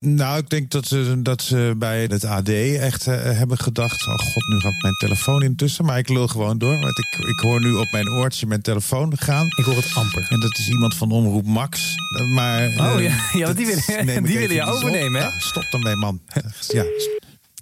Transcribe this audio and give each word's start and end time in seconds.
Nou, 0.00 0.38
ik 0.38 0.50
denk 0.50 0.70
dat 0.70 0.86
ze, 0.86 1.22
dat 1.22 1.42
ze 1.42 1.74
bij 1.76 2.02
het 2.02 2.24
AD 2.24 2.48
echt 2.48 3.06
eh, 3.06 3.14
hebben 3.22 3.58
gedacht... 3.58 4.06
oh 4.06 4.14
god, 4.18 4.48
nu 4.48 4.60
gaat 4.60 4.82
mijn 4.82 4.94
telefoon 4.94 5.42
intussen. 5.42 5.84
Maar 5.84 5.98
ik 5.98 6.08
lul 6.08 6.28
gewoon 6.28 6.58
door, 6.58 6.78
want 6.80 6.98
ik, 6.98 7.26
ik 7.26 7.38
hoor 7.38 7.60
nu 7.60 7.72
op 7.72 7.92
mijn 7.92 8.08
oortje 8.08 8.46
mijn 8.46 8.62
telefoon 8.62 9.18
gaan. 9.18 9.46
Ik 9.56 9.64
hoor 9.64 9.76
het 9.76 9.94
amper. 9.94 10.26
En 10.28 10.40
dat 10.40 10.58
is 10.58 10.68
iemand 10.68 10.94
van 10.94 11.10
Omroep 11.10 11.46
Max. 11.46 11.94
Eh, 12.18 12.34
Maar, 12.34 12.66
Oh 12.66 12.94
eh, 12.94 13.02
ja, 13.02 13.16
ja 13.32 13.44
want 13.44 13.56
die 13.56 13.66
willen, 13.66 14.22
die 14.24 14.38
willen 14.38 14.54
je 14.54 14.64
overnemen, 14.64 15.20
hè? 15.20 15.26
Ja, 15.26 15.38
stop 15.38 15.64
ermee, 15.70 15.96
man. 15.96 16.20
Ja. 16.68 16.84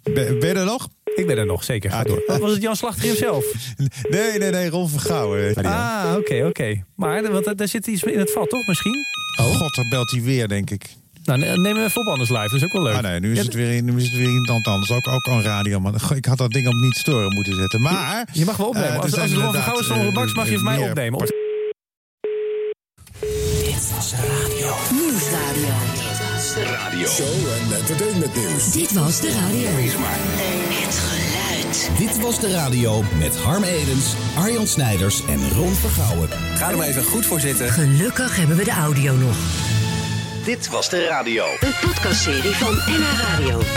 Ben, 0.03 0.39
ben 0.39 0.49
je 0.49 0.55
er 0.55 0.65
nog? 0.65 0.89
Ik 1.17 1.27
ben 1.27 1.39
er 1.39 1.47
nog, 1.47 1.65
zeker. 1.65 1.91
Ga 1.91 1.99
Ah, 1.99 2.05
door. 2.05 2.39
Was 2.41 2.53
het 2.53 2.63
Jan 2.63 2.77
Slachter 2.77 3.07
hemzelf? 3.07 3.45
Nee, 4.11 4.39
nee, 4.39 4.51
nee, 4.51 4.69
Ron 4.69 4.89
Vergouwen. 4.89 5.55
Ah, 5.55 6.15
oké, 6.17 6.45
oké. 6.47 6.85
Maar 6.95 7.33
want, 7.33 7.61
er 7.61 7.69
zit 7.69 7.87
iets 7.87 8.03
in 8.03 8.19
het 8.19 8.33
vat, 8.33 8.51
toch, 8.51 8.67
misschien? 8.67 8.97
Oh 9.41 9.47
god, 9.47 9.75
dan 9.75 9.89
belt 9.89 10.11
hij 10.11 10.23
weer, 10.23 10.49
denk 10.49 10.71
ik. 10.71 10.97
Nou, 11.27 11.39
ne- 11.39 11.57
neem 11.57 11.77
hem 11.77 11.85
even 11.85 12.01
op 12.01 12.07
anders 12.07 12.31
live. 12.31 12.43
Dat 12.43 12.53
is 12.53 12.65
ook 12.65 12.73
wel 12.73 12.83
leuk. 12.83 12.95
Ah 12.95 13.03
nee, 13.03 13.21
nu 13.21 13.33
is, 13.33 13.39
het 13.39 13.55
weer, 13.55 13.83
nu 13.83 13.97
is 13.97 14.03
het 14.05 14.13
weer 14.17 14.29
iemand 14.31 14.67
anders. 14.67 14.91
Ook, 14.91 15.09
ook 15.09 15.29
aan 15.29 15.43
radio, 15.43 15.81
man. 15.81 15.95
Ik 16.15 16.25
had 16.25 16.39
dat 16.39 16.51
ding 16.51 16.67
op 16.67 16.75
niet 16.75 16.97
storen 16.97 17.35
moeten 17.35 17.55
zetten. 17.55 17.81
Maar... 17.83 18.29
Je 18.33 18.45
mag 18.45 18.57
wel 18.57 18.67
opnemen. 18.67 18.89
eh, 18.91 18.95
er 18.97 19.03
als 19.03 19.11
zijn 19.11 19.23
als 19.23 19.31
het 19.33 19.39
inderdaad, 19.41 19.65
Vergouwen 19.65 19.85
is 19.85 20.05
van 20.05 20.07
eh, 20.07 20.15
Max, 20.15 20.35
mag 20.35 20.49
je 20.49 20.55
van 20.55 20.65
mij 20.65 20.89
opnemen. 20.89 21.19
Op- 21.21 21.29
Nieuwsradio. 24.91 25.75
Radio. 26.73 27.07
Show 27.09 27.27
en 27.27 27.77
entertainment 27.79 28.35
nieuws. 28.37 28.73
Dit 28.73 28.93
was 28.93 29.21
de 29.21 29.33
radio. 29.33 29.69
Het 29.69 30.95
geluid. 30.99 31.91
Dit 31.99 32.21
was 32.21 32.41
de 32.41 32.53
radio 32.53 33.03
met 33.19 33.37
Harm 33.37 33.63
Edens, 33.63 34.15
Arjan 34.39 34.67
Snijders 34.67 35.25
en 35.27 35.51
Ron 35.51 35.73
Vergouwen. 35.75 36.29
Ga 36.55 36.71
er 36.71 36.77
maar 36.77 36.87
even 36.87 37.05
goed 37.05 37.27
voor 37.27 37.41
zitten. 37.41 37.69
Gelukkig 37.71 38.37
hebben 38.37 38.57
we 38.57 38.65
de 38.65 38.71
audio 38.71 39.15
nog. 39.17 39.37
Dit 40.47 40.69
was 40.69 40.89
de 40.91 41.07
radio. 41.07 41.45
Een 41.61 41.73
podcastserie 41.83 42.55
van 42.55 42.75
NH 42.75 43.21
Radio. 43.21 43.61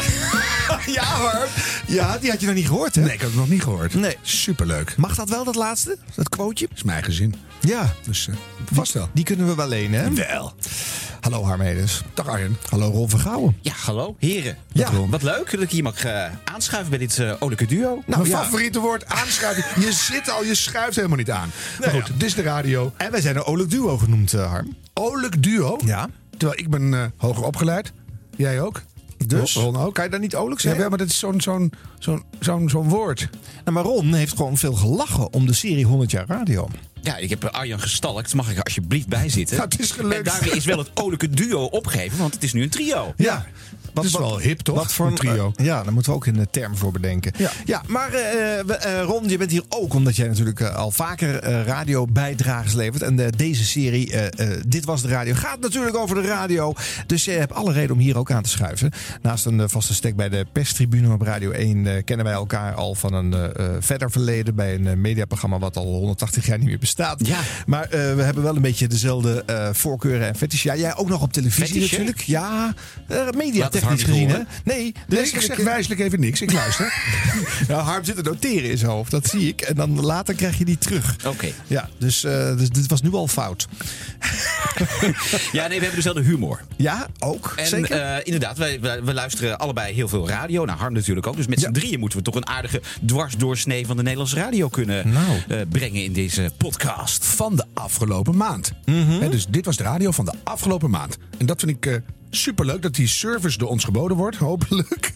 Ja, 0.85 1.03
Harm. 1.03 1.49
Ja, 1.87 2.17
die 2.17 2.29
had 2.29 2.39
je 2.39 2.45
nog 2.45 2.55
niet 2.55 2.67
gehoord, 2.67 2.95
hè? 2.95 3.01
Nee, 3.01 3.13
ik 3.13 3.19
had 3.21 3.29
het 3.29 3.39
nog 3.39 3.49
niet 3.49 3.63
gehoord. 3.63 3.93
Nee. 3.93 4.17
Superleuk. 4.21 4.97
Mag 4.97 5.15
dat 5.15 5.29
wel, 5.29 5.43
dat 5.43 5.55
laatste? 5.55 5.97
Dat 6.15 6.29
quoteje? 6.29 6.67
Dat 6.67 6.77
is 6.77 6.83
mijn 6.83 7.03
gezin. 7.03 7.35
Ja, 7.59 7.93
Dus 8.05 8.27
eh, 8.27 8.35
vast 8.73 8.93
wel. 8.93 9.09
die 9.13 9.23
kunnen 9.23 9.47
we 9.47 9.55
wel 9.55 9.67
lenen, 9.67 9.99
hè? 10.03 10.13
Wel. 10.13 10.53
Hallo 11.21 11.43
Harmedes. 11.43 12.01
Dag 12.13 12.27
Arjen. 12.27 12.57
Hallo 12.69 12.89
Ron 12.89 13.09
Vergouwen. 13.09 13.57
Ja, 13.61 13.73
hallo, 13.85 14.15
heren. 14.19 14.57
Ja. 14.71 14.91
Wat, 14.91 15.09
wat 15.09 15.21
leuk 15.23 15.51
dat 15.51 15.61
ik 15.61 15.69
hier 15.69 15.83
mag 15.83 16.03
eh, 16.03 16.25
aanschuiven 16.43 16.89
bij 16.89 16.99
dit 16.99 17.19
eh 17.19 17.33
olijke 17.39 17.65
duo. 17.65 18.03
Nou, 18.05 18.21
Mijn 18.21 18.23
ja. 18.33 18.43
favoriete 18.43 18.79
woord, 18.79 19.05
aanschuiven. 19.05 19.63
Je 19.85 19.91
zit 19.93 20.29
al, 20.29 20.43
je 20.43 20.55
schuift 20.55 20.95
helemaal 20.95 21.17
niet 21.17 21.31
aan. 21.31 21.51
Maar 21.79 21.89
goed, 21.89 22.05
dit 22.07 22.23
is 22.23 22.33
de 22.33 22.41
radio. 22.41 22.93
En 22.97 23.11
wij 23.11 23.21
zijn 23.21 23.35
een 23.35 23.43
olijk 23.43 23.69
duo 23.69 23.97
genoemd, 23.97 24.31
Harm. 24.31 24.75
Olijk 24.93 25.43
duo. 25.43 25.77
Ja. 25.85 26.09
Terwijl 26.39 26.59
ik 26.59 26.69
ben 26.69 26.93
eh, 26.93 27.05
hoger 27.17 27.43
opgeleid. 27.45 27.93
Jij 28.35 28.61
ook. 28.61 28.81
Dus? 29.27 29.53
Ron 29.55 29.77
ook. 29.77 29.93
Kan 29.93 30.03
je 30.03 30.09
daar 30.09 30.19
niet 30.19 30.35
olijk 30.35 30.55
Ja, 30.55 30.61
zeggen? 30.61 30.79
wel, 30.79 30.89
maar 30.89 30.97
dat 30.97 31.07
is 31.07 31.19
zo'n 31.19 31.41
zo'n 31.41 31.71
zo'n 31.99 32.23
zo'n 32.39 32.69
zo'n 32.69 32.89
woord. 32.89 33.29
Nou, 33.63 33.71
maar 33.71 33.83
Ron 33.83 34.13
heeft 34.13 34.35
gewoon 34.35 34.57
veel 34.57 34.73
gelachen 34.73 35.33
om 35.33 35.45
de 35.45 35.53
serie 35.53 35.85
100 35.85 36.11
jaar 36.11 36.25
radio. 36.27 36.67
Ja, 37.01 37.17
ik 37.17 37.29
heb 37.29 37.43
eh, 37.43 37.51
Arjan 37.51 37.79
gestalkt. 37.79 38.33
Mag 38.33 38.49
ik 38.51 38.57
er 38.57 38.63
alsjeblieft 38.63 39.07
bij 39.07 39.29
zitten? 39.29 39.57
Nou, 39.57 39.69
het 39.69 39.79
is 39.79 39.91
gelukt. 39.91 40.15
En 40.15 40.23
daarmee 40.23 40.51
is 40.51 40.65
wel 40.65 40.77
het 40.77 40.91
olijke 40.93 41.29
duo 41.29 41.63
opgegeven, 41.63 42.17
want 42.17 42.33
het 42.33 42.43
is 42.43 42.53
nu 42.53 42.63
een 42.63 42.69
trio. 42.69 43.13
Ja. 43.17 43.45
Dat 43.93 44.03
is 44.05 44.11
wel 44.17 44.39
hip, 44.39 44.59
toch? 44.59 44.75
Wat 44.75 44.93
voor 44.93 45.07
een 45.07 45.15
trio. 45.15 45.51
eh, 45.55 45.65
ja, 45.65 45.83
daar 45.83 45.93
moeten 45.93 46.11
we 46.11 46.17
ook 46.17 46.25
een 46.25 46.47
term 46.51 46.77
voor 46.77 46.91
bedenken. 46.91 47.31
Ja. 47.65 47.81
maar 47.87 48.13
eh, 48.13 48.59
eh, 48.59 49.03
Ron, 49.05 49.29
je 49.29 49.37
bent 49.37 49.51
hier 49.51 49.63
ook 49.69 49.93
omdat 49.93 50.15
jij 50.15 50.27
natuurlijk 50.27 50.61
al 50.61 50.91
vaker 50.91 51.35
eh 51.39 51.63
radiobijdragers 51.65 52.73
levert. 52.73 53.01
En 53.01 53.31
deze 53.37 53.65
serie, 53.65 54.11
eh, 54.13 54.53
eh, 54.55 54.61
Dit 54.67 54.85
Was 54.85 55.01
De 55.01 55.07
Radio, 55.07 55.33
gaat 55.33 55.59
natuurlijk 55.59 55.97
over 55.97 56.15
de 56.21 56.27
radio. 56.27 56.73
Dus 57.07 57.25
je 57.25 57.31
hebt 57.31 57.53
alle 57.53 57.71
reden 57.73 57.95
om 57.95 58.01
hier 58.01 58.17
ook 58.17 58.31
aan 58.31 58.43
te 58.43 58.49
schuiven. 58.49 58.91
Naast 59.21 59.45
een 59.45 59.69
vaste 59.69 59.93
stek 59.93 60.15
bij 60.15 60.29
de 60.29 60.45
perstribune 60.51 61.13
op 61.13 61.21
Radio 61.21 61.51
1... 61.51 61.87
eh, 61.87 62.03
kennen 62.03 62.25
wij 62.25 62.35
elkaar 62.35 62.73
al 62.73 62.95
van 62.95 63.13
een 63.13 63.33
eh, 63.33 63.65
eh, 63.65 63.75
verder 63.79 64.11
verleden... 64.11 64.55
bij 64.55 64.75
een 64.75 65.01
mediaprogramma 65.01 65.59
wat 65.59 65.77
al 65.77 65.85
180 65.85 66.45
jaar 66.45 66.57
niet 66.57 66.67
meer 66.67 66.77
bestaat. 66.79 66.87
Ja. 67.27 67.39
Maar 67.65 67.83
eh, 67.83 67.89
we 68.15 68.21
hebben 68.21 68.43
wel 68.43 68.55
een 68.55 68.61
beetje 68.61 68.87
dezelfde 68.87 69.43
eh, 69.45 69.69
voorkeuren 69.71 70.27
en 70.27 70.35
fetish. 70.35 70.63
Ja, 70.63 70.75
jij 70.75 70.95
ook 70.95 71.09
nog 71.09 71.21
op 71.21 71.33
televisie 71.33 71.81
natuurlijk. 71.81 72.21
Ja, 72.21 72.73
uh, 73.11 73.17
Harm 73.17 73.37
niet 73.37 74.03
gezien. 74.03 74.29
Hè? 74.29 74.37
Nee, 74.37 74.47
Nee, 74.63 74.93
dus 75.07 75.31
ik 75.33 75.41
zeg 75.41 75.57
wijselijk 75.57 76.01
even 76.01 76.19
niks. 76.19 76.41
Ik 76.41 76.51
luister. 76.53 76.93
nou, 77.67 77.81
Harm 77.81 78.03
zit 78.03 78.15
te 78.15 78.21
noteren 78.21 78.69
in 78.69 78.77
zijn 78.77 78.91
hoofd, 78.91 79.11
dat 79.11 79.27
zie 79.27 79.47
ik. 79.47 79.61
En 79.61 79.75
dan 79.75 80.01
later 80.01 80.33
krijg 80.35 80.57
je 80.57 80.65
die 80.65 80.77
terug. 80.77 81.15
Oké. 81.25 81.47
Ja, 81.67 81.89
dus, 81.97 82.21
dus 82.57 82.69
dit 82.69 82.87
was 82.87 83.01
nu 83.01 83.11
al 83.13 83.27
fout. 83.27 83.67
Ja, 85.51 85.67
nee, 85.67 85.77
we 85.77 85.85
hebben 85.85 85.95
dezelfde 86.03 86.21
humor. 86.23 86.61
Ja, 86.75 87.07
ook. 87.19 87.53
En 87.55 87.67
Zeker. 87.67 88.25
inderdaad, 88.25 88.57
wij, 88.57 88.79
wij- 88.81 89.03
we 89.03 89.13
luisteren 89.13 89.59
allebei 89.59 89.93
heel 89.93 90.07
veel 90.07 90.27
radio. 90.27 90.65
Nou, 90.65 90.77
Harm 90.79 90.93
natuurlijk 90.93 91.27
ook. 91.27 91.35
Dus 91.35 91.47
met 91.47 91.59
z'n 91.59 91.71
drieën 91.71 91.99
moeten 91.99 92.17
we 92.17 92.23
toch 92.23 92.35
een 92.35 92.47
aardige 92.47 92.81
dwarsdoorsnee 93.05 93.85
van 93.85 93.95
de 93.97 94.01
Nederlandse 94.03 94.35
radio 94.35 94.67
kunnen 94.69 95.09
Nou. 95.11 95.65
brengen 95.65 96.03
in 96.03 96.13
deze 96.13 96.51
podcast. 96.57 96.78
Van 97.25 97.55
de 97.55 97.65
afgelopen 97.73 98.37
maand. 98.37 98.71
Dus 99.29 99.47
dit 99.47 99.65
was 99.65 99.77
de 99.77 99.83
radio 99.83 100.11
van 100.11 100.25
de 100.25 100.33
afgelopen 100.43 100.89
maand. 100.89 101.17
En 101.37 101.45
dat 101.45 101.59
vind 101.59 101.71
ik 101.71 101.85
eh, 101.85 101.95
superleuk 102.29 102.81
dat 102.81 102.95
die 102.95 103.07
service 103.07 103.57
door 103.57 103.69
ons 103.69 103.83
geboden 103.83 104.17
wordt, 104.17 104.37
hopelijk. 104.49 105.13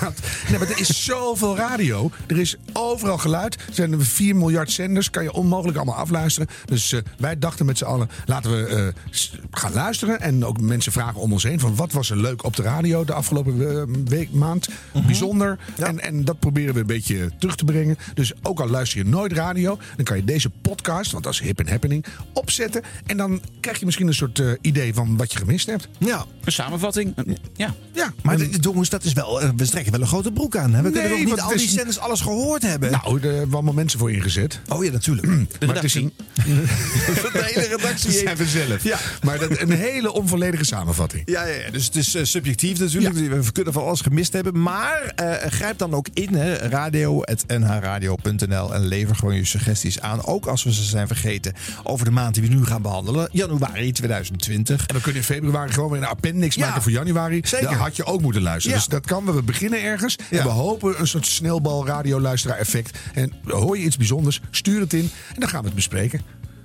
dat, 0.00 0.14
nee, 0.48 0.58
maar 0.58 0.70
er 0.70 0.78
is 0.78 1.04
zoveel 1.04 1.56
radio. 1.56 2.10
Er 2.26 2.38
is 2.38 2.56
overal 2.72 3.18
geluid. 3.18 3.54
Er 3.54 3.74
zijn 3.74 3.92
er 3.92 4.04
4 4.04 4.36
miljard 4.36 4.70
zenders. 4.70 5.10
Kan 5.10 5.22
je 5.22 5.32
onmogelijk 5.32 5.76
allemaal 5.76 5.94
afluisteren. 5.94 6.48
Dus 6.64 6.92
eh, 6.92 7.00
wij 7.18 7.38
dachten 7.38 7.66
met 7.66 7.78
z'n 7.78 7.84
allen, 7.84 8.08
laten 8.26 8.50
we 8.50 8.66
eh, 8.66 9.18
gaan 9.50 9.72
luisteren. 9.72 10.20
En 10.20 10.44
ook 10.44 10.60
mensen 10.60 10.92
vragen 10.92 11.20
om 11.20 11.32
ons 11.32 11.42
heen 11.42 11.60
van 11.60 11.76
wat 11.76 11.92
was 11.92 12.10
er 12.10 12.16
leuk 12.16 12.44
op 12.44 12.56
de 12.56 12.62
radio 12.62 13.04
de 13.04 13.12
afgelopen 13.12 13.70
eh, 13.70 13.82
week, 14.04 14.32
maand. 14.32 14.68
Bijzonder. 15.06 15.58
En, 15.78 16.00
en 16.00 16.24
dat 16.24 16.38
proberen 16.38 16.74
we 16.74 16.80
een 16.80 16.86
beetje 16.86 17.30
terug 17.38 17.56
te 17.56 17.64
brengen. 17.64 17.96
Dus 18.14 18.32
ook 18.42 18.60
al 18.60 18.68
luister 18.68 18.98
je 18.98 19.04
nooit 19.04 19.32
radio, 19.32 19.78
dan 19.96 20.04
kan 20.04 20.16
je 20.16 20.24
deze 20.24 20.50
podcast, 20.50 21.12
want 21.12 21.24
dat 21.24 21.32
is 21.32 21.40
hip 21.40 21.58
and 21.58 21.68
happening, 21.70 22.04
opzetten. 22.32 22.82
En 23.06 23.16
dan 23.16 23.40
krijg 23.60 23.78
je 23.78 23.84
misschien 23.84 24.06
een 24.06 24.14
soort 24.14 24.42
idee 24.60 24.94
van 24.94 25.16
wat 25.16 25.32
je 25.32 25.38
gemist 25.38 25.66
hebt. 25.66 25.88
ja. 25.98 26.24
Een 26.58 26.64
samenvatting. 26.64 27.14
Ja. 27.56 27.74
Ja, 27.92 28.12
Maar 28.22 28.36
de- 28.36 28.48
jongens, 28.60 28.88
dat 28.88 29.04
is 29.04 29.12
wel, 29.12 29.40
eh, 29.40 29.48
we 29.56 29.64
strekken 29.64 29.92
wel 29.92 30.00
een 30.00 30.06
grote 30.06 30.32
broek 30.32 30.56
aan. 30.56 30.74
Hè? 30.74 30.82
We 30.82 30.90
kunnen 30.90 31.12
ook 31.12 31.24
niet 31.24 31.40
al 31.40 31.56
die 31.56 31.68
zenders 31.68 31.98
alles 31.98 32.20
gehoord 32.20 32.62
hebben. 32.62 32.90
nou, 32.90 33.16
er 33.16 33.22
hebben 33.30 33.48
we 33.48 33.54
allemaal 33.54 33.72
mensen 33.74 33.98
voor 33.98 34.12
ingezet. 34.12 34.60
oh 34.68 34.84
ja, 34.84 34.90
natuurlijk. 34.90 35.26
Maar 35.66 35.74
het 35.74 35.84
is 35.84 35.94
een, 35.94 36.12
de 36.44 37.50
hele 37.54 37.66
redactie 37.76 38.10
dat 38.10 38.20
zijn 38.20 38.36
we 38.36 38.46
zelf. 38.46 38.82
Ja. 38.82 38.98
Maar 39.22 39.38
dat, 39.38 39.60
een 39.60 39.70
hele 39.72 40.12
onvolledige 40.12 40.64
samenvatting. 40.64 41.22
Ja, 41.26 41.44
ja, 41.46 41.54
ja, 41.54 41.70
dus 41.70 41.84
het 41.84 41.96
is 41.96 42.14
eh, 42.14 42.24
subjectief 42.24 42.78
natuurlijk. 42.78 43.14
We 43.14 43.52
kunnen 43.52 43.72
van 43.72 43.84
alles 43.84 44.00
gemist 44.00 44.32
hebben. 44.32 44.62
Maar 44.62 45.12
eh, 45.14 45.50
grijp 45.50 45.78
dan 45.78 45.94
ook 45.94 46.06
in, 46.12 46.34
hè, 46.34 46.54
radio.nhradio.nl. 46.56 48.74
En 48.74 48.86
lever 48.86 49.16
gewoon 49.16 49.34
je 49.34 49.44
suggesties 49.44 50.00
aan. 50.00 50.24
Ook 50.26 50.46
als 50.46 50.62
we 50.62 50.72
ze 50.72 50.82
zijn 50.82 51.06
vergeten 51.06 51.52
over 51.82 52.04
de 52.04 52.10
maand 52.10 52.34
die 52.34 52.42
we 52.48 52.54
nu 52.54 52.64
gaan 52.64 52.82
behandelen. 52.82 53.28
Januari 53.32 53.92
2020. 53.92 54.86
En 54.86 54.94
we 54.94 55.00
kunnen 55.00 55.20
in 55.20 55.26
februari 55.26 55.72
gewoon 55.72 55.90
weer 55.90 56.02
een 56.02 56.08
appendix 56.08 56.42
Ja. 56.52 56.66
maken 56.66 56.82
voor 56.82 56.92
januari. 56.92 57.40
Zeker. 57.44 57.68
Daar 57.68 57.78
had 57.78 57.96
je 57.96 58.04
ook 58.04 58.20
moeten 58.20 58.42
luisteren. 58.42 58.78
Ja. 58.78 58.84
Dus 58.84 58.92
dat 58.92 59.06
kan. 59.06 59.24
We 59.24 59.42
beginnen 59.42 59.82
ergens. 59.82 60.16
Ja. 60.30 60.38
En 60.38 60.44
we 60.44 60.50
hopen 60.50 61.00
een 61.00 61.06
soort 61.06 61.26
snelbal 61.26 61.86
radioluisteraar 61.86 62.58
effect. 62.58 62.98
En 63.14 63.32
hoor 63.44 63.78
je 63.78 63.84
iets 63.84 63.96
bijzonders, 63.96 64.40
stuur 64.50 64.80
het 64.80 64.92
in. 64.92 65.10
En 65.34 65.40
dan 65.40 65.48
gaan 65.48 65.60
we 65.60 65.66
het 65.66 65.74
bespreken. 65.74 66.20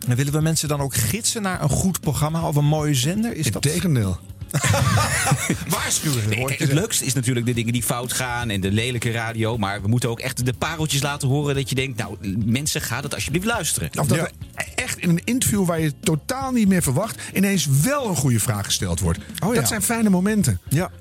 En 0.07 0.15
willen 0.15 0.33
we 0.33 0.41
mensen 0.41 0.67
dan 0.67 0.81
ook 0.81 0.95
gidsen 0.95 1.41
naar 1.41 1.61
een 1.61 1.69
goed 1.69 1.99
programma 1.99 2.47
of 2.47 2.55
een 2.55 2.65
mooie 2.65 2.93
zender? 2.93 3.35
Is 3.35 3.51
dat 3.51 3.65
Integendeel. 3.65 4.19
waarschuwen? 5.67 6.29
Nee, 6.29 6.45
kijk, 6.45 6.59
het 6.59 6.71
leukste 6.71 7.05
is 7.05 7.13
natuurlijk 7.13 7.45
de 7.45 7.53
dingen 7.53 7.73
die 7.73 7.83
fout 7.83 8.13
gaan 8.13 8.49
en 8.49 8.61
de 8.61 8.71
lelijke 8.71 9.11
radio. 9.11 9.57
Maar 9.57 9.81
we 9.81 9.87
moeten 9.87 10.09
ook 10.09 10.19
echt 10.19 10.45
de 10.45 10.53
pareltjes 10.53 11.01
laten 11.01 11.27
horen 11.27 11.55
dat 11.55 11.69
je 11.69 11.75
denkt... 11.75 11.97
nou, 11.97 12.17
mensen, 12.45 12.81
ga 12.81 13.01
dat 13.01 13.13
alsjeblieft 13.13 13.45
luisteren. 13.45 13.89
Of 13.99 14.07
dat 14.07 14.17
Ja. 14.17 14.29
er 14.55 14.65
echt 14.75 14.97
in 14.97 15.09
een 15.09 15.21
interview 15.23 15.65
waar 15.65 15.79
je 15.79 15.93
totaal 15.99 16.51
niet 16.51 16.67
meer 16.67 16.81
verwacht... 16.81 17.21
ineens 17.33 17.67
wel 17.83 18.07
een 18.09 18.15
goede 18.15 18.39
vraag 18.39 18.65
gesteld 18.65 18.99
wordt. 18.99 19.19
Oh 19.43 19.53
ja. 19.53 19.59
Dat 19.59 19.69
zijn 19.69 19.81
fijne 19.81 20.09
momenten. 20.09 20.59
Ja. 20.69 20.91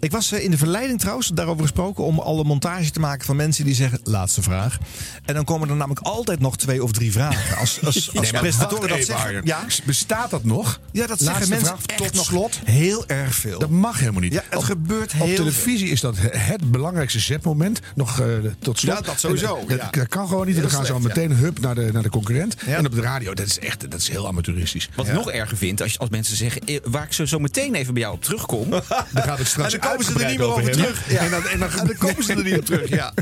Ik 0.00 0.10
was 0.10 0.32
eh, 0.32 0.44
in 0.44 0.50
de 0.50 0.58
verleiding 0.58 1.00
trouwens, 1.00 1.28
daarover 1.28 1.62
gesproken, 1.62 2.04
om 2.04 2.18
al 2.18 2.40
een 2.40 2.46
montage 2.46 2.90
te 2.90 3.00
maken 3.00 3.24
van 3.26 3.36
mensen 3.36 3.64
die 3.64 3.74
zeggen: 3.74 4.00
laatste 4.04 4.42
vraag. 4.42 4.78
En 5.24 5.34
dan 5.34 5.44
komen 5.44 5.68
er 5.68 5.76
namelijk 5.76 6.06
altijd 6.06 6.40
nog 6.40 6.56
twee 6.56 6.82
of 6.82 6.92
drie 6.92 7.12
vragen. 7.12 7.56
Als, 7.56 7.78
als, 7.84 8.16
als 8.16 8.30
presentatoren 8.30 8.88
dat 8.88 9.04
zeggen. 9.04 9.40
Ja, 9.44 9.64
Bestaat 9.84 10.30
dat 10.30 10.44
nog? 10.44 10.80
ja, 10.92 11.06
dat 11.06 11.18
zeggen 11.18 11.48
mensen 11.48 11.66
vraag, 11.66 11.86
echt 11.86 11.98
tot 12.02 12.14
nog 12.14 12.24
slot. 12.24 12.60
heel 12.64 13.06
erg 13.06 13.34
veel. 13.34 13.58
Dat 13.58 13.70
mag 13.70 13.98
helemaal 13.98 14.20
niet. 14.20 14.32
Ja, 14.32 14.42
het 14.48 14.64
gebeurt 14.64 15.12
Op 15.12 15.26
heel 15.26 15.36
televisie 15.36 15.88
is 15.88 16.00
dat 16.00 16.16
het 16.20 16.70
belangrijkste 16.70 17.20
zetmoment. 17.20 17.80
Nog 17.94 18.20
eh, 18.20 18.26
tot 18.58 18.78
slot. 18.78 18.96
Ja, 18.96 19.00
dat 19.00 19.20
sowieso, 19.20 19.64
Dat, 19.68 19.78
ja. 19.78 19.88
dat 19.90 20.08
kan 20.08 20.28
gewoon 20.28 20.46
niet. 20.46 20.60
Dan 20.60 20.70
gaan 20.70 20.86
ze 20.86 20.92
al 20.92 21.00
meteen 21.00 21.32
hup 21.32 21.60
naar 21.60 21.74
de, 21.74 21.88
naar 21.92 22.02
de 22.02 22.10
concurrent. 22.10 22.56
Ja. 22.66 22.76
En 22.76 22.86
op 22.86 22.94
de 22.94 23.00
radio, 23.00 23.34
dat 23.34 23.46
is 23.46 23.58
echt 23.58 23.90
dat 23.90 24.00
is 24.00 24.08
heel 24.08 24.26
amateuristisch. 24.26 24.88
Wat 24.94 25.06
ik 25.06 25.12
nog 25.12 25.30
erger 25.30 25.56
vind, 25.56 25.82
als, 25.82 25.98
als 25.98 26.08
mensen 26.08 26.36
zeggen... 26.36 26.62
eh, 26.64 26.76
waar 26.84 27.04
ik 27.04 27.12
zo, 27.12 27.24
zo 27.24 27.38
meteen 27.38 27.74
even 27.74 27.94
bij 27.94 28.02
jou 28.02 28.14
op 28.14 28.22
terugkom... 28.22 28.70
Dan 29.12 29.22
gaat 29.22 29.38
het 29.38 29.46
straks 29.46 29.78
komen 29.90 30.04
ze 30.04 30.18
er 30.18 30.28
niet 30.28 30.38
meer 30.38 30.46
over 30.46 30.70
terug. 30.70 31.10
Ja. 31.10 31.18
En 31.18 31.30
dan, 31.30 31.46
en 31.46 31.58
dan, 31.58 31.70
En 31.70 31.86
dan 31.86 31.96
komen 31.96 32.24
ze 32.24 32.32
er 32.32 32.42
niet 32.42 32.58
op 32.58 32.64
terug. 32.64 32.88
Ja. 32.88 33.12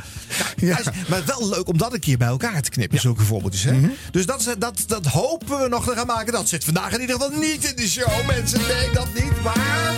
Maar 1.09 1.25
wel 1.25 1.49
leuk 1.49 1.69
om 1.69 1.79
dat 1.79 1.93
een 1.93 2.01
keer 2.01 2.19
bij 2.19 2.29
elkaar 2.29 2.63
te 2.63 2.71
knippen, 2.71 3.01
zulke 3.01 3.23
voorbeeldjes. 3.23 3.63
Hè? 3.63 3.81
Dus 4.11 4.27
dat, 4.27 4.55
dat, 4.59 4.85
dat 4.87 5.07
hopen 5.07 5.61
we 5.61 5.69
nog 5.69 5.85
te 5.85 5.93
gaan 5.97 6.07
maken. 6.07 6.33
Dat 6.33 6.49
zit 6.49 6.65
vandaag 6.65 6.93
in 6.93 7.01
ieder 7.01 7.17
geval 7.17 7.39
niet 7.39 7.65
in 7.71 7.77
de 7.77 7.89
show, 7.89 8.27
mensen. 8.27 8.61
Nee, 8.61 8.91
dat 8.93 9.09
niet. 9.15 9.43
Maar 9.43 9.95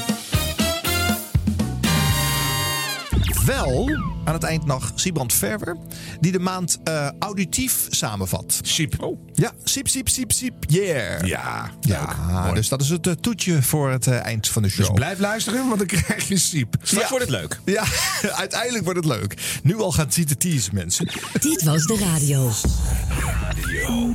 wel 3.48 3.90
aan 4.24 4.34
het 4.34 4.42
eind 4.42 4.66
nog 4.66 4.92
Siebrand 4.94 5.32
Verwer, 5.32 5.76
die 6.20 6.32
de 6.32 6.38
maand 6.38 6.78
eh, 6.84 7.08
auditief 7.18 7.86
samenvat. 7.90 8.60
Siep. 8.62 9.14
Ja, 9.34 9.52
siep, 9.64 9.88
siep, 9.88 10.08
siep, 10.08 10.32
siep, 10.32 10.54
yeah. 10.66 11.26
Ja, 11.26 11.70
Ja, 11.80 12.52
dus 12.52 12.68
dat 12.68 12.80
is 12.80 12.88
het 12.88 13.06
eh, 13.06 13.12
toetje 13.12 13.62
voor 13.62 13.90
het 13.90 14.06
eh, 14.06 14.24
eind 14.24 14.48
van 14.48 14.62
de 14.62 14.68
show. 14.68 14.86
Dus 14.86 14.94
blijf 14.94 15.18
luisteren, 15.18 15.66
want 15.66 15.78
dan 15.78 15.86
krijg 15.86 16.28
je 16.28 16.38
Siep. 16.38 16.76
Straks 16.82 17.10
wordt 17.10 17.24
het 17.24 17.34
leuk. 17.34 17.60
Ja, 17.64 17.84
uiteindelijk 18.44 18.84
wordt 18.84 18.98
het 18.98 19.08
leuk. 19.08 19.60
Nu 19.62 19.76
al 19.76 19.92
gaat 19.92 20.14
zitten 20.14 20.38
teasen, 20.38 20.74
mensen. 20.74 21.08
Dit 21.40 21.62
was 21.62 21.84
de 21.84 21.98
radio. 21.98 22.50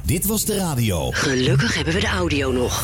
Dit 0.06 0.26
was 0.26 0.46
de 0.46 0.56
radio. 0.56 1.12
Gelukkig 1.12 1.76
hebben 1.76 1.94
we 1.94 2.00
de 2.00 2.08
audio 2.08 2.52
nog. 2.52 2.84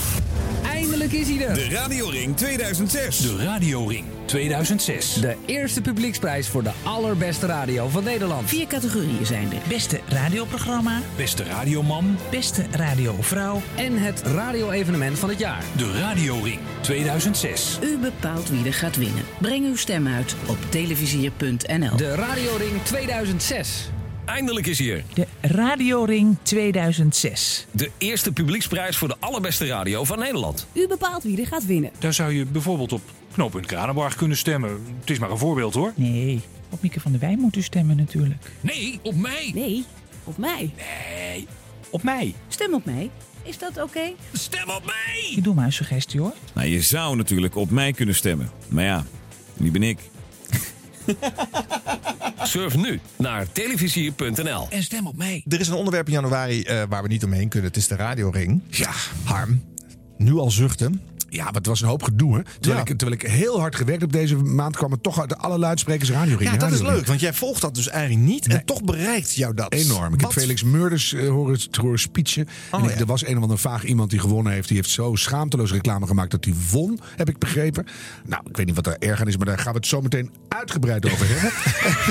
Eindelijk 0.99 1.29
is 1.29 1.35
hij 1.37 1.47
er. 1.47 1.53
De 1.53 1.75
Radioring 1.75 2.35
2006. 2.37 3.17
De 3.17 3.43
Radioring 3.43 4.05
2006. 4.25 5.13
De 5.13 5.35
eerste 5.45 5.81
publieksprijs 5.81 6.47
voor 6.47 6.63
de 6.63 6.71
allerbeste 6.83 7.45
radio 7.45 7.87
van 7.87 8.03
Nederland. 8.03 8.49
Vier 8.49 8.67
categorieën 8.67 9.25
zijn 9.25 9.53
er. 9.53 9.61
Beste 9.67 9.99
radioprogramma, 10.07 11.01
Beste 11.15 11.43
radioman. 11.43 12.17
beste 12.31 12.65
radiovrouw. 12.71 13.61
En 13.75 13.97
het 13.97 14.21
radio-evenement 14.21 15.19
van 15.19 15.29
het 15.29 15.39
jaar. 15.39 15.63
De 15.77 15.91
Radioring 15.99 16.59
2006. 16.81 17.79
U 17.83 17.97
bepaalt 17.97 18.49
wie 18.49 18.65
er 18.65 18.73
gaat 18.73 18.95
winnen. 18.95 19.23
Breng 19.41 19.65
uw 19.65 19.75
stem 19.75 20.07
uit 20.07 20.35
op 20.47 20.57
televisier.nl. 20.69 21.95
De 21.95 22.15
Radioring 22.15 22.83
2006. 22.83 23.89
Eindelijk 24.29 24.67
is 24.67 24.79
hier. 24.79 25.03
De 25.13 25.27
Radioring 25.41 26.37
2006. 26.41 27.65
De 27.71 27.91
eerste 27.97 28.31
publieksprijs 28.31 28.97
voor 28.97 29.07
de 29.07 29.15
allerbeste 29.19 29.67
radio 29.67 30.03
van 30.03 30.19
Nederland. 30.19 30.67
U 30.73 30.87
bepaalt 30.87 31.23
wie 31.23 31.41
er 31.41 31.47
gaat 31.47 31.65
winnen. 31.65 31.91
Daar 31.99 32.13
zou 32.13 32.33
je 32.33 32.45
bijvoorbeeld 32.45 32.93
op 32.93 33.01
knooppunt 33.33 33.65
Kranenbarg 33.65 34.15
kunnen 34.15 34.37
stemmen. 34.37 34.69
Het 34.99 35.09
is 35.09 35.19
maar 35.19 35.31
een 35.31 35.37
voorbeeld 35.37 35.73
hoor. 35.73 35.93
Nee, 35.95 36.41
op 36.69 36.81
Mieke 36.81 36.99
van 36.99 37.11
der 37.11 37.19
Wij 37.19 37.35
moet 37.37 37.55
u 37.55 37.61
stemmen 37.61 37.95
natuurlijk. 37.95 38.51
Nee, 38.61 38.99
op 39.01 39.15
mij. 39.15 39.51
Nee, 39.53 39.85
op 40.23 40.37
mij. 40.37 40.73
Nee, 41.33 41.47
op 41.89 42.03
mij. 42.03 42.35
Stem 42.47 42.73
op 42.73 42.85
mij. 42.85 43.09
Is 43.43 43.57
dat 43.57 43.81
oké? 43.81 44.11
Stem 44.33 44.69
op 44.69 44.85
mij. 44.85 45.33
Ik 45.35 45.43
doe 45.43 45.53
maar 45.53 45.65
een 45.65 45.73
suggestie 45.73 46.19
hoor. 46.19 46.33
Nou, 46.53 46.67
je 46.67 46.81
zou 46.81 47.15
natuurlijk 47.15 47.55
op 47.55 47.69
mij 47.69 47.93
kunnen 47.93 48.15
stemmen. 48.15 48.49
Maar 48.67 48.83
ja, 48.83 49.05
wie 49.53 49.71
ben 49.71 49.83
ik? 49.83 49.99
Surf 52.43 52.75
nu 52.75 52.99
naar 53.15 53.51
televisier.nl. 53.51 54.67
En 54.69 54.83
stem 54.83 55.07
op 55.07 55.17
mij. 55.17 55.43
Er 55.47 55.59
is 55.59 55.67
een 55.67 55.73
onderwerp 55.73 56.07
in 56.07 56.13
januari 56.13 56.63
eh, 56.63 56.83
waar 56.89 57.01
we 57.01 57.07
niet 57.07 57.23
omheen 57.23 57.49
kunnen. 57.49 57.67
Het 57.67 57.77
is 57.77 57.87
de 57.87 57.95
radioring. 57.95 58.61
Ja, 58.69 58.91
Harm, 59.23 59.63
nu 60.17 60.33
al 60.33 60.51
zuchten. 60.51 61.01
Ja, 61.29 61.43
maar 61.43 61.53
het 61.53 61.65
was 61.65 61.81
een 61.81 61.87
hoop 61.87 62.03
gedoe. 62.03 62.35
Hè? 62.35 62.41
Terwijl, 62.43 62.83
Ja. 62.85 62.91
ik, 62.91 62.97
terwijl 62.97 63.19
ik 63.21 63.27
heel 63.27 63.59
hard 63.59 63.75
gewerkt 63.75 64.01
heb 64.01 64.11
deze 64.11 64.35
maand, 64.35 64.75
kwam 64.75 64.91
het 64.91 65.03
toch 65.03 65.19
uit 65.19 65.37
alle 65.37 65.57
luidsprekers 65.57 66.11
radio 66.11 66.37
Ja, 66.39 66.57
dat 66.57 66.71
is 66.71 66.81
leuk, 66.81 67.05
want 67.05 67.19
jij 67.19 67.33
volgt 67.33 67.61
dat 67.61 67.75
dus 67.75 67.87
eigenlijk 67.89 68.25
niet. 68.27 68.47
En 68.47 68.65
toch 68.65 68.83
bereikt 68.83 69.35
jou 69.35 69.53
dat. 69.53 69.73
Enorm. 69.73 70.13
Ik 70.13 70.21
heb 70.21 70.31
Felix 70.31 70.63
Murders 70.63 71.13
eh, 71.13 71.29
horen, 71.29 71.59
horen 71.81 71.99
speechen. 71.99 72.47
Oh, 72.71 72.79
en 72.79 72.85
ik- 72.85 72.93
ja. 72.93 72.99
Er 72.99 73.05
was 73.05 73.27
een 73.27 73.35
of 73.37 73.41
ander 73.41 73.57
vaag 73.57 73.83
iemand 73.83 74.09
die 74.09 74.19
gewonnen 74.19 74.53
heeft. 74.53 74.67
Die 74.67 74.77
heeft 74.77 74.89
zo 74.89 75.15
schaamteloos 75.15 75.71
reclame 75.71 76.07
gemaakt 76.07 76.31
dat 76.31 76.45
hij 76.45 76.53
won, 76.71 76.99
heb 77.15 77.29
ik 77.29 77.37
begrepen. 77.37 77.85
Nou, 78.25 78.43
ik 78.49 78.57
weet 78.57 78.65
niet 78.65 78.75
wat 78.75 78.87
er 78.87 78.95
erg 78.99 79.21
aan 79.21 79.27
is, 79.27 79.37
maar 79.37 79.45
daar 79.45 79.57
gaan 79.59 79.71
we 79.71 79.77
het 79.77 79.87
zo 79.87 80.01
meteen 80.01 80.31
uitgebreid 80.47 81.05
over 81.11 81.25
hebben. 81.29 81.51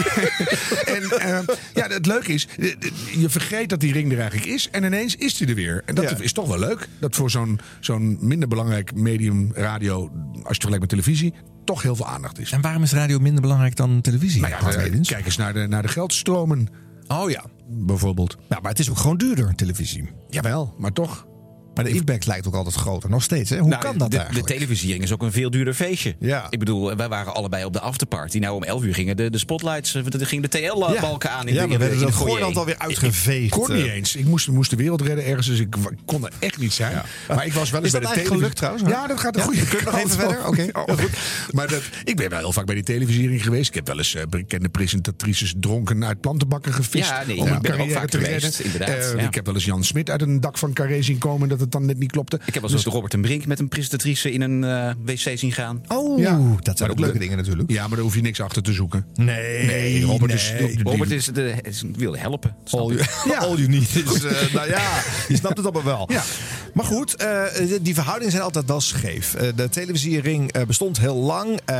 en 0.94 1.18
eh, 1.20 1.38
ja, 1.74 1.86
het 1.88 2.06
leuke 2.06 2.32
is, 2.32 2.48
eh, 2.58 2.74
je 3.20 3.28
vergeet 3.28 3.68
dat 3.68 3.80
die 3.80 3.92
ring 3.92 4.12
er 4.12 4.18
eigenlijk 4.20 4.50
is. 4.50 4.68
En 4.70 4.84
ineens 4.84 5.16
is 5.16 5.38
hij 5.38 5.48
er 5.48 5.54
weer. 5.54 5.82
En 5.84 5.94
dat 5.94 6.10
Ja. 6.10 6.16
is 6.20 6.32
toch 6.32 6.48
wel 6.48 6.58
leuk. 6.58 6.88
Dat 7.00 7.16
voor 7.16 7.30
zo'n 7.30 7.60
zo'n 7.80 8.18
minder 8.20 8.48
belangrijk 8.48 8.94
medium 9.10 9.52
radio, 9.54 9.94
als 10.00 10.10
je 10.32 10.38
het 10.38 10.44
vergelijkt 10.44 10.80
met 10.80 10.88
televisie, 10.88 11.34
toch 11.64 11.82
heel 11.82 11.96
veel 11.96 12.06
aandacht 12.06 12.38
is. 12.38 12.52
En 12.52 12.60
waarom 12.60 12.82
is 12.82 12.92
radio 12.92 13.18
minder 13.18 13.40
belangrijk 13.42 13.76
dan 13.76 14.00
televisie? 14.00 14.40
Nou 14.40 14.52
ja, 14.52 14.70
eh, 14.72 15.00
kijk 15.02 15.24
eens 15.24 15.36
naar 15.36 15.52
de, 15.52 15.66
naar 15.66 15.82
de 15.82 15.88
geldstromen, 15.88 16.68
Oh 17.08 17.30
ja. 17.30 17.44
bijvoorbeeld. 17.68 18.36
ja, 18.48 18.58
maar 18.60 18.70
het 18.70 18.80
is 18.80 18.90
ook 18.90 18.96
gewoon 18.98 19.16
duurder, 19.16 19.54
televisie. 19.54 20.10
Jawel, 20.28 20.74
maar 20.78 20.92
toch. 20.92 21.26
Maar 21.78 21.86
de 21.86 21.96
feedback 21.96 22.24
lijkt 22.24 22.46
ook 22.46 22.54
altijd 22.54 22.74
groter. 22.74 23.10
Nog 23.10 23.22
steeds, 23.22 23.50
hè? 23.50 23.58
Hoe 23.58 23.68
Nou, 23.68 23.82
kan 23.82 23.98
dat 23.98 24.10
de, 24.10 24.24
de 24.32 24.42
televisiering 24.42 25.02
is 25.02 25.12
ook 25.12 25.22
een 25.22 25.32
veel 25.32 25.50
duurder 25.50 25.74
feestje. 25.74 26.16
Ja. 26.18 26.46
Ik 26.50 26.58
bedoel, 26.58 26.96
wij 26.96 27.08
waren 27.08 27.34
allebei 27.34 27.64
op 27.64 27.72
de 27.72 27.80
afterparty. 27.80 28.38
Nou, 28.38 28.54
om 28.54 28.62
11 28.62 28.82
uur 28.82 28.94
gingen 28.94 29.16
de, 29.16 29.30
de 29.30 29.38
spotlights, 29.38 29.94
eh, 29.94 30.04
de, 30.04 30.24
gingen 30.24 30.50
de 30.50 30.58
TL-balken 30.58 31.30
aan. 31.30 31.48
In 31.48 31.54
ja, 31.54 31.62
de, 31.62 31.68
we 31.68 31.78
werden 31.78 32.00
dat. 32.00 32.12
Gooiland 32.14 32.56
alweer 32.56 32.78
uitgeveegd. 32.78 33.50
kon 33.50 33.72
niet 33.74 33.86
eh. 33.86 33.92
eens. 33.92 34.16
Ik 34.16 34.24
moest, 34.24 34.48
moest 34.48 34.70
de 34.70 34.76
wereld 34.76 35.00
redden 35.00 35.24
ergens, 35.24 35.46
dus 35.46 35.58
ik, 35.58 35.76
kon 36.04 36.24
er 36.24 36.32
echt 36.38 36.58
niet 36.58 36.72
zijn. 36.72 37.02
Maar 37.28 37.46
ik 37.46 37.52
was 37.52 37.70
wel 37.70 37.82
eens 37.82 37.92
Is 37.94 37.98
bij 38.00 38.00
de 38.00 38.06
televisie. 38.14 38.36
gelukt 38.36 38.56
trouwens? 38.56 38.84
Ja, 38.88 39.06
dat 39.06 39.20
gaat 39.20 39.36
een 39.36 39.42
goede 39.42 39.66
kunnen 39.66 39.84
nog 39.92 39.96
even 40.04 40.10
verder? 40.10 40.46
Oké. 40.46 40.66
Maar 40.86 40.98
goed. 40.98 41.10
Maar 41.50 41.68
dat, 41.68 41.82
ik 42.04 42.16
ben 42.16 42.30
wel 42.30 42.38
heel 42.38 42.52
vaak 42.52 42.66
bij 42.66 42.74
die 42.74 42.84
televisiering 42.84 43.42
geweest. 43.42 43.68
Ik 43.68 43.74
heb 43.74 43.86
wel 43.86 43.98
eens 43.98 44.14
eh, 44.14 44.22
bekende 44.30 44.68
presentatrices 44.68 45.54
dronken 45.60 46.04
uit 46.04 46.20
plantenbakken 46.20 46.72
gevist. 46.72 47.08
Ja, 47.08 47.22
nee, 47.26 47.36
om 47.36 47.46
ik 47.46 47.52
een 47.52 47.60
ben 47.62 47.80
ook 47.80 47.90
vaak 47.90 48.08
te 48.08 48.18
geweest, 48.18 48.42
redden. 48.58 48.64
inderdaad, 48.64 49.12
Eh, 49.12 49.20
ja. 49.20 49.26
Ik 49.26 49.34
heb 49.34 49.46
wel 49.46 49.54
eens 49.54 49.64
Jan 49.64 49.84
Smit 49.84 50.10
uit 50.10 50.22
een 50.22 50.40
dak 50.40 50.58
van 50.58 50.72
Carré 50.72 51.02
zien 51.02 51.18
komen 51.18 51.48
dat 51.48 51.60
het 51.60 51.67
dan 51.72 51.86
net 51.86 51.98
niet 51.98 52.10
klopte. 52.12 52.40
Ik 52.46 52.54
heb 52.54 52.62
wel 52.62 52.72
eens 52.72 52.84
Robert 52.84 53.14
en 53.14 53.20
Brink 53.20 53.46
met 53.46 53.58
een 53.58 53.68
presentatrice 53.68 54.32
in 54.32 54.40
een 54.40 54.64
eh, 54.64 54.90
wc 55.04 55.38
zien 55.38 55.52
gaan. 55.52 55.82
Oh, 55.88 56.18
Ja. 56.18 56.40
dat 56.62 56.78
zijn 56.78 56.90
ook 56.90 56.98
leuke 56.98 57.12
de- 57.12 57.18
dingen 57.18 57.36
natuurlijk. 57.36 57.70
Ja, 57.70 57.80
maar 57.80 57.90
daar 57.96 58.00
hoef 58.00 58.14
je 58.14 58.20
niks 58.20 58.40
achter 58.40 58.62
te 58.62 58.72
zoeken. 58.72 59.06
Nee, 59.14 59.66
Nee, 59.66 60.04
Robert 60.04 60.32
is-. 60.32 60.52
Robert 60.82 61.10
is 61.10 61.24
de, 61.26 61.54
is, 61.62 61.82
wilde 61.96 62.18
helpen. 62.18 62.56
All 62.70 62.92
you, 62.94 63.00
all 63.38 63.56
you 63.56 63.68
need 63.68 63.94
is... 63.94 64.24
eh, 64.24 64.54
nou 64.54 64.68
ja, 64.68 65.02
je 65.28 65.36
snapt 65.36 65.56
het 65.56 65.66
allemaal 65.66 65.84
wel. 65.84 66.04
Ja. 66.12 66.22
Maar 66.74 66.84
goed, 66.84 67.14
eh, 67.16 67.42
die 67.82 67.94
verhoudingen 67.94 68.30
zijn 68.32 68.44
altijd 68.44 68.66
wel 68.66 68.80
scheef. 68.80 69.34
Eh, 69.34 69.48
de 69.56 69.68
televisiering 69.68 70.52
eh, 70.52 70.62
bestond 70.66 70.98
heel 71.00 71.16
lang. 71.16 71.58
Eh, 71.64 71.76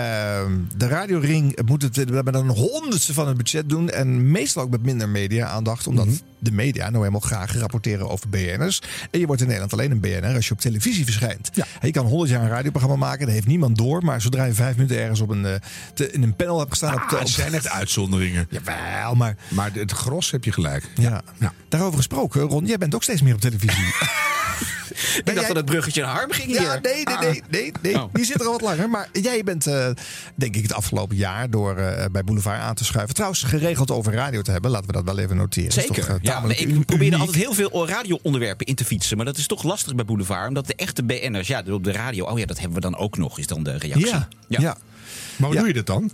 de 0.77 0.87
radioring 0.89 1.59
moet 1.67 1.83
het 1.83 2.25
met 2.25 2.35
een 2.35 2.49
honderdste 2.49 3.13
van 3.15 3.29
het 3.29 3.37
budget 3.37 3.69
doen. 3.69 3.91
En 3.91 4.31
meestal 4.31 4.63
ook 4.63 4.71
met 4.71 4.83
minder 4.83 5.09
media-aandacht. 5.09 5.87
Omdat 5.87 6.07
de 6.39 6.53
media 6.53 6.83
nou 6.85 6.99
helemaal 6.99 7.21
graag 7.21 7.55
rapporteren 7.59 8.09
over 8.09 8.29
BN'ers. 8.29 8.83
En 9.11 9.21
je 9.21 9.27
wordt 9.27 9.41
in 9.41 9.47
Nederland 9.47 9.73
alleen 9.73 9.91
een 9.91 10.01
BN'er 10.01 10.35
als 10.35 10.47
je 10.47 10.53
op 10.53 10.61
televisie 10.61 11.05
verschijnt. 11.05 11.51
Ja. 11.53 11.67
Je 11.81 11.91
kan 11.91 12.07
100 12.07 12.31
jaar 12.31 12.43
een 12.43 12.49
radioprogramma 12.49 12.97
maken. 13.07 13.25
Dat 13.25 13.35
heeft 13.35 13.47
niemand 13.47 13.77
door. 13.77 14.05
Maar 14.05 14.21
zodra 14.21 14.45
je 14.45 14.53
vijf 14.55 14.77
minuten 14.77 14.99
ergens 14.99 15.21
op 15.21 15.29
een, 15.31 15.47
eh, 15.47 15.55
te- 15.95 16.13
in 16.13 16.23
een 16.23 16.37
panel 16.37 16.59
hebt 16.59 16.71
gestaan... 16.71 16.95
op, 16.95 17.01
Ah, 17.01 17.21
op, 17.21 17.29
zijn 17.29 17.55
echt 17.55 17.69
uitzonderingen. 17.69 18.47
Jawel, 18.51 19.15
maar... 19.15 19.37
Maar 19.49 19.71
het 19.73 19.93
gros 19.93 20.31
heb 20.31 20.45
je 20.45 20.53
gelijk. 20.53 20.85
Ja. 20.95 21.21
Ja. 21.39 21.53
Daarover 21.69 21.97
gesproken, 21.97 22.41
Ron, 22.41 22.67
jij 22.67 22.79
bent 22.79 22.95
ook 22.95 23.03
steeds 23.03 23.23
meer 23.23 23.35
op 23.35 23.41
televisie. 23.41 23.85
Ik 24.59 25.21
dacht 25.25 25.39
jij- 25.39 25.47
dat 25.47 25.57
het 25.57 25.65
bruggetje 25.65 26.03
naar 26.03 26.11
Harm 26.15 26.31
ging 26.31 26.53
Ja, 26.53 26.61
hier. 26.61 26.79
nee, 26.83 27.03
nee, 27.05 27.17
nee, 27.31 27.43
nee, 27.51 27.73
nee. 27.83 27.95
Oh. 27.95 28.13
Die 28.13 28.25
zit 28.25 28.41
er 28.41 28.47
al 28.47 28.53
wat 28.53 28.61
langer. 28.61 28.89
Maar 28.91 29.09
jij 29.13 29.43
bent, 29.45 29.67
eh, 29.67 29.89
denk 30.35 30.57
ik, 30.57 30.63
het 30.63 30.73
afgelopen 30.73 31.17
jaar 31.17 31.51
door 31.51 31.77
eh, 31.77 32.05
bij 32.13 32.25
Boulevard 32.25 32.61
aan 32.61 32.75
te 32.75 32.85
schuiven. 32.85 33.15
Trouwens, 33.15 33.43
geregeld 33.43 33.91
over 33.91 34.13
radio 34.13 34.43
te 34.43 34.51
hebben. 34.51 34.71
Laten 34.71 34.87
we 34.87 34.93
dat 34.93 35.05
wel 35.05 35.19
even 35.19 35.37
noteren. 35.37 35.73
Zeker. 35.73 35.95
toch, 35.95 36.09
eh, 36.09 36.15
ja, 36.23 36.47
nee, 36.47 36.57
ik 36.57 36.87
probeer 36.87 37.13
er 37.13 37.19
altijd 37.19 37.37
heel 37.37 37.53
veel 37.55 37.89
radio-onderwerpen 37.89 38.67
in 38.67 38.75
te 38.75 38.85
fietsen. 38.85 39.17
Maar 39.17 39.27
dat 39.27 39.37
is 39.37 39.47
toch 39.47 39.63
lastig 39.63 39.95
bij 39.95 40.05
Boulevard. 40.05 40.49
Omdat 40.49 40.67
de 40.67 40.75
echte 40.75 41.03
BN'ers, 41.05 41.49
ja, 41.49 41.63
op 41.71 41.85
de 41.85 41.93
radio... 41.93 42.25
Oh 42.27 42.39
ja, 42.39 42.47
dat 42.47 42.59
hebben 42.59 42.75
we 42.77 42.81
dan 42.83 42.97
ook 42.97 43.17
nog, 43.17 43.39
is 43.39 43.47
dan 43.47 43.63
de 43.63 43.71
reactie. 43.79 44.07
Ja, 44.07 44.29
ja. 44.49 44.77
Maar 45.37 45.47
hoe 45.49 45.53
Ja. 45.55 45.59
doe 45.59 45.69
je 45.69 45.75
dat 45.75 45.87
dan? 45.87 46.11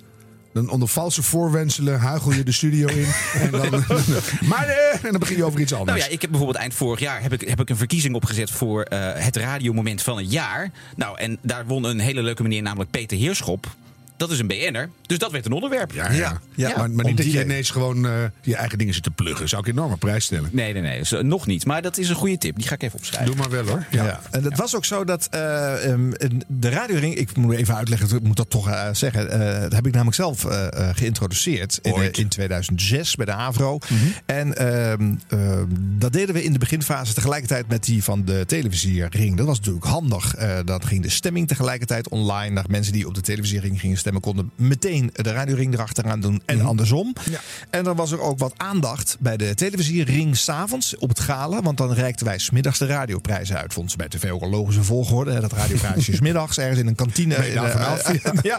Dan 0.55 0.71
onder 0.71 0.89
valse 0.89 1.23
voorwenselen 1.23 2.01
huigel 2.01 2.33
je 2.33 2.43
de 2.43 2.53
studio 2.53 2.87
in. 2.89 3.07
en, 3.41 3.51
dan, 3.51 3.71
maar, 4.53 4.69
eh, 4.69 5.05
en 5.05 5.11
dan 5.11 5.19
begin 5.19 5.37
je 5.37 5.45
over 5.45 5.61
iets 5.61 5.73
anders. 5.73 5.99
Nou 5.99 6.09
ja, 6.09 6.15
ik 6.15 6.21
heb 6.21 6.31
bijvoorbeeld 6.31 6.61
eind 6.61 6.75
vorig 6.75 7.01
jaar 7.01 7.23
heb 7.23 7.33
ik, 7.33 7.41
heb 7.49 7.61
ik 7.61 7.71
een 7.71 7.77
verkiezing 7.77 8.15
opgezet 8.15 8.51
voor 8.51 8.83
eh, 8.83 9.13
het 9.15 9.37
radiomoment 9.37 10.03
van 10.03 10.17
het 10.17 10.33
jaar. 10.33 10.71
Nou, 10.97 11.19
en 11.19 11.39
daar 11.43 11.67
won 11.67 11.85
een 11.85 11.99
hele 11.99 12.23
leuke 12.23 12.43
meneer, 12.43 12.63
namelijk 12.63 12.91
Peter 12.91 13.19
Heerschop. 13.19 13.77
Dat 14.17 14.31
is 14.31 14.39
een 14.39 14.47
BN'er, 14.47 14.91
dus 15.07 15.19
dat 15.19 15.31
werd 15.33 15.47
een 15.47 15.53
onderwerp. 15.53 15.93
Ja, 15.93 16.11
ja. 16.11 16.19
Ja, 16.55 16.69
ja. 16.69 16.77
Maar, 16.77 16.91
maar 16.91 17.05
niet 17.05 17.17
dat 17.17 17.33
je 17.33 17.45
ineens 17.45 17.71
gewoon 17.71 18.07
eh, 18.07 18.13
je 18.43 18.57
eigen 18.57 18.79
dingen 18.79 18.95
zit 18.95 19.03
te 19.03 19.11
pluggen. 19.11 19.49
Zou 19.49 19.63
ik 19.63 19.69
een 19.69 19.75
enorme 19.75 19.97
prijs 19.97 20.25
stellen. 20.25 20.49
Nee, 20.53 20.73
nee, 20.73 20.83
nee, 20.83 20.99
dus, 20.99 21.11
nog 21.23 21.47
niet. 21.47 21.65
Maar 21.65 21.83
dat 21.83 21.99
is 21.99 22.09
een 22.09 22.15
goede 22.15 22.39
tip, 22.39 22.57
die 22.57 22.67
ga 22.67 22.75
ik 22.75 22.83
even 22.83 22.99
opschrijven. 22.99 23.27
Doe 23.27 23.37
maar 23.37 23.51
wel 23.51 23.67
hoor. 23.67 23.87
Ja. 23.91 24.21
En 24.31 24.45
het 24.45 24.57
was 24.59 24.77
ook 24.77 24.85
zo 24.85 25.05
dat 25.05 25.27
eh, 25.31 25.91
ehm, 25.91 26.11
de 26.49 26.69
radioring, 26.69 27.15
ik 27.15 27.37
moet 27.37 27.55
even 27.55 27.77
uitleggen, 27.77 28.17
ik 28.17 28.23
moet 28.23 28.37
dat 28.37 28.51
toch 28.51 28.69
eh, 28.69 28.89
zeggen. 28.93 29.31
eh, 29.31 29.61
dat 29.61 29.73
heb 29.73 29.87
ik 29.87 29.93
namelijk 29.93 30.17
zelf 30.17 30.45
eh, 30.45 30.67
eh, 30.89 30.97
geïntroduceerd 30.97 31.79
in, 31.83 31.93
Ooit. 31.93 32.17
eh, 32.17 32.23
in 32.23 32.29
2006 32.29 33.15
bij 33.15 33.27
de 33.27 33.33
Avro. 33.33 33.79
Mhm. 33.79 33.95
En 34.27 34.57
ehm, 34.57 35.15
ehm, 35.29 35.67
dat 35.99 36.13
deden 36.13 36.35
we 36.35 36.45
in 36.45 36.53
de 36.53 36.59
beginfase 36.59 37.15
tegelijkertijd 37.15 37.69
met 37.69 37.85
die 37.85 38.05
van 38.05 38.25
de 38.25 38.45
televisiering. 38.47 39.37
Dat 39.37 39.47
was 39.47 39.59
natuurlijk 39.59 39.87
handig. 39.87 40.35
Eh 40.35 40.59
dat 40.65 40.85
ging 40.85 41.03
de 41.03 41.09
stemming 41.11 41.49
tegelijkertijd 41.49 42.09
online. 42.09 42.55
Dat 42.55 42.69
mensen 42.69 42.93
die 42.93 43.07
op 43.07 43.15
de 43.15 43.21
televisiering 43.21 43.81
gingen 43.81 43.99
stemmen 44.05 44.23
konden 44.23 44.51
meteen 44.57 45.11
de 45.13 45.33
radioring 45.33 45.73
erachteraan 45.75 46.21
doen 46.21 46.43
en 46.45 46.61
andersom. 46.61 47.15
Mhm. 47.21 47.31
Ja. 47.31 47.41
En 47.71 47.85
dan 47.85 47.97
was 47.97 48.11
er 48.13 48.21
ook 48.21 48.39
wat 48.39 48.53
aandacht 48.57 49.17
bij 49.21 49.37
de 49.37 49.55
televisiering 49.55 50.37
s'avonds 50.37 50.97
op 50.97 51.09
het 51.09 51.21
gala. 51.21 51.63
Want 51.63 51.77
dan 51.79 51.93
reikten 51.93 52.27
wij 52.27 52.39
smiddags 52.39 52.79
de 52.79 52.87
radioprijzen 52.87 53.57
uit. 53.57 53.73
Vond 53.73 53.91
ze 53.91 53.97
bij 53.97 54.09
tv 54.09 54.31
ook 54.31 54.43
een 54.43 54.49
logische 54.51 54.83
volgorde. 54.83 55.33
hè, 55.33 55.41
Dat 55.41 55.53
radioprijsje 55.53 56.13
is 56.17 56.21
middags 56.21 56.59
ergens 56.59 56.79
in 56.79 56.87
een 56.87 56.95
kantine. 56.95 57.35
In, 57.35 57.57
eh, 57.57 57.71
vanaf? 57.71 58.13
ja. 58.43 58.59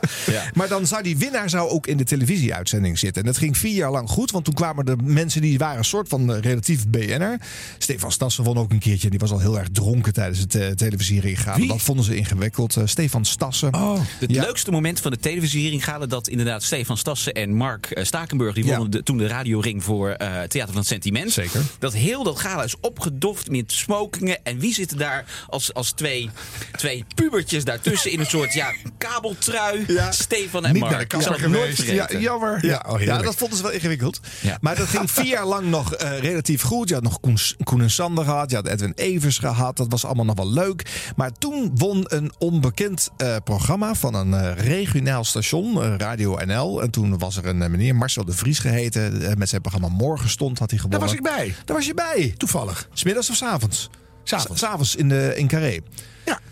Maar 0.54 0.68
dan 0.68 0.88
zou 0.88 1.04
die 1.04 1.18
winnaar 1.18 1.50
zou 1.50 1.70
ook 1.70 1.88
in 1.88 1.98
de 1.98 2.04
televisieuitzending 2.04 3.00
zitten. 3.00 3.22
En 3.22 3.28
dat 3.28 3.38
ging 3.38 3.58
vier 3.58 3.76
jaar 3.76 3.92
lang 3.92 4.10
goed. 4.10 4.32
Want 4.32 4.46
toen 4.46 4.54
kwamen 4.54 4.86
de 4.86 4.96
mensen 5.04 5.42
die 5.42 5.58
waren 5.58 5.78
een 5.78 5.86
soort 5.86 6.08
van 6.08 6.34
eh, 6.34 6.42
relatief 6.42 6.88
BN'er. 6.88 7.42
Stefan 7.78 8.12
Stassen 8.12 8.44
won 8.44 8.58
ook 8.58 8.72
een 8.72 8.80
keertje. 8.80 9.10
Die 9.10 9.20
was 9.20 9.32
al 9.32 9.40
heel 9.40 9.58
erg 9.60 9.68
dronken 9.72 10.14
tijdens 10.14 10.40
het 10.40 10.56
uh, 10.56 10.68
televisiering 10.68 11.42
gala. 11.42 11.68
Dat 11.68 11.82
vonden 11.82 12.06
ze 12.06 12.16
ingewikkeld. 12.16 12.76
Eh, 12.78 12.84
Stefan 12.86 13.26
Stassen. 13.26 13.74
Oh. 13.76 14.00
Het 14.20 14.32
Ja. 14.32 14.42
leukste 14.42 14.72
moment 14.72 15.00
van 15.00 15.12
de 15.12 15.18
televisiering 15.40 15.84
gala 15.84 16.00
dat 16.00 16.10
dat 16.10 16.28
inderdaad 16.28 16.64
Stefan 16.64 16.98
Stassen 16.98 17.34
en 17.34 17.54
Mark 17.54 17.92
eh, 17.92 18.04
Stakenburg... 18.04 18.54
die 18.56 18.66
Ja. 18.66 18.72
wonnen 18.72 18.92
de- 18.92 19.04
toen 19.04 19.18
de 19.18 19.28
radioring 19.28 19.84
voor 19.84 20.10
eh 20.10 20.28
Theater 20.42 20.68
van 20.68 20.78
het 20.78 20.88
Sentiment. 20.88 21.32
Zeker. 21.32 21.62
Dat 21.80 21.94
heel 21.94 22.24
dat 22.24 22.40
gala 22.40 22.64
is 22.64 22.76
opgedoft 22.82 23.50
met 23.50 23.72
smokingen. 23.72 24.44
En 24.44 24.60
wie 24.60 24.74
zitten 24.74 24.98
daar 24.98 25.26
als, 25.48 25.74
als 25.74 25.92
twee, 25.92 26.30
twee 26.72 27.06
pubertjes 27.16 27.64
daartussen... 27.64 28.12
in 28.12 28.20
een 28.20 28.26
soort 28.26 28.54
ja, 28.54 28.72
kabeltrui? 28.98 29.84
Ja. 29.88 30.12
Stefan 30.12 30.66
en 30.66 30.74
Niet 30.74 30.82
Mark. 30.82 31.12
naar 31.12 31.32
de 31.32 31.40
geweest. 31.40 31.82
Ja, 31.84 32.10
jammer. 32.20 32.66
Ja, 32.66 32.72
Ja, 32.86 32.92
oh, 32.94 33.02
ja, 33.02 33.18
dat 33.22 33.36
vonden 33.36 33.58
ze 33.58 33.64
wel 33.64 33.72
ingewikkeld. 33.72 34.20
Ja. 34.42 34.58
Maar 34.62 34.76
dat 34.76 34.88
ging 34.88 35.12
vier 35.12 35.26
jaar 35.26 35.46
lang 35.46 35.68
nog 35.68 35.94
eh, 35.94 36.20
relatief 36.20 36.62
goed. 36.62 36.88
Je 36.88 36.94
had 36.94 37.04
nog 37.04 37.20
Koen, 37.20 37.38
Koen 37.64 37.82
en 37.82 37.92
Sander 37.92 38.24
gehad. 38.24 38.50
Je 38.50 38.56
had 38.56 38.68
Edwin 38.68 38.94
Evers 38.96 39.38
gehad. 39.38 39.78
Dat 39.78 39.88
was 39.92 40.06
allemaal 40.06 40.26
nog 40.26 40.36
wel 40.36 40.52
leuk. 40.52 41.12
Maar 41.16 41.32
toen 41.32 41.72
won 41.76 42.04
een 42.08 42.32
onbekend 42.38 43.10
eh, 43.18 43.36
programma 43.44 43.96
van 43.96 44.14
een 44.14 44.34
eh, 44.34 44.66
regionaal 44.66 45.24
station, 45.26 45.82
eh, 45.84 45.94
Radio 45.98 46.38
NL. 46.46 46.82
En 46.82 46.90
toen 46.92 47.18
was 47.18 47.38
er 47.38 47.46
een 47.46 47.62
eh, 47.62 47.70
meneer, 47.70 47.96
Marcel 47.96 48.26
de 48.26 48.32
Vries 48.34 48.60
geheten. 48.60 49.22
eh, 49.30 49.36
met 49.36 49.50
zijn 49.50 49.62
programma 49.62 49.88
Morgenstond 49.88 50.60
had 50.60 50.70
hij 50.72 50.80
Daar 50.80 50.90
gewonnen. 50.92 51.08
was 51.18 51.18
ik 51.18 51.36
bij. 51.38 51.56
Daar 51.66 51.76
was 51.76 51.86
je 51.86 51.94
bij. 51.94 52.34
Toevallig. 52.38 52.88
Smiddags 52.94 53.30
of 53.30 53.36
s 53.36 53.42
avonds? 53.44 53.90
S'avonds. 54.24 54.62
S 54.62 54.64
avonds 54.64 54.96
in, 54.96 55.10
de, 55.10 55.34
in 55.36 55.48
Carré. 55.48 55.80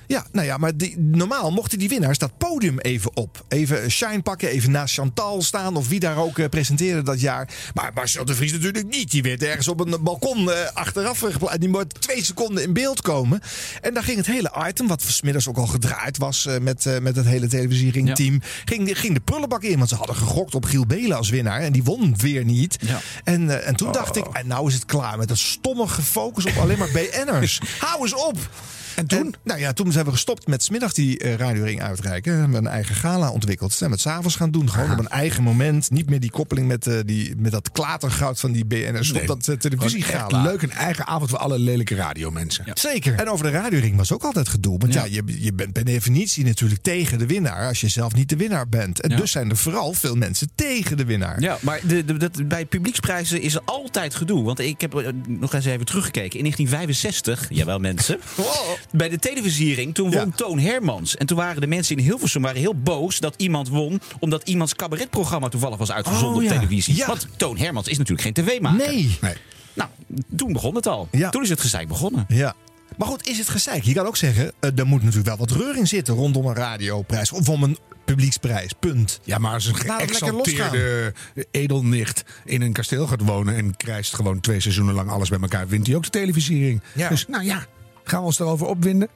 Ja. 0.07 0.25
Nou 0.31 0.48
ja, 0.48 0.57
maar 0.57 0.77
die, 0.77 1.00
normaal 1.00 1.51
mochten 1.51 1.79
die 1.79 1.89
winnaars 1.89 2.17
dat 2.17 2.38
podium 2.38 2.79
even 2.79 3.15
op. 3.15 3.45
Even 3.48 3.91
shine 3.91 4.22
pakken, 4.22 4.50
even 4.50 4.72
naast 4.72 4.93
Chantal 4.93 5.41
staan 5.41 5.75
of 5.75 5.88
wie 5.88 6.00
daar 6.00 6.17
ook 6.17 6.38
eh, 6.38 6.50
presenteerde 6.50 7.01
dat 7.01 7.22
jaar. 7.22 7.50
Maar 7.74 7.91
Marcel 7.93 8.25
de 8.25 8.36
Vries 8.36 8.51
natuurlijk 8.51 8.88
niet. 8.89 9.12
Die 9.12 9.24
werd 9.24 9.43
ergens 9.43 9.67
op 9.67 9.79
een 9.79 10.03
balkon 10.03 10.51
eh, 10.51 10.57
achteraf 10.74 11.19
geplaatst. 11.19 11.60
Die 11.60 11.69
moet 11.69 12.01
twee 12.01 12.24
seconden 12.24 12.63
in 12.63 12.74
beeld 12.74 13.01
komen. 13.01 13.41
En 13.81 13.93
daar 13.93 14.03
ging 14.03 14.17
het 14.17 14.25
hele 14.25 14.53
item, 14.67 14.88
wat 14.88 15.03
vanmiddags 15.03 15.48
ook 15.48 15.57
al 15.57 15.67
gedraaid 15.67 16.17
was 16.17 16.45
eh, 16.45 16.60
met, 16.60 17.00
met 17.01 17.15
het 17.15 17.25
hele 17.25 17.48
televisieringteam, 17.48 18.41
ging, 18.65 19.00
ging 19.00 19.13
de 19.13 19.19
prullenbak 19.19 19.63
in. 19.63 19.77
Want 19.77 19.89
ze 19.89 19.95
hadden 19.95 20.15
gegokt 20.15 20.55
op 20.55 20.65
Giel 20.65 20.86
Belen 20.86 21.17
als 21.17 21.29
winnaar. 21.29 21.60
En 21.60 21.72
die 21.72 21.83
won 21.83 22.17
weer 22.17 22.45
niet. 22.45 22.77
Ja. 22.81 23.00
En, 23.24 23.63
en 23.65 23.75
toen 23.75 23.91
dacht 23.91 24.15
ik, 24.15 24.25
en 24.25 24.48
nou 24.48 24.67
is 24.67 24.74
het 24.74 24.86
klaar 24.86 25.17
met 25.17 25.27
dat 25.27 25.38
stomme 25.38 25.88
gefocus 25.88 26.45
op 26.45 26.57
alleen 26.57 26.77
maar 26.77 26.91
BN'ers. 26.91 27.62
Hou 27.79 28.01
eens 28.01 28.15
op! 28.15 28.50
En 28.95 29.07
toen? 29.07 29.35
nou 29.43 29.59
ja, 29.59 29.73
toen 29.73 29.91
zijn 29.91 30.05
we 30.05 30.12
gestopt 30.12 30.47
met 30.47 30.63
's 30.63 30.69
middag 30.69 30.93
die 30.93 31.17
eh, 31.19 31.35
radioring 31.35 31.81
uitreiken. 31.81 32.33
We 32.33 32.39
hebben 32.39 32.57
een 32.65 32.71
eigen 32.71 32.95
gala 32.95 33.31
ontwikkeld. 33.31 33.73
Zijn 33.73 33.89
we 33.89 33.95
het 33.95 34.05
s'avonds 34.05 34.35
gaan 34.35 34.51
doen. 34.51 34.69
Gewoon 34.69 34.91
op 34.91 35.00
een 35.00 35.07
eigen 35.07 35.43
moment. 35.43 35.91
Niet 35.91 36.09
meer 36.09 36.19
die 36.19 36.31
koppeling 36.31 36.67
met, 36.67 36.88
eh, 36.88 37.00
die, 37.05 37.35
met 37.38 37.51
dat 37.51 37.71
klatergoud 37.71 38.39
van 38.39 38.51
die 38.51 38.65
BN'ers 38.65 39.09
op 39.09 39.15
Nee, 39.17 39.25
dat 39.25 39.38
uh, 39.38 39.43
Gewoon 39.43 39.59
echt 39.59 39.62
televisiegala. 39.62 40.41
leuk, 40.41 40.62
een 40.62 40.71
eigen 40.71 41.07
avond 41.07 41.29
voor 41.29 41.39
alle 41.39 41.59
lelijke 41.59 41.95
radiomensen. 41.95 42.65
Zeker. 42.73 43.15
En 43.19 43.29
over 43.29 43.45
de 43.45 43.51
radioring 43.51 43.95
was 43.97 44.12
ook 44.12 44.23
altijd 44.23 44.47
gedoe. 44.50 44.77
Want 44.79 44.93
ja, 44.93 45.03
je, 45.05 45.23
je 45.25 45.53
bent 45.53 45.73
per 45.73 45.83
definitie 45.83 46.45
natuurlijk 46.45 46.81
tegen 46.81 47.17
de 47.17 47.25
winnaar. 47.25 47.67
Als 47.67 47.81
je 47.81 47.88
zelf 47.88 48.13
niet 48.13 48.29
de 48.29 48.35
winnaar 48.35 48.69
bent. 48.69 49.01
En 49.01 49.09
Ja. 49.09 49.15
dus 49.17 49.31
zijn 49.31 49.50
er 49.50 49.57
vooral 49.57 49.93
veel 49.93 50.15
mensen 50.15 50.50
tegen 50.55 50.97
de 50.97 51.05
winnaar. 51.05 51.41
Ja, 51.41 51.57
maar 51.62 51.79
de, 51.88 52.29
bij 52.45 52.65
publieksprijzen 52.65 53.41
is 53.41 53.55
er 53.55 53.62
altijd 53.65 54.15
gedoe. 54.15 54.43
Want 54.43 54.59
ik 54.59 54.81
heb 54.81 54.95
eh, 54.95 55.07
nog 55.27 55.53
eens 55.53 55.65
even 55.65 55.85
teruggekeken. 55.85 56.39
In 56.39 56.43
1965, 56.43 57.47
jawel 57.50 57.79
mensen, 57.79 58.19
bij 58.91 59.09
de 59.09 59.19
televisiering, 59.19 59.93
toen 59.93 60.11
won 60.11 60.25
Ja. 60.25 60.35
Toon 60.35 60.59
Hermans. 60.59 61.15
En 61.17 61.25
toen 61.25 61.37
waren 61.37 61.61
de 61.61 61.67
mensen 61.67 61.97
in 61.97 62.03
Hilversum 62.03 62.41
waren 62.41 62.59
heel 62.59 62.75
boos 62.75 63.19
dat 63.19 63.33
iemand 63.37 63.69
won... 63.69 64.01
omdat 64.19 64.47
iemands 64.47 64.75
cabaretprogramma 64.75 65.49
toevallig 65.49 65.77
was 65.77 65.91
uitgezonden 65.91 66.37
Oh, 66.37 66.43
ja. 66.43 66.49
op 66.49 66.55
televisie. 66.55 66.95
Ja. 66.95 67.07
Want 67.07 67.27
Toon 67.37 67.57
Hermans 67.57 67.87
is 67.87 67.97
natuurlijk 67.97 68.21
geen 68.21 68.45
tv-maker. 68.45 68.87
Nee. 68.87 69.17
Nee. 69.21 69.33
Nou, 69.73 69.89
toen 70.35 70.53
begon 70.53 70.75
het 70.75 70.87
al. 70.87 71.07
Ja. 71.11 71.29
Toen 71.29 71.43
is 71.43 71.49
het 71.49 71.61
gezeik 71.61 71.87
begonnen. 71.87 72.25
Ja. 72.27 72.53
Maar 72.97 73.07
goed, 73.07 73.27
is 73.27 73.37
het 73.37 73.49
gezeik? 73.49 73.83
Je 73.83 73.93
kan 73.93 74.05
ook 74.05 74.17
zeggen, 74.17 74.51
eh, 74.59 74.77
er 74.79 74.85
moet 74.87 74.99
natuurlijk 75.01 75.27
wel 75.27 75.37
wat 75.37 75.51
reuring 75.51 75.87
zitten 75.87 76.13
rondom 76.13 76.45
een 76.45 76.55
radioprijs. 76.55 77.31
Of 77.31 77.49
om 77.49 77.63
een 77.63 77.77
publieksprijs. 78.05 78.71
Punt. 78.79 79.19
Ja, 79.23 79.37
maar 79.37 79.53
als 79.53 79.65
een 79.65 79.75
geëxalteerde 79.75 81.13
edelnicht 81.51 82.23
in 82.45 82.61
een 82.61 82.73
kasteel 82.73 83.07
gaat 83.07 83.21
wonen... 83.21 83.55
en 83.55 83.77
krijgt 83.77 84.15
gewoon 84.15 84.39
twee 84.39 84.59
seizoenen 84.59 84.93
lang 84.93 85.09
alles 85.09 85.29
bij 85.29 85.39
elkaar... 85.39 85.67
wint 85.67 85.87
hij 85.87 85.95
ook 85.95 86.03
de 86.03 86.09
televisiering. 86.09 86.81
Ja. 86.93 87.09
Dus 87.09 87.27
nou 87.27 87.43
ja, 87.43 87.65
gaan 88.03 88.19
we 88.19 88.25
ons 88.25 88.38
daarover 88.38 88.67
opwinden? 88.67 89.07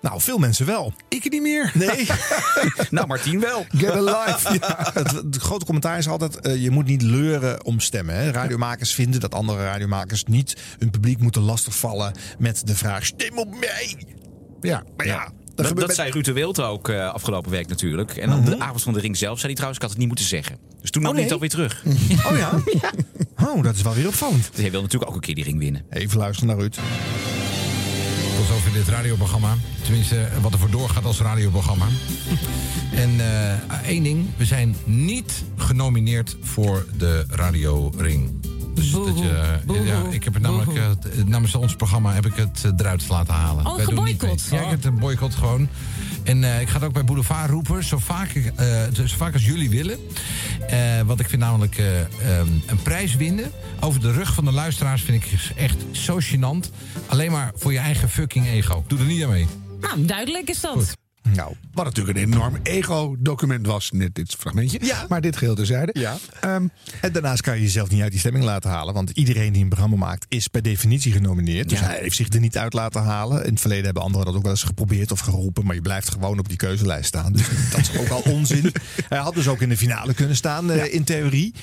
Nou, 0.00 0.20
veel 0.20 0.38
mensen 0.38 0.66
wel. 0.66 0.92
Ik 1.08 1.30
niet 1.30 1.42
meer. 1.42 1.70
Nee. 1.74 2.06
Nou, 2.90 3.06
Martien 3.06 3.40
wel. 3.40 3.66
Get 3.76 3.90
alive. 3.90 4.52
Ja, 4.60 4.90
het, 4.94 5.10
het 5.12 5.36
grote 5.36 5.64
commentaar 5.64 5.98
is 5.98 6.08
altijd: 6.08 6.40
eh, 6.40 6.62
je 6.62 6.70
moet 6.70 6.86
niet 6.86 7.02
leuren 7.02 7.64
om 7.64 7.80
stemmen. 7.80 8.14
Hè. 8.14 8.30
Radiomakers 8.30 8.94
vinden 8.94 9.20
dat 9.20 9.34
andere 9.34 9.64
radiomakers 9.64 10.24
niet 10.24 10.56
hun 10.78 10.90
publiek 10.90 11.18
moeten 11.20 11.42
lastigvallen 11.42 12.12
met 12.38 12.66
de 12.66 12.74
vraag: 12.74 13.04
stem 13.06 13.38
op 13.38 13.58
mij. 13.60 14.06
Ja, 14.60 14.82
Maar 14.96 15.06
ja, 15.06 15.24
Dat, 15.24 15.32
dat, 15.44 15.56
dat, 15.56 15.66
gebeurt 15.66 15.86
met- 15.86 15.96
zei 15.96 16.10
Ruud 16.10 16.24
de 16.24 16.32
Wild 16.32 16.60
ook 16.60 16.88
eh, 16.88 17.08
afgelopen 17.12 17.50
week 17.50 17.68
natuurlijk. 17.68 18.16
En 18.16 18.32
op 18.32 18.46
de 18.46 18.58
avond 18.60 18.82
van 18.82 18.92
de 18.92 19.00
ring 19.00 19.16
zelf 19.16 19.34
zei 19.38 19.46
hij 19.46 19.54
trouwens... 19.54 19.76
ik 19.76 19.82
had 19.82 19.90
het 19.90 19.98
niet 20.00 20.08
moeten 20.08 20.26
zeggen. 20.26 20.58
Dus 20.80 20.90
toen 20.90 21.02
nam 21.02 21.10
Oh, 21.10 21.16
hij 21.16 21.24
het 21.24 21.34
alweer 21.34 21.50
terug. 21.50 21.84
Oh 22.30 22.36
ja? 22.36 22.50
Oh, 23.46 23.62
dat 23.62 23.74
is 23.74 23.82
wel 23.82 23.94
weer 23.94 24.06
opvallend. 24.06 24.48
Dus 24.52 24.60
hij 24.60 24.70
wil 24.70 24.80
natuurlijk 24.82 25.10
ook 25.10 25.16
een 25.16 25.22
keer 25.22 25.34
die 25.34 25.44
ring 25.44 25.58
winnen. 25.58 25.84
Even 25.90 26.18
luisteren 26.18 26.48
naar 26.48 26.58
Ruud. 26.58 26.76
Tot 28.36 28.46
zover 28.46 28.72
dit 28.72 28.88
radioprogramma. 28.88 29.56
Tenminste, 29.82 30.28
wat 30.40 30.52
er 30.52 30.58
voor 30.58 30.70
doorgaat 30.70 31.04
als 31.04 31.20
radioprogramma. 31.20 31.86
En 32.94 33.20
eh, 33.20 33.88
één 33.88 34.02
ding. 34.02 34.26
We 34.36 34.44
zijn 34.44 34.76
niet 34.84 35.44
genomineerd 35.56 36.36
voor 36.42 36.86
de 36.98 37.26
Radio 37.28 37.92
Ring. 37.96 38.30
Dus 38.74 38.90
dat 38.90 39.18
je, 39.18 39.58
ja, 39.84 40.02
ik 40.10 40.24
heb 40.24 40.34
het 40.34 40.42
namelijk 40.42 40.78
eh, 40.78 41.24
namens 41.24 41.54
ons 41.54 41.76
programma 41.76 42.12
heb 42.12 42.26
ik 42.26 42.34
het 42.34 42.62
eh, 42.64 42.70
eruit 42.76 43.08
laten 43.08 43.34
halen. 43.34 43.66
Oh, 43.66 43.80
geboycott. 43.80 44.46
Ja, 44.50 44.60
ik 44.60 44.64
heb 44.64 44.76
het 44.76 44.84
een 44.84 44.98
boycott 44.98 45.34
gewoon. 45.34 45.68
En 46.24 46.44
eh, 46.44 46.60
ik 46.60 46.68
ga 46.68 46.74
het 46.74 46.84
ook 46.84 46.92
bij 46.92 47.04
Boulevard 47.04 47.50
roepen, 47.50 47.84
zo 47.84 47.98
vaak, 47.98 48.34
eh, 48.34 48.82
zo 48.92 49.16
vaak 49.16 49.32
als 49.32 49.44
jullie 49.44 49.70
willen. 49.70 49.98
Eh, 50.68 51.00
want 51.00 51.20
ik 51.20 51.28
vind 51.28 51.42
namelijk 51.42 51.78
eh, 51.78 52.00
ehm, 52.00 52.48
een 52.66 52.82
prijs 52.82 53.16
winnen 53.16 53.52
over 53.80 54.00
de 54.00 54.12
rug 54.12 54.34
van 54.34 54.44
de 54.44 54.52
luisteraars 54.52 55.02
vind 55.02 55.24
ik 55.24 55.30
echt 55.56 55.76
zo 55.90 56.18
gênant. 56.20 56.70
Alleen 57.06 57.30
maar 57.30 57.52
voor 57.56 57.72
je 57.72 57.78
eigen 57.78 58.08
fucking 58.08 58.46
ego. 58.46 58.84
Doe 58.86 58.98
er 58.98 59.04
niet 59.04 59.22
aan 59.22 59.30
mee. 59.30 59.46
Nou, 59.80 60.04
duidelijk 60.04 60.48
is 60.48 60.60
dat. 60.60 60.72
Goed. 60.72 61.03
Nou, 61.32 61.54
Wat 61.72 61.84
natuurlijk 61.84 62.18
een 62.18 62.24
enorm 62.32 62.56
ego-document 62.62 63.66
was, 63.66 63.90
net 63.90 64.14
dit 64.14 64.34
fragmentje. 64.38 64.78
Ja. 64.82 65.06
Maar 65.08 65.20
dit 65.20 65.36
geheel 65.36 65.54
terzijde. 65.54 66.00
Ja. 66.00 66.16
Ehm, 66.40 66.66
En 67.00 67.12
daarnaast 67.12 67.40
kan 67.42 67.54
je 67.56 67.62
jezelf 67.62 67.90
niet 67.90 68.02
uit 68.02 68.10
die 68.10 68.20
stemming 68.20 68.44
laten 68.44 68.70
halen. 68.70 68.94
Want 68.94 69.10
iedereen 69.10 69.52
die 69.52 69.62
een 69.62 69.68
programma 69.68 69.96
maakt 69.96 70.26
is 70.28 70.48
per 70.48 70.62
definitie 70.62 71.12
genomineerd. 71.12 71.68
Dus 71.68 71.78
Ja. 71.78 71.84
hij 71.86 71.98
heeft 72.00 72.16
zich 72.16 72.28
er 72.28 72.40
niet 72.40 72.58
uit 72.58 72.72
laten 72.72 73.02
halen. 73.02 73.44
In 73.44 73.50
het 73.50 73.60
verleden 73.60 73.84
hebben 73.84 74.02
anderen 74.02 74.26
dat 74.26 74.34
ook 74.36 74.42
wel 74.42 74.50
eens 74.50 74.62
geprobeerd 74.62 75.10
of 75.12 75.20
geroepen. 75.20 75.64
Maar 75.66 75.74
je 75.74 75.80
blijft 75.80 76.10
gewoon 76.10 76.38
op 76.38 76.48
die 76.48 76.56
keuzelijst 76.56 77.08
staan. 77.08 77.32
Dus 77.32 77.46
dat 77.70 77.80
is 77.80 77.98
ook 77.98 78.08
al 78.08 78.20
onzin. 78.32 78.72
Hij 79.08 79.18
had 79.18 79.34
dus 79.34 79.48
ook 79.48 79.60
in 79.60 79.68
de 79.68 79.76
finale 79.76 80.14
kunnen 80.14 80.36
staan, 80.36 80.70
eh, 80.70 80.94
in 80.94 81.04
theorie. 81.04 81.54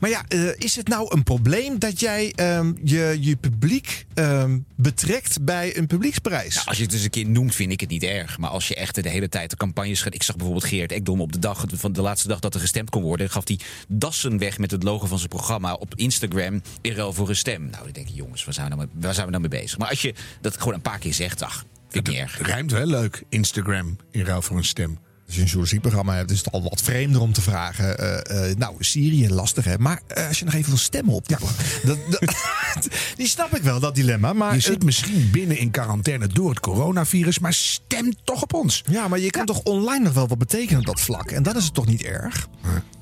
Maar 0.00 0.10
ja, 0.10 0.24
eh, 0.28 0.48
is 0.56 0.76
het 0.76 0.88
nou 0.88 1.14
een 1.14 1.22
probleem 1.22 1.78
dat 1.78 2.00
jij 2.00 2.32
ehm, 2.34 2.72
je, 2.84 3.16
je 3.20 3.36
publiek 3.36 4.06
ehm, 4.14 4.58
betrekt 4.76 5.44
bij 5.44 5.76
een 5.76 5.86
publieksprijs? 5.86 6.54
Ja, 6.54 6.62
als 6.64 6.76
je 6.76 6.82
het 6.82 6.92
eens 6.92 7.04
een 7.04 7.10
keer 7.10 7.28
noemt, 7.28 7.54
vind 7.54 7.72
ik 7.72 7.80
het 7.80 7.90
niet 7.90 8.02
erg. 8.02 8.38
Maar 8.38 8.50
als 8.50 8.68
je 8.68 8.74
echt 8.74 8.94
de 8.94 9.08
hele 9.08 9.28
tijd 9.28 9.50
de 9.50 9.56
campagnes 9.56 10.02
gaat. 10.02 10.14
Ik 10.14 10.22
zag 10.22 10.36
bijvoorbeeld 10.36 10.66
Geert 10.66 10.92
Ekdom 10.92 11.20
op 11.20 11.32
de 11.32 11.38
dag 11.38 11.64
van 11.74 11.92
de 11.92 12.02
laatste 12.02 12.28
dag 12.28 12.40
dat 12.40 12.54
er 12.54 12.60
gestemd 12.60 12.90
kon 12.90 13.02
worden. 13.02 13.30
Gaf 13.30 13.48
hij 13.48 13.58
dassen 13.88 14.38
weg 14.38 14.58
met 14.58 14.70
het 14.70 14.82
logo 14.82 15.06
van 15.06 15.18
zijn 15.18 15.28
programma 15.28 15.74
op 15.74 15.94
Instagram. 15.94 16.62
In 16.80 16.92
ruil 16.92 17.12
voor 17.12 17.28
een 17.28 17.36
stem. 17.36 17.62
Nou, 17.70 17.84
dan 17.84 17.92
denk 17.92 18.08
ik, 18.08 18.14
jongens, 18.14 18.44
waar 18.44 18.54
zijn 18.54 18.68
we 18.68 18.74
nou 18.74 18.86
mee, 18.86 19.02
waar 19.02 19.14
zijn 19.14 19.26
we 19.26 19.32
nou 19.32 19.48
mee 19.48 19.60
bezig? 19.60 19.78
Maar 19.78 19.88
als 19.88 20.02
je 20.02 20.14
dat 20.40 20.58
gewoon 20.58 20.74
een 20.74 20.80
paar 20.80 20.98
keer 20.98 21.14
zegt, 21.14 21.42
ach, 21.42 21.64
vind 21.88 22.08
ik 22.08 22.12
niet 22.12 22.22
erg. 22.22 22.46
Rijmt 22.46 22.70
wel 22.70 22.86
leuk, 22.86 23.22
Instagram, 23.28 23.96
in 24.10 24.24
ruil 24.24 24.42
voor 24.42 24.56
een 24.56 24.64
stem. 24.64 24.98
Als 25.30 25.38
je 25.38 25.44
een 25.44 25.50
journalistiekprogramma 25.50 26.16
hebt, 26.16 26.30
is 26.30 26.38
het 26.38 26.52
al 26.52 26.62
wat 26.62 26.82
vreemder 26.82 27.20
om 27.20 27.32
te 27.32 27.40
vragen. 27.40 27.98
eh, 27.98 28.50
eh, 28.50 28.56
nou, 28.56 28.74
Syrië, 28.78 29.28
lastig 29.28 29.64
hè. 29.64 29.78
Maar 29.78 30.00
eh, 30.06 30.28
als 30.28 30.38
je 30.38 30.44
nog 30.44 30.54
even 30.54 30.68
wil 30.68 30.78
stemmen 30.78 31.14
op. 31.14 31.28
dat, 31.28 31.38
dat, 31.84 32.20
die 33.16 33.26
snap 33.28 33.56
ik 33.56 33.62
wel, 33.62 33.80
dat 33.80 33.94
dilemma. 33.94 34.32
Maar, 34.32 34.54
Je 34.54 34.60
zit 34.60 34.84
misschien 34.84 35.30
binnen 35.30 35.58
in 35.58 35.70
quarantaine 35.70 36.26
door 36.26 36.50
het 36.50 36.60
coronavirus, 36.60 37.38
maar 37.38 37.52
stem 37.52 38.12
toch 38.24 38.42
op 38.42 38.54
ons. 38.54 38.82
ja, 38.90 39.08
maar 39.08 39.18
je 39.18 39.30
kan 39.30 39.46
toch 39.46 39.60
online 39.62 40.04
nog 40.04 40.12
wel 40.12 40.28
wat 40.28 40.38
betekenen 40.38 40.80
op 40.80 40.86
dat 40.86 41.00
vlak. 41.00 41.30
En 41.30 41.42
dat 41.42 41.56
is 41.56 41.64
het 41.64 41.74
toch 41.74 41.86
niet 41.86 42.02
erg? 42.02 42.48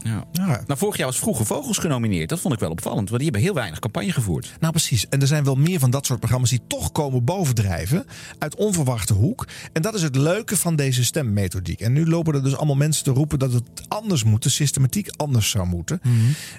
Ja. 0.02 0.24
Ja. 0.32 0.46
Nou, 0.66 0.78
vorig 0.78 0.96
jaar 0.96 1.06
was 1.06 1.18
Vroege 1.18 1.44
Vogels 1.44 1.78
genomineerd. 1.78 2.28
Dat 2.28 2.40
vond 2.40 2.54
ik 2.54 2.60
wel 2.60 2.70
opvallend, 2.70 3.08
want 3.08 3.20
die 3.22 3.30
hebben 3.30 3.40
heel 3.40 3.54
weinig 3.54 3.78
campagne 3.78 4.12
gevoerd. 4.12 4.56
Nou, 4.60 4.72
precies. 4.72 5.08
En 5.08 5.20
er 5.20 5.26
zijn 5.26 5.44
wel 5.44 5.54
meer 5.54 5.78
van 5.78 5.90
dat 5.90 6.06
soort 6.06 6.18
programma's 6.18 6.50
die 6.50 6.60
toch 6.66 6.92
komen 6.92 7.24
bovendrijven. 7.24 8.06
Uit 8.38 8.54
onverwachte 8.54 9.12
hoek. 9.12 9.46
En 9.72 9.82
dat 9.82 9.94
is 9.94 10.02
het 10.02 10.16
leuke 10.16 10.56
van 10.56 10.76
deze 10.76 11.04
stemmethodiek. 11.04 11.80
En 11.80 11.92
nu 11.92 12.06
lopen 12.06 12.34
er 12.34 12.42
dus 12.42 12.56
allemaal 12.56 12.76
mensen 12.76 13.04
te 13.04 13.10
roepen 13.10 13.38
dat 13.38 13.52
het 13.52 13.62
anders 13.88 14.24
moet. 14.24 14.42
De 14.42 14.48
systematiek 14.48 15.08
anders 15.16 15.50
zou 15.50 15.66
moeten. 15.66 16.00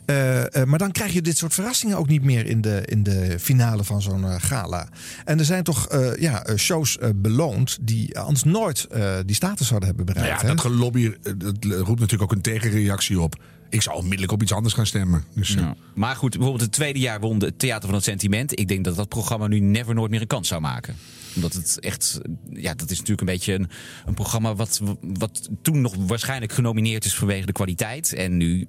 Eh, 0.05 0.55
eh, 0.55 0.63
maar 0.67 0.79
dan 0.79 0.91
krijg 0.91 1.13
je 1.13 1.21
dit 1.21 1.37
soort 1.37 1.53
verrassingen 1.53 1.97
ook 1.97 2.07
niet 2.07 2.23
meer 2.23 2.45
in 2.45 2.61
de, 2.61 2.81
in 2.85 3.03
de 3.03 3.39
finale 3.39 3.83
van 3.83 4.01
zo'n 4.01 4.25
eh, 4.25 4.35
gala. 4.37 4.87
En 5.25 5.39
er 5.39 5.45
zijn 5.45 5.63
toch 5.63 5.87
eh, 5.87 6.15
ja, 6.15 6.43
shows 6.55 6.97
beloond 7.15 7.77
die 7.81 8.19
anders 8.19 8.43
nooit 8.43 8.87
eh, 8.91 9.15
die 9.25 9.35
status 9.35 9.67
zouden 9.67 9.87
hebben 9.87 10.05
Nou 10.05 10.17
bereikt. 10.17 10.41
ja, 10.41 10.47
hè? 10.47 10.53
dat 10.55 10.65
gelobby 10.65 11.11
dat 11.37 11.63
roept 11.63 11.99
natuurlijk 11.99 12.21
ook 12.21 12.31
een 12.31 12.41
tegenreactie 12.41 13.19
op. 13.21 13.28
Ik 13.69 13.81
zou 13.81 13.97
onmiddellijk 13.97 14.31
op 14.31 14.41
iets 14.41 14.53
anders 14.53 14.73
gaan 14.73 14.85
stemmen. 14.85 15.23
Dus, 15.35 15.55
eh, 15.55 15.61
Ja. 15.61 15.75
Maar 15.95 16.15
goed, 16.15 16.31
bijvoorbeeld 16.31 16.61
het 16.61 16.71
tweede 16.71 16.99
jaar 16.99 17.19
won 17.19 17.43
het 17.43 17.59
Theater 17.59 17.85
van 17.85 17.93
het 17.93 18.03
Sentiment. 18.03 18.59
Ik 18.59 18.67
denk 18.67 18.83
dat 18.83 18.95
dat 18.95 19.09
programma 19.09 19.47
nu 19.47 19.59
never 19.59 19.95
nooit 19.95 20.11
meer 20.11 20.21
een 20.21 20.27
kans 20.27 20.47
zou 20.47 20.61
maken. 20.61 20.95
Omdat 21.35 21.53
het 21.53 21.79
echt, 21.79 22.19
ja, 22.49 22.73
dat 22.73 22.89
is 22.89 22.97
natuurlijk 22.97 23.19
een 23.19 23.33
beetje 23.33 23.53
een, 23.53 23.69
een 24.05 24.13
programma 24.13 24.55
wat, 24.55 24.81
wat 25.01 25.49
toen 25.61 25.81
nog 25.81 25.95
waarschijnlijk 25.97 26.51
genomineerd 26.51 27.05
is 27.05 27.15
vanwege 27.15 27.45
de 27.45 27.51
kwaliteit. 27.51 28.13
En 28.13 28.37
nu, 28.37 28.67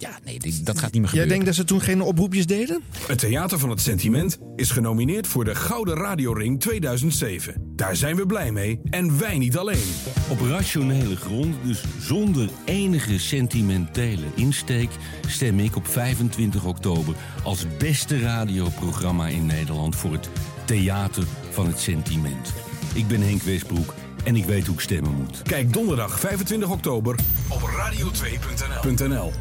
ja, 0.00 0.18
nee, 0.24 0.38
die- 0.38 0.62
dat 0.62 0.78
gaat 0.78 0.92
niet 0.92 1.02
meer 1.02 1.10
Jij 1.14 1.20
gebeuren. 1.20 1.28
denkt 1.28 1.44
dat 1.46 1.54
ze 1.54 1.64
toen 1.64 1.80
geen 1.80 2.00
oproepjes 2.00 2.46
deden? 2.46 2.82
Het 3.06 3.18
Theater 3.18 3.58
van 3.58 3.70
het 3.70 3.80
Sentiment 3.80 4.38
is 4.56 4.70
genomineerd 4.70 5.26
voor 5.26 5.44
de 5.44 5.54
Gouden 5.54 5.94
Radioring 5.96 6.60
2007. 6.60 7.72
Daar 7.76 7.96
zijn 7.96 8.16
we 8.16 8.26
blij 8.26 8.52
mee 8.52 8.80
en 8.90 9.18
wij 9.18 9.38
niet 9.38 9.56
alleen. 9.56 9.92
Op 10.28 10.40
rationele 10.40 11.16
grond, 11.16 11.54
dus 11.64 11.82
zonder 12.00 12.48
enige 12.64 13.18
sentimentele 13.18 14.26
insteek, 14.34 14.90
stem 15.26 15.58
ik 15.58 15.76
op 15.76 15.86
25 15.86 16.64
oktober 16.64 17.14
als 17.42 17.64
beste 17.78 18.18
radioprogramma 18.20 19.28
in 19.28 19.46
Nederland 19.46 19.96
voor 19.96 20.12
het 20.12 20.28
Theater 20.64 21.24
van 21.50 21.66
het 21.66 21.78
Sentiment. 21.80 22.52
Ik 22.94 23.08
ben 23.08 23.20
Henk 23.22 23.42
Westbroek 23.42 23.94
en 24.24 24.36
ik 24.36 24.44
weet 24.44 24.66
hoe 24.66 24.74
ik 24.74 24.80
stemmen 24.80 25.14
moet. 25.14 25.42
Kijk 25.42 25.72
donderdag 25.72 26.20
25 26.20 26.70
oktober 26.70 27.18
op 27.48 27.60
radio2.nl. 27.60 29.32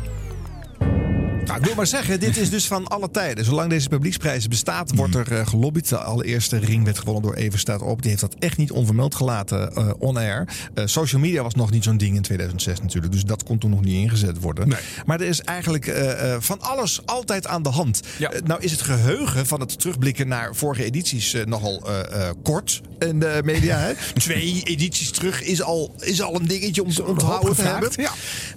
Thank 0.79 1.13
you. 1.13 1.18
Nou, 1.49 1.61
ik 1.61 1.67
wil 1.67 1.75
maar 1.75 1.87
zeggen, 1.87 2.19
dit 2.19 2.37
is 2.37 2.49
dus 2.49 2.67
van 2.67 2.87
alle 2.87 3.11
tijden. 3.11 3.45
Zolang 3.45 3.69
deze 3.69 3.87
publieksprijs 3.87 4.47
bestaat, 4.47 4.95
wordt 4.95 5.15
er 5.15 5.31
eh, 5.31 5.47
gelobbyd. 5.47 5.89
De 5.89 5.97
allereerste 5.97 6.57
ring 6.57 6.83
werd 6.83 6.99
gewonnen 6.99 7.23
door 7.23 7.33
Even 7.33 7.59
Staat 7.59 7.81
Op. 7.81 8.01
Die 8.01 8.09
heeft 8.09 8.21
dat 8.21 8.35
echt 8.39 8.57
niet 8.57 8.71
onvermeld 8.71 9.15
gelaten 9.15 9.75
eh, 9.75 9.89
on-air. 9.99 10.47
Eh, 10.73 10.85
social 10.85 11.21
media 11.21 11.43
was 11.43 11.53
nog 11.53 11.71
niet 11.71 11.83
zo'n 11.83 11.97
ding 11.97 12.15
in 12.15 12.21
2006 12.21 12.81
natuurlijk. 12.81 13.13
Dus 13.13 13.23
dat 13.23 13.43
kon 13.43 13.57
toen 13.57 13.69
nog 13.69 13.81
niet 13.81 13.93
ingezet 13.93 14.39
worden. 14.39 14.73
Maar 15.05 15.21
er 15.21 15.27
is 15.27 15.41
eigenlijk 15.41 15.93
van 16.39 16.61
alles 16.61 17.05
altijd 17.05 17.47
aan 17.47 17.63
de 17.63 17.69
hand. 17.69 18.01
Nou 18.43 18.61
is 18.61 18.71
het 18.71 18.81
geheugen 18.81 19.45
van 19.45 19.59
het 19.59 19.79
terugblikken 19.79 20.27
naar 20.27 20.55
vorige 20.55 20.83
edities 20.83 21.35
nogal 21.45 21.83
kort 22.43 22.81
in 22.99 23.19
de 23.19 23.41
media. 23.43 23.77
Hè? 23.77 23.93
Twee 24.13 24.61
edities 24.63 25.11
terug 25.11 25.43
is 25.43 25.61
al, 25.61 25.95
is 25.99 26.21
al 26.21 26.35
een 26.35 26.47
dingetje 26.47 26.83
om 26.83 26.91
te 26.91 27.05
onthouden 27.05 27.55
te 27.55 27.61
hebben. 27.61 27.91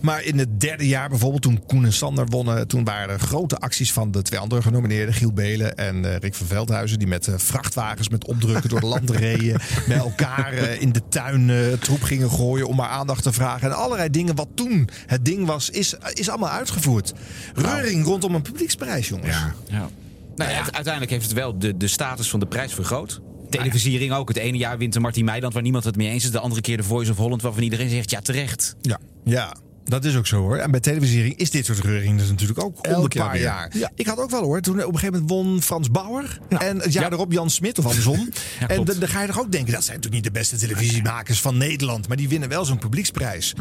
Maar 0.00 0.22
in 0.22 0.38
het 0.38 0.60
derde 0.60 0.88
jaar 0.88 1.08
bijvoorbeeld, 1.08 1.42
toen 1.42 1.66
Koen 1.66 1.84
en 1.84 1.92
Sander 1.92 2.26
wonnen... 2.26 2.68
toen 2.68 2.81
waren 2.84 3.08
er 3.14 3.20
grote 3.20 3.58
acties 3.58 3.92
van 3.92 4.10
de 4.10 4.22
twee 4.22 4.40
andere 4.40 4.62
genomineerden... 4.62 5.14
Giel 5.14 5.32
Belen 5.32 5.76
en 5.76 6.04
eh, 6.04 6.16
Rick 6.16 6.34
van 6.34 6.46
Veldhuizen... 6.46 6.98
die 6.98 7.08
met 7.08 7.28
eh, 7.28 7.34
vrachtwagens 7.36 8.08
met 8.08 8.26
opdrukken 8.26 8.70
door 8.70 8.80
de 8.80 8.86
land 8.86 9.10
reden... 9.26 9.60
bij 9.88 9.96
elkaar 9.96 10.52
eh, 10.52 10.80
in 10.80 10.92
de 10.92 11.02
tuin 11.08 11.50
eh, 11.50 11.72
troep 11.72 12.02
gingen 12.02 12.30
gooien... 12.30 12.66
om 12.66 12.76
maar 12.76 12.88
aandacht 12.88 13.22
te 13.22 13.32
vragen. 13.32 13.70
En 13.70 13.76
allerlei 13.76 14.10
dingen 14.10 14.34
wat 14.34 14.48
toen 14.54 14.88
het 15.06 15.24
ding 15.24 15.46
was, 15.46 15.70
is, 15.70 15.94
is 16.12 16.28
allemaal 16.28 16.50
uitgevoerd. 16.50 17.12
Reuring 17.54 18.04
rondom 18.04 18.34
een 18.34 18.42
publieksprijs, 18.42 19.08
jongens. 19.08 19.36
Ja. 19.68 19.88
Nou 20.36 20.50
ja, 20.50 20.56
uite- 20.56 20.72
uiteindelijk 20.72 21.12
heeft 21.12 21.24
het 21.24 21.32
wel 21.32 21.58
de, 21.58 21.76
de 21.76 21.88
status 21.88 22.30
van 22.30 22.40
de 22.40 22.46
prijs 22.46 22.74
vergroot. 22.74 23.20
Televisiering 23.50 24.12
ook. 24.12 24.28
Het 24.28 24.36
ene 24.36 24.56
jaar 24.58 24.78
wint 24.78 24.92
de 24.92 25.00
Martin 25.00 25.24
Meiland 25.24 25.52
waar 25.52 25.62
niemand 25.62 25.84
het 25.84 25.96
mee 25.96 26.08
eens 26.08 26.24
is. 26.24 26.30
De 26.30 26.38
andere 26.38 26.60
keer 26.60 26.76
de 26.76 26.82
Voice 26.82 27.10
of 27.10 27.16
Holland 27.16 27.42
waarvan 27.42 27.62
iedereen 27.62 27.90
zegt 27.90 28.10
ja 28.10 28.20
terecht. 28.20 28.76
Ja. 28.80 28.98
Ja. 29.24 29.54
Dat 29.84 30.04
is 30.04 30.16
ook 30.16 30.26
zo 30.26 30.36
hoor. 30.40 30.56
En 30.56 30.70
bij 30.70 30.80
televisiering 30.80 31.36
is 31.36 31.50
dit 31.50 31.64
soort 31.66 31.78
reuringen 31.78 32.16
dus 32.16 32.28
natuurlijk 32.28 32.64
ook 32.64 32.86
om 32.86 33.02
een 33.02 33.08
paar 33.08 33.38
jaar 33.38 33.76
jaar. 33.76 33.90
Ik 33.94 34.06
had 34.06 34.18
ook 34.18 34.30
wel 34.30 34.42
hoor. 34.42 34.60
Toen 34.60 34.74
op 34.84 34.92
een 34.92 34.98
gegeven 34.98 35.12
moment 35.12 35.30
won 35.30 35.62
Frans 35.62 35.90
Bauer. 35.90 36.38
En 36.48 36.78
het 36.80 36.92
jaar 36.92 37.12
erop 37.12 37.32
Jan 37.32 37.50
Smit 37.50 37.78
of 37.78 37.86
andersom. 37.86 38.28
en 38.68 38.84
dan 38.84 39.08
ga 39.08 39.20
je 39.20 39.26
toch 39.26 39.40
ook 39.40 39.52
denken, 39.52 39.72
dat 39.72 39.84
zijn 39.84 39.96
natuurlijk 39.96 40.24
niet 40.24 40.32
de 40.34 40.38
beste 40.38 40.56
televisiemakers 40.56 41.40
van 41.40 41.56
Nederland. 41.56 42.08
Maar 42.08 42.16
die 42.16 42.28
winnen 42.28 42.48
wel 42.48 42.64
zo'n 42.64 42.78
publieksprijs. 42.78 43.54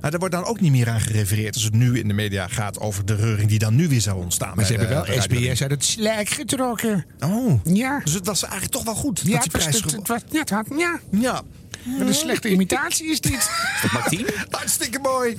Maar 0.00 0.10
daar 0.10 0.20
wordt 0.20 0.34
dan 0.34 0.44
ook 0.44 0.60
niet 0.60 0.70
meer 0.70 0.88
aan 0.88 1.00
gerefereerd 1.00 1.54
als 1.54 1.64
het 1.64 1.74
nu 1.74 1.98
in 1.98 2.08
de 2.08 2.14
media 2.14 2.48
gaat 2.48 2.80
over 2.80 3.04
de 3.04 3.14
reuring 3.14 3.48
die 3.48 3.58
dan 3.58 3.74
nu 3.74 3.88
weer 3.88 4.00
zou 4.00 4.22
ontstaan. 4.22 4.52
Maar 4.56 4.64
ze 4.64 4.72
hebben 4.72 4.88
wel 4.90 5.06
Radio 5.06 5.20
SBS 5.20 5.62
uit 5.62 5.70
het 5.70 5.84
slijk 5.84 6.28
getrokken. 6.28 7.04
Oh. 7.20 7.60
Ja. 7.64 8.00
Dus 8.04 8.12
het 8.12 8.26
was 8.26 8.42
eigenlijk 8.42 8.72
toch 8.72 8.84
wel 8.84 8.94
goed 8.94 9.20
Ja, 9.24 9.32
dat 9.32 9.42
het 9.42 9.42
die 9.42 9.52
was, 9.52 9.60
prijs 9.62 9.76
het, 9.76 9.84
gewo- 9.84 9.98
het 10.02 10.08
was, 10.08 10.20
ja, 10.30 10.40
het 10.40 10.50
had, 10.50 10.66
ja. 10.78 11.00
Ja. 11.10 11.42
Wat 11.86 12.06
een 12.06 12.14
slechte 12.14 12.48
imitatie 12.48 13.10
is 13.10 13.20
dit. 13.20 13.32
Is 13.32 13.48
dat 13.82 13.92
Martien? 13.92 14.26
Hartstikke 14.50 14.98
mooi. 14.98 15.36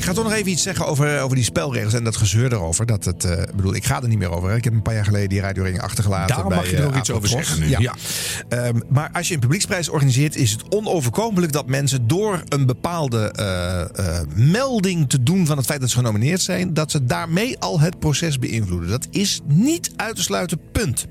Ik 0.00 0.06
ga 0.06 0.12
toch 0.12 0.24
nog 0.24 0.32
even 0.32 0.50
iets 0.50 0.62
zeggen 0.62 0.86
over, 0.86 1.20
over 1.20 1.36
die 1.36 1.44
spelregels 1.44 1.94
en 1.94 2.04
dat 2.04 2.16
gezeur 2.16 2.52
erover. 2.52 2.86
Dat 2.86 3.04
het, 3.04 3.24
eh, 3.24 3.40
ik 3.40 3.54
bedoel, 3.54 3.74
ik 3.74 3.84
ga 3.84 4.02
er 4.02 4.08
niet 4.08 4.18
meer 4.18 4.30
over. 4.30 4.50
hè. 4.50 4.56
Ik 4.56 4.64
heb 4.64 4.72
een 4.72 4.82
paar 4.82 4.94
jaar 4.94 5.04
geleden 5.04 5.28
die 5.28 5.40
radioring 5.40 5.80
achtergelaten. 5.80 6.28
Daarom 6.28 6.48
bij, 6.48 6.56
mag 6.56 6.70
je 6.70 6.76
er 6.76 6.82
eh, 6.82 6.88
ook 6.88 6.96
iets 6.96 7.10
over 7.10 7.28
zeggen 7.28 7.60
nu. 7.60 7.68
Ja. 7.68 7.78
Ja. 7.78 7.94
Ehm, 8.48 8.80
maar 8.88 9.10
als 9.12 9.28
je 9.28 9.34
een 9.34 9.40
publieksprijs 9.40 9.88
organiseert, 9.88 10.36
is 10.36 10.50
het 10.50 10.62
onoverkomelijk 10.68 11.52
dat 11.52 11.66
mensen 11.66 12.06
door 12.06 12.42
een 12.48 12.66
bepaalde 12.66 13.32
eh, 13.32 13.80
eh, 13.80 14.26
melding 14.34 15.08
te 15.08 15.22
doen 15.22 15.46
van 15.46 15.56
het 15.56 15.66
feit 15.66 15.80
dat 15.80 15.90
ze 15.90 15.96
genomineerd 15.96 16.40
zijn, 16.40 16.74
dat 16.74 16.90
ze 16.90 17.04
daarmee 17.04 17.58
al 17.58 17.80
het 17.80 17.98
proces 17.98 18.38
beïnvloeden. 18.38 18.88
Dat 18.88 19.06
is 19.10 19.40
niet 19.46 19.90
uit 19.96 20.16
te 20.16 20.22
sluiten, 20.22 20.60
punt. 20.72 21.06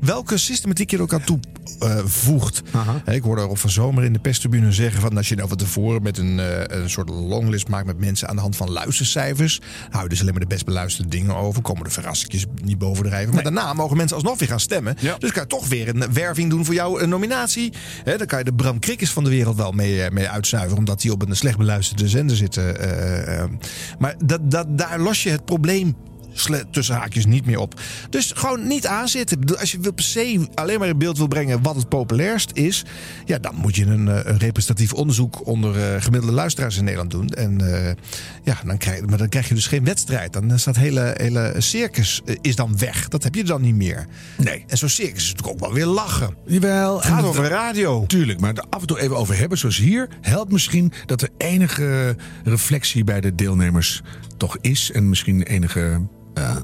Welke 0.00 0.36
systematiek 0.38 0.90
je 0.90 0.96
er 0.96 1.02
ook 1.02 1.12
aan 1.12 1.24
toevoegt. 1.24 2.62
ik 3.06 3.22
hoorde 3.22 3.42
Rob 3.42 3.56
van 3.56 3.70
Zomer 3.70 4.04
in 4.04 4.12
de 4.12 4.18
perstribune 4.18 4.72
zeggen... 4.72 5.00
van 5.00 5.16
als 5.16 5.28
je 5.28 5.34
nou 5.34 5.48
van 5.48 5.56
tevoren 5.56 6.02
met 6.02 6.18
een, 6.18 6.38
eh, 6.40 6.78
een 6.80 6.90
soort 6.90 7.08
longlist 7.08 7.68
maakt 7.68 7.86
met 7.86 7.98
mensen... 7.98 8.28
aan 8.28 8.34
de 8.34 8.42
hand 8.42 8.56
van 8.56 8.70
luistercijfers... 8.70 9.60
hou 9.90 10.02
je 10.02 10.08
dus 10.08 10.20
alleen 10.20 10.32
maar 10.32 10.40
de 10.40 10.46
best 10.46 10.64
beluisterde 10.64 11.10
dingen 11.10 11.36
over... 11.36 11.62
komen 11.62 11.84
de 11.84 11.90
verrassingjes 11.90 12.44
niet 12.62 12.78
bovendrijven. 12.78 13.34
Maar 13.34 13.42
daarna 13.42 13.72
mogen 13.72 13.96
mensen 13.96 14.16
alsnog 14.16 14.38
weer 14.38 14.48
gaan 14.48 14.60
stemmen. 14.60 14.96
Dus 15.18 15.32
kan 15.32 15.42
je 15.42 15.48
toch 15.48 15.68
weer 15.68 15.88
een 15.88 16.12
werving 16.12 16.50
doen 16.50 16.64
voor 16.64 16.74
jouw 16.74 16.98
eh, 16.98 17.06
nominatie. 17.06 17.72
Hè, 18.04 18.16
dan 18.16 18.26
kan 18.26 18.38
je 18.38 18.44
de 18.44 18.54
Bram 18.54 18.78
Krikkers 18.78 19.10
van 19.10 19.24
de 19.24 19.30
wereld 19.30 19.56
wel 19.56 19.72
mee, 19.72 20.02
eh, 20.02 20.10
mee 20.10 20.28
uitzuiveren... 20.28 20.78
omdat 20.78 21.00
die 21.00 21.12
op 21.12 21.28
een 21.28 21.36
slecht 21.36 21.58
beluisterde 21.58 22.08
zender 22.08 22.36
zitten. 22.36 22.78
eh, 22.80 23.42
eh. 23.42 23.50
maar 23.98 24.14
dat, 24.24 24.50
dat, 24.50 24.78
daar 24.78 25.00
los 25.00 25.22
je 25.22 25.30
het 25.30 25.44
probleem 25.44 25.96
tussen 26.70 26.94
haakjes 26.94 27.26
niet 27.26 27.46
meer 27.46 27.58
op. 27.58 27.80
Dus 28.10 28.32
gewoon 28.34 28.66
niet 28.66 28.86
aanzitten. 28.86 29.58
Als 29.58 29.72
je 29.72 29.80
wil 29.80 29.92
per 29.92 30.04
se 30.04 30.48
alleen 30.54 30.78
maar 30.78 30.88
in 30.88 30.98
beeld 30.98 31.18
wil 31.18 31.28
brengen 31.28 31.62
wat 31.62 31.76
het 31.76 31.88
populairst 31.88 32.50
is, 32.54 32.84
ja, 33.24 33.38
dan 33.38 33.54
moet 33.54 33.76
je 33.76 33.86
een, 33.86 34.08
eh, 34.08 34.14
een 34.24 34.38
representatief 34.38 34.92
onderzoek 34.92 35.46
onder 35.46 35.76
eh, 35.76 36.02
gemiddelde 36.02 36.34
luisteraars 36.34 36.76
in 36.76 36.84
Nederland 36.84 37.10
doen. 37.10 37.28
En 37.28 37.84
eh, 37.86 37.94
ja, 38.44 38.60
dan 38.64 38.78
krijg, 38.78 39.06
maar 39.06 39.18
dan 39.18 39.28
krijg 39.28 39.48
je 39.48 39.54
dus 39.54 39.66
geen 39.66 39.84
wedstrijd. 39.84 40.32
Dan 40.32 40.52
is 40.52 40.64
dat 40.64 40.76
hele, 40.76 41.14
hele 41.16 41.54
circus 41.58 42.20
is 42.40 42.56
dan 42.56 42.78
weg. 42.78 43.08
Dat 43.08 43.22
heb 43.22 43.34
je 43.34 43.44
dan 43.44 43.62
niet 43.62 43.74
meer. 43.74 44.06
Nee. 44.36 44.64
En 44.66 44.78
zo'n 44.78 44.88
circus 44.88 45.22
is 45.22 45.28
natuurlijk 45.28 45.54
ook 45.54 45.60
wel 45.60 45.72
weer 45.72 45.86
lachen. 45.86 46.34
Jawel. 46.46 46.96
Het 46.96 47.06
gaat 47.06 47.24
over 47.24 47.48
radio. 47.48 48.06
Tuurlijk, 48.06 48.40
maar 48.40 48.54
er 48.54 48.64
af 48.70 48.80
en 48.80 48.86
toe 48.86 49.00
even 49.00 49.16
over 49.16 49.38
hebben, 49.38 49.58
zoals 49.58 49.76
hier, 49.76 50.08
helpt 50.20 50.52
misschien 50.52 50.92
dat 51.06 51.22
er 51.22 51.28
enige 51.36 52.16
reflectie 52.44 53.04
bij 53.04 53.20
de 53.20 53.34
deelnemers 53.34 54.02
toch 54.40 54.56
is. 54.60 54.90
En 54.92 55.08
misschien 55.08 55.42
enige 55.42 56.06
eh, 56.34 56.50
eh, 56.50 56.60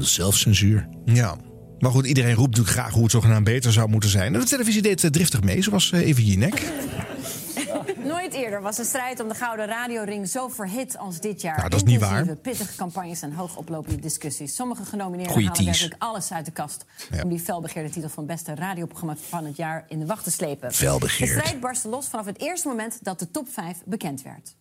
zelfcensuur. 0.00 0.88
Ja. 1.04 1.36
Maar 1.78 1.90
goed, 1.90 2.06
iedereen 2.06 2.34
roept 2.34 2.50
natuurlijk 2.56 2.76
graag 2.76 2.92
hoe 2.92 3.02
het 3.02 3.12
zogenaamd 3.12 3.44
beter 3.44 3.72
zou 3.72 3.88
moeten 3.88 4.10
zijn. 4.10 4.34
En 4.34 4.40
de 4.40 4.46
televisie 4.46 4.82
deed 4.82 5.04
eh, 5.04 5.10
driftig 5.10 5.42
mee, 5.42 5.62
zoals 5.62 5.92
eh, 5.92 6.06
Even 6.06 6.24
Jinek. 6.24 6.62
Nooit 8.04 8.32
eerder 8.34 8.62
was 8.62 8.76
de 8.76 8.84
strijd 8.84 9.20
om 9.20 9.28
de 9.28 9.34
Gouden 9.34 9.66
Radioring 9.66 10.28
zo 10.28 10.48
verhit 10.48 10.98
als 10.98 11.20
dit 11.20 11.40
jaar. 11.40 11.56
Nou, 11.56 11.68
dat 11.68 11.78
is 11.78 11.84
niet 11.84 11.94
Intensieve, 11.94 12.26
waar. 12.26 12.36
pittige 12.36 12.76
campagnes 12.76 13.22
en 13.22 13.32
hoogoplopende 13.32 14.00
discussies. 14.00 14.54
Sommige 14.54 14.84
genomineerden 14.84 15.32
Goeie 15.32 15.48
halen 15.48 15.64
tease. 15.64 15.80
werkelijk 15.80 16.02
alles 16.02 16.32
uit 16.32 16.44
de 16.44 16.50
kast... 16.52 16.84
Ja. 17.10 17.22
om 17.22 17.28
die 17.28 17.38
felbegeerde 17.38 17.90
titel 17.90 18.08
van 18.08 18.26
beste 18.26 18.54
radioprogramma 18.54 19.16
van 19.28 19.44
het 19.44 19.56
jaar 19.56 19.84
in 19.88 19.98
de 19.98 20.06
wacht 20.06 20.24
te 20.24 20.30
slepen. 20.30 20.72
Felbegeerd. 20.72 21.34
De 21.34 21.40
strijd 21.40 21.60
barstte 21.60 21.88
los 21.88 22.06
vanaf 22.08 22.26
het 22.26 22.40
eerste 22.40 22.68
moment 22.68 22.98
dat 23.02 23.18
de 23.18 23.30
top 23.30 23.48
5 23.48 23.78
bekend 23.84 24.22
werd. 24.22 24.54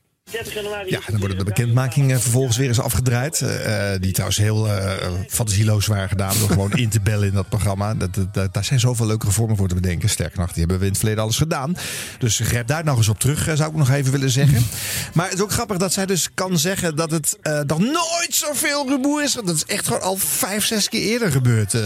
Ja, 0.86 1.00
dan 1.08 1.20
worden 1.20 1.38
de 1.38 1.44
bekendmakingen 1.44 2.22
vervolgens 2.22 2.58
weer 2.58 2.68
eens 2.68 2.80
afgedraaid. 2.80 3.42
Eh, 3.42 3.94
eh, 3.94 4.02
die 4.02 4.12
trouwens 4.12 4.38
heel 4.40 4.68
eh, 4.70 5.12
fantasieloos 5.30 5.86
waren 5.86 6.10
gedaan 6.10 6.36
door 6.40 6.48
gewoon 6.50 6.72
in 6.72 6.90
te 6.90 7.00
bellen 7.02 7.28
in 7.28 7.34
dat 7.34 7.50
programma. 7.50 7.94
Dat, 7.96 8.16
dat, 8.16 8.34
dat- 8.34 8.54
daar 8.54 8.64
zijn 8.64 8.80
zoveel 8.80 9.06
leukere 9.06 9.32
vormen 9.32 9.58
voor 9.58 9.68
te 9.68 9.76
bedenken. 9.76 10.10
Sterker 10.10 10.40
nog, 10.40 10.48
die 10.52 10.60
hebben 10.60 10.78
we 10.78 10.84
in 10.84 10.90
het 10.90 10.98
verleden 11.00 11.24
alles 11.24 11.38
gedaan. 11.38 11.76
Dus 12.20 12.40
grijp 12.40 12.68
daar 12.68 12.84
nog 12.84 12.98
eens 12.98 13.08
op 13.10 13.20
terug, 13.20 13.44
zou 13.56 13.70
ik 13.72 13.76
nog 13.76 13.90
even 13.90 14.12
willen 14.12 14.30
zeggen. 14.30 14.66
Maar 15.14 15.26
het 15.26 15.34
is 15.34 15.42
ook 15.42 15.52
grappig 15.52 15.78
dat 15.78 15.94
zij 15.94 16.06
dus 16.06 16.30
kan 16.34 16.60
zeggen 16.60 16.96
dat 16.96 17.12
het 17.12 17.38
eh, 17.42 17.60
nog 17.60 17.80
nooit 17.80 18.28
zoveel 18.30 18.88
rumoer 18.88 19.24
is. 19.24 19.36
Want 19.36 19.48
dat 19.48 19.56
is 19.56 19.66
echt 19.66 19.86
gewoon 19.88 20.02
al 20.02 20.16
vijf, 20.18 20.66
zes 20.66 20.90
keer 20.90 21.02
eerder 21.02 21.32
gebeurd. 21.32 21.74
eh. 21.74 21.82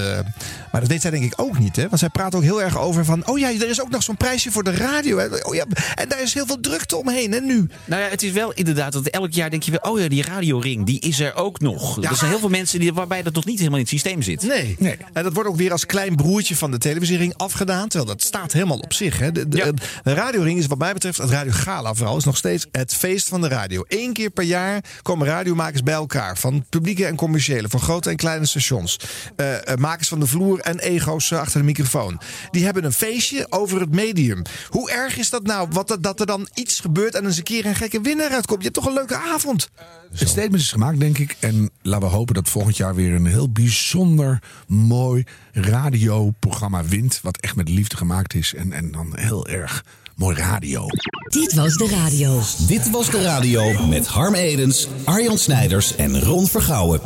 maar 0.72 0.82
dat 0.82 0.90
weet 0.90 1.02
zij 1.02 1.12
denk 1.12 1.24
ik 1.24 1.34
ook 1.36 1.60
niet. 1.60 1.76
Hè? 1.76 1.88
Want 1.88 2.00
zij 2.00 2.10
praat 2.10 2.36
ook 2.36 2.42
heel 2.42 2.62
erg 2.62 2.78
over 2.78 3.06
van... 3.06 3.28
oh 3.28 3.40
ja, 3.40 3.48
er 3.48 3.70
is 3.70 3.82
ook 3.82 3.90
nog 3.90 4.04
zo'n 4.04 4.18
prijsje 4.18 4.52
voor 4.52 4.64
de 4.64 4.72
radio. 4.76 5.18
Hè? 5.18 5.26
Oh 5.44 5.56
ja, 5.56 5.66
en 5.96 6.10
daar 6.10 6.22
is 6.22 6.34
heel 6.34 6.46
veel 6.46 6.60
drukte 6.60 6.96
omheen. 6.98 7.34
En 7.34 7.46
nu? 7.46 7.70
Nou 7.86 8.02
ja, 8.02 8.08
het 8.10 8.24
is 8.24 8.27
is 8.28 8.34
wel 8.34 8.54
inderdaad 8.54 8.94
dat 8.94 9.08
elk 9.08 9.32
jaar 9.34 9.50
denk 9.50 9.64
je 9.64 9.72
wel, 9.72 9.92
oh 9.92 10.00
ja, 10.00 10.08
die 10.08 10.24
radioring, 10.24 10.86
die 10.86 11.00
is 11.00 11.20
er 11.20 11.36
ook 11.36 11.60
nog. 11.60 12.02
Ja. 12.02 12.10
Er 12.10 12.16
zijn 12.16 12.30
heel 12.30 12.40
veel 12.40 12.50
mensen 12.50 12.80
die, 12.80 12.94
waarbij 12.94 13.24
dat 13.24 13.34
nog 13.34 13.46
niet 13.46 13.58
helemaal 13.58 13.80
in 13.80 13.84
het 13.84 13.94
systeem 13.94 14.22
zit. 14.22 14.42
Nee. 14.44 14.78
En 15.14 15.24
dat 15.24 15.34
wordt 15.34 15.50
ook 15.50 15.56
weer 15.56 15.72
als 15.72 15.86
klein 15.86 16.16
broertje 16.16 16.56
van 16.56 16.72
de 16.72 16.78
televisiering 16.78 17.34
afgedaan. 17.38 17.88
Terwijl 17.88 18.12
dat 18.12 18.24
staat 18.24 18.52
helemaal 18.52 18.78
op 18.78 18.94
zich. 18.94 19.20
Hè. 19.20 19.32
De, 19.32 19.48
de, 19.48 19.74
de 20.04 20.14
radioring 20.14 20.60
is 20.60 20.68
wat 20.68 20.78
mij 20.78 20.94
betreft, 20.94 21.18
het 21.18 21.30
Radio 21.30 21.52
Gala 21.52 21.94
vooral, 21.94 22.18
is 22.18 22.24
nog 22.24 22.38
steeds 22.38 22.68
het 22.72 22.94
feest 22.94 23.28
van 23.28 23.42
de 23.42 23.48
radio. 23.48 23.84
Eén 23.88 24.14
keer 24.14 24.30
per 24.30 24.44
jaar 24.44 24.84
komen 25.02 25.28
radiomakers 25.28 25.84
bij 25.84 25.94
elkaar. 25.94 26.38
Van 26.38 26.66
publieke 26.70 27.06
en 27.06 27.16
commerciële, 27.16 27.70
van 27.70 27.80
grote 27.80 28.10
en 28.10 28.16
kleine 28.16 28.46
stations. 28.46 29.00
Eh, 29.36 29.68
eh, 29.68 29.78
makers 29.78 30.08
van 30.08 30.20
de 30.20 30.28
vloer 30.28 30.60
en 30.60 30.80
ego's 30.80 31.32
eh, 31.32 31.40
achter 31.40 31.60
de 31.60 31.66
microfoon. 31.66 32.20
Die 32.52 32.66
hebben 32.66 32.84
een 32.84 32.94
feestje 32.94 33.46
over 33.50 33.80
het 33.80 33.96
medium. 33.96 34.42
Hoe 34.70 34.92
erg 34.92 35.18
is 35.18 35.30
dat 35.30 35.44
nou? 35.44 35.68
Wat, 35.72 35.88
dat, 35.88 36.04
dat 36.04 36.20
er 36.20 36.26
dan 36.26 36.48
iets 36.54 36.80
gebeurt 36.80 37.16
en 37.16 37.26
eens 37.26 37.38
een 37.38 37.44
keer 37.44 37.66
een 37.66 37.76
gekke 37.76 38.02
winnaar 38.02 38.17
uitkomt. 38.22 38.58
Je 38.58 38.70
hebt 38.70 38.74
toch 38.74 38.86
een 38.86 38.94
leuke 38.94 39.16
avond? 39.16 39.70
Het 40.12 40.30
statement 40.30 40.62
is 40.62 40.72
gemaakt, 40.72 41.00
denk 41.00 41.18
ik. 41.18 41.38
En 41.40 41.70
laten 41.82 42.08
we 42.08 42.16
hopen 42.16 42.34
dat 42.36 42.50
volgend 42.50 42.78
jaar 42.78 42.96
weer 42.96 43.14
een 43.14 43.26
heel 43.26 43.50
bijzonder 43.50 44.42
mooi 44.68 45.24
radioprogramma 45.52 46.84
wint. 46.84 47.20
Wat 47.24 47.38
echt 47.38 47.56
met 47.56 47.70
liefde 47.70 47.98
gemaakt 47.98 48.34
is. 48.34 48.54
En, 48.54 48.72
en 48.72 48.92
dan 48.92 49.12
heel 49.16 49.48
erg 49.48 49.84
mooi 50.16 50.36
radio. 50.36 50.86
Dit 51.30 51.54
was 51.54 51.74
de 51.74 51.88
radio. 51.88 52.42
Dit 52.68 52.90
was 52.90 53.10
de 53.10 53.22
radio 53.22 53.86
met 53.86 54.08
Harm 54.08 54.34
Edens, 54.34 54.88
Arjan 55.04 55.38
Snijders 55.38 55.96
en 55.96 56.22
Ron 56.22 56.48
Vergouwen. 56.48 57.02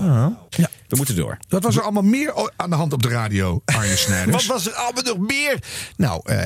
Ja, 0.49 0.69
we 0.87 0.95
moeten 0.95 1.15
door. 1.15 1.37
Wat 1.49 1.63
was 1.63 1.75
er 1.75 1.81
allemaal 1.81 2.03
meer 2.03 2.51
aan 2.55 2.69
de 2.69 2.75
hand 2.75 2.93
op 2.93 3.03
de 3.03 3.09
radio, 3.09 3.61
Arjen 3.65 3.97
Snijders? 3.97 4.35
Wat 4.47 4.55
was 4.55 4.67
er 4.67 4.73
allemaal 4.73 5.03
nog 5.03 5.27
meer? 5.27 5.63
Nou, 5.97 6.21
eh, 6.23 6.37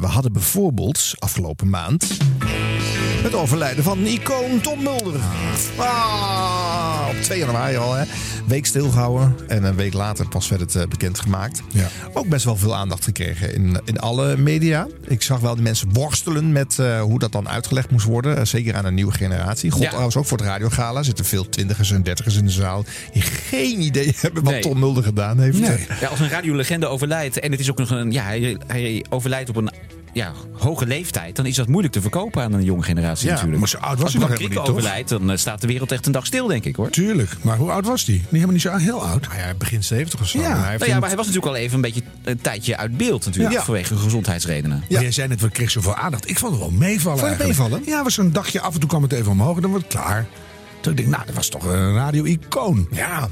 we 0.00 0.06
hadden 0.06 0.32
bijvoorbeeld 0.32 1.12
afgelopen 1.18 1.70
maand 1.70 2.06
het 3.24 3.34
overlijden 3.34 3.84
van 3.84 3.98
icoon 4.06 4.60
Tom 4.60 4.82
Mulder. 4.82 5.20
Ah, 5.76 7.06
op 7.10 7.16
2 7.22 7.38
januari 7.38 7.76
al, 7.76 7.92
hè. 7.94 8.04
Week 8.46 8.66
stilgehouden 8.66 9.34
en 9.48 9.64
een 9.64 9.74
week 9.74 9.92
later 9.92 10.28
pas 10.28 10.48
werd 10.48 10.60
het 10.60 10.74
eh, 10.74 10.82
bekendgemaakt. 10.88 11.62
Ja. 11.72 11.88
Ook 12.12 12.28
best 12.28 12.44
wel 12.44 12.56
veel 12.56 12.74
aandacht 12.74 13.04
gekregen 13.04 13.54
in, 13.54 13.80
in 13.84 13.98
alle 13.98 14.36
media. 14.36 14.86
Ik 15.06 15.22
zag 15.22 15.40
wel 15.40 15.54
die 15.54 15.62
mensen 15.62 15.88
worstelen 15.92 16.52
met 16.52 16.78
eh, 16.78 17.00
hoe 17.00 17.18
dat 17.18 17.32
dan 17.32 17.48
uitgelegd 17.48 17.90
moest 17.90 18.06
worden. 18.06 18.36
Eh, 18.36 18.44
zeker 18.44 18.74
aan 18.74 18.84
een 18.84 18.94
nieuwe 18.94 19.12
generatie. 19.12 19.70
God, 19.70 19.82
Ja. 19.82 19.88
trouwens 19.88 20.16
ook 20.16 20.26
voor 20.26 20.38
het 20.38 20.46
radiogala 20.46 21.02
zitten 21.02 21.24
veel 21.24 21.48
twintigers 21.48 21.90
en 21.90 22.02
dertigers 22.02 22.36
in 22.36 22.44
de 22.44 22.50
zaal... 22.52 22.84
die 23.12 23.22
geen 23.22 23.80
idee 23.80 24.14
hebben 24.20 24.42
wat 24.44 24.52
Nee. 24.52 24.62
Tom 24.62 24.78
Mulder 24.78 25.02
gedaan 25.02 25.38
heeft. 25.38 25.58
Ja, 26.00 26.08
als 26.08 26.20
een 26.20 26.28
radiolegende 26.28 26.86
overlijdt 26.86 27.38
en 27.40 27.50
het 27.50 27.60
is 27.60 27.70
ook 27.70 27.78
nog 27.78 27.90
een, 27.90 28.12
ja, 28.12 28.22
hij, 28.24 28.56
hij 28.66 29.04
overlijdt 29.10 29.48
op 29.48 29.56
een 29.56 29.70
ja, 30.14 30.32
hoge 30.52 30.86
leeftijd, 30.86 31.36
dan 31.36 31.46
is 31.46 31.56
dat 31.56 31.68
moeilijk 31.68 31.94
te 31.94 32.00
verkopen 32.00 32.42
aan 32.42 32.52
een 32.52 32.64
jonge 32.64 32.82
generatie 32.82 33.26
Ja, 33.26 33.32
natuurlijk. 33.32 33.58
maar 33.60 33.68
zo 33.68 33.76
oud 33.76 33.94
was 33.94 34.02
als 34.02 34.12
hij 34.12 34.20
nog 34.20 34.30
helemaal 34.30 34.48
niet, 34.48 34.58
toch? 34.66 34.68
overlijdt, 34.76 35.08
dan 35.08 35.30
eh, 35.30 35.36
staat 35.36 35.60
de 35.60 35.66
wereld 35.66 35.92
echt 35.92 36.06
een 36.06 36.12
dag 36.12 36.26
stil, 36.26 36.46
denk 36.46 36.64
ik 36.64 36.76
hoor. 36.76 36.90
Tuurlijk, 36.90 37.30
maar 37.42 37.56
hoe 37.56 37.70
oud 37.70 37.86
was 37.86 38.04
die? 38.04 38.14
Niet 38.14 38.26
helemaal 38.30 38.52
niet 38.52 38.60
zo 38.60 38.76
heel 38.76 39.06
oud. 39.06 39.22
Nou 39.28 39.38
ja, 39.38 39.54
begin 39.54 39.84
70 39.84 40.20
of 40.20 40.28
zo. 40.28 40.38
Ja. 40.38 40.44
Hij 40.44 40.68
heeft 40.68 40.78
Nou 40.78 40.90
ja, 40.92 40.98
maar 40.98 41.08
hij 41.08 41.16
was 41.16 41.26
natuurlijk 41.26 41.54
al 41.54 41.60
even 41.60 41.74
een 41.74 41.80
beetje 41.80 42.02
een 42.24 42.40
tijdje 42.40 42.76
uit 42.76 42.96
beeld 42.96 43.24
natuurlijk, 43.24 43.54
Ja. 43.54 43.62
vanwege 43.62 43.96
gezondheidsredenen. 43.96 44.84
Maar 44.90 45.02
jij 45.02 45.10
zei 45.12 45.28
net, 45.28 45.40
we 45.40 45.50
kregen 45.50 45.72
zoveel 45.72 45.94
aandacht. 45.94 46.28
Ik 46.30 46.38
vond 46.38 46.52
het 46.52 46.60
wel 46.60 46.70
meevallen 46.70 47.18
Vond 47.18 47.38
je 47.38 47.44
meevallen? 47.44 47.82
Ja, 47.86 48.02
was 48.02 48.14
zo'n 48.14 48.32
dagje 48.32 48.60
af 48.60 48.74
en 48.74 48.80
toe 48.80 48.88
kwam 48.88 49.02
het 49.02 49.12
even 49.12 49.32
omhoog 49.32 49.56
en 49.56 49.62
dan 49.62 49.70
wordt 49.70 49.86
het 49.92 49.94
klaar. 50.02 50.26
Toen 50.80 50.92
ik 50.92 50.98
denk, 50.98 51.10
nou, 51.10 51.26
dat 51.26 51.34
was 51.34 51.48
toch 51.48 51.64
een 51.64 51.94
radio-icoon. 51.94 52.88
Ja, 52.90 53.28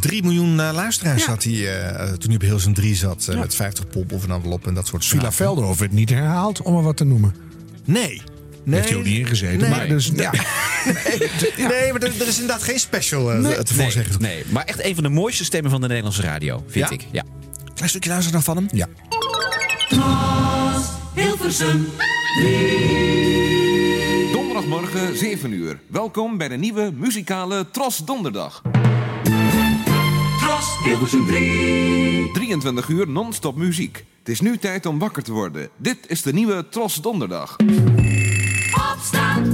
3 0.00 0.22
miljoen 0.22 0.60
eh, 0.60 0.70
luisteraars 0.72 1.22
Ja. 1.24 1.28
had 1.30 1.44
hij 1.44 1.80
eh, 1.80 2.04
toen 2.12 2.26
hij 2.26 2.34
op 2.34 2.40
Hilversum 2.40 2.74
3 2.74 2.94
zat. 2.94 3.26
eh, 3.30 3.38
Met 3.38 3.54
50 3.54 3.88
pop 3.88 4.12
of 4.12 4.22
een 4.24 4.30
envelop 4.30 4.66
en 4.66 4.74
dat 4.74 4.86
soort 4.86 5.04
Villa 5.04 5.20
zaken. 5.20 5.36
Velderhof 5.36 5.78
werd 5.78 5.92
niet 5.92 6.08
herhaald, 6.10 6.62
om 6.62 6.76
er 6.76 6.82
wat 6.82 6.96
te 6.96 7.04
noemen. 7.04 7.34
Nee. 7.84 8.22
Nee. 8.64 8.74
Heeft 8.78 8.88
hij 8.88 8.98
ook 8.98 9.04
niet 9.04 9.18
ingezeten. 9.18 9.58
Nee. 9.58 9.70
Maar 9.70 9.88
dus, 9.88 10.06
ja. 10.14 10.32
Nee, 11.56 11.92
maar 11.92 12.02
er, 12.02 12.12
er 12.20 12.26
is 12.28 12.40
inderdaad 12.40 12.62
geen 12.62 12.78
special 12.78 13.32
eh, 13.32 13.58
te 13.58 13.74
voorzeggen. 13.74 14.20
nee, 14.20 14.44
maar 14.48 14.64
echt 14.64 14.84
een 14.84 14.94
van 14.94 15.02
de 15.02 15.08
mooiste 15.08 15.44
stemmen 15.44 15.70
van 15.70 15.80
de 15.80 15.86
Nederlandse 15.86 16.22
radio, 16.22 16.64
vind 16.68 16.88
Ja? 16.88 16.94
ik. 16.94 17.06
Ja. 17.12 17.24
Klein 17.74 17.88
stukje 17.90 18.10
luisteren 18.10 18.42
dan 18.44 18.54
van 18.54 18.56
hem. 18.56 18.68
Ja. 18.72 18.88
Hilversum 21.14 21.86
Donderdagmorgen 24.32 25.16
7 25.18 25.52
uur. 25.52 25.80
Welkom 25.86 26.36
bij 26.38 26.48
de 26.48 26.56
nieuwe 26.56 26.92
muzikale 26.96 27.66
Tros 27.70 27.96
Donderdag. 28.04 28.62
Tros 30.52 30.78
Hilversum 30.84 31.26
3. 31.26 32.30
23 32.32 32.88
uur 32.88 33.08
non-stop 33.08 33.56
muziek. 33.56 34.04
Het 34.18 34.28
is 34.28 34.40
nu 34.40 34.58
tijd 34.58 34.86
om 34.86 34.98
wakker 34.98 35.22
te 35.22 35.32
worden. 35.32 35.68
Dit 35.76 35.98
is 36.06 36.22
de 36.22 36.32
nieuwe 36.32 36.68
Tros 36.68 36.94
Donderdag. 36.94 37.56
Opstaan. 38.92 39.50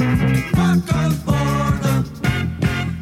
Wakker 0.51 1.23
worden. 1.25 2.07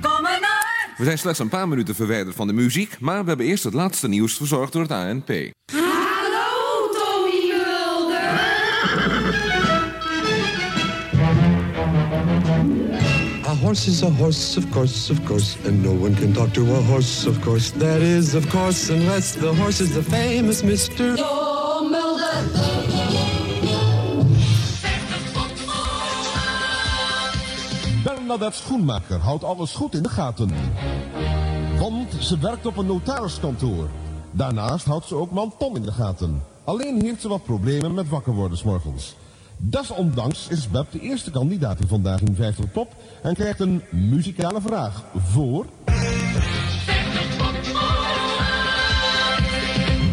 Kom 0.01 0.23
maar 0.23 0.39
naar. 0.41 0.95
We 0.97 1.05
zijn 1.05 1.19
slechts 1.19 1.39
een 1.39 1.49
paar 1.49 1.69
minuten 1.69 1.95
verwijderd 1.95 2.37
van 2.37 2.47
de 2.47 2.53
muziek, 2.53 3.01
maar 3.01 3.23
we 3.23 3.29
hebben 3.29 3.47
eerst 3.47 3.65
het 3.65 3.75
laatste 3.75 4.09
nieuws 4.09 4.35
verzorgd 4.35 4.73
door 4.73 4.83
het 4.83 4.91
ANP. 4.91 5.31
Horse 13.67 13.89
is 13.89 14.03
a 14.03 14.11
horse, 14.11 14.57
of 14.57 14.71
course, 14.71 15.11
of 15.11 15.25
course, 15.25 15.57
and 15.67 15.83
no 15.83 15.93
one 15.93 16.15
can 16.15 16.33
talk 16.33 16.53
to 16.53 16.63
a 16.63 16.81
horse, 16.83 17.27
of 17.27 17.41
course. 17.41 17.73
That 17.73 18.01
is, 18.01 18.35
of 18.35 18.49
course, 18.49 18.91
unless 18.91 19.35
the 19.35 19.53
horse 19.55 19.81
is 19.81 19.93
the 19.93 20.03
famous 20.03 20.63
Mr. 20.63 21.17
Tom 21.17 21.91
Mulder. 21.91 22.37
Bernadette 28.05 28.57
Schoenmaker 28.57 29.19
houdt 29.19 29.45
alles 29.45 29.73
goed 29.73 29.95
in 29.95 30.03
de 30.03 30.09
gaten. 30.09 30.51
Want 31.79 32.15
ze 32.21 32.39
werkt 32.39 32.67
op 32.67 32.77
een 32.77 32.87
notariskantoor. 32.87 33.89
Daarnaast 34.31 34.87
houdt 34.87 35.07
ze 35.07 35.15
ook 35.15 35.31
man 35.31 35.53
Tom 35.59 35.77
in 35.77 35.83
de 35.83 35.93
gaten. 35.93 36.43
Alleen 36.65 37.03
heeft 37.03 37.21
ze 37.21 37.29
wat 37.29 37.45
problemen 37.45 37.95
met 37.95 38.09
wakker 38.09 38.33
worden 38.33 38.59
's. 38.59 39.17
Desondanks 39.59 40.47
is 40.49 40.71
Beb 40.71 40.87
de 40.93 41.01
eerste 41.01 41.31
kandidaat 41.31 41.81
in 41.81 41.89
vandaag 41.89 42.21
in 42.21 42.35
50 42.35 42.65
Top 42.73 42.95
en 43.23 43.35
krijgt 43.35 43.61
een 43.61 43.83
muzikale 43.91 44.61
vraag 44.61 45.05
voor... 45.33 45.67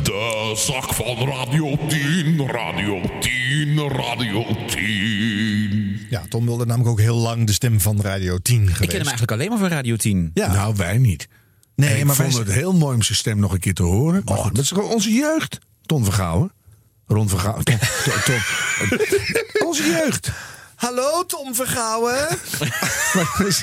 De 0.03 0.53
zak 0.55 0.93
van 0.93 1.27
Radio 1.27 1.77
10, 1.87 2.47
Radio 2.47 3.01
10, 3.19 3.89
Radio 3.89 4.45
10. 4.67 5.99
Ja, 6.09 6.21
Tom 6.29 6.43
Mulder 6.43 6.67
namelijk 6.67 6.91
ook 6.91 6.99
heel 6.99 7.15
lang 7.17 7.47
de 7.47 7.53
stem 7.53 7.79
van 7.79 8.01
Radio 8.01 8.37
10 8.37 8.57
geweest. 8.57 8.81
Ik 8.81 8.87
ken 8.87 8.97
hem 8.97 9.07
eigenlijk 9.07 9.31
alleen 9.31 9.49
maar 9.49 9.57
van 9.57 9.67
Radio 9.67 9.95
10. 9.95 10.31
Ja. 10.33 10.53
Nou, 10.53 10.75
wij 10.75 10.97
niet. 10.97 11.27
Nee, 11.75 11.89
En 11.89 11.97
ik 11.97 12.05
maar 12.05 12.15
wij 12.15 12.31
vond 12.31 12.45
het 12.45 12.55
heel 12.55 12.73
mooi 12.73 12.95
om 12.95 13.01
zijn 13.01 13.17
stem 13.17 13.39
nog 13.39 13.53
een 13.53 13.59
keer 13.59 13.73
te 13.73 13.83
horen. 13.83 14.21
Maar 14.25 14.37
goed, 14.37 14.55
dat 14.55 14.63
is 14.63 14.71
gewoon 14.71 14.89
onze 14.89 15.11
jeugd. 15.13 15.59
Ton 15.85 16.03
Vergouwen. 16.03 16.51
Ron 17.07 17.29
Tom, 17.29 17.63
Tom. 18.25 18.35
Onze 19.67 19.83
jeugd. 19.83 20.31
Hallo 20.83 21.25
Tom 21.25 21.55
Vergouwen. 21.55 22.27
Is- 23.47 23.61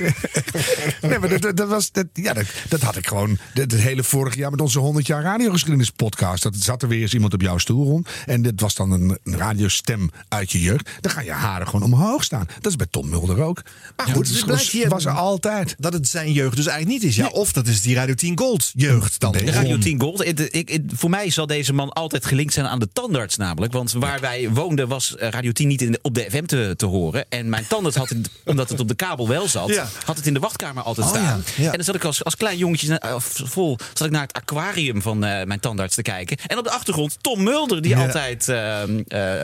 nee, 1.03 1.19
maar 1.19 1.29
dat, 1.29 1.43
dat, 1.43 1.57
dat 1.57 1.69
was, 1.69 1.93
dat, 1.93 2.07
ja, 2.13 2.33
dat, 2.33 2.45
dat 2.69 2.81
had 2.81 2.97
ik 2.97 3.07
gewoon 3.07 3.39
het 3.55 3.73
hele 3.75 4.03
vorige 4.05 4.39
jaar 4.39 4.51
met 4.51 4.61
onze 4.61 4.79
100 4.79 5.07
jaar 5.07 5.23
radiogeschiedenis 5.23 5.91
podcast. 5.91 6.43
Dat 6.43 6.55
zat 6.59 6.83
er 6.83 6.89
weer 6.89 7.01
eens 7.01 7.15
iemand 7.15 7.35
op 7.35 7.41
jouw 7.41 7.59
stoel 7.59 7.85
rond. 7.87 8.09
En 8.27 8.43
dit 8.43 8.61
was 8.61 8.75
dan 8.75 8.91
een, 8.93 9.19
een 9.25 9.37
radiostem 9.37 10.11
uit 10.29 10.51
je 10.53 10.61
jeugd. 10.61 10.91
Dan 11.01 11.13
gaan 11.13 11.25
je 11.25 11.31
haren 11.33 11.69
gewoon 11.69 11.93
omhoog 11.93 12.25
staan. 12.25 12.47
Dat 12.61 12.71
is 12.71 12.77
bij 12.77 12.87
Tom 12.91 13.09
Mulder 13.09 13.43
ook. 13.43 13.63
Maar 13.97 14.07
Ja, 14.07 14.13
goed, 14.13 14.47
dat 14.47 14.61
is 14.61 14.73
het 14.73 14.89
was 14.93 15.05
er 15.05 15.13
altijd. 15.13 15.75
dat 15.79 15.93
het 15.93 16.09
zijn 16.09 16.33
jeugd 16.33 16.57
dus 16.57 16.67
eigenlijk 16.67 17.03
niet 17.03 17.11
is. 17.11 17.17
Ja, 17.17 17.27
of 17.29 17.53
dat 17.53 17.67
is 17.67 17.81
die 17.83 17.95
Radio 17.95 18.15
10 18.15 18.39
Gold 18.39 18.71
jeugd 18.75 19.21
dan. 19.21 19.33
De 19.33 19.51
Radio 19.51 19.79
10 19.79 20.01
Gold. 20.01 20.27
Ik- 20.27 20.81
voor 20.95 21.11
mij 21.11 21.31
zal 21.31 21.47
deze 21.47 21.73
man 21.73 21.93
altijd 21.93 22.27
gelinkt 22.27 22.53
zijn 22.53 22.67
aan 22.67 22.79
de 22.79 22.89
tandarts 22.93 23.37
namelijk. 23.37 23.73
Want 23.73 23.93
waar 23.93 24.21
wij 24.21 24.51
woonden 24.51 24.89
was 24.89 25.17
eh, 25.17 25.29
Radio 25.29 25.53
10 25.53 25.69
niet 25.69 25.83
in 25.83 25.99
op 26.03 26.15
de 26.15 26.27
FM 26.31 26.45
te, 26.45 26.75
te 26.77 26.87
horen. 26.87 27.10
En 27.29 27.49
mijn 27.49 27.67
tandarts 27.69 27.97
had 27.97 28.09
het, 28.09 28.31
omdat 28.45 28.69
het 28.71 28.81
op 28.81 28.89
de 28.89 28.95
kabel 28.95 29.29
wel 29.29 29.49
zat, 29.49 29.69
Ja. 29.69 29.89
had 30.05 30.17
het 30.17 30.27
in 30.27 30.35
de 30.35 30.41
wachtkamer 30.41 30.83
altijd 30.83 31.07
Oh, 31.07 31.13
staan. 31.13 31.43
ja, 31.57 31.63
ja. 31.63 31.71
En 31.71 31.77
dan 31.77 31.85
zat 31.85 31.95
ik 31.95 32.05
als, 32.05 32.25
als 32.25 32.37
klein 32.37 32.57
jongetje 32.59 33.01
vol 33.45 33.79
zat 33.95 34.07
ik 34.07 34.13
naar 34.13 34.23
het 34.23 34.33
aquarium 34.33 35.03
van 35.03 35.25
eh, 35.25 35.45
mijn 35.47 35.61
tandarts 35.61 35.95
te 35.95 36.03
kijken. 36.03 36.37
En 36.47 36.59
op 36.59 36.65
de 36.65 36.71
achtergrond 36.71 37.17
Tom 37.21 37.43
Mulder, 37.43 37.83
die 37.83 37.97
altijd 37.97 38.49
eh, 38.49 38.83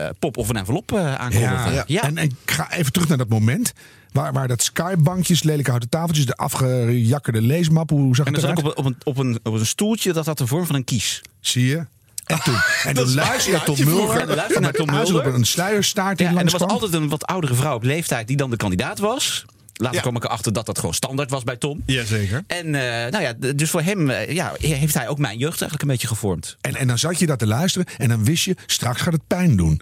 eh, 0.05 0.09
pop 0.19 0.37
of 0.37 0.49
een 0.49 0.55
envelop 0.57 0.91
eh 0.91 1.15
aankondigde. 1.15 1.83
Ja, 1.87 2.01
En, 2.03 2.17
en 2.17 2.25
ik 2.25 2.33
ga 2.51 2.71
even 2.71 2.91
terug 2.91 3.07
naar 3.07 3.17
dat 3.17 3.29
moment. 3.29 3.73
Waar, 4.11 4.33
waar 4.33 4.47
dat 4.47 4.63
skybankjes, 4.63 5.43
lelijke 5.43 5.69
houten 5.69 5.89
tafeltjes, 5.89 6.25
de 6.25 6.35
afgejakkerde 6.35 7.41
leesmap, 7.41 7.89
hoe 7.89 8.15
zag 8.15 8.25
En 8.25 8.33
het 8.33 8.41
dan 8.41 8.49
zat 8.49 8.59
ik 8.59 8.65
eruit? 8.65 8.77
op, 8.79 8.85
een- 8.85 8.95
op, 9.05 9.17
een, 9.17 9.35
op, 9.35 9.43
een, 9.45 9.53
op 9.53 9.59
een 9.59 9.65
stoeltje 9.65 10.13
dat 10.13 10.25
had 10.25 10.37
de 10.37 10.47
vorm 10.47 10.65
van 10.65 10.75
een 10.75 10.83
kies. 10.83 11.21
Zie 11.39 11.65
je? 11.67 11.85
En 12.27 12.39
toen, 12.43 12.55
en 12.89 12.95
dan 12.95 13.13
luister 13.13 13.53
je 13.53 13.63
tot. 13.63 13.85
Mulder. 13.85 14.35
Luister 14.35 14.61
naar 14.61 14.71
Tom 14.71 14.91
Mulder. 14.91 15.27
op 15.27 15.33
een 15.33 15.45
sluierstaart 15.45 16.17
die 16.17 16.27
Ja, 16.27 16.31
en 16.31 16.37
er 16.37 16.43
was 16.43 16.53
kwam. 16.53 16.69
altijd 16.69 16.93
een 16.93 17.09
wat 17.09 17.25
oudere 17.25 17.53
vrouw 17.53 17.75
op 17.75 17.83
leeftijd 17.83 18.27
die 18.27 18.37
dan 18.37 18.49
de 18.49 18.57
kandidaat 18.57 18.99
was. 18.99 19.45
Later 19.73 20.01
kwam 20.01 20.15
ik 20.15 20.23
erachter 20.23 20.53
dat 20.53 20.65
dat 20.65 20.79
gewoon 20.79 20.93
standaard 20.93 21.29
was 21.29 21.43
bij 21.43 21.55
Tom. 21.55 21.83
Jazeker. 21.85 22.43
En 22.47 22.75
eh, 22.75 23.11
nou 23.11 23.23
ja, 23.23 23.33
dus 23.55 23.69
voor 23.69 23.81
hem 23.81 24.09
eh, 24.09 24.33
ja, 24.33 24.53
heeft 24.59 24.93
hij 24.93 25.07
ook 25.07 25.17
mijn 25.17 25.37
jeugd 25.37 25.61
eigenlijk 25.61 25.81
een 25.81 25.87
beetje 25.87 26.07
gevormd. 26.07 26.57
En, 26.61 26.75
en 26.75 26.87
dan 26.87 26.97
zat 26.97 27.19
je 27.19 27.25
dat 27.25 27.39
te 27.39 27.47
luisteren 27.47 27.87
en 27.97 28.09
dan 28.09 28.23
wist 28.23 28.43
je, 28.43 28.55
straks 28.65 29.01
gaat 29.01 29.13
het 29.13 29.27
pijn 29.27 29.55
doen. 29.55 29.81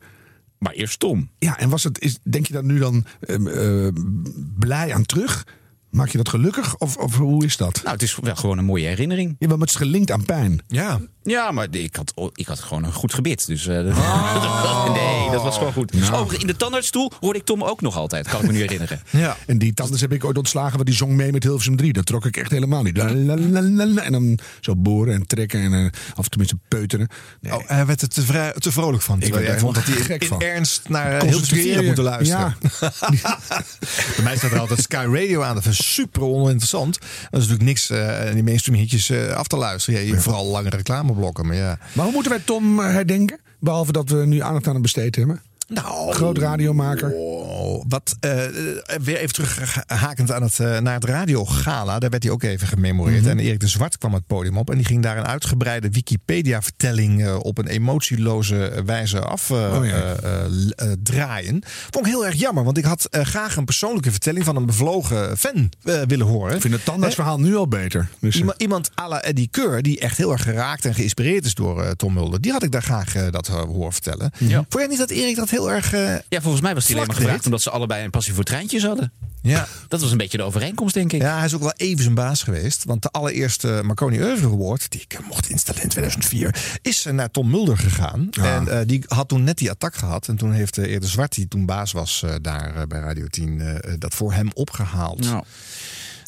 Maar 0.57 0.73
eerst 0.73 0.99
Tom. 0.99 1.29
Ja, 1.39 1.57
en 1.59 1.69
was 1.69 1.83
het, 1.83 1.99
is, 1.99 2.17
denk 2.23 2.45
je 2.45 2.53
dat 2.53 2.63
nu 2.63 2.79
dan 2.79 3.05
ehm, 3.19 3.47
eh, 3.47 3.87
blij 4.59 4.93
aan 4.93 5.05
terug? 5.05 5.45
Maak 5.95 6.09
je 6.09 6.17
dat 6.17 6.29
gelukkig? 6.29 6.77
Of, 6.77 6.97
of 6.97 7.15
hoe 7.17 7.45
is 7.45 7.57
dat? 7.57 7.79
Nou, 7.83 7.93
het 7.93 8.01
is 8.01 8.17
wel 8.21 8.35
gewoon 8.35 8.57
een 8.57 8.65
mooie 8.65 8.85
herinnering. 8.87 9.35
Ja, 9.39 9.47
maar 9.47 9.57
het 9.57 9.69
is 9.69 9.75
gelinkt 9.75 10.11
aan 10.11 10.25
pijn. 10.25 10.61
Ja. 10.67 10.99
Ja, 11.23 11.51
maar 11.51 11.67
ik 11.71 11.95
had, 11.95 12.13
ik 12.33 12.47
had 12.47 12.59
gewoon 12.59 12.83
een 12.83 12.93
goed 12.93 13.13
gebit. 13.13 13.47
Dus 13.47 13.67
eh, 13.67 13.77
Oh. 13.97 14.93
nee, 14.93 15.31
dat 15.31 15.43
was 15.43 15.57
gewoon 15.57 15.73
goed. 15.73 15.93
Nou. 15.93 16.35
In 16.37 16.47
de 16.47 16.55
tandartsstoel 16.55 17.11
hoorde 17.19 17.39
ik 17.39 17.45
Tom 17.45 17.63
ook 17.63 17.81
nog 17.81 17.95
altijd. 17.95 18.27
Kan 18.27 18.39
ik 18.39 18.45
me 18.45 18.51
nu 18.51 18.59
herinneren. 18.59 19.01
Ja. 19.09 19.37
En 19.45 19.57
die 19.57 19.73
tandarts 19.73 20.01
heb 20.01 20.11
ik 20.13 20.25
ooit 20.25 20.37
ontslagen, 20.37 20.73
want 20.73 20.85
die 20.85 20.95
zong 20.95 21.13
mee 21.13 21.31
met 21.31 21.43
Hilversum 21.43 21.75
3. 21.75 21.93
Dat 21.93 22.05
trok 22.05 22.25
ik 22.25 22.37
echt 22.37 22.51
helemaal 22.51 22.83
niet. 22.83 22.97
En 22.97 24.11
dan 24.11 24.39
zo 24.59 24.75
boren 24.75 25.13
en 25.13 25.27
trekken 25.27 25.59
en 25.59 25.73
eh, 25.73 25.85
of 26.15 26.27
tenminste 26.27 26.57
peuteren. 26.67 27.07
Nee. 27.41 27.53
Oh, 27.53 27.67
hij 27.67 27.85
werd 27.85 28.01
er 28.01 28.07
te, 28.07 28.21
vrij, 28.21 28.53
te 28.53 28.71
vrolijk 28.71 29.03
van. 29.03 29.21
Er 29.21 29.59
vond 29.59 29.75
dat 29.75 29.83
hij 29.83 29.95
gek 29.95 30.21
in 30.21 30.27
van. 30.27 30.41
ernst 30.41 30.89
naar 30.89 31.13
uh, 31.13 31.19
Hilversum 31.19 31.57
3 31.57 31.75
Concentreren. 31.75 31.85
moeten 31.85 32.03
luisteren. 32.03 32.55
Ja. 33.21 33.39
Bij 34.15 34.23
mij 34.23 34.37
staat 34.37 34.51
er 34.51 34.59
altijd 34.59 34.79
Sky 34.81 35.05
Radio 35.11 35.41
aan. 35.41 35.55
Dat 35.55 35.65
is 35.65 35.84
super 35.93 36.21
oninteressant. 36.21 36.99
Dat 36.99 37.41
is 37.41 37.47
natuurlijk 37.47 37.63
niks 37.63 37.89
uh, 37.89 38.31
die 38.33 38.43
mainstream 38.43 38.79
hitjes 38.79 39.09
uh, 39.09 39.31
af 39.31 39.47
te 39.47 39.57
luisteren. 39.57 40.01
Ja, 40.01 40.13
je, 40.13 40.21
vooral 40.21 40.45
lange 40.45 40.69
reclameblokken. 40.69 41.45
Maar 41.47 41.55
ja. 41.55 41.79
Maar 41.93 42.05
hoe 42.05 42.13
moeten 42.13 42.31
wij 42.31 42.41
Tom 42.45 42.79
eh, 42.79 42.85
herdenken? 42.85 43.39
Behalve 43.59 43.91
dat 43.91 44.09
we 44.09 44.25
nu 44.25 44.41
aandacht 44.41 44.67
aan 44.67 44.73
hem 44.73 44.81
besteed 44.81 45.15
hebben. 45.15 45.41
Nou, 45.67 46.13
Groot 46.13 46.37
radiomaker. 46.37 47.13
Oh, 47.13 47.83
wat, 47.87 48.15
uh, 48.25 48.31
weer 49.01 49.17
even 49.17 49.33
terughakend 49.33 50.31
aan 50.31 50.41
het, 50.41 50.59
uh, 50.59 50.79
naar 50.79 50.93
het 50.93 51.03
radiogala. 51.03 51.99
Daar 51.99 52.09
werd 52.09 52.23
hij 52.23 52.31
ook 52.31 52.43
even 52.43 52.67
gememoreerd. 52.67 53.21
Mhm. 53.21 53.29
En 53.29 53.39
Erik 53.39 53.59
de 53.59 53.67
Zwart 53.67 53.97
kwam 53.97 54.13
het 54.13 54.27
podium 54.27 54.57
op. 54.57 54.69
En 54.69 54.77
die 54.77 54.85
ging 54.85 55.03
daar 55.03 55.17
een 55.17 55.25
uitgebreide 55.25 55.89
Wikipedia-vertelling 55.89 57.21
uh, 57.21 57.35
op 57.39 57.57
een 57.57 57.67
emotieloze 57.67 58.81
wijze 58.85 59.19
afdraaien. 59.19 61.55
Oh, 61.55 61.61
Vond 61.91 62.05
ik 62.05 62.11
heel 62.11 62.25
erg 62.25 62.35
jammer. 62.35 62.63
Want 62.63 62.77
ik 62.77 62.83
had 62.83 63.07
graag 63.11 63.55
een 63.55 63.65
persoonlijke 63.65 64.11
vertelling 64.11 64.45
van 64.45 64.55
een 64.55 64.65
bevlogen 64.65 65.37
fan 65.37 65.69
willen 65.81 66.25
horen. 66.25 66.55
Ik 66.55 66.61
vind 66.61 66.73
het 66.73 66.85
tandartsverhaal 66.85 67.39
nu 67.39 67.55
al 67.55 67.67
beter. 67.67 68.09
Dus, 68.19 68.35
iemand, 68.35 68.61
iemand 68.61 68.91
à 68.99 69.07
la 69.07 69.21
Eddie 69.21 69.47
Keur, 69.51 69.81
die 69.81 69.99
echt 69.99 70.17
heel 70.17 70.31
erg 70.31 70.43
geraakt 70.43 70.85
en 70.85 70.93
geïnspireerd 70.93 71.45
is 71.45 71.53
door 71.53 71.95
Tom 71.95 72.13
Mulder. 72.13 72.41
Die 72.41 72.51
had 72.51 72.63
ik 72.63 72.71
daar 72.71 72.83
graag 72.83 73.29
dat 73.29 73.47
horen 73.47 73.93
vertellen. 73.93 74.31
Ja. 74.37 74.55
Vond 74.55 74.73
jij 74.73 74.87
niet 74.87 74.97
dat 74.97 75.09
Erik 75.09 75.35
dat 75.35 75.49
heel 75.55 75.71
erg. 75.71 75.93
Uh, 75.93 76.15
ja, 76.29 76.41
volgens 76.41 76.61
mij 76.61 76.73
was 76.73 76.85
hij 76.87 76.95
alleen 76.95 77.07
maar 77.07 77.15
gevraagd 77.15 77.45
omdat 77.45 77.61
ze 77.61 77.69
allebei 77.69 78.03
een 78.03 78.09
passie 78.09 78.33
voor 78.33 78.43
treintjes 78.43 78.83
hadden. 78.83 79.11
Ja. 79.41 79.67
Dat 79.87 80.01
was 80.01 80.11
een 80.11 80.17
beetje 80.17 80.37
de 80.37 80.43
overeenkomst, 80.43 80.93
denk 80.93 81.13
ik. 81.13 81.21
Ja, 81.21 81.35
hij 81.35 81.45
is 81.45 81.53
ook 81.53 81.61
wel 81.61 81.73
even 81.75 82.03
zijn 82.03 82.15
baas 82.15 82.43
geweest. 82.43 82.83
Want 82.83 83.01
de 83.01 83.09
allereerste 83.11 83.81
Marconi 83.83 84.23
Award, 84.23 84.91
die 84.91 85.01
ik 85.07 85.19
mocht 85.27 85.49
instellen 85.49 85.81
in 85.81 85.89
2004, 85.89 86.77
is 86.81 87.03
naar 87.11 87.31
Tom 87.31 87.49
Mulder 87.49 87.77
gegaan. 87.77 88.27
Ah. 88.31 88.45
En 88.45 88.67
uh, 88.67 88.79
die 88.85 89.03
had 89.07 89.27
toen 89.27 89.43
net 89.43 89.57
die 89.57 89.69
attack 89.69 89.95
gehad. 89.95 90.27
En 90.27 90.35
toen 90.35 90.51
heeft 90.51 90.77
uh, 90.77 90.91
Eerder 90.91 91.09
Zwart, 91.09 91.35
die 91.35 91.47
toen 91.47 91.65
baas 91.65 91.91
was 91.91 92.21
uh, 92.25 92.35
daar 92.41 92.87
bij 92.87 92.99
Radio 92.99 93.27
10, 93.27 93.81
dat 93.99 94.13
voor 94.13 94.33
hem 94.33 94.49
opgehaald. 94.53 95.25
Ja. 95.25 95.43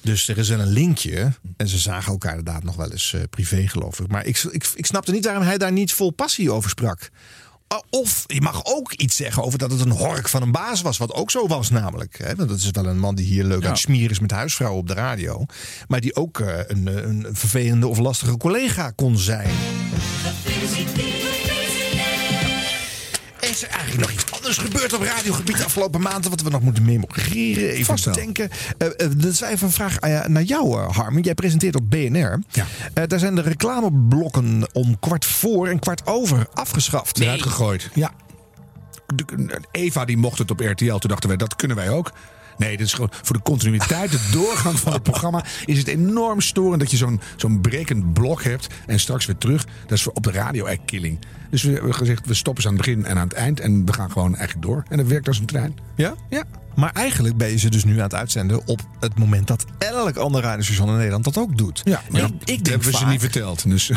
Dus 0.01 0.27
er 0.27 0.37
is 0.37 0.49
wel 0.49 0.59
een 0.59 0.71
linkje. 0.71 1.31
En 1.57 1.67
ze 1.67 1.77
zagen 1.77 2.11
elkaar 2.11 2.37
inderdaad 2.37 2.63
nog 2.63 2.75
wel 2.75 2.91
eens 2.91 3.15
privé, 3.29 3.67
geloof 3.67 3.99
ik. 3.99 4.07
Maar 4.07 4.25
ik, 4.25 4.43
ik, 4.51 4.71
ik 4.75 4.85
snapte 4.85 5.11
niet 5.11 5.25
waarom 5.25 5.43
hij 5.43 5.57
daar 5.57 5.71
niet 5.71 5.93
vol 5.93 6.11
passie 6.11 6.51
over 6.51 6.69
sprak. 6.69 7.09
Of 7.89 8.23
je 8.27 8.41
mag 8.41 8.65
ook 8.65 8.93
iets 8.93 9.15
zeggen 9.15 9.43
over 9.43 9.59
dat 9.59 9.71
het 9.71 9.79
een 9.79 9.91
hork 9.91 10.29
van 10.29 10.41
een 10.41 10.51
baas 10.51 10.81
was. 10.81 10.97
Wat 10.97 11.13
ook 11.13 11.31
zo 11.31 11.47
was 11.47 11.69
namelijk. 11.69 12.17
Hè? 12.17 12.35
Want 12.35 12.49
dat 12.49 12.57
is 12.57 12.69
wel 12.71 12.85
een 12.85 12.99
man 12.99 13.15
die 13.15 13.25
hier 13.25 13.43
leuk 13.43 13.59
ja. 13.59 13.65
aan 13.65 13.71
het 13.71 13.81
smieren 13.81 14.11
is 14.11 14.19
met 14.19 14.31
huisvrouwen 14.31 14.81
op 14.81 14.87
de 14.87 14.93
radio. 14.93 15.45
Maar 15.87 16.01
die 16.01 16.15
ook 16.15 16.39
uh, 16.39 16.57
een, 16.67 17.07
een 17.07 17.27
vervelende 17.31 17.87
of 17.87 17.97
lastige 17.97 18.37
collega 18.37 18.91
kon 18.91 19.17
zijn. 19.17 19.49
Is 23.57 23.63
er 23.63 23.69
eigenlijk 23.69 24.01
nog 24.01 24.11
iets 24.11 24.31
anders 24.31 24.57
gebeurd 24.57 24.93
op 24.93 25.01
radiogebied 25.01 25.57
de 25.57 25.63
afgelopen 25.63 26.01
maanden... 26.01 26.29
wat 26.29 26.41
we 26.41 26.49
nog 26.49 26.61
moeten 26.61 26.83
memoreren, 26.83 27.69
even 27.69 27.85
Vast 27.85 28.13
denken? 28.13 28.49
Uh, 28.77 28.87
uh, 28.87 28.93
dat 28.97 29.31
is 29.31 29.41
even 29.41 29.67
een 29.67 29.73
vraag 29.73 30.03
uh, 30.03 30.25
naar 30.25 30.43
jou, 30.43 30.77
Harm. 30.77 31.19
Jij 31.19 31.33
presenteert 31.33 31.75
op 31.75 31.89
BNR. 31.89 32.39
Ja. 32.49 32.65
daar 33.07 33.19
zijn 33.19 33.35
de 33.35 33.41
reclameblokken 33.41 34.69
om 34.73 34.99
kwart 34.99 35.25
voor 35.25 35.67
en 35.67 35.79
kwart 35.79 36.05
over 36.05 36.47
afgeschaft. 36.53 37.19
Eruit 37.19 37.41
gegooid. 37.41 37.89
Ja. 37.93 38.11
De- 39.15 39.61
Eva 39.71 40.05
die 40.05 40.17
mocht 40.17 40.37
het 40.37 40.51
op 40.51 40.59
RTL. 40.59 40.97
Toen 40.97 41.09
dachten 41.09 41.29
wij, 41.29 41.37
dat 41.37 41.55
kunnen 41.55 41.77
wij 41.77 41.89
ook. 41.89 42.11
Nee, 42.57 42.77
dit 42.77 42.85
is 42.85 42.93
gewoon 42.93 43.11
voor 43.21 43.35
de 43.35 43.41
continuïteit, 43.41 44.11
de 44.11 44.29
doorgang 44.31 44.79
van 44.79 44.93
het 44.93 45.03
programma... 45.11 45.43
is 45.65 45.77
het 45.77 45.87
enorm 45.87 46.41
storend 46.41 46.79
dat 46.79 46.91
je 46.91 46.97
zo'n 46.97 47.21
zo'n 47.35 47.61
brekend 47.61 48.13
blok 48.13 48.43
hebt... 48.43 48.67
en 48.85 48.99
straks 48.99 49.25
weer 49.25 49.37
terug. 49.37 49.65
Dat 49.81 49.91
is 49.91 50.03
voor 50.03 50.13
op 50.13 50.23
de 50.23 50.31
radio 50.31 50.65
echt 50.65 50.79
killing. 50.85 51.19
Dus 51.49 51.63
we 51.63 51.71
hebben 51.71 51.95
gezegd, 51.95 52.25
we 52.27 52.33
stoppen 52.33 52.61
ze 52.63 52.69
aan 52.69 52.75
het 52.75 52.85
begin 52.85 53.05
en 53.05 53.17
aan 53.17 53.27
het 53.27 53.37
eind... 53.37 53.59
en 53.59 53.85
we 53.85 53.93
gaan 53.93 54.11
gewoon 54.11 54.35
eigenlijk 54.35 54.67
door. 54.67 54.83
En 54.89 54.97
dat 54.97 55.07
werkt 55.07 55.27
als 55.27 55.39
een 55.39 55.45
trein. 55.45 55.75
Ja? 55.95 56.13
Ja. 56.29 56.43
Maar 56.75 56.91
eigenlijk 56.93 57.37
ben 57.37 57.49
je 57.49 57.57
ze 57.57 57.69
dus 57.69 57.83
nu 57.83 57.95
aan 57.97 58.03
het 58.03 58.13
uitzenden 58.13 58.67
op 58.67 58.81
het 58.99 59.17
moment 59.19 59.47
dat 59.47 59.65
elk 59.77 60.15
ander 60.17 60.41
radiostation 60.41 60.89
in 60.89 60.95
Nederland 60.95 61.23
dat 61.23 61.37
ook 61.37 61.57
doet. 61.57 61.81
Ja, 61.83 62.01
maar 62.09 62.21
ik, 62.21 62.27
dat 62.27 62.39
ik 62.39 62.47
denk 62.47 62.67
hebben 62.67 62.91
we 62.91 62.97
ze 62.97 63.05
niet 63.05 63.19
verteld. 63.19 63.69
Dus. 63.69 63.91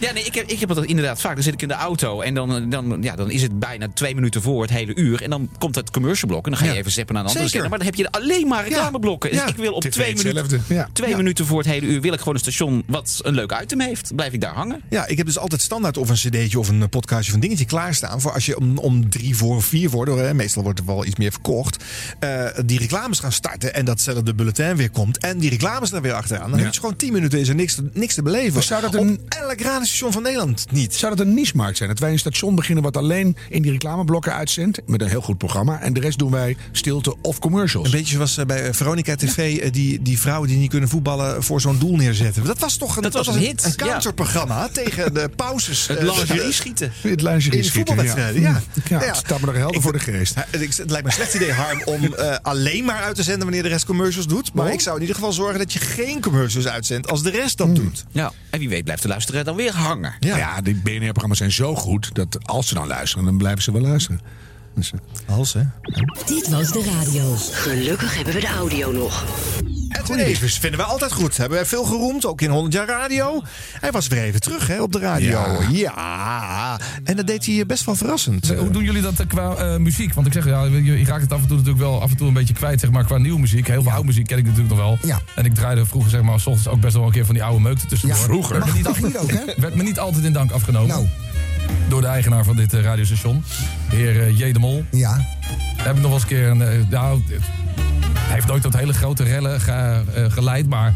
Ja, 0.00 0.12
nee, 0.12 0.24
ik 0.24 0.34
heb, 0.34 0.46
ik 0.48 0.60
heb 0.60 0.68
dat 0.68 0.84
inderdaad 0.84 1.20
vaak. 1.20 1.34
Dan 1.34 1.42
zit 1.42 1.52
ik 1.54 1.62
in 1.62 1.68
de 1.68 1.74
auto 1.74 2.20
en 2.20 2.34
dan, 2.34 2.70
dan, 2.70 2.98
ja, 3.00 3.16
dan 3.16 3.30
is 3.30 3.42
het 3.42 3.58
bijna 3.58 3.86
twee 3.94 4.14
minuten 4.14 4.42
voor 4.42 4.62
het 4.62 4.70
hele 4.70 4.94
uur. 4.94 5.22
En 5.22 5.30
dan 5.30 5.50
komt 5.58 5.74
het 5.74 5.90
commercialblok 5.90 6.44
en 6.44 6.50
dan 6.50 6.60
ga 6.60 6.66
je 6.66 6.72
Ja. 6.72 6.78
even 6.78 6.90
zeppen 6.92 7.14
naar 7.14 7.22
een 7.24 7.28
andere 7.30 7.48
zender. 7.48 7.68
Maar 7.70 7.78
dan 7.78 7.86
heb 7.86 7.96
je 7.96 8.10
alleen 8.10 8.48
maar 8.48 8.64
reclameblokken. 8.68 9.30
Dus 9.30 9.38
Ja. 9.38 9.46
ik 9.46 9.56
wil 9.56 9.72
op 9.72 9.82
TV 9.82 9.90
twee, 9.90 10.14
minuten, 10.16 10.62
Ja. 10.68 10.88
twee 10.92 11.10
Ja. 11.10 11.16
minuten 11.16 11.46
voor 11.46 11.58
het 11.58 11.66
hele 11.66 11.86
uur 11.86 12.00
wil 12.00 12.12
ik 12.12 12.18
gewoon 12.18 12.34
een 12.34 12.40
station 12.40 12.82
wat 12.86 13.20
een 13.22 13.34
leuk 13.34 13.58
item 13.62 13.80
heeft. 13.80 14.14
Blijf 14.14 14.32
ik 14.32 14.40
daar 14.40 14.54
hangen. 14.54 14.80
Ja, 14.90 15.06
ik 15.06 15.16
heb 15.16 15.26
dus 15.26 15.38
altijd 15.38 15.60
standaard 15.78 16.10
of 16.10 16.24
een 16.24 16.30
cd'tje 16.30 16.58
of 16.58 16.68
een 16.68 16.88
podcastje 16.88 17.28
of 17.28 17.34
een 17.34 17.40
dingetje 17.40 17.64
klaarstaan. 17.64 18.20
Voor 18.20 18.32
als 18.32 18.46
je 18.46 18.56
om, 18.58 18.78
om 18.78 19.10
drie 19.10 19.36
voor 19.36 19.56
of 19.56 19.64
vier 19.64 19.90
voor, 19.90 20.06
door, 20.06 20.18
hè, 20.18 20.34
meestal 20.34 20.62
wordt 20.62 20.78
er 20.78 20.84
wel 20.86 21.04
iets 21.04 21.16
meer 21.16 21.30
verkocht. 21.30 21.84
eh, 22.18 22.44
die 22.64 22.78
reclames 22.78 23.18
gaan 23.18 23.32
starten 23.32 23.74
en 23.74 23.84
datzelfde 23.84 24.34
bulletin 24.34 24.76
weer 24.76 24.90
komt. 24.90 25.18
En 25.18 25.38
die 25.38 25.50
reclames 25.50 25.92
er 25.92 26.02
weer 26.02 26.12
achteraan. 26.12 26.50
Dan 26.50 26.58
Ja. 26.58 26.64
heb 26.64 26.74
je 26.74 26.80
gewoon 26.80 26.96
tien 26.96 27.12
minuten 27.12 27.38
is 27.40 27.48
er 27.48 27.54
niks, 27.54 27.74
te- 27.74 27.90
niks 27.92 28.14
te 28.14 28.22
beleven. 28.22 28.52
Maar 28.54 28.62
zou 28.62 28.80
dat 28.80 28.94
een- 28.94 29.20
Op 29.24 29.34
elk 29.48 29.60
radiostation 29.60 30.12
van 30.12 30.22
Nederland 30.22 30.66
niet. 30.70 30.94
Zou 30.94 31.16
dat 31.16 31.26
een 31.26 31.34
niche-markt 31.34 31.76
zijn? 31.76 31.88
Dat 31.88 31.98
wij 31.98 32.12
een 32.12 32.18
station 32.18 32.54
beginnen 32.54 32.84
wat 32.84 32.96
alleen 32.96 33.36
in 33.48 33.62
die 33.62 33.70
reclameblokken 33.70 34.32
uitzendt. 34.34 34.80
Met 34.86 35.00
een 35.02 35.08
heel 35.08 35.20
goed 35.20 35.38
programma. 35.38 35.80
En 35.80 35.92
de 35.92 36.00
rest 36.00 36.18
doen 36.18 36.30
wij 36.30 36.56
stilte 36.72 37.16
of 37.22 37.38
commercials. 37.38 37.86
Een 37.86 37.98
beetje 37.98 38.14
zoals 38.14 38.36
eh, 38.38 38.44
bij 38.46 38.66
eh, 38.66 38.72
Veronica 38.72 39.14
TV, 39.16 39.70
die, 39.70 40.02
die 40.02 40.18
vrouwen 40.20 40.48
die 40.48 40.58
niet 40.58 40.70
kunnen 40.70 40.88
voetballen 40.88 41.42
voor 41.42 41.60
zo'n 41.60 41.78
doel 41.78 41.96
neerzetten. 41.96 42.44
Dat 42.44 42.58
was 42.58 42.76
toch 42.76 42.96
een, 42.96 43.02
Dat 43.02 43.12
was 43.12 43.26
een 43.26 43.38
hit, 43.38 43.64
een 43.64 43.72
ja. 43.76 43.86
counterprogramma 43.86 44.68
tegen 44.72 45.14
de 45.14 45.28
Het 45.68 45.88
eh, 45.98 46.04
lingerie 46.04 46.52
schieten. 46.52 46.92
Het 47.00 47.22
lingerie 47.22 47.58
in 47.58 47.64
schieten, 47.64 47.72
voetbalwedstrijden, 47.72 48.40
ja. 48.40 48.62
Ja, 48.88 49.00
Ja. 49.00 49.06
het 49.06 49.16
staat 49.16 49.40
me 49.40 49.46
nog 49.46 49.54
helder 49.54 49.82
voor 49.82 49.92
de 49.92 49.98
geest. 49.98 50.34
Het 50.34 50.54
lijkt 50.76 50.88
me 50.90 50.98
een 51.04 51.12
slecht 51.12 51.34
idee, 51.34 51.52
Harm, 51.52 51.82
om 51.84 52.04
eh, 52.14 52.36
alleen 52.42 52.84
maar 52.84 53.02
uit 53.02 53.16
te 53.16 53.22
zenden 53.22 53.42
wanneer 53.42 53.62
de 53.62 53.68
rest 53.68 53.84
commercials 53.84 54.26
doet. 54.26 54.52
Maar 54.54 54.72
ik 54.72 54.80
zou 54.80 54.94
in 54.94 55.00
ieder 55.00 55.16
geval 55.16 55.32
zorgen 55.32 55.58
dat 55.58 55.72
je 55.72 55.78
geen 55.78 56.20
commercials 56.20 56.66
uitzendt 56.68 57.10
als 57.10 57.22
de 57.22 57.30
rest 57.30 57.56
dat 57.58 57.74
doet. 57.74 58.04
Ja, 58.10 58.32
en 58.50 58.58
wie 58.58 58.68
weet 58.68 58.84
blijft 58.84 59.02
de 59.02 59.08
luisteraar 59.08 59.44
dan 59.44 59.56
weer 59.56 59.72
hangen. 59.72 60.14
Ja, 60.20 60.60
die 60.60 60.74
BNR-programma's 60.74 61.38
zijn 61.38 61.52
zo 61.52 61.74
goed 61.74 62.14
dat 62.14 62.38
als 62.42 62.68
ze 62.68 62.74
dan 62.74 62.86
luisteren, 62.86 63.24
dan 63.24 63.38
blijven 63.38 63.62
ze 63.62 63.72
wel 63.72 63.80
luisteren. 63.82 64.20
Eh, 64.78 65.36
Als, 65.36 65.52
hè? 65.52 65.62
Dit 66.26 66.48
was 66.48 66.72
de 66.72 66.84
radio. 66.98 67.34
Gelukkig 67.50 68.14
hebben 68.14 68.34
we 68.34 68.40
de 68.40 68.46
audio 68.46 68.92
nog. 68.92 69.24
Edwin 69.88 70.18
Evers 70.18 70.58
vinden 70.58 70.80
we 70.80 70.86
altijd 70.86 71.12
goed. 71.12 71.36
Hebben 71.36 71.58
wij 71.58 71.66
veel 71.66 71.84
geroemd, 71.84 72.26
ook 72.26 72.40
in 72.40 72.50
100 72.50 72.74
jaar 72.74 72.86
radio. 72.86 73.42
Hij 73.80 73.90
was 73.90 74.06
weer 74.06 74.22
even 74.22 74.40
terug 74.40 74.66
hè, 74.66 74.82
op 74.82 74.92
de 74.92 74.98
radio. 74.98 75.46
Ja. 75.72 76.78
En 77.04 77.16
dat 77.16 77.26
deed 77.26 77.46
hij 77.46 77.66
best 77.66 77.84
wel 77.84 77.94
verrassend. 77.94 78.54
Hoe 78.58 78.70
doen 78.70 78.84
jullie 78.84 79.02
dat 79.02 79.20
eh, 79.20 79.26
qua 79.26 79.54
eh, 79.54 79.76
muziek? 79.76 80.14
Want 80.14 80.26
ik 80.26 80.32
zeg, 80.32 80.44
ja, 80.46 80.64
je, 80.64 80.82
je 80.98 81.04
raakt 81.04 81.22
het 81.22 81.32
af 81.32 81.40
en 81.40 81.46
toe 81.46 81.56
natuurlijk 81.56 81.84
wel 81.84 82.02
af 82.02 82.10
en 82.10 82.16
toe 82.16 82.28
een 82.28 82.34
beetje 82.34 82.54
kwijt, 82.54 82.80
zeg 82.80 82.90
maar, 82.90 83.04
qua 83.04 83.18
nieuwe 83.18 83.40
muziek. 83.40 83.66
Heel 83.66 83.82
veel 83.82 83.92
oude 83.92 84.06
muziek 84.06 84.26
ken 84.26 84.38
ik 84.38 84.44
natuurlijk 84.44 84.70
nog 84.70 84.78
wel. 84.78 84.98
Ja. 85.02 85.20
En 85.34 85.44
ik 85.44 85.54
draaide 85.54 85.86
vroeger, 85.86 86.10
zeg 86.10 86.22
maar, 86.22 86.40
s 86.40 86.46
ochtends 86.46 86.68
ook 86.68 86.80
best 86.80 86.94
wel 86.94 87.04
een 87.04 87.12
keer 87.12 87.24
van 87.24 87.34
die 87.34 87.44
oude 87.44 87.60
meuk 87.60 87.78
tussendoor. 87.78 88.18
Ja, 88.18 88.24
vroeger. 88.24 88.52
Werd 88.52 88.66
me, 88.66 88.72
niet 88.72 88.84
Mag 88.84 89.02
niet 89.02 89.18
ook, 89.18 89.30
hè? 89.30 89.40
werd 89.56 89.74
me 89.74 89.82
niet 89.82 89.98
altijd 89.98 90.24
in 90.24 90.32
dank 90.32 90.50
afgenomen. 90.50 90.88
Nou. 90.88 91.06
Door 91.88 92.00
de 92.00 92.06
eigenaar 92.06 92.44
van 92.44 92.56
dit 92.56 92.74
eh, 92.74 92.82
radiostation, 92.82 93.44
de 93.90 93.96
heer 93.96 94.22
eh, 94.22 94.38
J. 94.38 94.52
de 94.52 94.58
Mol. 94.58 94.84
Ja. 94.90 95.20
Heb 95.76 95.96
ik 95.96 96.02
nog 96.02 96.10
wel 96.10 96.12
eens 96.12 96.22
een 96.22 96.28
keer 96.28 96.48
een. 96.48 96.62
eh, 96.62 96.90
nou, 96.90 97.20
hij 98.18 98.34
heeft 98.34 98.46
nooit 98.46 98.62
tot 98.62 98.76
hele 98.76 98.92
grote 98.92 99.22
rellen 99.24 99.60
ge- 99.60 100.02
geleid, 100.28 100.68
maar. 100.68 100.94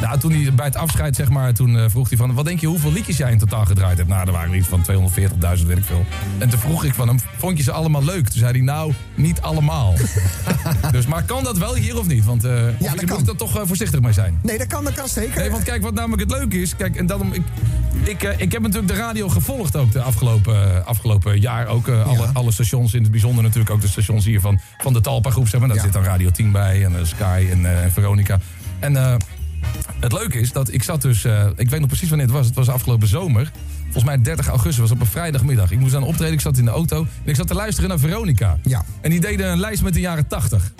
Nou, 0.00 0.18
toen 0.18 0.32
hij 0.32 0.54
bij 0.54 0.64
het 0.64 0.76
afscheid, 0.76 1.16
zeg 1.16 1.28
maar, 1.28 1.54
toen 1.54 1.78
eh, 1.78 1.84
vroeg 1.88 2.08
hij 2.08 2.18
van... 2.18 2.34
wat 2.34 2.44
denk 2.44 2.60
je, 2.60 2.66
hoeveel 2.66 2.92
liedjes 2.92 3.16
jij 3.16 3.30
in 3.30 3.38
totaal 3.38 3.64
gedraaid 3.64 3.96
hebt? 3.96 4.08
Nou, 4.08 4.26
er 4.26 4.32
waren 4.32 4.54
iets 4.54 4.68
van 4.68 4.84
240.000, 4.90 5.66
weet 5.66 5.76
ik 5.76 5.84
veel. 5.84 6.04
En 6.38 6.48
toen 6.48 6.58
vroeg 6.58 6.84
ik 6.84 6.94
van 6.94 7.08
hem, 7.08 7.18
vond 7.36 7.56
je 7.56 7.62
ze 7.62 7.72
allemaal 7.72 8.04
leuk? 8.04 8.28
Toen 8.28 8.38
zei 8.38 8.52
hij, 8.52 8.60
nou, 8.60 8.92
niet 9.14 9.40
allemaal. 9.40 9.94
dus, 10.92 11.06
maar 11.06 11.22
kan 11.22 11.44
dat 11.44 11.58
wel 11.58 11.74
hier 11.74 11.98
of 11.98 12.06
niet? 12.06 12.24
Want 12.24 12.44
eh 12.44 12.52
of 12.78 12.90
dat 12.90 13.00
je 13.00 13.06
kan. 13.06 13.18
moet 13.18 13.28
er 13.28 13.36
toch 13.36 13.58
eh, 13.58 13.62
voorzichtig 13.66 14.00
mee 14.00 14.12
zijn. 14.12 14.38
Nee, 14.42 14.58
dat 14.58 14.66
kan, 14.66 14.84
dat 14.84 14.94
kan 14.94 15.08
zeker. 15.08 15.40
Nee, 15.40 15.50
want 15.50 15.62
kijk, 15.62 15.82
wat 15.82 15.94
namelijk 15.94 16.22
het 16.22 16.30
leuke 16.30 16.60
is... 16.60 16.76
Kijk, 16.76 16.96
en 16.96 17.06
daarom, 17.06 17.32
ik, 17.32 17.42
ik, 18.04 18.22
ik 18.22 18.52
heb 18.52 18.62
natuurlijk 18.62 18.92
de 18.92 18.98
radio 18.98 19.28
gevolgd 19.28 19.76
ook 19.76 19.92
de 19.92 20.02
afgelopen, 20.02 20.86
afgelopen 20.86 21.40
jaar. 21.40 21.66
Ook 21.66 21.88
alle, 21.88 22.26
alle 22.32 22.52
stations, 22.52 22.94
in 22.94 23.02
het 23.02 23.10
bijzonder 23.10 23.42
natuurlijk 23.42 23.70
ook 23.70 23.80
de 23.80 23.88
stations 23.88 24.24
hier 24.24 24.40
van, 24.40 24.60
van 24.78 24.92
de 24.92 25.00
Talpa 25.00 25.30
groep. 25.30 25.48
Zeg 25.48 25.60
maar. 25.60 25.68
Daar 25.68 25.80
zit 25.80 25.92
dan 25.92 26.02
Radio 26.02 26.30
10 26.30 26.52
bij 26.52 26.84
en 26.84 27.06
Sky 27.06 27.48
en, 27.50 27.92
Veronica. 27.92 28.38
En 28.78 29.18
het 30.00 30.12
leuke 30.12 30.40
is 30.40 30.52
dat 30.52 30.72
ik 30.72 30.82
zat 30.82 31.02
dus... 31.02 31.24
eh, 31.24 31.46
ik 31.56 31.70
weet 31.70 31.80
nog 31.80 31.88
precies 31.88 32.08
wanneer 32.08 32.26
het 32.26 32.36
was. 32.36 32.46
Het 32.46 32.54
was 32.54 32.68
afgelopen 32.68 33.08
zomer. 33.08 33.50
volgens 33.82 34.04
mij 34.04 34.20
30 34.22 34.48
augustus, 34.48 34.78
was 34.78 34.90
op 34.90 35.00
een 35.00 35.06
vrijdagmiddag. 35.06 35.70
Ik 35.70 35.78
moest 35.78 35.94
aan 35.94 36.02
optreden, 36.02 36.34
ik 36.34 36.40
zat 36.40 36.58
in 36.58 36.64
de 36.64 36.70
auto. 36.70 37.00
En 37.00 37.30
ik 37.30 37.36
zat 37.36 37.46
te 37.46 37.54
luisteren 37.54 37.88
naar 37.88 37.98
Veronica. 37.98 38.58
Ja. 38.62 38.84
En 39.00 39.10
die 39.10 39.20
deden 39.20 39.50
een 39.50 39.60
lijst 39.60 39.82
met 39.82 39.94
de 39.94 40.00
jaren 40.00 40.26
80. 40.26 40.72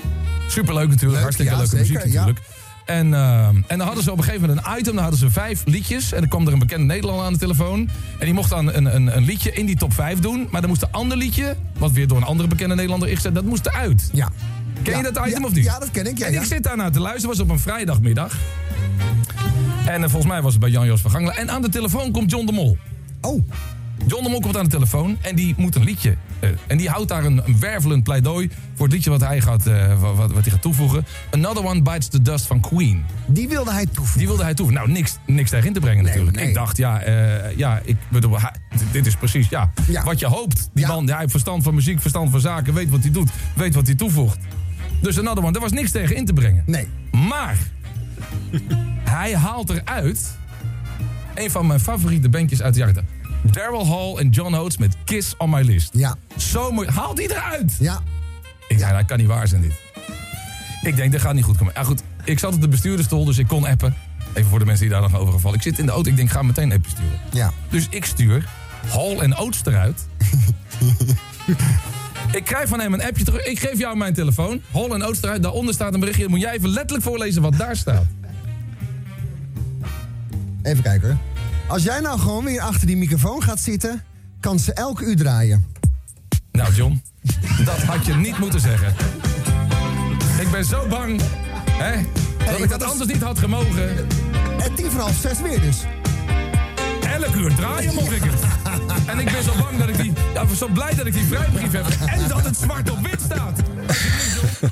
Superleuk 0.48 0.88
natuurlijk, 0.88 1.12
Leuk, 1.12 1.22
hartstikke 1.22 1.52
ja, 1.52 1.58
leuke 1.58 1.76
zeker, 1.76 1.92
muziek 1.92 2.12
ja. 2.12 2.18
natuurlijk. 2.18 2.46
En, 2.84 3.14
ehm, 3.14 3.56
en 3.66 3.78
dan 3.78 3.80
hadden 3.80 4.04
ze 4.04 4.10
op 4.12 4.18
een 4.18 4.24
gegeven 4.24 4.48
moment 4.48 4.66
een 4.66 4.78
item, 4.78 4.94
dan 4.94 5.02
hadden 5.02 5.20
ze 5.20 5.30
vijf 5.30 5.62
liedjes. 5.64 6.12
En 6.12 6.20
dan 6.20 6.28
kwam 6.28 6.46
er 6.46 6.52
een 6.52 6.58
bekende 6.58 6.84
Nederlander 6.84 7.26
aan 7.26 7.32
de 7.32 7.38
telefoon. 7.38 7.78
En 8.18 8.24
die 8.24 8.34
mocht 8.34 8.50
dan 8.50 8.72
een, 8.72 8.94
een, 8.94 9.16
een 9.16 9.24
liedje 9.24 9.52
in 9.52 9.66
die 9.66 9.76
top 9.76 9.92
5 9.92 10.18
doen. 10.18 10.48
Maar 10.50 10.60
dan 10.60 10.70
moest 10.70 10.82
een 10.82 10.92
ander 10.92 11.16
liedje, 11.16 11.56
wat 11.78 11.92
weer 11.92 12.08
door 12.08 12.16
een 12.16 12.24
andere 12.24 12.48
bekende 12.48 12.74
Nederlander 12.74 13.08
is 13.08 13.14
gezet, 13.14 13.34
dat 13.34 13.44
moest 13.44 13.66
eruit. 13.66 14.10
Ja. 14.12 14.30
Ken 14.82 14.92
Ja, 14.92 14.98
je 14.98 15.12
dat 15.12 15.26
item 15.26 15.40
ja, 15.42 15.46
of 15.46 15.54
niet? 15.54 15.64
ja, 15.64 15.78
dat 15.78 15.90
ken 15.90 16.06
ik, 16.06 16.18
ja, 16.18 16.26
en 16.26 16.34
ik 16.34 16.44
zit 16.44 16.62
daarna 16.62 16.90
te 16.90 17.00
luisteren, 17.00 17.28
was 17.36 17.40
op 17.40 17.50
een 17.50 17.58
vrijdagmiddag. 17.58 18.34
En 19.86 20.02
eh, 20.02 20.08
volgens 20.10 20.32
mij 20.32 20.42
was 20.42 20.52
het 20.52 20.60
bij 20.60 20.70
Jan-Jos 20.70 21.00
van 21.00 21.10
Gangelen. 21.10 21.36
En 21.36 21.50
aan 21.50 21.62
de 21.62 21.68
telefoon 21.68 22.10
komt 22.12 22.30
John 22.30 22.46
de 22.46 22.52
Mol. 22.52 22.78
Oh. 23.20 23.48
John 24.06 24.22
de 24.24 24.30
Mol 24.30 24.40
komt 24.40 24.56
aan 24.56 24.64
de 24.64 24.70
telefoon 24.70 25.16
en 25.20 25.34
die 25.34 25.54
moet 25.56 25.74
een 25.74 25.84
liedje. 25.84 26.16
eh, 26.40 26.48
en 26.66 26.76
die 26.76 26.88
houdt 26.88 27.08
daar 27.08 27.24
een, 27.24 27.42
een 27.46 27.58
wervelend 27.60 28.02
pleidooi 28.02 28.50
voor 28.74 28.84
het 28.86 28.94
liedje 28.94 29.10
wat 29.10 29.20
hij 29.20 29.40
gaat, 29.40 29.66
eh, 29.66 30.00
wat, 30.00 30.16
wat, 30.16 30.42
hij 30.42 30.50
gaat 30.50 30.62
toevoegen. 30.62 31.06
Another 31.30 31.64
One 31.64 31.82
Bites 31.82 32.08
the 32.08 32.22
Dust 32.22 32.46
van 32.46 32.60
Queen. 32.60 33.04
Die 33.26 33.48
wilde 33.48 33.72
hij 33.72 33.86
toevoegen. 33.86 34.18
Die 34.18 34.26
wilde 34.26 34.42
hij 34.42 34.54
toevoegen. 34.54 34.84
Nou, 34.84 34.98
niks, 34.98 35.16
niks 35.26 35.50
tegen 35.50 35.66
in 35.66 35.72
te 35.72 35.80
brengen 35.80 36.04
natuurlijk. 36.04 36.36
nee. 36.36 36.48
Ik 36.48 36.54
dacht, 36.54 36.76
ja, 36.76 37.02
ja 37.56 37.80
ik 37.84 37.96
bedoel, 38.08 38.36
dit 38.92 39.06
is 39.06 39.16
precies 39.16 39.48
ja, 39.48 39.70
Ja. 39.88 40.02
wat 40.04 40.18
je 40.20 40.26
hoopt. 40.26 40.68
Die 40.74 40.86
man, 40.86 41.08
hij 41.08 41.18
heeft 41.18 41.30
verstand 41.30 41.62
van 41.62 41.74
muziek, 41.74 42.00
verstand 42.00 42.30
van 42.30 42.40
zaken, 42.40 42.74
weet 42.74 42.90
wat 42.90 43.00
hij 43.02 43.10
doet, 43.10 43.30
weet 43.54 43.74
wat 43.74 43.86
hij 43.86 43.94
toevoegt. 43.94 44.38
Dus 45.04 45.18
Another 45.18 45.42
One, 45.42 45.52
daar 45.52 45.62
was 45.62 45.72
niks 45.72 45.90
tegen 45.90 46.16
in 46.16 46.24
te 46.24 46.32
brengen. 46.32 46.62
Nee. 46.66 46.88
Maar 47.28 47.56
hij 49.04 49.36
haalt 49.36 49.70
eruit 49.70 50.36
een 51.34 51.50
van 51.50 51.66
mijn 51.66 51.80
favoriete 51.80 52.28
bandjes 52.28 52.62
uit 52.62 52.74
de 52.74 52.80
jaren 52.80 52.94
80. 52.94 53.12
Daryl 53.42 53.86
Hall 53.86 54.16
en 54.16 54.30
John 54.30 54.54
Oates 54.54 54.76
met 54.76 54.96
Kiss 55.04 55.36
on 55.36 55.50
My 55.50 55.60
List. 55.60 55.90
Ja. 55.92 56.16
Zo 56.36 56.70
mooi. 56.70 56.88
Haalt 56.88 57.16
die 57.16 57.30
eruit? 57.30 57.76
Ja. 57.78 58.00
Ik 58.68 58.78
zei, 58.78 58.96
dat 58.96 59.04
kan 59.04 59.18
niet 59.18 59.26
waar 59.26 59.48
zijn 59.48 59.62
dit. 59.62 59.72
Ik 60.82 60.96
denk, 60.96 61.12
dat 61.12 61.20
gaat 61.20 61.34
niet 61.34 61.44
goed 61.44 61.56
komen. 61.56 61.72
Ja, 61.76 61.82
goed, 61.82 62.02
ik 62.24 62.38
zat 62.38 62.54
op 62.54 62.60
de 62.60 62.68
bestuurdersstoel, 62.68 63.24
dus 63.24 63.38
ik 63.38 63.46
kon 63.46 63.66
appen. 63.66 63.94
Even 64.34 64.50
voor 64.50 64.58
de 64.58 64.64
mensen 64.64 64.84
die 64.84 64.94
daar 64.94 65.10
nog 65.10 65.16
over 65.20 65.32
gevallen. 65.32 65.56
Ik 65.56 65.62
zit 65.62 65.78
in 65.78 65.86
de 65.86 65.92
auto, 65.92 66.10
ik 66.10 66.16
denk, 66.16 66.30
ga 66.30 66.42
meteen 66.42 66.70
een 66.70 66.76
appje 66.76 66.90
sturen. 66.90 67.20
Ja. 67.32 67.52
Dus 67.68 67.86
ik 67.90 68.04
stuur 68.04 68.48
Hall 68.88 69.18
en 69.18 69.36
Oates 69.36 69.60
eruit. 69.64 70.06
ik 72.32 72.44
krijg 72.44 72.68
van 72.68 72.80
hem 72.80 72.92
een 72.94 73.02
appje 73.02 73.24
terug. 73.24 73.44
Ik 73.46 73.58
geef 73.60 73.78
jou 73.78 73.96
mijn 73.96 74.14
telefoon. 74.14 74.60
Hall 74.72 74.90
en 74.90 75.02
eruit. 75.02 75.42
Daaronder 75.42 75.74
staat 75.74 75.94
een 75.94 76.00
berichtje. 76.00 76.22
Dan 76.22 76.32
moet 76.32 76.40
jij 76.40 76.52
even 76.52 76.68
letterlijk 76.68 77.02
voorlezen 77.04 77.42
wat 77.42 77.56
daar 77.56 77.76
staat. 77.76 78.04
Even 80.62 80.82
kijken 80.82 81.08
hoor. 81.08 81.18
Als 81.66 81.82
jij 81.82 82.00
nou 82.00 82.18
gewoon 82.18 82.44
weer 82.44 82.60
achter 82.60 82.86
die 82.86 82.96
microfoon 82.96 83.42
gaat 83.42 83.60
zitten, 83.60 84.02
kan 84.40 84.58
ze 84.58 84.72
elke 84.72 85.04
uur 85.04 85.16
draaien. 85.16 85.66
Nou, 86.52 86.74
John, 86.74 87.02
dat 87.64 87.82
had 87.82 88.06
je 88.06 88.14
niet 88.14 88.38
moeten 88.38 88.60
zeggen. 88.60 88.94
Ik 90.40 90.50
ben 90.50 90.64
zo 90.64 90.86
bang, 90.88 91.20
hè, 91.70 92.02
dat 92.46 92.58
ik 92.58 92.68
dat 92.68 92.82
is- 92.82 92.88
anders 92.88 93.12
niet 93.12 93.22
had 93.22 93.38
gemogen. 93.38 93.96
En 94.62 94.74
tien 94.74 94.90
voor 94.90 95.00
half 95.00 95.16
zes 95.20 95.40
weer 95.40 95.60
dus. 95.60 95.76
Elk 97.22 97.34
uur 97.34 97.54
draaien 97.54 97.94
mocht 97.94 98.12
ik 98.12 98.22
het. 98.22 98.42
En 99.06 99.18
ik 99.18 99.32
ben 99.32 99.42
zo 99.42 99.52
bang 99.58 99.78
dat 99.78 99.88
ik 99.88 99.96
die... 99.96 100.12
Ja, 100.34 100.54
zo 100.54 100.68
blij 100.68 100.94
dat 100.94 101.06
ik 101.06 101.12
die 101.12 101.24
vrijbrief 101.24 101.72
heb. 101.72 101.86
En 102.06 102.28
dat 102.28 102.44
het 102.44 102.56
zwart 102.56 102.90
op 102.90 102.98
wit 103.06 103.20
staat. 103.24 103.60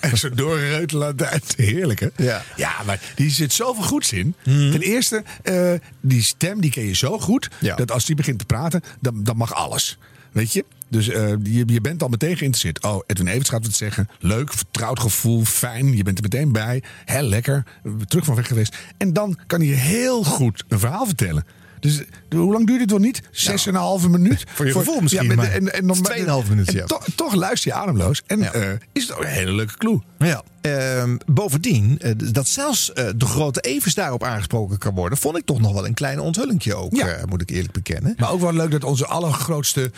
En 0.00 0.18
zo 0.18 0.30
doorreutelen 0.30 1.06
het 1.06 1.20
eind. 1.20 1.54
Heerlijk, 1.56 2.00
hè? 2.00 2.08
Ja. 2.16 2.42
ja, 2.56 2.72
maar 2.86 3.00
die 3.14 3.30
zit 3.30 3.52
zoveel 3.52 3.82
goeds 3.82 4.12
in. 4.12 4.34
Ten 4.44 4.80
eerste, 4.80 5.22
eh, 5.42 5.72
die 6.00 6.22
stem 6.22 6.60
die 6.60 6.70
ken 6.70 6.84
je 6.84 6.94
zo 6.94 7.18
goed... 7.18 7.48
Ja. 7.58 7.76
dat 7.76 7.92
als 7.92 8.04
die 8.04 8.16
begint 8.16 8.38
te 8.38 8.44
praten, 8.44 8.82
dan, 9.00 9.24
dan 9.24 9.36
mag 9.36 9.54
alles. 9.54 9.98
Weet 10.32 10.52
je? 10.52 10.64
Dus 10.88 11.08
eh, 11.08 11.28
je, 11.42 11.62
je 11.66 11.80
bent 11.80 12.02
al 12.02 12.08
meteen 12.08 12.36
geïnteresseerd. 12.36 12.82
Oh, 12.82 13.02
Edwin 13.06 13.26
Evers 13.26 13.48
gaat 13.48 13.64
wat 13.64 13.74
zeggen. 13.74 14.08
Leuk, 14.18 14.52
vertrouwd 14.52 15.00
gevoel, 15.00 15.44
fijn. 15.44 15.96
Je 15.96 16.02
bent 16.02 16.16
er 16.16 16.22
meteen 16.22 16.52
bij. 16.52 16.82
Hè, 17.04 17.20
lekker. 17.20 17.64
Terug 18.06 18.24
van 18.24 18.34
weg 18.34 18.46
geweest. 18.46 18.76
En 18.96 19.12
dan 19.12 19.38
kan 19.46 19.60
hij 19.60 19.68
heel 19.68 20.24
goed 20.24 20.64
een 20.68 20.78
verhaal 20.78 21.06
vertellen. 21.06 21.44
Dus 21.82 22.02
hoe 22.30 22.52
lang 22.52 22.66
duurt 22.66 22.80
het 22.80 22.90
wel 22.90 22.98
niet? 22.98 23.22
Zes 23.30 23.66
en 23.66 23.74
een 23.74 23.80
halve 23.80 24.08
minuut. 24.08 24.44
voor 24.54 24.66
je 24.66 24.72
gevoel 24.72 25.00
misschien, 25.00 25.34
maar 25.34 25.50
en, 25.50 25.72
en, 25.72 25.86
dan, 25.86 25.96
het 25.96 26.06
is 26.06 26.12
tweeënhalve 26.12 26.48
minuut, 26.48 26.68
en 26.68 26.74
ja. 26.74 26.86
toch- 27.16 27.34
luister 27.34 27.70
je 27.70 27.76
ademloos. 27.76 28.22
En 28.26 28.52
eh, 28.52 28.70
is 28.92 29.02
het 29.08 29.16
ook 29.16 29.22
een 29.22 29.28
hele 29.28 29.52
leuke 29.52 29.76
clue. 29.76 30.02
Ja. 30.18 30.42
Ehm, 30.60 31.16
bovendien, 31.26 31.98
eh, 31.98 32.12
dat 32.16 32.46
zelfs 32.46 32.92
eh, 32.92 33.08
de 33.16 33.26
grote 33.26 33.60
Evers 33.60 33.94
daarop 33.94 34.22
aangesproken 34.24 34.78
kan 34.78 34.94
worden, 34.94 35.18
vond 35.18 35.36
ik 35.36 35.44
toch 35.44 35.60
nog 35.60 35.72
wel 35.72 35.86
een 35.86 35.94
klein 35.94 36.20
onthullingje 36.20 36.74
ook, 36.74 36.96
Ja. 36.96 37.18
moet 37.28 37.42
ik 37.42 37.50
eerlijk 37.50 37.72
bekennen. 37.72 38.14
Maar 38.18 38.30
ook 38.30 38.40
wel 38.40 38.52
leuk 38.52 38.70
dat 38.70 38.84
onze 38.84 39.06
allergrootste 39.06 39.90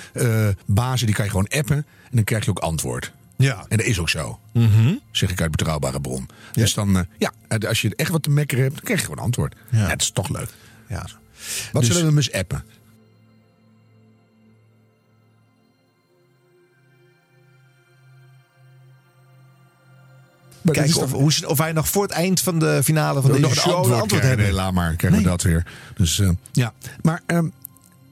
bazen, 0.67 1.07
die 1.07 1.15
kan 1.15 1.25
je 1.25 1.31
gewoon 1.31 1.49
appen. 1.49 1.77
En 1.77 2.11
dan 2.11 2.25
krijg 2.25 2.45
je 2.45 2.51
ook 2.51 2.59
antwoord. 2.59 3.13
Ja. 3.37 3.65
En 3.69 3.77
dat 3.77 3.87
is 3.87 3.99
ook 3.99 4.09
zo. 4.09 4.39
Mhm. 4.53 4.95
Zeg 5.11 5.31
ik 5.31 5.41
uit 5.41 5.51
betrouwbare 5.51 6.01
bron. 6.01 6.29
Dus 6.53 6.75
dan, 6.75 7.07
ja, 7.19 7.33
als 7.69 7.81
je 7.81 7.93
echt 7.97 8.11
wat 8.11 8.23
te 8.23 8.31
mekkeren 8.31 8.63
hebt, 8.65 8.75
dan 8.77 8.85
krijg 8.85 9.01
je 9.01 9.07
gewoon 9.07 9.25
antwoord. 9.25 9.55
Ja. 9.71 9.79
Ja. 9.79 9.89
dat 9.89 10.01
is 10.01 10.11
toch 10.11 10.29
leuk. 10.29 10.49
Ja. 10.89 11.07
Wat 11.73 11.83
Dus- 11.83 11.87
zullen 11.87 12.01
we 12.03 12.09
hem 12.09 12.17
eens 12.17 12.33
appen? 12.33 12.65
Maar 20.63 20.75
Kijken 20.75 21.03
of, 21.03 21.13
hoe, 21.13 21.33
of 21.47 21.59
hij 21.59 21.73
nog 21.73 21.89
voor 21.89 22.03
het 22.03 22.13
eind 22.13 22.41
van 22.41 22.59
de 22.59 22.81
finale 22.85 23.21
van 23.21 23.31
nog 23.31 23.41
deze 23.41 23.51
een 23.51 23.57
show 23.57 23.93
antwoord, 23.93 24.23
hebben. 24.23 24.45
Nee, 24.45 24.55
laat 24.55 24.73
maar. 24.73 24.97
Krijgen 24.97 25.23
we 25.23 25.29
dat 25.29 25.43
weer. 25.43 25.67
Dus 25.97 26.19
eh, 26.19 26.31
ja. 26.53 26.73
Maar 27.03 27.23
ehm, 27.27 27.49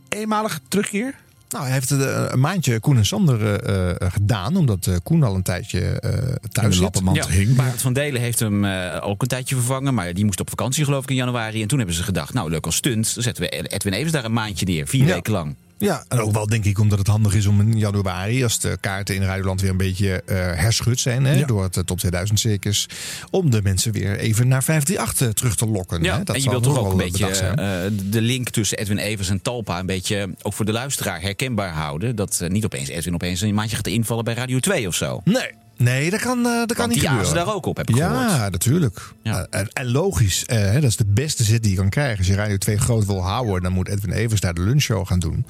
eenmalig 0.09 0.61
terugkeer? 0.69 1.15
Nou, 1.53 1.65
hij 1.65 1.73
heeft 1.73 1.89
het 1.89 2.01
eh, 2.03 2.25
een 2.29 2.41
maandje 2.41 2.81
Koen 2.81 2.97
en 2.97 3.07
Sander 3.07 3.55
eh, 3.65 3.91
eh, 3.91 3.97
gedaan, 4.13 4.57
omdat 4.57 4.87
eh, 4.87 4.95
Koen 5.03 5.23
al 5.23 5.35
een 5.35 5.43
tijdje 5.43 5.81
eh 5.81 6.11
thuis 6.53 6.67
de 6.67 6.73
zit. 6.73 6.83
lappenmand 6.83 7.17
Ja, 7.17 7.27
hing. 7.29 7.57
Barend 7.57 7.81
van 7.83 7.93
Delen 7.93 8.21
heeft 8.21 8.39
hem 8.39 8.65
eh, 8.65 8.99
ook 9.01 9.23
een 9.23 9.29
tijdje 9.29 9.55
vervangen. 9.55 9.95
Maar 9.95 10.15
die 10.15 10.25
moest 10.25 10.41
op 10.41 10.49
vakantie 10.49 10.85
geloof 10.85 11.03
ik 11.03 11.11
in 11.11 11.17
januari. 11.17 11.63
En 11.63 11.69
toen 11.69 11.79
hebben 11.79 11.97
ze 11.97 12.03
gedacht, 12.03 12.35
nou 12.35 12.51
leuk 12.51 12.67
als 12.67 12.77
stunt. 12.77 13.15
Dan 13.15 13.23
zetten 13.23 13.43
we 13.43 13.49
Edwin 13.69 13.93
Evers 13.93 14.13
daar 14.13 14.25
een 14.25 14.33
maandje 14.33 14.67
neer. 14.67 14.87
Vier 14.87 15.07
Ja. 15.07 15.15
weken 15.15 15.33
lang. 15.33 15.55
Ja, 15.83 16.05
en 16.09 16.21
ook 16.21 16.33
wel 16.33 16.47
denk 16.47 16.65
ik 16.65 16.79
omdat 16.79 16.99
het 16.99 17.07
handig 17.07 17.35
is 17.35 17.47
om 17.47 17.61
in 17.61 17.79
januari, 17.79 18.43
als 18.43 18.59
de 18.61 18.77
kaarten 18.81 19.15
in 19.15 19.23
Radioland 19.23 19.61
weer 19.61 19.71
een 19.71 19.77
beetje 19.77 20.23
eh, 20.27 20.37
herschud 20.37 21.01
zijn 21.01 21.25
hè, 21.25 21.35
Ja. 21.35 21.47
door 21.47 21.63
het 21.63 21.77
eh, 21.77 21.83
Top 21.83 21.99
2000 21.99 22.41
circus, 22.41 22.89
om 23.31 23.51
de 23.51 23.63
mensen 23.63 23.93
weer 23.93 24.19
even 24.19 24.49
naar 24.49 24.63
538 24.65 25.33
terug 25.33 25.55
te 25.57 25.67
lokken. 25.67 26.03
Ja, 26.03 26.17
hè. 26.19 26.25
Dat 26.25 26.37
en 26.37 26.43
je 26.43 26.51
wilt 26.51 26.63
toch 26.63 26.75
wel 26.75 26.85
ook 26.85 26.91
een 26.93 26.97
beetje 26.99 27.27
eh, 27.27 27.81
de 28.11 28.21
link 28.21 28.49
tussen 28.49 28.79
Edwin 28.79 28.99
Evers 28.99 29.29
en 29.29 29.43
Talpa... 29.43 29.79
een 29.79 29.87
beetje 29.87 30.35
ook 30.43 30.53
voor 30.53 30.65
de 30.65 30.73
luisteraar 30.73 31.21
herkenbaar 31.21 31.73
houden. 31.73 32.17
Dat 32.17 32.39
eh, 32.43 32.49
niet 32.49 32.65
opeens 32.65 32.89
Edwin 32.89 33.15
opeens 33.15 33.41
een 33.41 33.55
maandje 33.55 33.77
gaat 33.77 33.87
invallen 33.87 34.25
bij 34.25 34.35
Radio 34.35 34.59
2 34.59 34.87
of 34.87 34.95
zo. 34.95 35.21
Nee, 35.25 35.51
nee, 35.77 36.11
dat 36.11 36.21
kan, 36.21 36.39
eh, 36.39 36.45
dat 36.45 36.67
kan 36.67 36.77
Want 36.77 36.91
niet 36.91 37.09
gebeuren. 37.09 37.35
daar 37.35 37.55
ook 37.55 37.67
op, 37.67 37.77
heb 37.77 37.89
ik 37.89 37.97
ja, 37.97 38.29
gehoord. 38.29 38.53
natuurlijk. 38.53 39.13
Ja. 39.23 39.47
Eh, 39.51 39.61
en, 39.61 39.69
en 39.73 39.91
logisch, 39.91 40.45
eh, 40.45 40.59
hè, 40.59 40.81
dat 40.81 40.91
is 40.91 40.97
de 40.97 41.07
beste 41.07 41.45
zit 41.45 41.63
die 41.63 41.71
je 41.71 41.77
kan 41.77 41.89
krijgen. 41.89 42.19
Als 42.19 42.27
je 42.27 42.35
Radio 42.35 42.57
2 42.57 42.79
groot 42.79 43.07
wil 43.07 43.23
houden, 43.23 43.63
dan 43.63 43.73
moet 43.73 43.89
Edwin 43.89 44.13
Evers 44.13 44.41
daar 44.41 44.55
de 44.55 44.61
lunchshow 44.61 45.07
gaan 45.07 45.19
doen. 45.19 45.47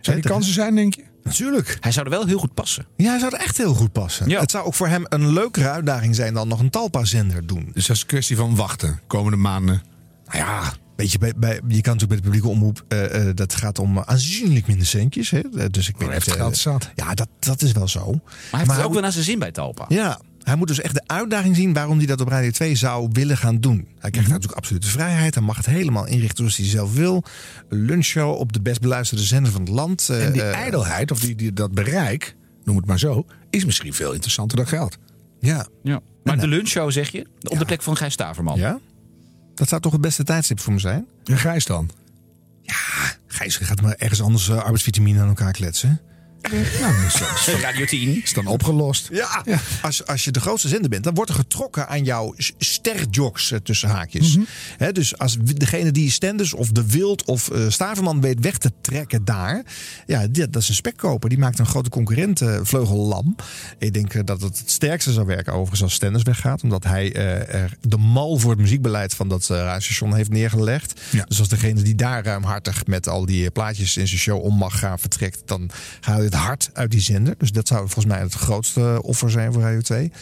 Zou 0.00 0.20
die 0.20 0.30
kansen 0.30 0.52
zijn, 0.52 0.74
denk 0.74 0.94
je? 0.94 1.04
Natuurlijk. 1.22 1.76
Hij 1.80 1.92
zou 1.92 2.04
er 2.06 2.12
wel 2.12 2.26
heel 2.26 2.38
goed 2.38 2.54
passen. 2.54 2.86
Ja, 2.96 3.10
hij 3.10 3.18
zou 3.18 3.34
er 3.34 3.40
echt 3.40 3.56
heel 3.56 3.74
goed 3.74 3.92
passen. 3.92 4.28
Ja. 4.28 4.40
Het 4.40 4.50
zou 4.50 4.66
ook 4.66 4.74
voor 4.74 4.88
hem 4.88 5.04
een 5.08 5.32
leukere 5.32 5.68
uitdaging 5.68 6.14
zijn 6.14 6.34
dan 6.34 6.48
nog 6.48 6.60
een 6.60 6.70
Talpa-zender 6.70 7.46
doen. 7.46 7.70
Dus 7.74 7.86
dat 7.86 7.96
is 7.96 8.02
een 8.02 8.08
kwestie 8.08 8.36
van 8.36 8.56
wachten. 8.56 9.00
Komende 9.06 9.36
maanden. 9.38 9.82
Nou 10.26 10.38
ja, 10.38 10.72
weet 10.98 11.12
je, 11.12 11.18
bij, 11.18 11.32
bij, 11.36 11.54
je 11.68 11.80
kan 11.80 11.92
natuurlijk 11.92 12.06
bij 12.08 12.16
de 12.16 12.22
publieke 12.22 12.48
omroep, 12.48 12.84
eh, 12.88 13.28
eh, 13.28 13.36
dat 13.36 13.54
gaat 13.54 13.78
om 13.78 13.98
aanzienlijk 13.98 14.66
minder 14.66 14.86
centjes. 14.86 15.30
Hè? 15.30 15.38
Eh, 15.40 15.64
Dus 15.70 15.88
ik 15.88 15.96
weet 15.96 16.10
niet, 16.12 16.22
geld 16.22 16.56
zat. 16.56 16.90
Ja, 16.94 17.14
dat, 17.14 17.28
dat 17.38 17.62
is 17.62 17.72
wel 17.72 17.88
zo. 17.88 18.00
Maar 18.04 18.20
hij 18.50 18.58
heeft 18.60 18.70
het 18.76 18.84
ook 18.84 18.92
wel 18.92 19.02
naar 19.02 19.12
zijn 19.12 19.24
zin 19.24 19.38
bij 19.38 19.52
Talpa. 19.52 19.84
Ja, 19.88 20.20
hij 20.42 20.56
moet 20.56 20.68
dus 20.68 20.80
echt 20.80 20.94
de 20.94 21.02
uitdaging 21.06 21.56
zien 21.56 21.72
waarom 21.72 21.96
hij 21.98 22.06
dat 22.06 22.20
op 22.20 22.28
Radio 22.28 22.50
2 22.50 22.74
zou 22.74 23.08
willen 23.12 23.36
gaan 23.36 23.60
doen. 23.60 23.76
Hij 23.76 23.84
Mhm. 24.00 24.10
krijgt 24.10 24.28
natuurlijk 24.30 24.58
absolute 24.58 24.86
vrijheid. 24.88 25.34
Hij 25.34 25.44
mag 25.44 25.56
het 25.56 25.66
helemaal 25.66 26.06
inrichten 26.06 26.36
zoals 26.36 26.56
hij 26.56 26.66
zelf 26.66 26.94
wil. 26.94 27.24
Een 27.68 27.78
lunchshow 27.84 28.34
op 28.38 28.52
de 28.52 28.60
best 28.60 28.80
beluisterde 28.80 29.22
zender 29.24 29.52
van 29.52 29.60
het 29.60 29.70
land. 29.70 30.08
En 30.08 30.32
die 30.32 30.42
ijdelheid, 30.42 31.10
of 31.10 31.20
die, 31.20 31.34
die, 31.34 31.52
dat 31.52 31.72
bereik, 31.72 32.36
noem 32.64 32.76
het 32.76 32.86
maar 32.86 32.98
zo, 32.98 33.26
is 33.50 33.64
misschien 33.64 33.94
veel 33.94 34.12
interessanter 34.12 34.56
dan 34.56 34.66
geld. 34.66 34.96
Ja. 35.40 35.66
Ja. 35.82 36.00
Maar 36.24 36.38
de 36.40 36.46
lunchshow 36.48 36.90
zeg 36.90 37.10
je? 37.10 37.26
Op 37.48 37.58
de 37.58 37.64
plek 37.64 37.82
van 37.82 37.96
Gijs 37.96 38.12
Staverman. 38.12 38.58
ja, 38.58 38.78
dat 39.58 39.68
zou 39.68 39.80
toch 39.80 39.92
het 39.92 40.00
beste 40.00 40.24
tijdstip 40.24 40.60
voor 40.60 40.72
me 40.72 40.78
zijn? 40.78 41.06
En 41.24 41.38
Gijs 41.38 41.64
dan? 41.64 41.90
Gijs 43.26 43.56
gaat 43.56 43.80
maar 43.80 43.94
ergens 43.94 44.22
anders 44.22 44.48
eh, 44.48 44.56
arbeidsvitamine 44.56 45.20
aan 45.20 45.28
elkaar 45.28 45.52
kletsen. 45.52 46.00
Nou, 46.80 46.94
dat 47.02 47.20
is- 47.46 47.60
Radio 47.60 47.84
10. 47.86 48.22
is 48.22 48.32
dan 48.32 48.46
opgelost. 48.46 49.08
Ja, 49.12 49.44
Als, 49.82 50.06
als 50.06 50.24
je 50.24 50.30
de 50.30 50.40
grootste 50.40 50.68
zender 50.68 50.90
bent, 50.90 51.04
dan 51.04 51.14
wordt 51.14 51.30
er 51.30 51.36
getrokken 51.36 51.88
aan 51.88 52.04
jouw 52.04 52.34
sterjocks 52.58 53.50
eh, 53.52 53.58
tussen 53.58 53.88
haakjes. 53.88 54.36
Mhm. 54.36 54.44
Hè, 54.76 54.92
dus 54.92 55.18
als 55.18 55.36
degene 55.40 55.90
die 55.90 56.10
Stenders 56.10 56.54
of 56.54 56.68
De 56.70 56.86
Wild 56.86 57.24
of 57.24 57.50
eh 57.50 57.68
Staverman 57.68 58.20
weet 58.20 58.40
weg 58.40 58.58
te 58.58 58.72
trekken 58.80 59.24
daar, 59.24 59.62
ja, 60.06 60.26
die- 60.26 60.50
dat 60.50 60.62
is 60.62 60.68
een 60.68 60.74
spekkoper. 60.74 61.28
Die 61.28 61.38
maakt 61.38 61.58
een 61.58 61.66
grote 61.66 61.90
concurrent 61.90 62.40
eh, 62.40 62.58
vleugellam. 62.62 63.36
Ik 63.78 63.92
denk 63.94 64.26
dat 64.26 64.40
het 64.40 64.58
het 64.58 64.70
sterkste 64.70 65.12
zou 65.12 65.26
werken 65.26 65.52
overigens 65.52 65.82
als 65.82 65.92
Stenders 65.94 66.22
weggaat, 66.24 66.62
omdat 66.62 66.84
hij 66.84 67.12
eh, 67.14 67.54
er 67.62 67.76
de 67.80 67.96
mal 67.96 68.38
voor 68.38 68.50
het 68.50 68.60
muziekbeleid 68.60 69.14
van 69.14 69.28
dat 69.28 69.46
radiostation 69.46 70.14
heeft 70.14 70.30
neergelegd. 70.30 71.00
Dus 71.28 71.38
als 71.38 71.48
degene 71.48 71.82
die 71.82 71.94
daar 71.94 72.24
ruimhartig 72.24 72.86
met 72.86 73.08
al 73.08 73.26
die 73.26 73.50
plaatjes 73.50 73.96
in 73.96 74.08
zijn 74.08 74.20
show 74.20 74.42
om 74.44 74.54
mag 74.56 74.78
gaan 74.78 74.98
vertrekt, 74.98 75.42
dan 75.44 75.70
haal 76.00 76.22
je 76.22 76.27
het 76.30 76.38
hard 76.40 76.70
uit 76.72 76.90
die 76.90 77.00
zender. 77.00 77.34
Dus 77.38 77.52
dat 77.52 77.68
zou 77.68 77.80
volgens 77.80 78.04
mij 78.06 78.18
het 78.18 78.34
grootste 78.34 78.98
offer 79.02 79.30
zijn 79.30 79.52
voor 79.52 79.62
Radio 79.62 79.80
2. 79.80 80.12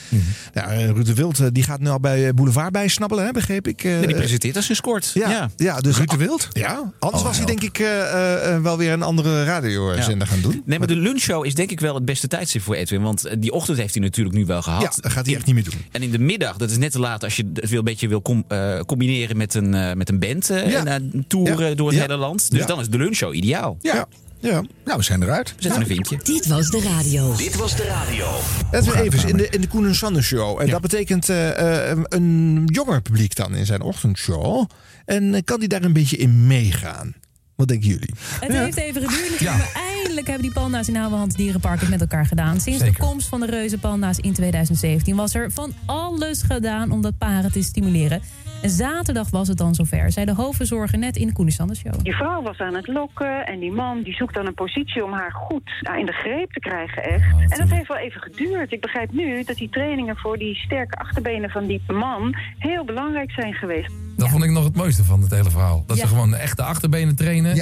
Ja, 0.54 0.68
eh, 0.70 0.84
Ruud 0.90 1.06
de 1.06 1.14
Wild 1.14 1.40
eh, 1.40 1.46
die 1.52 1.62
gaat 1.62 1.80
nu 1.80 1.88
al 1.88 2.00
bij 2.00 2.26
eh, 2.28 2.34
Boulevard 2.34 2.72
bijsnabbelen, 2.72 3.24
hè, 3.24 3.30
begreep 3.32 3.68
ik. 3.68 3.84
eh. 3.84 4.00
die 4.00 4.14
presenteert 4.14 4.56
als 4.56 4.68
een 4.68 4.76
scoort. 4.76 5.10
Ja, 5.14 5.30
Ja. 5.30 5.50
ja. 5.56 5.80
dus 5.80 5.96
Ruud 5.96 6.10
de 6.10 6.16
Wild? 6.16 6.48
Ja, 6.52 6.92
anders 6.98 7.22
Oh, 7.22 7.28
was 7.28 7.36
hij 7.36 7.46
denk 7.46 7.62
ik 7.62 7.78
eh, 7.78 8.00
eh, 8.00 8.54
eh, 8.54 8.62
wel 8.62 8.78
weer 8.78 8.92
een 8.92 9.02
andere 9.02 9.44
radiozender 9.44 10.26
gaan 10.26 10.40
doen. 10.40 10.62
Nee, 10.64 10.78
maar 10.78 10.88
de 10.88 10.96
lunchshow 10.96 11.44
is 11.44 11.54
denk 11.54 11.70
ik 11.70 11.80
wel 11.80 11.94
het 11.94 12.04
beste 12.04 12.28
tijdstip 12.28 12.62
voor 12.62 12.74
Edwin. 12.74 13.02
Want 13.02 13.26
die 13.38 13.52
ochtend 13.52 13.78
heeft 13.78 13.94
hij 13.94 14.02
natuurlijk 14.02 14.36
nu 14.36 14.46
wel 14.46 14.62
gehad. 14.62 14.82
Ja, 14.82 14.90
dat 15.00 15.12
gaat 15.12 15.26
hij 15.26 15.34
echt 15.34 15.46
niet 15.46 15.54
meer 15.54 15.64
doen. 15.64 15.84
En 15.92 16.02
in 16.02 16.10
de 16.10 16.18
middag, 16.18 16.56
dat 16.56 16.70
is 16.70 16.76
net 16.78 16.92
te 16.92 16.98
laat 17.00 17.24
als 17.24 17.36
je 17.36 17.50
het 17.54 17.68
wil, 17.70 17.78
een 17.78 17.84
beetje 17.84 18.08
wil 18.08 18.22
com- 18.22 18.46
combineren 18.86 19.36
met 19.36 19.54
een, 19.54 19.70
met 19.98 20.08
een 20.08 20.18
band. 20.18 20.46
Ja. 20.46 20.84
en 20.84 21.08
een 21.12 21.24
tour 21.28 21.68
Ja. 21.68 21.74
door 21.74 21.86
het 21.88 21.96
Ja. 21.96 22.02
hele 22.02 22.16
land. 22.16 22.50
Dus 22.50 22.60
Ja. 22.60 22.66
dan 22.66 22.80
is 22.80 22.88
de 22.88 22.98
lunchshow 22.98 23.34
ideaal. 23.34 23.78
Ja. 23.80 24.06
Ja. 24.46 24.62
Nou, 24.84 24.98
we 24.98 25.04
zijn 25.04 25.22
eruit. 25.22 25.54
We 25.56 25.62
zetten 25.62 25.80
een 25.80 25.86
vinkje. 25.86 26.18
Dit 26.22 26.46
was 26.46 26.70
de 26.70 26.80
radio. 26.80 27.36
Dit 27.36 27.56
was 27.56 27.76
de 27.76 27.84
radio. 27.84 28.26
Edwin 28.70 28.94
Evers 28.94 29.24
in 29.24 29.36
de, 29.36 29.48
in 29.48 29.60
de 29.60 29.66
Koen 29.66 29.86
en 29.86 29.94
Sander 29.94 30.22
Show. 30.22 30.60
En 30.60 30.68
dat 30.70 30.80
betekent 30.80 31.28
eh, 31.28 31.90
eh, 31.90 31.98
een 32.08 32.62
jonger 32.72 33.02
publiek 33.02 33.36
dan 33.36 33.54
in 33.54 33.66
zijn 33.66 33.80
ochtendshow. 33.80 34.64
En 35.04 35.34
eh, 35.34 35.42
kan 35.44 35.60
die 35.60 35.68
daar 35.68 35.82
een 35.82 35.92
beetje 35.92 36.16
in 36.16 36.46
meegaan? 36.46 37.14
Wat 37.54 37.68
denken 37.68 37.88
jullie? 37.88 38.14
Het 38.40 38.52
heeft 38.52 38.76
even 38.76 39.02
geduurd 39.08 39.40
maar 39.40 39.72
eindelijk 39.74 40.26
hebben 40.26 40.44
die 40.44 40.52
panda's 40.52 40.88
in 40.88 40.96
Ouwehands 40.96 41.34
Dierenpark 41.34 41.80
het 41.80 41.88
met 41.88 42.00
elkaar 42.00 42.26
gedaan. 42.26 42.60
Sinds 42.60 42.84
de 42.84 42.96
komst 42.98 43.28
van 43.28 43.40
de 43.40 43.46
reuzenpanda's 43.46 44.18
in 44.18 44.32
2017 44.32 45.16
was 45.16 45.34
er 45.34 45.50
van 45.52 45.72
alles 45.86 46.42
gedaan 46.42 46.90
om 46.90 47.02
dat 47.02 47.18
paren 47.18 47.52
te 47.52 47.62
stimuleren. 47.62 48.22
En 48.62 48.70
zaterdag 48.70 49.30
was 49.30 49.48
het 49.48 49.58
dan 49.58 49.74
zover, 49.74 50.12
zei 50.12 50.26
de 50.26 50.34
hoofdverzorger 50.34 50.98
net 50.98 51.16
in 51.16 51.26
de 51.34 51.74
Show. 51.74 52.02
Die 52.02 52.14
vrouw 52.14 52.42
was 52.42 52.58
aan 52.58 52.74
het 52.74 52.86
lokken 52.86 53.46
en 53.46 53.58
die 53.58 53.72
man 53.72 54.02
die 54.02 54.14
zoekt 54.14 54.34
dan 54.34 54.46
een 54.46 54.54
positie 54.54 55.04
om 55.04 55.12
haar 55.12 55.32
goed 55.32 55.70
nou, 55.80 55.98
in 55.98 56.06
de 56.06 56.12
greep 56.12 56.52
te 56.52 56.60
krijgen 56.60 57.02
echt. 57.02 57.24
en 57.48 57.58
dat 57.58 57.70
heeft 57.70 57.88
wel 57.88 57.96
even 57.96 58.20
geduurd. 58.20 58.72
Ik 58.72 58.80
begrijp 58.80 59.12
nu 59.12 59.42
dat 59.42 59.56
die 59.56 59.68
trainingen 59.68 60.16
voor 60.16 60.38
die 60.38 60.54
sterke 60.54 60.96
achterbenen 60.96 61.50
van 61.50 61.66
die 61.66 61.82
man 61.86 62.36
heel 62.58 62.84
belangrijk 62.84 63.30
zijn 63.30 63.54
geweest. 63.54 64.05
Dat 64.16 64.28
vond 64.28 64.44
ik 64.44 64.50
nog 64.50 64.64
het 64.64 64.76
mooiste 64.76 65.04
van 65.04 65.22
het 65.22 65.30
hele 65.30 65.50
verhaal. 65.50 65.84
Dat 65.86 65.96
Ja. 65.96 66.02
ze 66.02 66.08
gewoon 66.08 66.34
echt 66.34 66.56
de 66.56 66.62
achterbenen 66.62 67.14
trainen. 67.14 67.56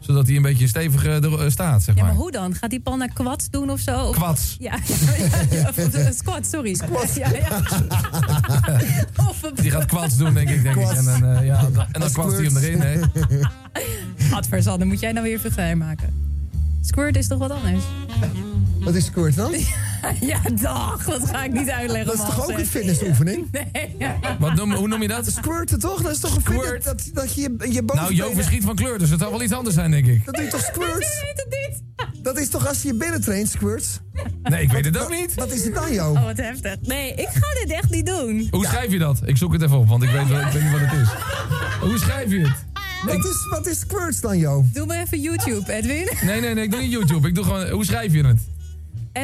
Zodat 0.00 0.26
hij 0.26 0.36
een 0.36 0.42
beetje 0.42 0.66
stevig 0.66 1.04
eh, 1.04 1.24
er, 1.24 1.44
eh, 1.44 1.50
staat, 1.50 1.82
zeg 1.82 1.94
Ja, 1.94 2.02
maar. 2.02 2.10
maar 2.12 2.20
hoe 2.20 2.30
dan? 2.30 2.54
Gaat 2.54 2.70
die 2.70 2.80
panda 2.80 3.06
quads 3.06 3.50
doen 3.50 3.70
of 3.70 3.80
zo? 3.80 4.00
Of- 4.06 4.16
Quads. 4.16 4.56
Ja, 4.58 4.78
ja, 4.86 4.94
ja, 5.50 5.68
of, 5.68 6.14
squat, 6.14 6.46
sorry. 6.46 6.74
Squat. 6.74 7.14
Ja, 7.14 7.28
ja. 7.30 7.60
Of 9.28 9.40
Die 9.54 9.70
gaat 9.70 9.84
kwads 9.84 10.16
doen, 10.16 10.34
denk 10.34 10.48
ik. 10.48 10.62
Denk 10.62 10.76
ik. 10.76 10.90
En 10.90 11.04
dan, 11.04 11.24
eh, 11.24 11.46
ja, 11.46 11.58
en 11.92 12.00
dan 12.00 12.10
kwast 12.12 12.36
hij 12.36 12.44
hem 12.44 12.56
erin. 12.56 12.80
Hè. 12.80 13.00
Gadver, 14.18 14.62
dan 14.64 14.86
moet 14.86 15.00
jij 15.00 15.12
nou 15.12 15.26
weer 15.26 15.40
even 15.44 15.78
maken. 15.78 16.14
Squirt 16.80 17.16
is 17.16 17.26
toch 17.26 17.38
wat 17.38 17.50
anders? 17.50 17.84
Wat 18.86 18.94
is 18.94 19.04
squirt 19.04 19.36
dan? 19.36 19.52
ja, 20.20 20.40
dag. 20.62 21.04
Dat 21.04 21.28
ga 21.30 21.44
ik 21.44 21.52
niet 21.52 21.70
uitleggen. 21.70 22.06
Dat 22.16 22.28
is 22.28 22.34
toch 22.34 22.50
ook 22.50 22.58
een 22.58 22.66
fitnessoefening? 22.66 23.46
Nee. 23.98 24.12
Wat 24.38 24.54
noem, 24.54 24.72
hoe 24.72 24.88
noem 24.88 25.02
je 25.02 25.08
dat? 25.08 25.26
Squirten 25.32 25.78
toch? 25.78 26.02
Dat 26.02 26.12
is 26.12 26.18
toch 26.20 26.34
een 26.36 26.42
fitness, 26.42 26.84
dat, 26.84 27.10
dat 27.12 27.34
je 27.34 27.40
je- 27.40 27.82
Nou. 27.94 28.14
Jo 28.14 28.32
verschiet 28.34 28.64
van 28.64 28.74
kleur, 28.74 28.98
dus 28.98 29.10
het 29.10 29.20
zal 29.20 29.30
wel 29.30 29.42
iets 29.42 29.52
anders 29.52 29.74
zijn, 29.74 29.90
denk 29.90 30.06
ik. 30.06 30.24
Dat 30.24 30.34
doe 30.34 30.44
je 30.44 30.50
toch 30.50 30.60
squirts? 30.72 31.22
Dat 32.22 32.38
is 32.38 32.48
toch 32.48 32.68
als 32.68 32.82
je 32.82 32.88
je 32.88 32.94
binnen 32.94 33.20
traint, 33.20 33.48
squirts? 33.48 34.00
Nee, 34.42 34.62
ik 34.62 34.72
weet 34.72 34.84
het 34.84 34.98
ook 34.98 35.10
niet. 35.10 35.34
Wat 35.34 35.52
is 35.52 35.64
het 35.64 35.74
dan, 35.74 35.92
Jo? 35.92 36.10
Oh, 36.10 36.24
wat 36.24 36.36
heftig. 36.36 36.76
Nee, 36.82 37.14
ik 37.14 37.28
ga 37.32 37.54
dit 37.64 37.72
echt 37.72 37.90
niet 37.90 38.06
doen. 38.06 38.48
Hoe 38.50 38.66
schrijf 38.66 38.92
je 38.92 38.98
dat? 38.98 39.20
Ik 39.24 39.36
zoek 39.36 39.52
het 39.52 39.62
even 39.62 39.78
op, 39.78 39.88
want 39.88 40.02
ik 40.02 40.10
weet, 40.10 40.28
wel- 40.28 40.40
ik 40.40 40.46
weet 40.52 40.62
niet 40.62 40.72
wat 40.72 40.80
het 40.80 41.00
is. 41.00 41.08
Hoe 41.88 41.98
schrijf 41.98 42.30
je 42.30 42.38
het? 42.40 42.64
Wat 43.04 43.24
is, 43.24 43.46
wat 43.50 43.66
is 43.66 43.78
squirts 43.78 44.20
dan, 44.20 44.38
Jo? 44.38 44.64
Doe 44.72 44.86
maar 44.86 45.00
even 45.00 45.20
YouTube, 45.20 45.72
Edwin. 45.72 46.08
Nee, 46.22 46.40
nee, 46.40 46.54
nee, 46.54 46.64
ik 46.64 46.70
doe 46.70 46.80
niet 46.80 46.90
YouTube. 46.92 47.28
Ik 47.28 47.34
doe 47.34 47.44
gewoon, 47.44 47.68
hoe 47.68 47.84
schrijf 47.84 48.12
je 48.12 48.26
het? 48.26 48.40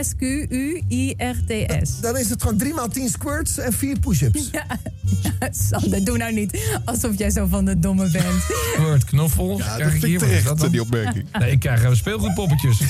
S-Q-U-I-R-T-S. 0.01 2.01
Dan 2.01 2.17
is 2.17 2.31
het 2.31 2.43
gewoon 2.43 2.57
3 2.57 2.75
x 2.75 2.83
10 2.93 3.09
squirts 3.09 3.59
en 3.59 3.73
4 3.73 3.99
push-ups. 3.99 4.49
Ja. 4.53 4.67
ja, 5.23 5.31
Sander, 5.51 6.05
doe 6.05 6.17
nou 6.17 6.33
niet 6.33 6.81
alsof 6.85 7.19
jij 7.19 7.31
zo 7.31 7.47
van 7.47 7.65
de 7.65 7.79
domme 7.79 8.11
bent. 8.11 8.45
Word, 8.79 9.05
knoffel. 9.05 9.59
Ja, 9.59 9.65
krijg 9.65 9.79
dat 9.79 9.87
ik 9.87 9.91
vind 9.91 10.03
ik 10.03 10.09
hier 10.09 10.19
wat 10.19 10.29
is 10.29 10.29
terecht, 10.29 10.47
dat 10.47 10.59
dan? 10.59 10.71
die 10.71 10.81
opmerking. 10.81 11.27
Nee, 11.39 11.51
ik 11.51 11.61
krijg 11.61 11.85
uh, 11.85 11.93
speelgoedpoppetjes. 11.93 12.81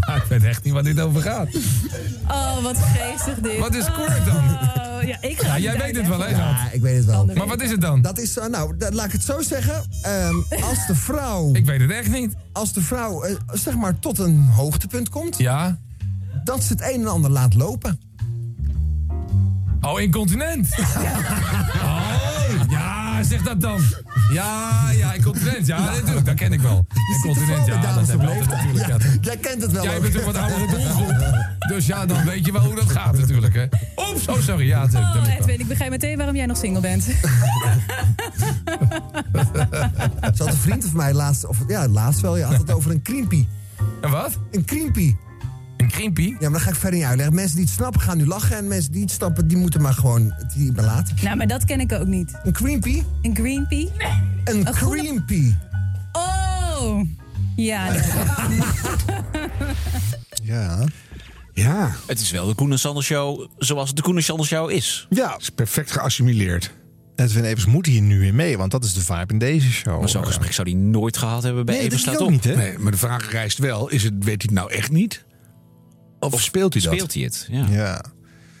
nou, 0.00 0.16
ik 0.16 0.24
weet 0.28 0.44
echt 0.44 0.64
niet 0.64 0.72
waar 0.72 0.82
dit 0.82 1.00
over 1.00 1.22
gaat. 1.22 1.48
Oh, 2.28 2.62
wat 2.62 2.78
geestig 2.78 3.40
dit. 3.40 3.58
Wat 3.58 3.74
is 3.74 3.84
squirt 3.84 4.26
dan? 4.26 4.36
Oh, 4.36 4.83
ja, 5.06 5.16
ik 5.20 5.40
ga 5.40 5.46
Ja, 5.46 5.54
niet 5.54 5.62
jij 5.62 5.76
weet 5.78 5.96
het 5.96 6.08
wel, 6.08 6.20
hè? 6.20 6.28
Ja, 6.28 6.68
ik 6.72 6.80
weet 6.80 6.96
het 6.96 7.04
wel. 7.04 7.24
Maar 7.34 7.46
wat 7.46 7.62
is 7.62 7.70
het 7.70 7.80
dan? 7.80 8.02
Dat 8.02 8.18
is, 8.18 8.36
eh, 8.38 8.46
nou, 8.46 8.76
dat- 8.76 8.94
laat 8.94 9.06
ik 9.06 9.12
het 9.12 9.22
zo 9.24 9.40
zeggen. 9.42 9.84
Ehm, 10.02 10.34
als 10.70 10.86
de 10.86 10.94
vrouw... 10.94 11.54
Ik 11.54 11.66
weet 11.66 11.80
het 11.80 11.90
echt 11.90 12.08
niet. 12.10 12.34
Als 12.52 12.72
de 12.72 12.80
vrouw, 12.82 13.22
eh, 13.22 13.34
zeg 13.52 13.76
maar, 13.76 13.98
tot 13.98 14.18
een 14.18 14.40
hoogtepunt 14.48 15.08
komt... 15.08 15.38
Ja? 15.38 15.78
Dat 16.44 16.62
ze 16.64 16.72
het 16.72 16.82
een 16.82 17.00
en 17.00 17.06
ander 17.06 17.30
laat 17.30 17.54
lopen. 17.54 18.00
Oh, 19.80 20.00
incontinent. 20.00 20.68
Oh, 21.74 22.03
ja, 23.16 23.22
zeg 23.22 23.42
dat 23.42 23.60
dan. 23.60 23.80
Ja, 24.32 24.90
ja, 24.90 25.12
incontinent. 25.12 25.66
Ja, 25.66 25.90
natuurlijk, 25.90 26.26
dat 26.26 26.34
ken 26.34 26.52
ik 26.52 26.60
wel. 26.60 26.86
Incontinent, 27.14 27.66
ja, 27.66 27.94
dat 27.94 28.08
hebben 28.08 28.26
we 28.26 28.32
altijd 28.32 28.50
natuurlijk. 28.50 28.86
Ja. 28.86 28.96
Jij 29.20 29.36
kent 29.36 29.62
het 29.62 29.72
wel. 29.72 29.82
Jij 29.82 30.00
bent 30.00 30.18
ook 30.18 30.24
wat 30.24 30.36
oudere 30.36 30.66
doelgroep. 30.66 31.14
Dus 31.68 31.86
ja, 31.86 32.06
dan 32.06 32.24
weet 32.24 32.46
je 32.46 32.52
wel 32.52 32.62
hoe 32.62 32.74
dat 32.74 32.90
gaat 32.90 33.18
natuurlijk, 33.18 33.54
hè. 33.54 33.64
Oeps, 33.96 34.28
oh 34.28 34.40
sorry, 34.40 34.66
ja, 34.66 34.80
natuurlijk. 34.80 35.14
dat 35.14 35.22
Oh, 35.22 35.28
wel. 35.28 35.38
Edwin, 35.38 35.60
ik 35.60 35.68
begrijp 35.68 35.90
meteen 35.90 36.16
waarom 36.16 36.36
jij 36.36 36.46
nog 36.46 36.56
single 36.56 36.80
bent. 36.80 37.02
Zo 40.34 40.44
had 40.44 40.46
een 40.46 40.54
vriend 40.54 40.84
van 40.84 40.96
mij 40.96 41.12
laatst, 41.12 41.46
of 41.46 41.58
ja, 41.68 41.88
laatst 41.88 42.20
wel, 42.20 42.36
je 42.36 42.44
had 42.44 42.58
het 42.58 42.72
over 42.72 42.90
een 42.90 43.02
kriempie. 43.02 43.48
Een 44.00 44.10
wat? 44.10 44.38
Een 44.50 44.64
kriempie. 44.64 45.16
Een? 45.92 46.28
Ja, 46.28 46.34
maar 46.40 46.50
dat 46.50 46.60
ga 46.60 46.68
ik 46.70 46.74
verder 46.76 46.98
niet 46.98 47.08
uitleggen. 47.08 47.34
Mensen 47.34 47.56
die 47.56 47.64
het 47.64 47.74
snappen 47.74 48.00
gaan 48.00 48.16
nu 48.16 48.26
lachen 48.26 48.56
en 48.56 48.68
mensen 48.68 48.92
die 48.92 49.02
het 49.02 49.10
snappen, 49.10 49.48
die 49.48 49.56
moeten 49.56 49.82
maar 49.82 49.94
gewoon 49.94 50.32
het 50.36 50.52
hierbij 50.54 50.84
laten. 50.84 51.16
nou, 51.22 51.36
maar 51.36 51.46
dat 51.46 51.64
ken 51.64 51.80
ik 51.80 51.92
ook 51.92 52.06
niet. 52.06 52.32
Een 52.44 52.52
creampie? 52.52 53.02
Een 53.22 53.34
green 53.36 53.66
pea? 53.68 53.88
Een 54.44 54.74
groene- 54.74 55.00
creampie. 55.02 55.56
Oh! 56.12 57.00
Ja, 57.56 57.92
Ja. 60.42 60.84
Ja. 61.52 61.94
Het 62.06 62.20
is 62.20 62.30
wel 62.30 62.46
de 62.46 62.54
Koen 62.54 62.70
en 62.72 62.78
Sander 62.78 63.02
Show 63.02 63.46
zoals 63.58 63.88
het 63.88 63.96
de 63.96 64.02
Koen 64.02 64.16
en 64.16 64.22
Sander 64.22 64.46
Show 64.46 64.70
is. 64.70 65.06
Ja. 65.10 65.36
is 65.38 65.50
perfect 65.50 65.90
geassimileerd. 65.90 66.72
Edwin 67.16 67.44
Evers 67.44 67.66
moet 67.66 67.86
hier 67.86 68.00
nu 68.02 68.26
in 68.26 68.34
mee, 68.34 68.56
want 68.58 68.70
dat 68.70 68.84
is 68.84 68.92
de 68.94 69.00
vibe 69.00 69.32
in 69.32 69.38
deze 69.38 69.70
show. 69.72 69.98
Maar 70.00 70.08
zo'n 70.08 70.26
gesprek 70.26 70.52
zou 70.52 70.70
hij 70.70 70.78
nooit 70.78 71.16
gehad 71.16 71.42
hebben 71.42 71.64
bij 71.66 71.74
Nee, 71.74 71.84
Even 71.84 71.96
dat 71.96 72.06
denk 72.06 72.16
Staat 72.16 72.28
ik 72.28 72.34
Op. 72.34 72.40
ook 72.40 72.44
niet, 72.56 72.64
hè? 72.64 72.68
Nee, 72.70 72.78
maar 72.78 72.92
de 72.92 72.98
vraag 72.98 73.30
rijst 73.30 73.58
wel, 73.58 73.88
is 73.88 74.02
het, 74.02 74.12
weet 74.18 74.24
hij 74.24 74.34
het 74.36 74.50
nou 74.50 74.72
echt 74.72 74.90
niet? 74.90 75.24
Of, 76.32 76.42
speelt 76.42 76.72
hij 76.74 76.82
dat? 76.82 76.92
Speelt 76.92 77.14
hij 77.14 77.22
het? 77.22 77.48
Ja. 77.50 77.66
Ja. 77.70 78.04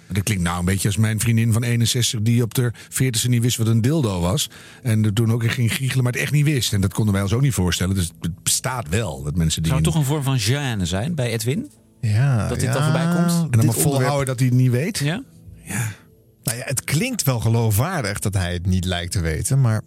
Dat 0.08 0.22
klinkt 0.22 0.42
nou 0.42 0.58
een 0.58 0.64
beetje 0.64 0.88
als 0.88 0.96
mijn 0.96 1.20
vriendin 1.20 1.52
van 1.52 1.62
61... 1.62 2.22
die 2.22 2.42
op 2.42 2.54
de 2.54 2.72
40ste 2.74 3.28
niet 3.28 3.42
wist 3.42 3.56
wat 3.56 3.66
een 3.66 3.80
dildo 3.80 4.20
was. 4.20 4.50
En 4.82 5.04
er 5.04 5.12
toen 5.12 5.32
ook 5.32 5.50
ging 5.50 5.74
giechelen, 5.74 6.04
maar 6.04 6.12
het 6.12 6.20
echt 6.22 6.32
niet 6.32 6.44
wist. 6.44 6.72
En 6.72 6.80
dat 6.80 6.92
konden 6.94 7.14
wij 7.14 7.22
ons 7.22 7.32
ook 7.32 7.40
niet 7.40 7.54
voorstellen. 7.54 7.94
Dus 7.94 8.10
het 8.20 8.42
bestaat 8.42 8.88
wel, 8.88 9.22
dat 9.22 9.36
mensen 9.36 9.62
die... 9.62 9.70
Zou 9.72 9.82
het 9.84 9.92
toch 9.92 10.00
een 10.00 10.08
vorm 10.08 10.22
van 10.22 10.38
gêne 10.40 10.82
zijn 10.82 11.14
bij 11.14 11.30
Edwin? 11.32 11.70
Ja, 12.00 12.48
Dat 12.48 12.58
dit 12.60 12.68
ja, 12.68 12.72
dan 12.72 12.82
voorbij 12.82 13.14
komt? 13.14 13.52
En 13.52 13.60
dan 13.60 13.74
volhouden 13.74 13.92
onderwerp- 13.92 14.26
dat 14.26 14.38
hij 14.38 14.48
het 14.48 14.56
niet 14.56 14.70
weet? 14.70 14.98
Ja? 14.98 15.22
Nou 16.44 16.58
ja, 16.58 16.64
het 16.64 16.84
klinkt 16.84 17.22
wel 17.22 17.40
geloofwaardig 17.40 18.18
dat 18.18 18.34
hij 18.34 18.52
het 18.52 18.66
niet 18.66 18.84
lijkt 18.84 19.12
te 19.12 19.20
weten, 19.20 19.60
maar 19.60 19.82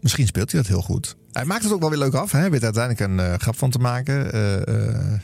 misschien 0.00 0.26
speelt 0.26 0.52
hij 0.52 0.60
dat 0.60 0.70
heel 0.70 0.82
goed. 0.82 1.16
Hij 1.32 1.44
maakt 1.44 1.62
het 1.62 1.72
ook 1.72 1.80
wel 1.80 1.88
weer 1.90 1.98
leuk 1.98 2.14
af. 2.14 2.32
Hè? 2.32 2.38
Hij 2.38 2.50
weet 2.50 2.64
uiteindelijk 2.64 3.10
een 3.10 3.20
eh, 3.20 3.38
grap 3.38 3.56
van 3.58 3.70
te 3.70 3.78
maken. 3.78 4.14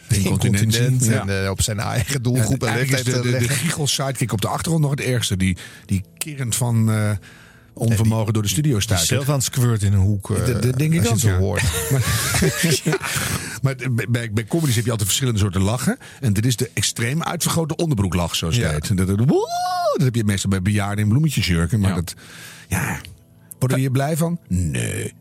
Incontinentie, 0.08 0.80
incontinent 0.80 1.04
ja. 1.04 1.26
En 1.26 1.50
op 1.50 1.62
zijn 1.62 1.78
eigen 1.80 2.22
doelgroep 2.22 2.62
en 2.62 2.68
Eigenlijk 2.68 3.06
is 3.06 3.12
de, 3.14 3.20
de, 3.20 3.22
de 3.22 3.30
leggen. 3.30 3.56
giechel-sidekick 3.56 4.32
op 4.32 4.40
de 4.40 4.48
achtergrond 4.48 4.80
nog 4.82 4.90
het 4.90 5.00
ergste. 5.00 5.36
Die, 5.36 5.56
die 5.86 6.04
kerend 6.18 6.54
van 6.56 6.90
onvermogen 7.72 8.32
door 8.32 8.42
de 8.42 8.48
studio 8.48 8.80
staat. 8.80 9.00
Zelf 9.00 9.28
aan 9.28 9.34
het 9.34 9.44
squirt 9.44 9.82
in 9.82 9.92
een 9.92 9.98
hoek. 9.98 10.28
Dat, 10.46 10.62
dat 10.62 10.78
denk 10.78 10.92
ik 10.92 11.06
als 11.06 11.06
je 11.06 11.08
ook, 11.08 11.12
het 11.12 11.20
zo 11.20 11.28
ja. 11.28 11.36
hoort. 11.38 11.62
Maar, 13.62 13.74
ja, 13.82 13.86
maar 13.92 14.06
bij- 14.08 14.30
bij, 14.32 14.44
comedies 14.44 14.74
heb 14.74 14.84
je 14.84 14.90
altijd 14.90 15.08
verschillende 15.08 15.40
soorten 15.40 15.60
lachen. 15.62 15.98
En 16.20 16.32
dit 16.32 16.46
is 16.46 16.56
de 16.56 16.70
extreem 16.74 17.22
uitvergrote 17.22 17.76
onderbroeklach, 17.76 18.34
zoals 18.36 18.56
het 18.56 18.64
Ja. 18.64 18.70
heet. 18.72 18.88
En 18.90 18.96
Dat, 18.96 19.06
dat, 19.06 19.18
woe, 19.18 19.48
dat 19.92 20.02
heb 20.04 20.14
je 20.14 20.24
meestal 20.24 20.50
bij 20.50 20.62
bejaarden 20.62 21.04
in 21.04 21.10
bloemetjesjurken. 21.10 21.80
Maar 21.80 21.88
Ja. 21.90 21.94
dat, 21.96 22.14
ja, 22.68 22.98
worden 23.68 23.76
we 23.76 23.82
hier 23.82 23.90
blij 23.90 24.16
van? 24.16 24.38
Nee. 24.48 25.12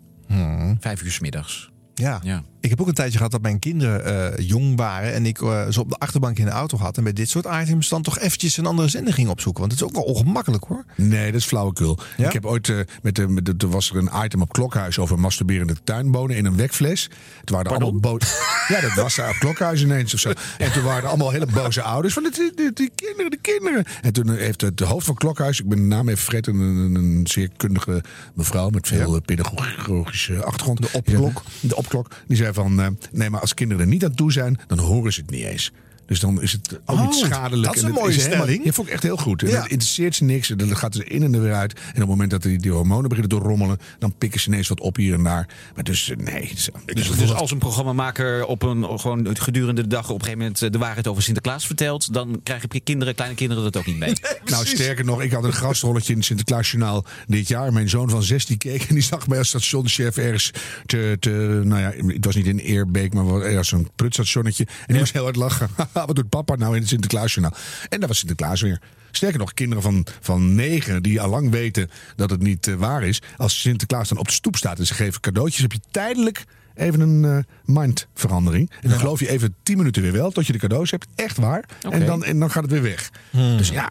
Vijf 0.80 1.04
uur 1.04 1.12
's 1.12 1.20
middags. 1.20 1.72
Ja. 1.94 2.20
Ja. 2.24 2.44
Ik 2.64 2.70
heb 2.70 2.82
ook 2.82 2.88
een 2.88 2.94
tijdje 2.94 3.18
gehad 3.18 3.32
dat 3.32 3.42
mijn 3.42 3.60
kinderen 3.60 4.06
eh, 4.06 4.48
jong 4.48 4.76
waren. 4.76 5.14
En 5.14 5.26
ik 5.26 5.42
eh, 5.42 5.68
ze 5.70 5.80
op 5.80 5.90
de 5.90 5.96
achterbank 5.98 6.38
in 6.38 6.46
de 6.46 6.52
auto 6.52 6.78
had. 6.78 6.98
En 6.98 7.04
bij 7.04 7.14
dit 7.14 7.30
soort 7.30 7.46
items 7.62 7.90
dan 7.90 8.02
toch 8.02 8.20
eventjes 8.20 8.58
een 8.58 8.66
andere 8.66 8.88
zender 8.88 9.14
ging 9.14 9.30
opzoeken. 9.30 9.62
Want 9.62 9.74
het 9.74 9.82
is 9.82 9.88
ook 9.88 9.96
wel 9.96 10.14
ongemakkelijk 10.14 10.64
hoor. 10.64 10.86
Nee, 10.96 11.32
dat 11.32 11.40
is 11.40 11.48
flauwekul. 11.48 12.00
Ik 12.18 12.34
heb 12.34 12.46
ooit 12.46 12.70
eh, 12.70 12.78
met 13.02 13.16
de, 13.16 13.28
met 13.28 13.46
de, 13.46 13.54
er 13.58 13.70
was 13.70 13.90
er 13.90 13.96
een 13.96 14.10
item 14.24 14.42
op 14.42 14.54
Klokhuis 14.54 15.00
over 15.00 15.20
masturberende 15.20 15.76
tuinbonen 15.84 16.36
in 16.36 16.46
een 16.46 16.56
wekfles. 16.56 17.10
Het 17.40 17.50
waren 17.50 17.72
allemaal 17.72 18.18
Ja, 18.68 18.82
dat 18.82 18.94
was 18.94 19.16
daar 19.16 19.30
op 19.30 19.36
Klokhuis 19.36 19.82
ineens 19.82 20.14
of 20.14 20.20
zo. 20.20 20.32
En 20.58 20.72
toen 20.72 20.84
waren 20.84 21.04
er 21.04 21.10
allemaal 21.10 21.32
hele 21.32 21.48
boze 21.54 21.82
ouders 21.82 22.14
van 22.14 22.24
die, 22.24 22.52
die, 22.56 22.74
die 22.74 22.92
kinderen, 22.96 23.32
de 23.32 23.40
kinderen. 23.42 23.86
En 24.02 24.14
toen 24.14 24.36
heeft 24.36 24.62
het 24.62 24.78
de 24.78 24.86
hoofd 24.86 25.06
van 25.06 25.16
Klokhuis, 25.16 25.60
ik 25.60 25.70
ben 25.70 25.78
de 25.78 25.84
naam 25.84 26.10
even 26.10 26.24
vergeten, 26.24 26.56
een, 26.56 27.28
zeer 27.28 27.50
kundige 27.58 28.04
mevrouw 28.34 28.70
met 28.70 28.88
veel 28.88 29.22
pedagogische 29.22 30.44
achtergrond. 30.44 30.82
De 30.82 30.90
opklok. 30.92 31.44
De 31.60 31.76
opklok. 31.76 32.08
Die 32.28 32.38
zei 32.38 32.53
van, 32.54 32.82
eh, 32.82 32.88
nee, 33.12 33.30
maar 33.30 33.42
als 33.42 33.54
kinderen 33.54 33.84
er 33.84 33.90
niet 33.90 34.06
aan 34.06 34.16
toe 34.16 34.32
zijn, 34.32 34.60
dan 34.68 34.80
horen 34.80 35.14
ze 35.14 35.22
het 35.22 35.30
niet 35.30 35.44
eens. 35.44 35.72
Dus 36.06 36.20
dan 36.20 36.42
is 36.42 36.52
het 36.52 36.80
ook 36.86 36.98
Oh, 36.98 37.06
niet 37.06 37.14
schadelijk. 37.16 37.64
dat 37.68 37.76
is 37.76 37.82
En 37.82 37.88
een 37.88 37.94
het 37.94 38.04
mooie 38.04 38.14
helemaal- 38.16 38.38
stelling. 38.44 38.64
Ja, 38.66 38.72
vond 38.72 38.88
ik 38.88 38.94
echt 38.94 39.04
heel 39.04 39.18
goed. 39.18 39.44
En 39.44 39.50
Ja. 39.50 39.62
interesseert 39.62 40.16
ze 40.16 40.24
niks. 40.24 40.50
En 40.50 40.58
dan 40.58 40.78
gaat 40.78 40.96
ze 40.96 41.04
in 41.04 41.24
en 41.24 41.34
er 41.34 41.42
weer 41.42 41.54
uit. 41.54 41.74
En 41.74 41.80
op 41.90 41.96
het 41.96 42.08
moment 42.08 42.32
dat 42.32 42.42
die, 42.42 42.58
die 42.58 42.72
hormonen 42.72 43.10
beginnen 43.10 43.40
te 43.40 43.46
rommelen, 43.46 43.78
dan 44.00 44.14
pikken 44.18 44.40
ze 44.40 44.48
ineens 44.48 44.68
wat 44.68 44.80
op 44.80 44.96
hier 44.96 45.14
en 45.14 45.24
daar. 45.24 45.48
Maar 45.76 45.84
dus 45.84 46.10
eh, 46.10 46.18
nee. 46.18 46.50
Dus, 46.54 46.70
Dus, 46.86 47.12
dus 47.12 47.34
als 47.34 47.52
een 47.52 47.58
programmamaker 47.58 48.46
op 48.46 48.62
een, 48.62 49.00
gewoon 49.00 49.38
gedurende 49.38 49.82
de 49.82 49.88
dag 49.88 50.04
op 50.10 50.10
een 50.16 50.20
gegeven 50.20 50.38
moment 50.40 50.62
eh, 50.62 50.70
de 50.72 50.78
waarheid 50.78 51.08
over 51.08 51.24
Sinterklaas 51.24 51.66
vertelt, 51.66 52.14
dan 52.14 52.40
krijgen 52.44 52.70
kinderen, 52.84 53.16
kleine 53.16 53.36
kinderen 53.36 53.64
dat 53.64 53.78
ook 53.78 53.86
niet 53.86 53.98
mee. 53.98 54.14
nou, 54.46 54.66
sterker 54.66 55.06
nog, 55.06 55.22
ik 55.22 55.32
had 55.32 55.44
een 55.44 55.54
gastrolletje 55.54 56.12
in 56.12 56.18
het 56.18 56.28
Sinterklaasjournaal 56.28 57.06
dit 57.28 57.48
jaar. 57.48 57.74
Mijn 57.74 57.90
zoon 57.90 58.10
van 58.10 58.24
16 58.24 58.58
keek 58.58 58.84
en 58.84 58.94
die 58.96 59.04
zag 59.04 59.28
mij 59.28 59.38
als 59.38 59.48
stationchef 59.48 60.18
ergens 60.18 60.52
te, 60.86 61.18
te 61.20 61.62
nou 61.64 61.82
ja, 61.82 61.92
het 62.14 62.26
was 62.26 62.36
niet 62.36 62.46
in 62.46 62.58
Eerbeek, 62.58 63.14
maar 63.14 63.26
wel 63.26 63.44
ergens 63.44 63.72
een 63.72 63.90
prutstationnetje. 63.96 64.66
En 64.66 64.86
die 64.88 64.98
moest 64.98 65.14
heel 65.14 65.24
hard 65.24 65.36
lachen. 65.36 65.70
Wat 65.94 66.16
doet 66.16 66.30
papa 66.30 66.56
nou 66.56 66.74
in 66.76 66.80
het 66.80 66.90
Sinterklaasjournaal? 66.90 67.54
En 67.90 68.00
dat 68.00 68.08
was 68.08 68.18
Sinterklaas 68.18 68.62
weer. 68.62 68.82
Sterker 69.12 69.40
nog, 69.40 69.54
kinderen 69.54 69.84
van, 69.84 70.06
van 70.22 70.56
negen 70.56 71.04
die 71.04 71.22
al 71.22 71.30
lang 71.30 71.50
weten 71.52 71.90
dat 72.16 72.30
het 72.30 72.42
niet 72.42 72.68
eh, 72.68 72.76
waar 72.76 73.04
is. 73.04 73.22
Als 73.38 73.62
Sinterklaas 73.62 74.10
dan 74.10 74.18
op 74.18 74.26
de 74.28 74.34
stoep 74.34 74.56
staat 74.56 74.80
en 74.80 74.86
ze 74.86 74.94
geven 74.94 75.22
cadeautjes, 75.22 75.62
heb 75.62 75.72
je 75.72 75.80
tijdelijk 75.92 76.44
even 76.76 77.00
een 77.00 77.26
eh, 77.26 77.38
mindverandering. 77.76 78.72
En 78.82 78.90
dan 78.90 79.00
geloof 79.00 79.20
je 79.20 79.30
even 79.30 79.56
tien 79.64 79.78
minuten 79.78 80.02
weer 80.02 80.12
wel 80.12 80.32
tot 80.32 80.48
je 80.48 80.54
de 80.54 80.60
cadeaus 80.60 80.92
hebt. 80.92 81.08
Echt 81.16 81.38
waar. 81.38 81.64
En, 81.90 82.06
dan, 82.06 82.24
en 82.24 82.40
dan 82.40 82.52
gaat 82.52 82.64
het 82.64 82.72
weer 82.72 82.82
weg. 82.82 83.10
Dus 83.32 83.70
ja, 83.70 83.90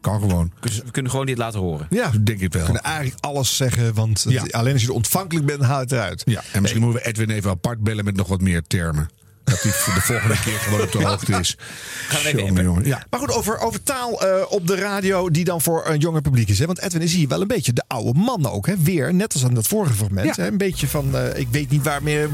kan 0.00 0.20
gewoon. 0.20 0.52
We 0.60 0.90
kunnen 0.90 1.10
gewoon 1.10 1.26
dit 1.26 1.38
laten 1.38 1.60
horen. 1.60 1.86
Ja, 1.90 2.10
denk 2.20 2.40
ik 2.40 2.52
wel. 2.52 2.60
We 2.62 2.72
kunnen 2.72 2.82
eigenlijk 2.82 3.24
alles 3.24 3.56
zeggen. 3.56 3.94
Want 3.94 4.26
Ja. 4.28 4.44
alleen 4.50 4.72
als 4.72 4.82
je 4.82 4.88
er 4.88 4.94
ontvankelijk 4.94 5.46
bent, 5.46 5.62
haal 5.62 5.76
je 5.76 5.82
het 5.82 5.92
eruit. 5.92 6.22
Ja, 6.24 6.42
en 6.52 6.60
misschien 6.62 6.82
moeten 6.82 7.02
we 7.02 7.08
Edwin 7.08 7.30
even 7.30 7.50
apart 7.50 7.80
bellen 7.80 8.04
met 8.04 8.16
nog 8.16 8.28
wat 8.28 8.40
meer 8.40 8.62
termen. 8.66 9.08
Dat 9.44 9.62
hij 9.62 9.72
voor 9.72 9.94
de 9.94 10.00
volgende 10.00 10.40
keer 10.40 10.58
gewoon 10.58 10.80
op 10.80 10.92
de 10.92 11.04
hoogte 11.06 11.32
is. 11.38 11.56
Gaan 12.08 12.22
we 12.22 12.28
even 12.28 12.38
Jongen, 12.38 12.48
appen. 12.50 12.64
jongen. 12.64 12.84
Ja. 12.84 13.04
Maar 13.10 13.20
goed, 13.20 13.32
over, 13.32 13.58
over 13.58 13.82
taal 13.82 14.22
eh, 14.26 14.44
op 14.48 14.66
de 14.66 14.74
radio 14.74 15.30
die 15.30 15.44
dan 15.44 15.60
voor 15.60 15.86
een 15.86 15.98
jonger 15.98 16.20
publiek 16.20 16.48
is. 16.48 16.58
Hè? 16.58 16.66
Want 16.66 16.80
Edwin 16.80 17.02
is 17.02 17.12
hier 17.12 17.28
wel 17.28 17.40
een 17.40 17.46
beetje 17.46 17.72
de 17.72 17.82
oude 17.86 18.18
man 18.18 18.48
ook. 18.50 18.66
Hè? 18.66 18.74
Weer, 18.78 19.14
net 19.14 19.32
als 19.32 19.44
aan 19.44 19.54
dat 19.54 19.66
vorige 19.66 19.94
fragment. 19.94 20.36
Ja. 20.36 20.42
Hè? 20.42 20.48
Een 20.48 20.58
beetje 20.58 20.88
van, 20.88 21.16
eh, 21.16 21.38
ik 21.38 21.48
weet 21.50 21.70
niet 21.70 21.82
waar, 21.82 22.02
meer, 22.02 22.28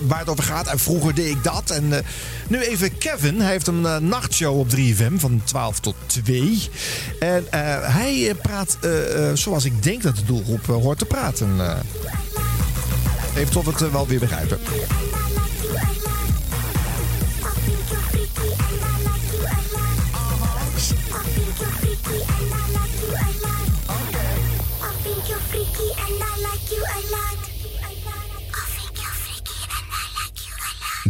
waar 0.00 0.18
het 0.18 0.28
over 0.28 0.44
gaat. 0.44 0.66
En 0.66 0.78
vroeger 0.78 1.14
deed 1.14 1.30
ik 1.30 1.42
dat. 1.44 1.70
En 1.70 1.92
eh, 1.92 2.04
nu 2.48 2.60
even 2.60 2.98
Kevin. 2.98 3.40
Hij 3.40 3.50
heeft 3.50 3.66
een 3.66 4.08
nachtshow 4.08 4.58
op 4.58 4.68
3FM 4.76 5.16
van 5.16 5.40
12 5.44 5.80
tot 5.80 5.94
2. 6.06 6.68
En 7.20 7.44
hij 7.92 8.34
praat 8.42 8.78
zoals 9.34 9.64
ik 9.64 9.82
denk 9.82 10.02
dat 10.02 10.16
de 10.16 10.24
doelgroep 10.24 10.66
hoort 10.66 10.98
te 10.98 11.04
praten. 11.04 11.60
even 13.36 13.52
tot 13.52 13.64
we 13.64 13.70
het 13.70 13.92
wel 13.92 14.06
weer 14.06 14.18
begrijpen. 14.18 14.58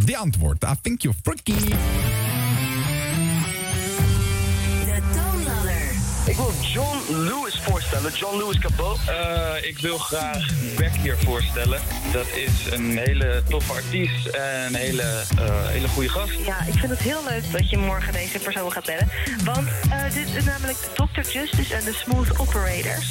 De 0.05 0.16
antwoord. 0.16 0.64
I 0.64 0.74
think 0.82 1.03
you're 1.03 1.18
freaky. 1.22 1.53
De 1.53 1.76
toonladder. 5.14 5.82
Ik 6.26 6.36
wil 6.36 6.53
John 6.61 6.99
Lewis 7.09 7.61
voorstellen, 7.61 8.12
John 8.12 8.36
Lewis 8.36 8.59
Cabot. 8.59 8.99
Eh, 9.07 9.68
ik 9.68 9.78
wil 9.78 9.99
graag 9.99 10.47
Beck 10.76 10.92
hier 10.92 11.16
voorstellen. 11.16 11.80
Dat 12.12 12.26
is 12.34 12.72
een 12.72 12.99
hele 12.99 13.42
toffe 13.49 13.72
artiest 13.72 14.26
en 14.26 14.66
een 14.66 14.74
hele, 14.74 15.03
eh, 15.38 15.66
hele 15.66 15.88
goede 15.88 16.09
gast. 16.09 16.32
Ja, 16.47 16.64
ik 16.66 16.74
vind 16.74 16.90
het 16.90 17.01
heel 17.01 17.24
leuk 17.28 17.53
dat 17.53 17.70
je 17.70 17.78
morgen 17.78 18.12
deze 18.12 18.38
persoon 18.38 18.72
gaat 18.72 18.86
bellen. 18.86 19.09
Want 19.44 19.68
eh, 19.90 20.14
dit 20.14 20.28
is 20.36 20.44
namelijk 20.44 20.78
Dr. 20.94 21.30
Justice 21.30 21.74
en 21.74 21.84
de 21.84 21.92
Smooth 21.92 22.38
Operators. 22.38 23.09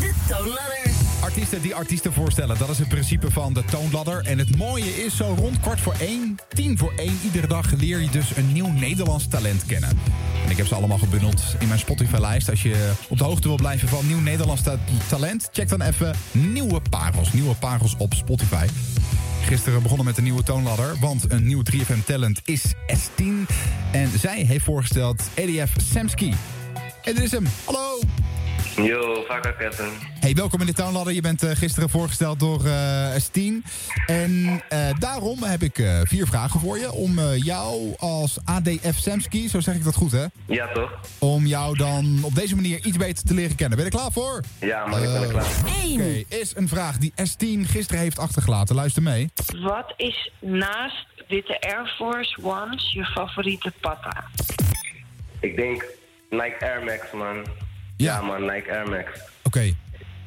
De 0.00 0.12
toonladder. 0.28 0.89
Artiesten 1.30 1.62
die 1.62 1.74
artiesten 1.74 2.12
voorstellen, 2.12 2.58
dat 2.58 2.68
is 2.68 2.78
het 2.78 2.88
principe 2.88 3.30
van 3.30 3.52
de 3.52 3.64
toonladder. 3.64 4.24
En 4.24 4.38
het 4.38 4.56
mooie 4.56 5.04
is, 5.04 5.16
zo 5.16 5.34
rond 5.38 5.60
kwart 5.60 5.80
voor 5.80 5.94
één, 6.00 6.38
tien 6.48 6.78
voor 6.78 6.92
één... 6.96 7.18
iedere 7.24 7.46
dag 7.46 7.72
leer 7.72 8.00
je 8.00 8.10
dus 8.10 8.36
een 8.36 8.52
nieuw 8.52 8.66
Nederlands 8.66 9.28
talent 9.28 9.66
kennen. 9.66 9.88
En 10.44 10.50
ik 10.50 10.56
heb 10.56 10.66
ze 10.66 10.74
allemaal 10.74 10.98
gebundeld 10.98 11.42
in 11.58 11.68
mijn 11.68 11.80
Spotify-lijst. 11.80 12.50
Als 12.50 12.62
je 12.62 12.92
op 13.08 13.18
de 13.18 13.24
hoogte 13.24 13.48
wil 13.48 13.56
blijven 13.56 13.88
van 13.88 14.06
nieuw 14.06 14.20
Nederlands 14.20 14.62
ta- 14.62 14.78
talent... 15.08 15.48
check 15.52 15.68
dan 15.68 15.82
even 15.82 16.14
Nieuwe 16.32 16.80
Parels. 16.90 17.32
Nieuwe 17.32 17.54
Parels 17.54 17.96
op 17.98 18.14
Spotify. 18.14 18.66
Gisteren 19.44 19.82
begonnen 19.82 20.06
met 20.06 20.16
een 20.16 20.24
nieuwe 20.24 20.42
toonladder, 20.42 20.96
want 21.00 21.32
een 21.32 21.46
nieuw 21.46 21.62
3FM 21.72 22.04
talent 22.04 22.40
is 22.44 22.74
S10. 22.92 23.54
En 23.92 24.10
zij 24.18 24.42
heeft 24.44 24.64
voorgesteld 24.64 25.22
EDF 25.34 25.72
Samski. 25.92 26.34
En 27.02 27.14
dit 27.14 27.24
is 27.24 27.30
hem. 27.30 27.46
Hallo! 27.64 27.98
Yo, 28.76 29.24
vaker 29.28 29.52
Kevin. 29.52 29.90
Hey, 30.20 30.34
welkom 30.34 30.60
in 30.60 30.66
de 30.66 30.72
Townladder. 30.72 31.12
Je 31.12 31.20
bent 31.20 31.42
eh, 31.42 31.50
gisteren 31.50 31.90
voorgesteld 31.90 32.40
door 32.40 32.64
eh 32.64 33.14
S10. 33.14 33.52
En 34.06 34.62
eh, 34.68 34.88
daarom 34.98 35.42
heb 35.42 35.62
ik 35.62 35.78
eh, 35.78 36.00
vier 36.04 36.26
vragen 36.26 36.60
voor 36.60 36.78
je. 36.78 36.92
Om 36.92 37.18
eh, 37.18 37.36
jou 37.44 37.94
als 37.98 38.38
ADF 38.44 38.98
Samski, 38.98 39.48
zo 39.48 39.60
zeg 39.60 39.74
ik 39.74 39.84
dat 39.84 39.94
goed 39.94 40.12
hè? 40.12 40.24
Ja, 40.46 40.72
toch? 40.72 41.00
Om 41.18 41.46
jou 41.46 41.76
dan 41.76 42.18
op 42.22 42.34
deze 42.34 42.54
manier 42.54 42.84
iets 42.86 42.96
beter 42.96 43.26
te 43.26 43.34
leren 43.34 43.56
kennen. 43.56 43.76
Ben 43.78 43.86
je 43.86 43.92
er 43.92 43.98
klaar 43.98 44.12
voor? 44.12 44.40
Ja, 44.60 44.86
man, 44.86 45.02
ik 45.02 45.12
ben 45.12 45.22
er 45.22 45.28
klaar. 45.28 45.46
Oké, 45.94 46.24
is 46.28 46.56
een 46.56 46.68
vraag 46.68 46.98
die 46.98 47.12
S10 47.12 47.60
gisteren 47.70 48.00
heeft 48.00 48.18
achtergelaten. 48.18 48.74
Luister 48.74 49.02
mee. 49.02 49.30
Wat 49.62 49.94
is 49.96 50.30
naast 50.40 51.06
witte 51.28 51.60
Air 51.60 51.94
Force 51.96 52.38
Ones 52.42 52.92
je 52.92 53.04
favoriete 53.04 53.72
patta? 53.80 54.24
Ik 55.40 55.56
denk 55.56 55.84
Nike 56.30 56.56
Air 56.60 56.84
Max, 56.84 57.12
man. 57.12 57.68
Ja, 58.00 58.20
man, 58.20 58.40
Nike 58.40 58.70
Air 58.70 58.88
Max. 58.88 59.06
Oké. 59.42 59.74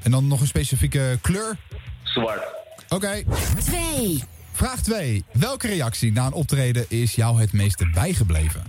En 0.04 0.12
dan 0.12 0.28
nog 0.28 0.42
een 0.42 0.48
specifieke 0.48 1.18
kleur? 1.22 1.58
Zwart. 2.04 2.44
Oké. 2.90 3.24
Twee. 3.60 4.24
Vraag 4.52 4.82
2. 4.82 5.24
Welke 5.32 5.68
reactie 5.68 6.12
na 6.12 6.26
een 6.26 6.34
optreden 6.34 6.86
is 6.90 7.16
jou 7.16 7.40
het 7.40 7.54
meeste 7.54 7.90
bijgebleven? 7.90 8.64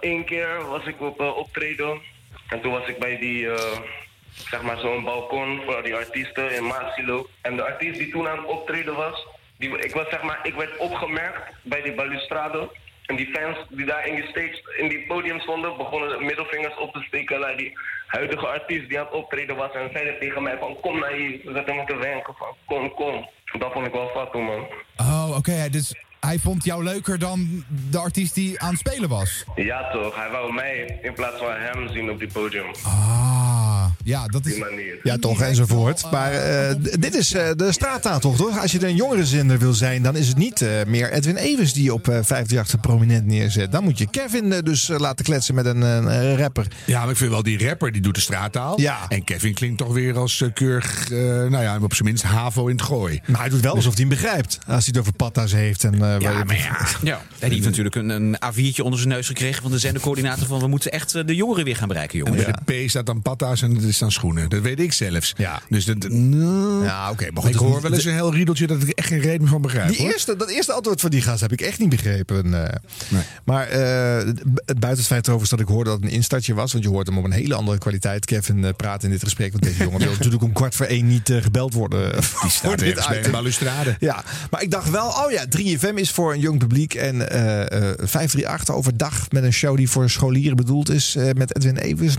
Eén 0.00 0.24
keer 0.24 0.66
was 0.68 0.86
ik 0.86 1.00
op 1.00 1.20
eh, 1.20 1.36
optreden. 1.36 2.00
En 2.48 2.60
toen 2.60 2.72
was 2.72 2.88
ik 2.88 2.98
bij 2.98 3.18
die, 3.18 3.50
eh, 3.50 3.78
zeg 4.50 4.62
maar 4.62 4.78
zo'n 4.78 5.04
balkon 5.04 5.60
voor 5.66 5.82
die 5.82 5.94
artiesten 5.94 6.56
in 6.56 6.66
Maasilo. 6.66 7.28
En 7.42 7.56
de 7.56 7.64
artiest 7.64 7.98
die 7.98 8.10
toen 8.10 8.28
aan 8.28 8.38
het 8.38 8.46
optreden 8.46 8.94
was, 8.94 9.26
die, 9.58 9.78
ik, 9.78 9.94
was, 9.94 10.08
zeg 10.10 10.22
maar, 10.22 10.40
ik 10.42 10.54
werd 10.54 10.76
opgemerkt 10.76 11.54
bij 11.62 11.82
die 11.82 11.94
balustrade. 11.94 12.70
En 13.10 13.16
die 13.16 13.30
fans 13.34 13.56
die 13.70 13.86
daar 13.86 14.06
in 14.06 14.14
die 14.14 14.26
stage, 14.32 14.58
in 14.76 14.88
die 14.88 15.06
podium 15.06 15.40
stonden, 15.40 15.76
begonnen 15.76 16.08
de 16.08 16.24
middelvingers 16.24 16.76
op 16.78 16.92
te 16.92 17.02
steken 17.02 17.40
naar 17.40 17.56
die 17.56 17.72
huidige 18.06 18.46
artiest 18.46 18.88
die 18.88 18.98
aan 18.98 19.04
het 19.04 19.14
optreden 19.14 19.56
was. 19.56 19.72
En 19.72 19.90
zeiden 19.92 20.18
tegen 20.20 20.42
mij 20.42 20.58
van, 20.58 20.76
kom 20.80 20.98
naar 20.98 21.12
hier. 21.12 21.40
Ze 21.44 21.52
zetten 21.54 21.76
me 21.76 21.84
te 21.84 21.96
wenken 21.96 22.34
van, 22.38 22.48
kom, 22.66 22.94
kom. 22.94 23.28
Dat 23.58 23.72
vond 23.72 23.86
ik 23.86 23.92
wel 23.92 24.10
fat 24.14 24.32
toen, 24.32 24.44
man. 24.44 24.66
Oh, 24.96 25.36
oké. 25.36 25.68
dus 25.70 25.94
hij 26.20 26.38
vond 26.38 26.64
jou 26.64 26.84
leuker 26.84 27.18
dan 27.18 27.64
de 27.90 27.98
artiest 27.98 28.34
die 28.34 28.60
aan 28.60 28.70
het 28.70 28.78
spelen 28.78 29.08
was? 29.08 29.44
Ja 29.54 29.90
toch, 29.90 30.16
hij 30.16 30.30
wou 30.30 30.52
mij 30.52 30.98
in 31.02 31.14
plaats 31.14 31.38
van 31.38 31.52
hem 31.52 31.88
zien 31.88 32.10
op 32.10 32.18
die 32.18 32.32
podium. 32.32 32.66
Ah, 32.82 33.49
ja, 34.04 34.26
dat 34.26 34.46
is... 34.46 34.52
is... 34.52 34.56
Die 34.56 34.64
manier. 34.70 34.98
Ja, 35.02 35.16
toch, 35.18 35.40
enzovoort. 35.40 36.10
Maar 36.10 36.32
eh, 36.32 36.70
d- 36.74 37.02
dit 37.02 37.14
is 37.14 37.32
eh, 37.34 37.48
de 37.56 37.72
straattaal 37.72 38.20
toch, 38.20 38.36
toch? 38.36 38.60
Als 38.60 38.72
je 38.72 38.86
een 38.86 38.96
jongere 38.96 39.26
zender 39.26 39.58
wil 39.58 39.72
zijn, 39.72 40.02
dan 40.02 40.16
is 40.16 40.28
het 40.28 40.36
niet 40.36 40.62
eh, 40.62 40.68
meer 40.86 41.12
Edwin 41.12 41.36
Evers 41.36 41.72
die 41.72 41.92
op 41.92 42.00
eh 42.08 42.14
538 42.14 42.80
prominent 42.80 43.26
neerzet. 43.26 43.72
Dan 43.72 43.84
moet 43.84 43.98
je 43.98 44.06
Kevin 44.10 44.52
eh, 44.52 44.58
dus 44.62 44.88
eh, 44.88 44.98
laten 44.98 45.24
kletsen 45.24 45.54
met 45.54 45.66
een 45.66 45.82
eh, 45.82 46.34
rapper. 46.38 46.66
Ja, 46.86 47.00
maar 47.00 47.10
ik 47.10 47.16
vind 47.16 47.30
wel 47.30 47.42
die 47.42 47.66
rapper, 47.68 47.92
die 47.92 48.02
doet 48.02 48.14
de 48.14 48.20
straattaal. 48.20 48.80
Ja. 48.80 48.98
En 49.08 49.24
Kevin 49.24 49.54
klinkt 49.54 49.78
toch 49.78 49.92
weer 49.92 50.16
als 50.18 50.40
eh, 50.42 50.48
keurig, 50.54 51.10
eh, 51.10 51.18
nou 51.18 51.62
ja, 51.62 51.78
op 51.82 51.94
zijn 51.94 52.08
minst 52.08 52.22
HAVO 52.22 52.66
in 52.66 52.76
het 52.76 52.84
gooi. 52.84 53.20
Maar 53.26 53.40
hij 53.40 53.48
doet 53.48 53.60
wel 53.60 53.74
alsof 53.74 53.92
hij 53.96 54.00
hem 54.06 54.08
begrijpt. 54.08 54.58
Als 54.58 54.66
hij 54.66 54.84
het 54.86 54.98
over 54.98 55.12
patta's 55.12 55.52
heeft. 55.52 55.84
En, 55.84 55.94
eh, 55.94 56.20
Ja, 56.20 56.44
maar 56.44 56.56
ja. 56.56 56.86
Ja, 57.10 57.16
en 57.38 57.48
die 57.48 57.50
heeft 57.50 57.64
natuurlijk 57.64 57.94
een, 57.94 58.08
een 58.08 58.36
A4'tje 58.36 58.82
onder 58.82 58.98
zijn 58.98 59.12
neus 59.12 59.26
gekregen 59.26 59.62
van 59.62 59.70
de 59.70 59.78
zendercoördinator 59.78 60.46
van 60.46 60.60
we 60.60 60.66
moeten 60.66 60.92
echt 60.92 61.14
eh, 61.14 61.26
de 61.26 61.34
jongeren 61.34 61.64
weer 61.64 61.76
gaan 61.76 61.88
bereiken, 61.88 62.18
En 62.18 62.24
jongens. 62.26 62.44
bij 62.64 62.76
de 62.76 62.84
P 62.86 62.90
staat 62.90 63.06
dan 63.06 63.22
patta's 63.22 63.62
en 63.62 63.79
het 63.80 63.90
is 63.90 63.98
dan 63.98 64.12
schoenen. 64.12 64.48
Dat 64.48 64.60
weet 64.62 64.80
ik 64.80 64.92
zelfs. 64.92 65.32
Ja. 65.36 65.60
Dus 65.68 65.84
dat, 65.84 66.08
nou, 66.08 66.84
Ja, 66.84 67.10
oké. 67.10 67.22
maar 67.24 67.28
ik 67.28 67.34
dat 67.34 67.46
is 67.48 67.56
hoor 67.56 67.80
wel 67.82 67.92
eens 67.92 68.04
een 68.04 68.12
heel 68.12 68.34
riedeltje 68.34 68.66
dat 68.66 68.82
ik 68.82 68.88
echt 68.88 69.08
geen 69.08 69.20
reden 69.20 69.40
meer 69.40 69.50
van 69.50 69.62
begrijp. 69.62 69.88
Die 69.88 69.98
hoor. 69.98 70.10
eerste, 70.12 70.36
dat 70.36 70.48
eerste 70.50 70.72
antwoord 70.72 71.00
van 71.00 71.10
die 71.10 71.22
gast 71.22 71.40
heb 71.40 71.52
ik 71.52 71.60
echt 71.60 71.78
niet 71.78 71.88
begrepen. 71.88 72.64
eh. 72.68 72.74
Maar 73.44 73.66
eh, 73.68 74.26
het- 74.26 74.42
buiten 74.66 74.88
het 74.90 75.06
feit 75.06 75.20
overigens 75.20 75.50
dat 75.50 75.60
ik 75.60 75.66
hoorde 75.68 75.90
dat 75.90 75.98
het 76.00 76.08
een 76.10 76.16
instartje 76.16 76.54
was. 76.54 76.72
Want 76.72 76.84
je 76.84 76.90
hoort 76.90 77.06
hem 77.06 77.18
op 77.18 77.24
een 77.24 77.32
hele 77.32 77.54
andere 77.54 77.78
kwaliteit. 77.78 78.24
Kevin 78.24 78.64
eh, 78.64 78.70
praat 78.76 79.02
in 79.04 79.10
dit 79.10 79.22
gesprek. 79.22 79.52
Want 79.52 79.64
deze 79.64 79.82
jongen 79.82 79.98
wil 80.06 80.10
natuurlijk 80.10 80.42
om 80.42 80.52
kwart 80.52 80.74
voor 80.74 80.86
één 80.86 81.06
niet 81.06 81.32
gebeld 81.40 81.74
worden. 81.74 82.12
Die 82.12 82.50
staat 82.50 82.76
bij 83.08 83.24
een 83.24 83.30
balustrade. 83.30 83.96
Ja, 84.00 84.24
maar 84.50 84.62
ik 84.62 84.70
dacht 84.70 84.90
wel, 84.90 85.06
oh 85.08 85.30
ja, 85.30 85.44
3FM 85.58 85.94
is 85.94 86.10
voor 86.10 86.32
een 86.32 86.40
jong 86.40 86.58
publiek. 86.58 86.94
En 86.94 87.30
eh, 87.30 87.60
eh, 87.90 87.94
538 87.98 88.74
overdag 88.74 89.30
met 89.30 89.42
een 89.42 89.52
show 89.52 89.76
die 89.76 89.90
voor 89.90 90.10
scholieren 90.10 90.56
bedoeld 90.56 90.90
is. 90.90 91.16
met 91.34 91.56
Edwin 91.56 91.76
Evers. 91.76 92.14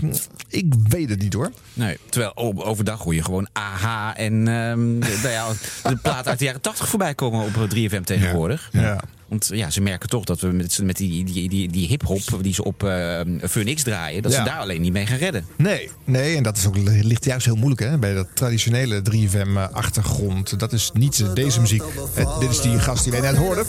Ik 0.48 0.72
weet 0.88 1.08
het 1.10 1.22
niet 1.22 1.32
hoor. 1.32 1.51
Nee, 1.74 1.96
terwijl 2.08 2.32
o- 2.36 2.62
overdag 2.62 3.00
hoor 3.02 3.14
je 3.14 3.24
gewoon 3.24 3.48
AHA 3.52 4.16
en 4.16 4.32
ehm, 4.48 4.98
nou 4.98 5.28
ja, 5.28 5.46
de 5.82 5.96
plaat 5.96 6.28
uit 6.28 6.38
de 6.38 6.44
jaren 6.44 6.60
80 6.60 6.88
voorbij 6.88 7.14
komen 7.14 7.44
op 7.44 7.68
3FM 7.74 8.02
tegenwoordig. 8.04 8.68
Ja. 8.72 9.00
Want 9.28 9.48
ja, 9.52 9.70
ze 9.70 9.80
merken 9.80 10.08
toch 10.08 10.24
dat 10.24 10.40
we 10.40 10.46
met, 10.48 10.78
met 10.82 10.96
die, 10.96 11.24
die, 11.24 11.48
die, 11.48 11.68
die 11.68 11.86
hip-hop 11.88 12.20
die 12.40 12.54
ze 12.54 12.64
op 12.64 12.84
eh 12.84 13.20
Fun 13.48 13.74
X 13.74 13.82
draaien, 13.82 14.22
dat 14.22 14.32
Ja. 14.32 14.38
ze 14.38 14.44
daar 14.44 14.58
alleen 14.58 14.80
niet 14.80 14.92
mee 14.92 15.06
gaan 15.06 15.16
redden. 15.18 15.46
Nee, 15.56 15.90
nee, 16.04 16.36
en 16.36 16.42
dat 16.42 16.56
is 16.56 16.66
ook, 16.66 16.76
ligt 16.84 17.24
juist 17.24 17.44
heel 17.46 17.54
moeilijk 17.56 17.80
hè, 17.80 17.98
bij 17.98 18.14
dat 18.14 18.26
traditionele 18.34 19.02
3FM-achtergrond. 19.10 20.58
Dat 20.58 20.72
is 20.72 20.90
niet 20.94 21.20
eh, 21.20 21.32
deze 21.34 21.60
muziek. 21.60 21.82
Eh, 22.14 22.38
dit 22.40 22.50
is 22.50 22.60
die 22.60 22.78
gast 22.78 23.02
die 23.02 23.12
wij 23.12 23.20
net 23.20 23.36
hoorden. 23.36 23.64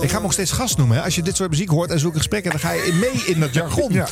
Ik 0.00 0.08
ga 0.08 0.12
hem 0.14 0.22
nog 0.22 0.32
steeds 0.32 0.50
gast 0.52 0.76
noemen. 0.76 0.96
Hè. 0.96 1.02
Als 1.02 1.14
je 1.14 1.22
dit 1.22 1.36
soort 1.36 1.50
muziek 1.50 1.68
hoort 1.68 1.90
en 1.90 1.98
zulke 1.98 2.16
gesprekken, 2.16 2.50
dan 2.50 2.60
ga 2.60 2.72
je 2.72 2.82
in- 2.86 2.98
mee 2.98 3.22
in 3.26 3.40
dat 3.40 3.54
jargon. 3.54 3.92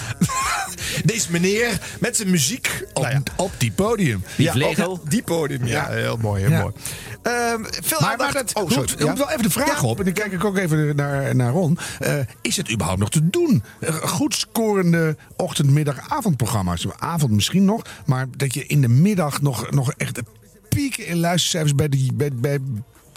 Deze 1.06 1.30
meneer 1.32 1.80
met 2.00 2.16
zijn 2.16 2.30
muziek 2.30 2.84
op, 2.92 3.08
op 3.36 3.50
die 3.58 3.72
podium. 3.72 4.24
Ja, 4.36 4.54
Lego. 4.54 4.84
op 4.84 5.10
die 5.10 5.22
podium. 5.22 5.66
Ja, 5.66 5.88
heel 5.88 6.16
mooi, 6.16 6.42
heel 6.42 6.50
Ja. 6.50 6.60
mooi. 6.60 6.72
Ehm, 7.22 7.64
veel 7.82 8.00
Maar, 8.00 8.10
aandacht. 8.10 8.32
maar 8.34 8.44
dat 8.44 8.54
oh, 8.54 8.62
roept, 8.70 8.90
sorry. 8.90 9.04
roept 9.06 9.18
wel 9.18 9.30
even 9.30 9.42
de 9.42 9.50
vraag 9.50 9.82
op. 9.82 9.98
En 9.98 10.04
dan 10.04 10.12
kijk 10.14 10.32
ik 10.32 10.44
ook 10.44 10.56
even 10.56 10.96
naar, 10.96 11.34
naar 11.36 11.50
Ron. 11.52 11.78
Eh, 11.98 12.14
is 12.42 12.56
het 12.56 12.70
überhaupt 12.72 13.00
nog 13.00 13.10
te 13.10 13.30
doen? 13.30 13.62
Eh, 13.80 13.94
goed 13.94 14.34
scorende 14.34 15.16
ochtend, 15.36 15.70
middag, 15.70 16.10
avondprogramma's. 16.10 16.86
Avond 16.98 17.32
misschien 17.32 17.64
nog. 17.64 17.82
Maar 18.06 18.26
dat 18.36 18.54
je 18.54 18.66
in 18.66 18.80
de 18.80 18.88
middag 18.88 19.40
nog, 19.42 19.70
nog 19.70 19.92
echt 19.96 20.20
pieken 20.68 21.06
in 21.06 21.16
luistercijfers 21.18 21.74
bij 21.74 21.88
die... 21.88 22.12
Bij, 22.14 22.30
bij 22.32 22.58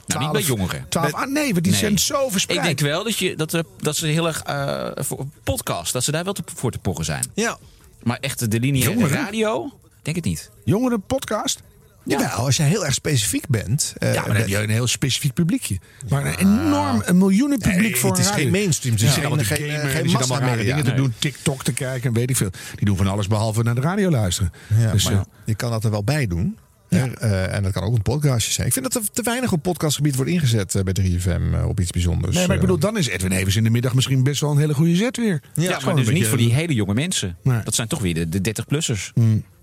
Nou, 0.06 0.22
niet 0.24 0.32
bij 0.32 0.42
jongeren. 0.42 0.86
12, 0.90 1.14
ah, 1.14 1.28
nee, 1.32 1.52
want 1.52 1.64
die 1.64 1.72
Nee. 1.72 1.82
zijn 1.82 2.00
zo 2.00 2.30
verspreid. 2.30 2.60
Ik 2.60 2.66
denk 2.66 2.80
wel 2.80 3.04
dat, 3.04 3.18
je, 3.18 3.36
dat, 3.36 3.54
er- 3.54 3.64
dat 3.78 3.96
ze 3.96 4.06
heel 4.08 4.28
erg 4.28 4.42
eh, 4.44 4.88
voor 4.96 5.26
podcast, 5.44 5.94
dat 5.94 6.04
ze 6.04 6.12
daar 6.12 6.24
wel 6.24 6.34
te, 6.34 6.44
voor 6.56 6.72
te 6.72 6.80
pochen 6.80 7.06
zijn. 7.06 7.24
Ja. 7.34 7.58
Maar 8.04 8.18
echt 8.22 8.52
de 8.52 8.60
lineaire 8.60 8.94
Jongeren? 8.94 9.18
radio, 9.18 9.72
denk 10.02 10.16
het 10.16 10.26
niet. 10.26 10.50
Jongeren 10.64 11.02
podcast? 11.02 11.62
Jawel, 12.06 12.30
als 12.30 12.58
je 12.58 12.64
heel 12.64 12.86
erg 12.86 12.94
specifiek 12.94 13.48
bent. 13.48 13.94
eh, 13.98 14.14
Ja, 14.14 14.20
maar 14.20 14.28
dan 14.30 14.36
heb 14.38 14.48
je 14.48 14.58
een 14.58 14.70
heel 14.70 14.88
specifiek 14.88 15.34
publiekje. 15.34 15.80
Maar 16.10 16.26
een 16.26 16.36
enorm, 16.38 17.02
een 17.06 17.18
miljoenen 17.18 17.58
publiek 17.60 17.80
Nee, 17.80 17.96
voor 17.96 18.10
het 18.10 18.20
is 18.20 18.26
een 18.28 18.34
geen 18.34 18.44
radio. 18.46 18.60
mainstream. 18.60 18.96
Het 18.96 19.00
Die 19.04 19.10
is 19.10 19.14
zitten 19.16 19.32
geen- 19.38 19.48
allemaal 19.50 19.58
te 19.58 19.64
geen- 19.64 19.78
gamen, 19.78 19.92
geen 19.92 20.02
die 20.02 20.12
zitten 20.12 20.30
allemaal 20.30 20.50
rare 20.50 20.64
dingen 20.64 20.84
te 20.84 20.90
Nee. 20.90 21.00
doen. 21.00 21.14
TikTok 21.20 21.64
te 21.64 21.74
kijken 21.74 22.08
en 22.10 22.14
weet 22.16 22.30
ik 22.30 22.36
veel. 22.38 22.50
Die 22.76 22.86
doen 22.86 22.98
van 22.98 23.08
alles 23.08 23.28
behalve 23.28 23.64
naar 23.64 23.76
de 23.76 23.82
radio 23.82 24.10
luisteren. 24.10 24.52
Ja, 24.78 24.92
dus, 24.92 25.06
eh, 25.10 25.22
je 25.46 25.56
kan 25.56 25.72
dat 25.72 25.84
er 25.84 25.92
wel 25.92 26.04
bij 26.04 26.28
doen. 26.28 26.58
Hè. 26.90 27.12
Eh, 27.12 27.56
en 27.56 27.64
dat 27.64 27.72
kan 27.72 27.84
ook 27.84 27.96
een 27.96 28.02
podcastje 28.02 28.52
zijn. 28.52 28.68
Ik 28.68 28.74
vind 28.74 28.94
dat 28.94 29.04
er 29.04 29.12
te 29.12 29.22
weinig 29.22 29.52
op 29.52 29.62
podcastgebied 29.62 30.16
wordt 30.16 30.32
ingezet 30.32 30.76
eh, 30.76 30.84
bij 30.84 30.94
3FM 30.94 31.54
eh, 31.54 31.68
op 31.68 31.80
iets 31.80 31.92
bijzonders. 31.92 32.36
nee, 32.36 32.48
maar 32.48 32.56
ik 32.56 32.62
bedoel, 32.62 32.80
dan 32.80 32.98
is 32.98 33.08
Edwin 33.08 33.32
Evers 33.32 33.56
in 33.56 33.64
de 33.64 33.70
middag 33.70 33.94
misschien 33.94 34.24
best 34.24 34.42
wel 34.42 34.52
een 34.52 34.58
hele 34.58 34.74
goede 34.74 34.96
zet 34.96 35.18
weer. 35.18 35.42
Ja, 35.54 35.80
maar 35.86 35.96
dus 35.96 36.10
niet 36.10 36.28
voor 36.28 36.38
die 36.38 36.54
hele 36.54 36.74
jonge 36.74 36.94
mensen. 36.94 37.38
Dat 37.64 37.76
zijn 37.76 37.88
toch 37.88 38.02
weer 38.02 38.14
de, 38.14 38.42
de 38.42 38.54
30-plussers. 38.54 39.12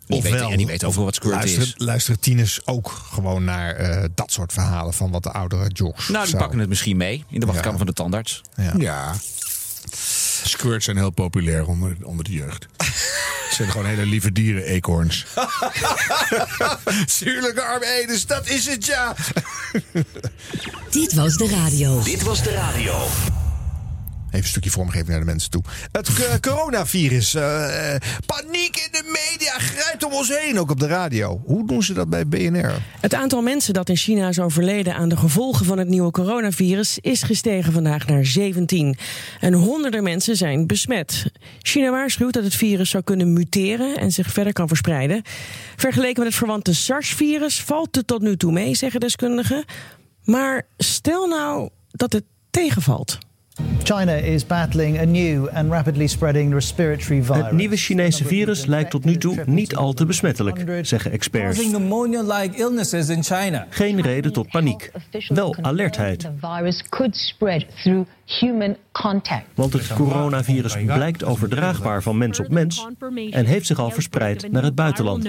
Die, 0.06 0.22
weten, 0.22 0.48
ja, 0.48 0.56
die 0.56 0.66
weten 0.66 0.88
overal 0.88 1.06
wat 1.06 1.14
squirt 1.14 1.34
luisteren, 1.34 1.66
is. 1.66 1.74
luisteren 1.76 2.20
tieners 2.20 2.66
ook 2.66 2.88
gewoon 2.88 3.44
naar 3.44 3.74
eh, 3.74 4.04
dat 4.14 4.32
soort 4.32 4.52
verhalen 4.52 4.94
van 4.94 5.10
wat 5.10 5.22
de 5.22 5.30
oudere 5.30 5.68
jocks. 5.68 6.08
Nou, 6.08 6.26
die 6.26 6.36
pakken 6.36 6.58
het 6.58 6.68
misschien 6.68 6.96
mee 6.96 7.24
in 7.30 7.40
de 7.40 7.46
wachtkamer 7.46 7.78
van 7.78 7.86
de 7.86 7.92
tandarts. 7.92 8.40
Ja. 8.56 8.74
Ja. 8.78 9.14
Squirts 10.42 10.84
zijn 10.84 10.96
heel 10.96 11.10
populair 11.10 11.66
onder, 11.66 11.96
onder 12.02 12.24
de 12.24 12.32
jeugd. 12.32 12.66
Het 13.56 13.64
zijn 13.64 13.76
gewoon 13.76 13.96
hele 13.96 14.10
lieve 14.10 14.32
dieren, 14.32 14.62
eekhoorns. 14.62 15.26
Zuurlijke 17.18 17.62
arm 17.62 17.82
Edens, 17.82 18.26
dat 18.26 18.48
is 18.48 18.66
het 18.66 18.86
ja. 18.86 19.14
Dit 20.90 21.14
was 21.14 21.36
de 21.36 21.48
radio. 21.48 22.02
Dit 22.02 22.22
was 22.22 22.42
de 22.42 22.50
radio. 22.50 23.06
Even 24.36 24.48
een 24.48 24.54
stukje 24.54 24.70
vormgeving 24.70 25.08
naar 25.08 25.18
de 25.18 25.24
mensen 25.24 25.50
toe. 25.50 25.62
Het 25.92 26.10
coronavirus. 26.50 27.34
eh, 27.34 27.94
eh, 27.94 28.00
paniek 28.26 28.76
in 28.76 28.88
de 28.90 29.28
media 29.30 29.52
grijpt 29.58 30.04
om 30.04 30.12
ons 30.12 30.28
heen, 30.28 30.58
ook 30.58 30.70
op 30.70 30.80
de 30.80 30.86
radio. 30.86 31.42
Hoe 31.44 31.66
doen 31.66 31.82
ze 31.82 31.92
dat 31.92 32.08
bij 32.08 32.26
BNR? 32.26 32.72
Het 33.00 33.14
aantal 33.14 33.42
mensen 33.42 33.74
dat 33.74 33.88
in 33.88 33.96
China 33.96 34.28
is 34.28 34.38
overleden 34.38 34.94
aan 34.94 35.08
de 35.08 35.16
gevolgen 35.16 35.66
van 35.66 35.78
het 35.78 35.88
nieuwe 35.88 36.10
coronavirus 36.10 36.98
is 36.98 37.22
gestegen 37.22 37.72
vandaag 37.72 38.06
naar 38.06 38.24
17. 38.24 38.98
En 39.40 39.52
honderden 39.52 40.02
mensen 40.02 40.36
zijn 40.36 40.66
besmet. 40.66 41.24
China 41.62 41.90
waarschuwt 41.90 42.32
dat 42.32 42.44
het 42.44 42.54
virus 42.54 42.90
zou 42.90 43.02
kunnen 43.02 43.32
muteren 43.32 43.96
en 43.96 44.12
zich 44.12 44.32
verder 44.32 44.52
kan 44.52 44.68
verspreiden. 44.68 45.22
Vergeleken 45.76 46.22
met 46.22 46.28
het 46.28 46.38
verwante 46.38 46.74
SARS-virus 46.74 47.62
valt 47.62 47.96
het 47.96 48.06
tot 48.06 48.22
nu 48.22 48.36
toe 48.36 48.52
mee, 48.52 48.74
zeggen 48.74 49.00
deskundigen. 49.00 49.64
Maar 50.24 50.66
stel 50.76 51.28
nou 51.28 51.68
dat 51.90 52.12
het 52.12 52.24
tegenvalt. 52.50 53.18
China 53.82 54.12
is 54.12 54.46
battling 54.46 54.98
a 54.98 55.04
new 55.04 55.48
and 55.52 55.70
rapidly 55.70 56.06
spreading 56.06 56.52
respiratory 56.52 57.22
virus. 57.22 57.42
Het 57.42 57.52
nieuwe 57.52 57.76
Chinese 57.76 58.24
virus 58.24 58.66
lijkt 58.66 58.90
tot 58.90 59.04
nu 59.04 59.16
toe 59.16 59.42
niet 59.46 59.76
al 59.76 59.92
te 59.92 60.06
besmettelijk, 60.06 60.64
zeggen 60.82 61.10
experts. 61.10 61.56
Causing 61.56 61.76
pneumonia-like 61.76 62.56
illnesses 62.56 63.08
in 63.08 63.22
China. 63.22 63.66
Geen 63.70 64.00
reden 64.00 64.32
tot 64.32 64.48
paniek. 64.50 64.90
Wel 65.28 65.56
alertheid. 65.60 66.30
Human 68.26 68.76
contact. 68.92 69.44
Want 69.54 69.72
het 69.72 69.92
coronavirus 69.92 70.76
blijkt 70.84 71.24
overdraagbaar 71.24 72.02
van 72.02 72.18
mens 72.18 72.40
op 72.40 72.48
mens 72.48 72.86
en 73.30 73.44
heeft 73.44 73.66
zich 73.66 73.78
al 73.78 73.90
verspreid 73.90 74.52
naar 74.52 74.62
het 74.62 74.74
buitenland. 74.74 75.24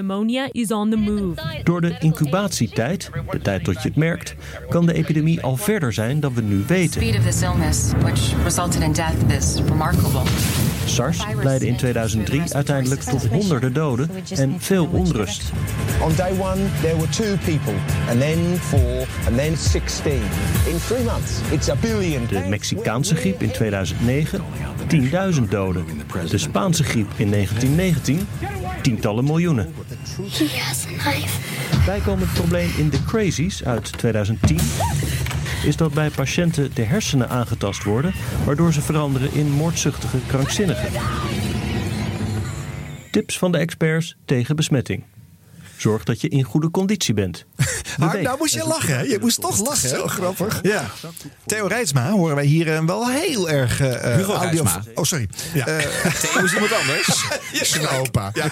Door 1.63 1.81
de 1.81 1.95
incubatietijd, 1.99 3.09
de 3.31 3.39
tijd 3.39 3.63
tot 3.63 3.81
je 3.81 3.87
het 3.87 3.97
merkt, 3.97 4.35
kan 4.69 4.85
de 4.85 4.93
epidemie 4.93 5.41
al 5.41 5.57
verder 5.57 5.93
zijn 5.93 6.19
dan 6.19 6.33
we 6.33 6.41
nu 6.41 6.63
weten. 6.67 7.01
SARS 10.85 11.25
leidde 11.43 11.67
in 11.67 11.75
2003 11.75 12.41
uiteindelijk 12.53 13.01
tot 13.01 13.27
honderden 13.27 13.73
doden 13.73 14.09
en 14.35 14.55
veel 14.59 14.89
onrust. 14.91 15.51
On 16.01 16.15
day 16.15 16.31
one, 16.31 16.61
there 16.81 16.95
were 16.95 17.09
two 17.09 17.35
people, 17.45 17.73
and 18.09 18.19
then 18.19 18.57
four, 18.57 19.07
and 19.27 19.37
then 19.37 19.57
16. 19.57 20.13
In 20.65 20.77
three 20.77 21.03
months, 21.03 21.41
it's 21.51 21.69
a 21.69 21.75
billion. 21.75 22.25
De 22.27 22.43
Mexicaanse 22.87 23.15
griep 23.15 23.41
in 23.41 23.51
2009, 23.51 24.41
10.000 25.35 25.49
doden. 25.49 25.85
De 26.29 26.37
Spaanse 26.37 26.83
griep 26.83 27.07
in 27.17 27.31
1919, 27.31 28.27
tientallen 28.81 29.23
miljoenen. 29.23 29.73
Bijkomend 31.85 32.33
probleem 32.33 32.69
in 32.77 32.89
The 32.89 33.03
Crazies 33.03 33.63
uit 33.63 33.97
2010 33.97 34.59
is 35.63 35.75
dat 35.75 35.93
bij 35.93 36.09
patiënten 36.09 36.71
de 36.73 36.83
hersenen 36.83 37.29
aangetast 37.29 37.83
worden, 37.83 38.13
waardoor 38.45 38.73
ze 38.73 38.81
veranderen 38.81 39.33
in 39.33 39.51
moordzuchtige 39.51 40.17
krankzinnigen. 40.27 40.89
Tips 43.11 43.37
van 43.37 43.51
de 43.51 43.57
experts 43.57 44.17
tegen 44.25 44.55
besmetting. 44.55 45.03
Zorg 45.77 46.03
dat 46.03 46.21
je 46.21 46.27
in 46.29 46.43
goede 46.43 46.71
conditie 46.71 47.13
bent. 47.13 47.45
Maar 47.97 48.21
nou 48.21 48.37
moest 48.37 48.53
je 48.53 48.63
lachen, 48.67 48.95
hè? 48.97 49.01
Je 49.01 49.17
moest 49.21 49.41
toch 49.41 49.65
lachen. 49.67 49.89
Zo 49.89 50.07
grappig. 50.07 50.59
Ja. 50.61 50.85
Theo 51.45 51.67
Rijtsma 51.67 52.09
horen 52.11 52.35
wij 52.35 52.45
hier 52.45 52.73
eh, 52.75 52.83
wel 52.85 53.09
heel 53.09 53.49
erg 53.49 53.79
eh, 53.79 54.15
Hugo 54.15 54.33
audio... 54.33 54.65
Oh, 54.95 55.03
sorry. 55.03 55.27
Ja. 55.53 55.67
Eh, 55.67 55.85
Theo 56.31 56.43
is 56.43 56.53
iemand 56.53 56.73
anders. 56.73 57.23
Zijn 57.71 57.87
opa. 57.87 58.31
Ja. 58.33 58.45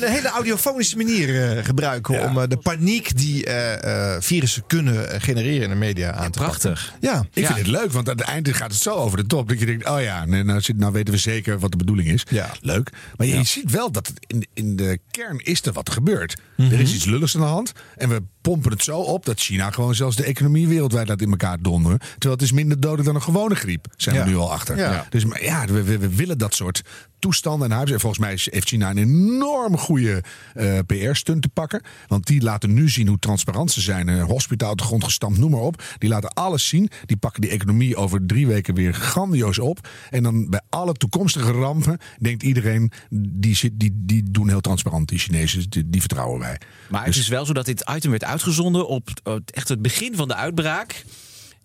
Een 0.00 0.10
hele 0.10 0.28
audiofonische 0.28 0.96
manier 0.96 1.56
eh, 1.56 1.64
gebruiken 1.64 2.22
om 2.28 2.38
eh, 2.38 2.48
de 2.48 2.56
paniek 2.56 3.16
die 3.16 3.44
eh, 3.46 4.14
eh, 4.14 4.22
virussen 4.22 4.66
kunnen 4.66 5.20
genereren 5.20 5.62
in 5.62 5.68
de 5.68 5.74
media 5.74 6.12
aan 6.12 6.30
te 6.30 6.38
pakken. 6.38 6.60
Prachtig. 6.60 6.94
Ja. 7.00 7.24
Ik 7.32 7.46
vind 7.46 7.58
het 7.58 7.66
leuk, 7.66 7.92
want 7.92 8.08
aan 8.08 8.16
het 8.16 8.26
eind 8.26 8.48
gaat 8.48 8.70
het 8.72 8.80
zo 8.80 8.90
over 8.94 9.16
de 9.16 9.26
top. 9.26 9.48
Dat 9.48 9.58
je 9.60 9.66
denkt, 9.66 9.88
oh 9.88 10.00
ja, 10.02 10.24
nou, 10.24 10.60
zit- 10.60 10.76
nou 10.78 10.92
weten 10.92 11.14
we 11.14 11.20
zeker 11.20 11.58
wat 11.58 11.70
de 11.70 11.76
bedoeling 11.76 12.08
is. 12.08 12.22
Leuk. 12.60 12.90
Maar 13.16 13.26
je 13.26 13.44
ziet 13.44 13.70
wel 13.70 13.92
dat 13.92 14.06
het 14.06 14.18
in, 14.26 14.46
in 14.54 14.76
de 14.76 14.98
kern 15.10 15.38
is 15.38 15.53
er 15.62 15.72
wat 15.72 15.90
gebeurd. 15.90 16.40
Er 16.56 16.80
is 16.80 16.94
iets 16.94 17.04
lulligs 17.04 17.34
aan 17.34 17.40
de 17.40 17.46
hand. 17.46 17.72
En 17.96 18.08
we 18.08 18.22
pompen 18.44 18.72
het 18.72 18.82
zo 18.82 18.98
op 18.98 19.24
dat 19.24 19.40
China 19.40 19.70
gewoon 19.70 19.94
zelfs 19.94 20.16
de 20.16 20.24
economie 20.24 20.68
wereldwijd 20.68 21.08
laat 21.08 21.20
in 21.20 21.30
elkaar 21.30 21.58
donderen. 21.62 21.98
Terwijl 21.98 22.32
het 22.32 22.42
is 22.42 22.52
minder 22.52 22.80
dodelijk 22.80 23.06
dan 23.06 23.14
een 23.14 23.22
gewone 23.22 23.54
griep. 23.54 23.86
Zijn 23.96 24.14
Ja. 24.16 24.24
we 24.24 24.30
nu 24.30 24.36
al 24.36 24.52
achter. 24.52 24.76
Ja. 24.76 25.06
Dus 25.10 25.24
maar 25.24 25.44
ja, 25.44 25.66
we, 25.66 25.82
we, 25.82 25.98
we 25.98 26.14
willen 26.14 26.38
dat 26.38 26.54
soort 26.54 26.82
toestanden 27.18 27.70
en 27.70 27.76
huis. 27.76 27.90
En 27.90 28.00
volgens 28.00 28.20
mij 28.20 28.38
heeft 28.44 28.68
China 28.68 28.90
een 28.90 28.98
enorm 28.98 29.78
goede 29.78 30.22
eh, 30.54 30.78
PR-stunt 30.86 31.42
te 31.42 31.48
pakken. 31.48 31.82
Want 32.06 32.26
die 32.26 32.42
laten 32.42 32.74
nu 32.74 32.88
zien 32.88 33.08
hoe 33.08 33.18
transparant 33.18 33.70
ze 33.70 33.80
zijn. 33.80 34.08
Een 34.08 34.20
hospitaal 34.20 34.70
op 34.70 34.78
de 34.78 34.84
grond 34.84 35.04
gestampt, 35.04 35.38
noem 35.38 35.50
maar 35.50 35.60
op. 35.60 35.82
Die 35.98 36.08
laten 36.08 36.32
alles 36.32 36.68
zien. 36.68 36.90
Die 37.06 37.16
pakken 37.16 37.40
die 37.40 37.50
economie 37.50 37.96
over 37.96 38.26
drie 38.26 38.46
weken 38.46 38.74
weer 38.74 38.92
grandioos 38.94 39.58
op. 39.58 39.88
En 40.10 40.22
dan 40.22 40.50
bij 40.50 40.60
alle 40.68 40.92
toekomstige 40.92 41.50
rampen 41.52 41.98
denkt 42.18 42.42
iedereen... 42.42 42.92
die, 43.10 43.54
zit, 43.56 43.72
die, 43.74 43.92
die 43.94 44.22
doen 44.30 44.48
heel 44.48 44.60
transparant, 44.60 45.08
die 45.08 45.18
Chinezen. 45.18 45.70
Die, 45.70 45.90
die 45.90 46.00
vertrouwen 46.00 46.40
wij. 46.40 46.60
Maar 46.90 47.04
het 47.04 47.16
is 47.16 47.28
wel 47.28 47.46
zo 47.46 47.52
dat 47.52 47.66
dit 47.66 47.90
item 47.94 48.10
werd 48.10 48.24
uitgezonden 48.34 48.88
op 48.88 49.08
eh, 49.22 49.34
echt 49.46 49.68
het 49.68 49.82
begin 49.82 50.14
van 50.16 50.28
de 50.28 50.34
uitbraak. 50.34 51.04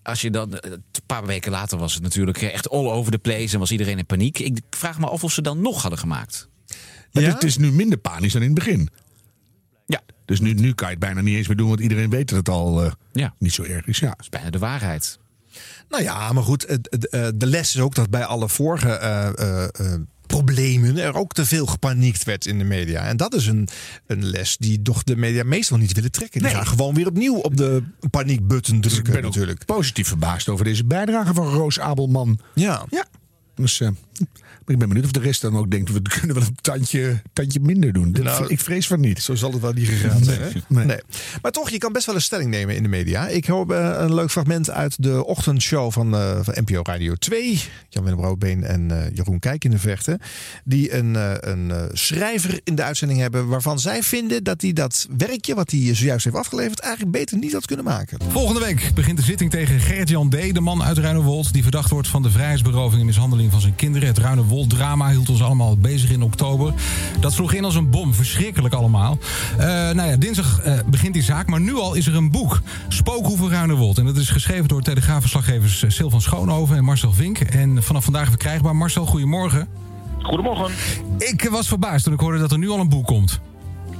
Als 0.03 0.21
je 0.21 0.31
dan, 0.31 0.57
eh, 0.57 0.71
een 0.71 0.83
paar 1.05 1.25
weken 1.25 1.51
later 1.51 1.77
was 1.77 1.93
het 1.93 2.03
natuurlijk 2.03 2.41
echt 2.41 2.69
all 2.69 2.85
over 2.89 3.11
the 3.11 3.17
place 3.17 3.53
en 3.53 3.59
was 3.59 3.71
iedereen 3.71 3.97
in 3.97 4.05
paniek. 4.05 4.39
Ik 4.39 4.59
vraag 4.69 4.99
me 4.99 5.07
af 5.07 5.23
of 5.23 5.31
ze 5.31 5.41
dan 5.41 5.61
nog 5.61 5.81
hadden 5.81 5.99
gemaakt. 5.99 6.47
Maar 6.67 7.23
het, 7.23 7.27
is, 7.27 7.33
het 7.33 7.43
is 7.43 7.57
nu 7.57 7.71
minder 7.71 7.97
panisch 7.97 8.33
dan 8.33 8.41
in 8.41 8.47
het 8.55 8.57
begin. 8.57 8.89
Ja. 9.85 10.01
Dus 10.25 10.39
nu, 10.39 10.53
nu 10.53 10.73
kan 10.73 10.87
je 10.87 10.93
het 10.93 11.03
bijna 11.03 11.21
niet 11.21 11.35
eens 11.35 11.47
meer 11.47 11.57
doen, 11.57 11.67
want 11.67 11.79
iedereen 11.79 12.09
weet 12.09 12.29
dat 12.29 12.37
het 12.37 12.49
al 12.49 12.83
eh, 12.83 12.91
Ja. 13.13 13.33
niet 13.39 13.53
zo 13.53 13.63
erg 13.63 13.85
is. 13.87 13.99
Ja. 13.99 14.09
Dat 14.09 14.19
is 14.19 14.29
bijna 14.29 14.49
de 14.49 14.59
waarheid. 14.59 15.19
Nou 15.89 16.03
ja, 16.03 16.33
maar 16.33 16.43
goed, 16.43 16.65
eh, 16.65 17.27
de 17.35 17.45
les 17.45 17.75
is 17.75 17.81
ook 17.81 17.95
dat 17.95 18.09
bij 18.09 18.25
alle 18.25 18.49
vorige 18.49 18.89
eh, 18.91 19.27
eh, 19.27 19.63
eh, 19.63 19.99
problemen 20.29 20.97
er 20.97 21.15
ook 21.15 21.33
te 21.33 21.45
veel 21.45 21.65
gepaniekt 21.65 22.23
werd 22.23 22.45
in 22.45 22.57
de 22.57 22.63
media. 22.63 23.01
En 23.01 23.17
dat 23.17 23.33
is 23.33 23.47
een, 23.47 23.67
een 24.07 24.25
les 24.25 24.57
die 24.57 24.81
toch 24.81 25.03
de 25.03 25.15
media 25.15 25.43
meestal 25.43 25.77
niet 25.77 25.93
willen 25.93 26.11
trekken. 26.11 26.41
Die 26.41 26.49
gaan 26.49 26.67
gewoon 26.67 26.93
weer 26.93 27.07
opnieuw 27.07 27.35
op 27.35 27.57
de 27.57 27.83
paniekbutton 28.11 28.81
drukken 28.81 28.89
Dus 28.89 28.97
ik 28.97 29.21
ben 29.21 29.21
natuurlijk. 29.21 29.65
positief 29.65 30.07
verbaasd 30.07 30.49
over 30.49 30.65
deze 30.65 30.85
bijdrage 30.85 31.33
van 31.33 31.47
Roos 31.47 31.79
Abelman. 31.79 32.39
Ja. 32.55 32.85
Ja. 32.89 33.05
Dus 33.55 33.81
ik 34.69 34.77
ben 34.77 34.87
benieuwd 34.87 35.05
of 35.05 35.11
de 35.11 35.19
rest 35.19 35.41
dan 35.41 35.57
ook 35.57 35.71
denkt... 35.71 35.91
we 35.91 36.01
kunnen 36.19 36.35
wel 36.35 36.45
een 36.45 36.57
tandje, 36.61 37.21
tandje 37.33 37.59
minder 37.59 37.93
doen. 37.93 38.15
Nou, 38.21 38.47
ik 38.47 38.59
vrees 38.59 38.87
van 38.87 38.99
niet. 38.99 39.21
Zo 39.21 39.35
zal 39.35 39.51
het 39.51 39.61
wel 39.61 39.73
niet 39.73 39.87
gegaan 39.87 40.23
zijn. 40.23 40.41
Hè? 40.41 40.49
Nee. 40.67 40.85
Nee. 40.85 40.99
Maar 41.41 41.51
toch, 41.51 41.69
je 41.69 41.77
kan 41.77 41.91
best 41.91 42.05
wel 42.05 42.15
een 42.15 42.21
stelling 42.21 42.49
nemen 42.49 42.75
in 42.75 42.83
de 42.83 42.89
media. 42.89 43.27
Ik 43.27 43.45
hoor 43.45 43.73
eh, 43.73 43.95
een 43.97 44.13
leuk 44.13 44.31
fragment 44.31 44.69
uit 44.69 45.03
de 45.03 45.25
ochtendshow 45.25 45.91
van, 45.91 46.15
eh, 46.15 46.39
van 46.41 46.53
NPO 46.57 46.81
Radio 46.83 47.15
2. 47.15 47.61
Jan-Willem 47.89 48.19
Roodbeen 48.19 48.63
en 48.63 48.91
eh, 48.91 49.15
Jeroen 49.15 49.39
Kijk 49.39 49.63
in 49.63 49.71
de 49.71 49.79
Vechten. 49.79 50.19
Die 50.63 50.93
een, 50.93 51.15
eh, 51.15 51.33
een 51.39 51.71
eh, 51.71 51.83
schrijver 51.91 52.59
in 52.63 52.75
de 52.75 52.83
uitzending 52.83 53.19
hebben... 53.19 53.47
waarvan 53.47 53.79
zij 53.79 54.03
vinden 54.03 54.43
dat 54.43 54.61
hij 54.61 54.73
dat 54.73 55.07
werkje 55.17 55.55
wat 55.55 55.71
hij 55.71 55.95
zojuist 55.95 56.23
heeft 56.23 56.35
afgeleverd... 56.35 56.79
eigenlijk 56.79 57.11
beter 57.11 57.37
niet 57.37 57.53
had 57.53 57.65
kunnen 57.65 57.85
maken. 57.85 58.17
Volgende 58.29 58.59
week 58.59 58.91
begint 58.95 59.17
de 59.17 59.23
zitting 59.23 59.51
tegen 59.51 59.79
Gerrit-Jan 59.79 60.29
D., 60.29 60.53
de 60.53 60.59
man 60.59 60.83
uit 60.83 60.97
Ruinewold... 60.97 61.53
die 61.53 61.63
verdacht 61.63 61.89
wordt 61.89 62.07
van 62.07 62.23
de 62.23 62.31
vrijheidsberoving 62.31 62.99
en 62.99 63.05
mishandeling 63.05 63.51
van 63.51 63.61
zijn 63.61 63.75
kinderen. 63.75 64.07
Het 64.07 64.17
Ruinewold-drama 64.59 65.09
hield 65.09 65.29
ons 65.29 65.43
allemaal 65.43 65.77
bezig 65.77 66.11
in 66.11 66.21
oktober. 66.21 66.73
Dat 67.19 67.33
sloeg 67.33 67.53
in 67.53 67.63
als 67.63 67.75
een 67.75 67.89
bom, 67.89 68.13
verschrikkelijk 68.13 68.73
allemaal. 68.73 69.17
Eh, 69.57 69.65
nou 69.67 70.09
ja, 70.09 70.17
dinsdag 70.17 70.61
eh, 70.61 70.79
begint 70.85 71.13
die 71.13 71.23
zaak, 71.23 71.47
maar 71.47 71.61
nu 71.61 71.75
al 71.75 71.93
is 71.93 72.07
er 72.07 72.15
een 72.15 72.31
boek. 72.31 72.61
Spookhoeven 72.87 73.49
Ruinewold. 73.49 73.97
En 73.97 74.05
dat 74.05 74.17
is 74.17 74.29
geschreven 74.29 74.67
door 74.67 74.81
Telegraafverslaggevers 74.81 75.83
eh, 75.83 75.89
Sil 75.97 76.09
van 76.09 76.21
Schoonhoven 76.21 76.77
en 76.77 76.83
Marcel 76.83 77.13
Vink. 77.13 77.39
En 77.39 77.83
vanaf 77.83 78.03
vandaag 78.03 78.27
verkrijgbaar. 78.27 78.75
Marcel, 78.75 79.05
goedemorgen. 79.05 79.67
Goedemorgen. 80.21 80.71
Ik 81.17 81.47
was 81.51 81.67
verbaasd 81.67 82.03
toen 82.03 82.13
ik 82.13 82.19
hoorde 82.19 82.39
dat 82.39 82.51
er 82.51 82.57
nu 82.57 82.69
al 82.69 82.79
een 82.79 82.89
boek 82.89 83.05
komt. 83.05 83.39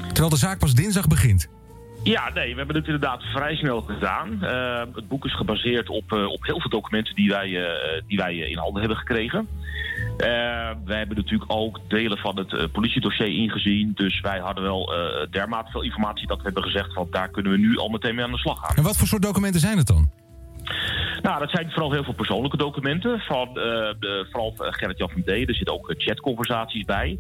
Terwijl 0.08 0.30
de 0.30 0.38
zaak 0.38 0.60
pas 0.60 0.74
dinsdag 0.74 1.08
begint. 1.08 1.48
Ja, 2.04 2.30
nee, 2.34 2.52
we 2.52 2.58
hebben 2.58 2.76
het 2.76 2.86
inderdaad 2.86 3.24
vrij 3.24 3.56
snel 3.56 3.82
gedaan. 3.82 4.44
Eh, 4.44 4.96
het 4.96 5.08
boek 5.08 5.26
is 5.26 5.36
gebaseerd 5.36 5.90
op, 5.90 6.12
eh, 6.12 6.26
op 6.26 6.46
heel 6.46 6.60
veel 6.60 6.70
documenten 6.70 7.16
die 7.16 7.30
wij, 7.30 7.66
eh, 7.66 8.02
die 8.08 8.18
wij 8.18 8.36
in 8.36 8.58
handen 8.58 8.80
hebben 8.80 8.98
gekregen. 8.98 9.48
Wij 10.86 10.98
hebben 10.98 11.16
natuurlijk 11.16 11.52
ook 11.52 11.80
delen 11.88 12.18
van 12.18 12.38
het 12.38 12.72
politiedossier 12.72 13.28
ingezien. 13.28 13.92
Dus 13.96 14.22
wij 14.22 14.40
hadden 14.40 14.64
wel 14.64 14.94
dermate 15.30 15.72
veel 15.72 15.82
informatie 15.82 16.28
dat 16.28 16.38
we 16.38 16.44
hebben 16.44 16.64
gezegd... 16.64 16.94
van 16.94 17.08
daar 17.12 17.30
kunnen 17.30 17.52
we 17.52 17.58
nu 17.58 17.78
al 17.78 17.90
meteen 17.90 18.16
mee 18.16 18.26
aan 18.26 18.32
de 18.32 18.38
slag 18.38 18.60
gaan. 18.60 18.76
En 18.76 18.84
wat 18.84 18.98
voor 18.98 19.08
soort 19.08 19.22
documenten 19.22 19.60
zijn 19.60 19.78
het 19.78 19.88
dan? 19.88 20.19
Nou, 21.22 21.40
dat 21.40 21.50
zijn 21.50 21.72
vooral 21.72 21.92
heel 21.92 22.04
veel 22.04 22.14
persoonlijke 22.14 22.58
documenten 22.58 23.20
van 23.20 23.48
eh, 23.48 23.96
vooral 24.32 24.54
van 24.56 24.74
Gerrit-Jan 24.74 25.10
van 25.10 25.24
D. 25.24 25.28
Er 25.28 25.56
zitten 25.56 25.74
ook 25.74 25.90
eh, 25.90 25.96
chatconversaties 26.00 26.86
bij. 26.86 27.20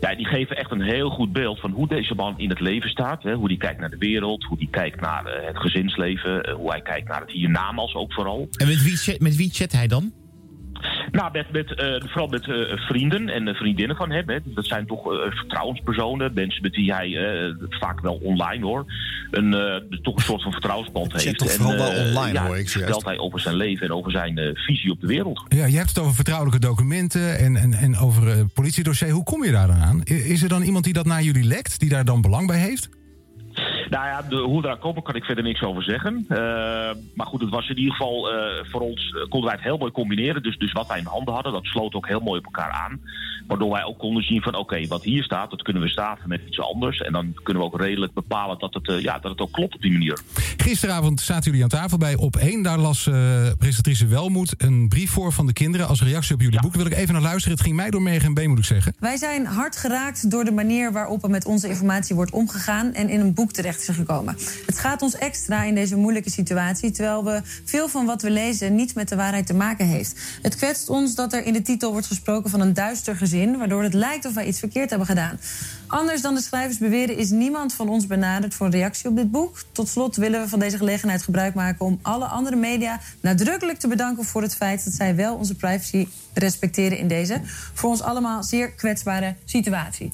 Ja, 0.00 0.14
die 0.14 0.26
geven 0.26 0.56
echt 0.56 0.70
een 0.70 0.82
heel 0.82 1.10
goed 1.10 1.32
beeld 1.32 1.60
van 1.60 1.70
hoe 1.70 1.88
deze 1.88 2.14
man 2.14 2.38
in 2.38 2.48
het 2.48 2.60
leven 2.60 2.90
staat. 2.90 3.22
Hè, 3.22 3.34
hoe 3.34 3.46
hij 3.46 3.56
kijkt 3.56 3.80
naar 3.80 3.90
de 3.90 3.98
wereld, 3.98 4.44
hoe 4.44 4.58
hij 4.58 4.68
kijkt 4.70 5.00
naar 5.00 5.26
eh, 5.26 5.46
het 5.46 5.58
gezinsleven... 5.58 6.42
eh, 6.42 6.54
hoe 6.54 6.70
hij 6.70 6.80
kijkt 6.80 7.08
naar 7.08 7.20
het 7.20 7.30
hiernamaals 7.30 7.94
ook 7.94 8.12
vooral. 8.12 8.48
En 8.50 8.66
met 8.66 8.82
wie, 8.82 9.18
met 9.18 9.36
wie 9.36 9.50
chat 9.52 9.72
hij 9.72 9.86
dan? 9.86 10.12
Nou, 11.12 11.30
met, 11.32 11.52
met, 11.52 11.74
eh, 11.74 11.86
vooral 12.00 12.26
met 12.26 12.48
eh, 12.48 12.56
vrienden 12.76 13.28
en 13.28 13.48
eh, 13.48 13.54
vriendinnen 13.54 13.96
van 13.96 14.10
hem. 14.10 14.28
Hè. 14.28 14.38
Dat 14.44 14.66
zijn 14.66 14.86
toch 14.86 15.12
eh, 15.12 15.18
vertrouwenspersonen. 15.30 16.30
Mensen 16.34 16.62
met 16.62 16.76
wie 16.76 16.92
hij 16.94 17.16
eh, 17.16 17.54
vaak 17.68 18.00
wel 18.00 18.20
online 18.22 18.64
hoor. 18.64 18.84
Een, 19.30 19.54
eh, 19.54 19.98
toch 20.02 20.16
een 20.16 20.22
soort 20.22 20.42
van 20.42 20.52
vertrouwensband 20.52 21.12
heeft. 21.12 21.38
toch 21.38 21.50
vooral 21.52 21.76
wel 21.76 21.88
online, 22.06 22.32
ja, 22.32 22.46
hoor 22.46 22.58
ik 22.58 22.68
zojuist. 22.68 22.94
vertelt 22.94 23.04
hij 23.04 23.18
over 23.18 23.40
zijn 23.40 23.54
leven 23.56 23.86
en 23.86 23.92
over 23.92 24.10
zijn 24.10 24.38
eh, 24.38 24.54
visie 24.54 24.90
op 24.90 25.00
de 25.00 25.06
wereld. 25.06 25.42
Ja, 25.48 25.64
je 25.66 25.76
hebt 25.76 25.88
het 25.88 25.98
over 25.98 26.14
vertrouwelijke 26.14 26.60
documenten 26.66 27.38
en, 27.38 27.56
en, 27.56 27.72
en 27.72 27.96
over 27.98 28.28
eh 28.28 28.38
politiedossier. 28.54 29.10
Hoe 29.10 29.24
kom 29.24 29.44
je 29.44 29.50
daar 29.50 29.66
dan 29.66 29.76
aan? 29.76 30.02
Is 30.04 30.42
er 30.42 30.48
dan 30.48 30.62
iemand 30.62 30.84
die 30.84 30.92
dat 30.92 31.06
naar 31.06 31.22
jullie 31.22 31.44
lekt, 31.44 31.80
die 31.80 31.88
daar 31.88 32.04
dan 32.04 32.20
belang 32.20 32.46
bij 32.46 32.58
heeft? 32.58 32.88
Nou 33.90 34.06
ja, 34.06 34.22
de, 34.22 34.36
hoe 34.36 34.60
we 34.60 34.66
daar 34.66 34.78
komen 34.78 35.02
kan 35.02 35.14
ik 35.14 35.24
verder 35.24 35.44
niks 35.44 35.62
over 35.62 35.82
zeggen. 35.82 36.24
Eh, 36.28 36.38
maar 37.14 37.26
goed, 37.26 37.40
het 37.40 37.50
was 37.50 37.68
in 37.68 37.78
ieder 37.78 37.92
geval 37.92 38.32
eh, 38.32 38.64
voor 38.70 38.80
ons 38.80 39.14
eh, 39.14 39.20
konden 39.20 39.48
wij 39.48 39.54
het 39.54 39.64
heel 39.64 39.78
mooi 39.78 39.92
combineren. 39.92 40.42
Dus, 40.42 40.58
dus 40.58 40.72
wat 40.72 40.88
wij 40.88 40.98
in 40.98 41.04
handen 41.04 41.34
hadden, 41.34 41.52
dat 41.52 41.64
sloot 41.64 41.94
ook 41.94 42.08
heel 42.08 42.20
mooi 42.20 42.38
op 42.38 42.44
elkaar 42.44 42.70
aan. 42.70 43.00
Waardoor 43.50 43.70
wij 43.70 43.84
ook 43.84 43.98
konden 43.98 44.22
zien 44.22 44.42
van 44.42 44.54
oké, 44.54 44.86
wat 44.86 45.04
hier 45.04 45.22
staat, 45.22 45.50
dat 45.50 45.62
kunnen 45.62 45.82
we 45.82 45.88
staven 45.88 46.28
met 46.28 46.40
iets 46.46 46.60
anders. 46.60 47.00
En 47.00 47.12
dan 47.12 47.34
kunnen 47.42 47.62
we 47.62 47.68
ook 47.68 47.80
redelijk 47.80 48.12
bepalen 48.12 48.58
dat 48.58 48.74
het, 48.74 48.88
eh, 48.88 49.00
ja, 49.00 49.18
dat 49.18 49.30
het 49.30 49.40
ook 49.40 49.52
klopt 49.52 49.74
op 49.74 49.82
die 49.82 49.92
manier. 49.92 50.18
Gisteravond 50.56 51.20
zaten 51.20 51.44
jullie 51.44 51.62
aan 51.62 51.68
tafel 51.68 51.98
bij 51.98 52.16
Op 52.16 52.36
1. 52.36 52.62
Daar 52.62 52.78
las 52.78 53.06
eh, 53.06 53.14
presentatrice 53.58 54.06
Welmoed 54.06 54.54
een 54.58 54.88
brief 54.88 55.10
voor 55.10 55.32
van 55.32 55.46
de 55.46 55.52
kinderen 55.52 55.88
als 55.88 56.02
reactie 56.02 56.34
op 56.34 56.40
jullie 56.40 56.60
boek. 56.60 56.72
Daar 56.72 56.82
wil 56.82 56.92
ik 56.92 56.98
even 56.98 57.12
naar 57.12 57.22
luisteren. 57.22 57.56
Het 57.56 57.66
ging 57.66 57.76
mij 57.76 57.90
door 57.90 58.02
merg 58.02 58.24
en 58.24 58.34
been, 58.34 58.48
moet 58.48 58.58
ik 58.58 58.64
zeggen. 58.64 58.94
Wij 58.98 59.16
zijn 59.16 59.46
hard 59.46 59.76
geraakt 59.76 60.30
door 60.30 60.44
de 60.44 60.52
manier 60.52 60.92
waarop 60.92 61.22
er 61.22 61.30
met 61.30 61.44
onze 61.44 61.68
informatie 61.68 62.14
wordt 62.14 62.30
omgegaan 62.30 62.92
en 62.92 63.08
in 63.08 63.20
een 63.20 63.34
boek 63.34 63.52
terecht 63.52 63.79
gekomen. 63.84 64.36
Het 64.66 64.78
gaat 64.78 65.02
ons 65.02 65.14
extra 65.14 65.62
in 65.62 65.74
deze 65.74 65.96
moeilijke 65.96 66.30
situatie, 66.30 66.90
terwijl 66.90 67.24
we 67.24 67.40
veel 67.64 67.88
van 67.88 68.06
wat 68.06 68.22
we 68.22 68.30
lezen 68.30 68.74
niets 68.74 68.92
met 68.92 69.08
de 69.08 69.16
waarheid 69.16 69.46
te 69.46 69.54
maken 69.54 69.86
heeft. 69.86 70.14
Het 70.42 70.56
kwetst 70.56 70.88
ons 70.88 71.14
dat 71.14 71.32
er 71.32 71.44
in 71.44 71.52
de 71.52 71.62
titel 71.62 71.92
wordt 71.92 72.06
gesproken 72.06 72.50
van 72.50 72.60
een 72.60 72.74
duister 72.74 73.16
gezin, 73.16 73.58
waardoor 73.58 73.82
het 73.82 73.94
lijkt 73.94 74.24
of 74.24 74.34
wij 74.34 74.46
iets 74.46 74.58
verkeerd 74.58 74.90
hebben 74.90 75.08
gedaan. 75.08 75.38
Anders 75.86 76.22
dan 76.22 76.34
de 76.34 76.40
schrijvers 76.40 76.78
beweren 76.78 77.16
is 77.16 77.30
niemand 77.30 77.74
van 77.74 77.88
ons 77.88 78.06
benaderd 78.06 78.54
voor 78.54 78.66
een 78.66 78.72
reactie 78.72 79.08
op 79.08 79.16
dit 79.16 79.30
boek. 79.30 79.62
Tot 79.72 79.88
slot 79.88 80.16
willen 80.16 80.40
we 80.40 80.48
van 80.48 80.58
deze 80.58 80.76
gelegenheid 80.76 81.22
gebruik 81.22 81.54
maken 81.54 81.86
om 81.86 81.98
alle 82.02 82.24
andere 82.24 82.56
media 82.56 83.00
nadrukkelijk 83.20 83.78
te 83.78 83.88
bedanken 83.88 84.24
voor 84.24 84.42
het 84.42 84.54
feit 84.54 84.84
dat 84.84 84.94
zij 84.94 85.16
wel 85.16 85.36
onze 85.36 85.54
privacy 85.54 86.08
respecteren 86.34 86.98
in 86.98 87.08
deze 87.08 87.40
voor 87.74 87.90
ons 87.90 88.02
allemaal 88.02 88.42
zeer 88.42 88.72
kwetsbare 88.72 89.36
situatie. 89.44 90.12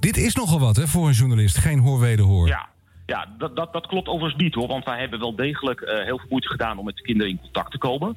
Dit 0.00 0.16
is 0.16 0.34
nogal 0.34 0.60
wat 0.60 0.76
hè, 0.76 0.88
voor 0.88 1.08
een 1.08 1.14
journalist. 1.14 1.56
Geen 1.56 1.78
hoor 1.78 2.00
wederhoor. 2.00 2.46
Ja, 2.48 2.68
ja 3.06 3.26
dat, 3.38 3.56
dat, 3.56 3.72
dat 3.72 3.86
klopt 3.86 4.08
overigens 4.08 4.42
niet 4.42 4.54
hoor. 4.54 4.68
Want 4.68 4.84
wij 4.84 4.98
hebben 5.00 5.18
wel 5.18 5.36
degelijk 5.36 5.80
eh, 5.80 6.04
heel 6.04 6.18
veel 6.18 6.28
moeite 6.30 6.48
gedaan 6.48 6.78
om 6.78 6.84
met 6.84 6.96
de 6.96 7.02
kinderen 7.02 7.32
in 7.32 7.40
contact 7.40 7.70
te 7.70 7.78
komen. 7.78 8.16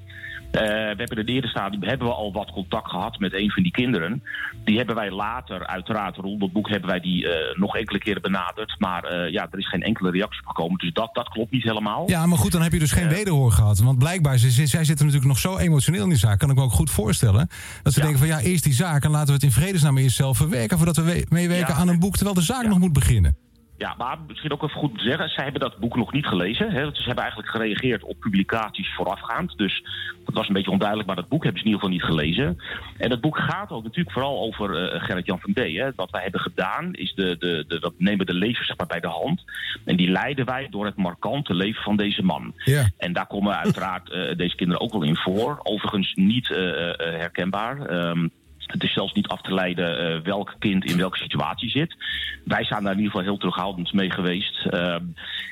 Eh, 0.51 0.61
we 0.61 0.67
hebben 0.69 1.07
in 1.09 1.17
het 1.17 1.29
eerste 1.29 1.49
stadium 1.49 1.83
hebben 1.83 2.07
we 2.07 2.13
al 2.13 2.31
wat 2.33 2.51
contact 2.51 2.89
gehad 2.89 3.19
met 3.19 3.33
een 3.33 3.51
van 3.51 3.63
die 3.63 3.71
kinderen. 3.71 4.23
Die 4.63 4.77
hebben 4.77 4.95
wij 4.95 5.11
later, 5.11 5.67
uiteraard 5.67 6.15
rond 6.15 6.41
het 6.41 6.51
boek, 6.51 6.69
hebben 6.69 6.89
wij 6.89 6.99
die 6.99 7.27
eh, 7.27 7.59
nog 7.59 7.75
enkele 7.75 7.99
keren 7.99 8.21
benaderd. 8.21 8.75
Maar 8.79 9.31
ja, 9.31 9.47
er 9.51 9.59
is 9.59 9.69
geen 9.69 9.83
enkele 9.83 10.11
reactie 10.11 10.39
op 10.41 10.47
gekomen. 10.47 10.77
Dus 10.77 10.93
dat, 10.93 11.09
dat 11.13 11.29
klopt 11.29 11.51
niet 11.51 11.63
helemaal. 11.63 12.09
Ja, 12.09 12.25
maar 12.25 12.37
goed, 12.37 12.51
dan 12.51 12.61
heb 12.61 12.71
je 12.71 12.79
dus 12.79 12.91
geen 12.91 13.09
wederhoor 13.09 13.51
gehad. 13.51 13.79
Want 13.79 13.97
blijkbaar, 13.99 14.37
zij, 14.37 14.65
zij 14.65 14.83
zitten 14.83 15.05
natuurlijk 15.05 15.33
nog 15.33 15.39
zo 15.39 15.57
emotioneel 15.57 16.03
in 16.03 16.09
die 16.09 16.17
zaak. 16.17 16.39
Kan 16.39 16.49
ik 16.49 16.55
me 16.55 16.61
ook 16.61 16.71
goed 16.71 16.91
voorstellen. 16.91 17.49
Dat 17.83 17.93
ze 17.93 17.99
denken 18.01 18.19
van 18.19 18.27
ja, 18.27 18.39
eerst 18.39 18.63
die 18.63 18.73
zaak 18.73 19.03
en 19.03 19.11
laten 19.11 19.27
we 19.27 19.33
het 19.33 19.43
in 19.43 19.51
vredesnaam 19.51 19.97
eerst 19.97 20.15
zelf 20.15 20.37
verwerken. 20.37 20.77
Voordat 20.77 20.95
we 20.95 21.03
we- 21.03 21.25
meewerken 21.29 21.75
aan 21.75 21.87
een 21.87 21.99
boek 21.99 22.15
terwijl 22.15 22.35
de 22.35 22.41
zaak 22.41 22.67
nog 22.67 22.79
moet 22.79 22.93
beginnen. 22.93 23.46
Ja, 23.77 23.95
maar 23.97 24.17
misschien 24.27 24.51
ook 24.51 24.63
even 24.63 24.79
goed 24.79 24.97
te 24.97 25.03
zeggen, 25.03 25.29
zij 25.29 25.43
hebben 25.43 25.61
dat 25.61 25.77
boek 25.77 25.95
nog 25.95 26.13
niet 26.13 26.25
gelezen. 26.25 26.71
Hè? 26.71 26.89
Ze 26.93 27.03
hebben 27.03 27.23
eigenlijk 27.23 27.51
gereageerd 27.51 28.03
op 28.03 28.19
publicaties 28.19 28.93
voorafgaand. 28.95 29.57
Dus 29.57 29.83
dat 30.25 30.35
was 30.35 30.47
een 30.47 30.53
beetje 30.53 30.71
onduidelijk, 30.71 31.07
maar 31.07 31.15
dat 31.17 31.27
boek 31.27 31.43
hebben 31.43 31.61
ze 31.61 31.67
in 31.67 31.73
ieder 31.73 31.89
geval 31.89 32.07
niet 32.07 32.17
gelezen. 32.17 32.57
En 32.97 33.09
dat 33.09 33.21
boek 33.21 33.37
gaat 33.37 33.71
ook 33.71 33.83
natuurlijk 33.83 34.11
vooral 34.11 34.39
over 34.41 34.75
eh, 34.75 35.03
Gerrit-Jan 35.03 35.39
van 35.39 35.53
D. 35.53 35.57
Hè? 35.57 35.89
Wat 35.95 36.11
wij 36.11 36.21
hebben 36.21 36.41
gedaan, 36.41 36.93
is 36.93 37.13
de, 37.13 37.35
de, 37.39 37.65
de, 37.67 37.79
dat 37.79 37.93
nemen 37.97 38.25
de 38.25 38.33
lezers 38.33 38.67
zeg 38.67 38.77
maar, 38.77 38.87
bij 38.87 38.99
de 38.99 39.07
hand. 39.07 39.43
En 39.85 39.95
die 39.95 40.09
leiden 40.09 40.45
wij 40.45 40.67
door 40.69 40.85
het 40.85 40.95
markante 40.95 41.53
leven 41.53 41.83
van 41.83 41.95
deze 41.95 42.23
man. 42.23 42.53
Ja. 42.63 42.89
En 42.97 43.13
daar 43.13 43.27
komen 43.27 43.57
uiteraard 43.57 44.09
eh, 44.09 44.37
deze 44.37 44.55
kinderen 44.55 44.81
ook 44.81 44.91
wel 44.91 45.03
in 45.03 45.17
voor. 45.17 45.59
Overigens 45.63 46.13
niet 46.13 46.51
eh, 46.51 46.57
herkenbaar. 46.97 47.85
Ehm, 47.85 48.27
Het 48.67 48.83
is 48.83 48.93
zelfs 48.93 49.13
niet 49.13 49.27
af 49.27 49.41
te 49.41 49.53
leiden 49.53 49.99
eh, 49.99 50.21
welk 50.23 50.55
kind 50.59 50.85
in 50.85 50.97
welke 50.97 51.17
situatie 51.17 51.69
zit. 51.69 51.95
Wij 52.43 52.63
zijn 52.63 52.83
daar 52.83 52.91
in 52.91 52.97
ieder 52.97 53.11
geval 53.11 53.27
heel 53.27 53.37
terughoudend 53.37 53.93
mee 53.93 54.11
geweest. 54.11 54.65
Ehm, 54.65 55.03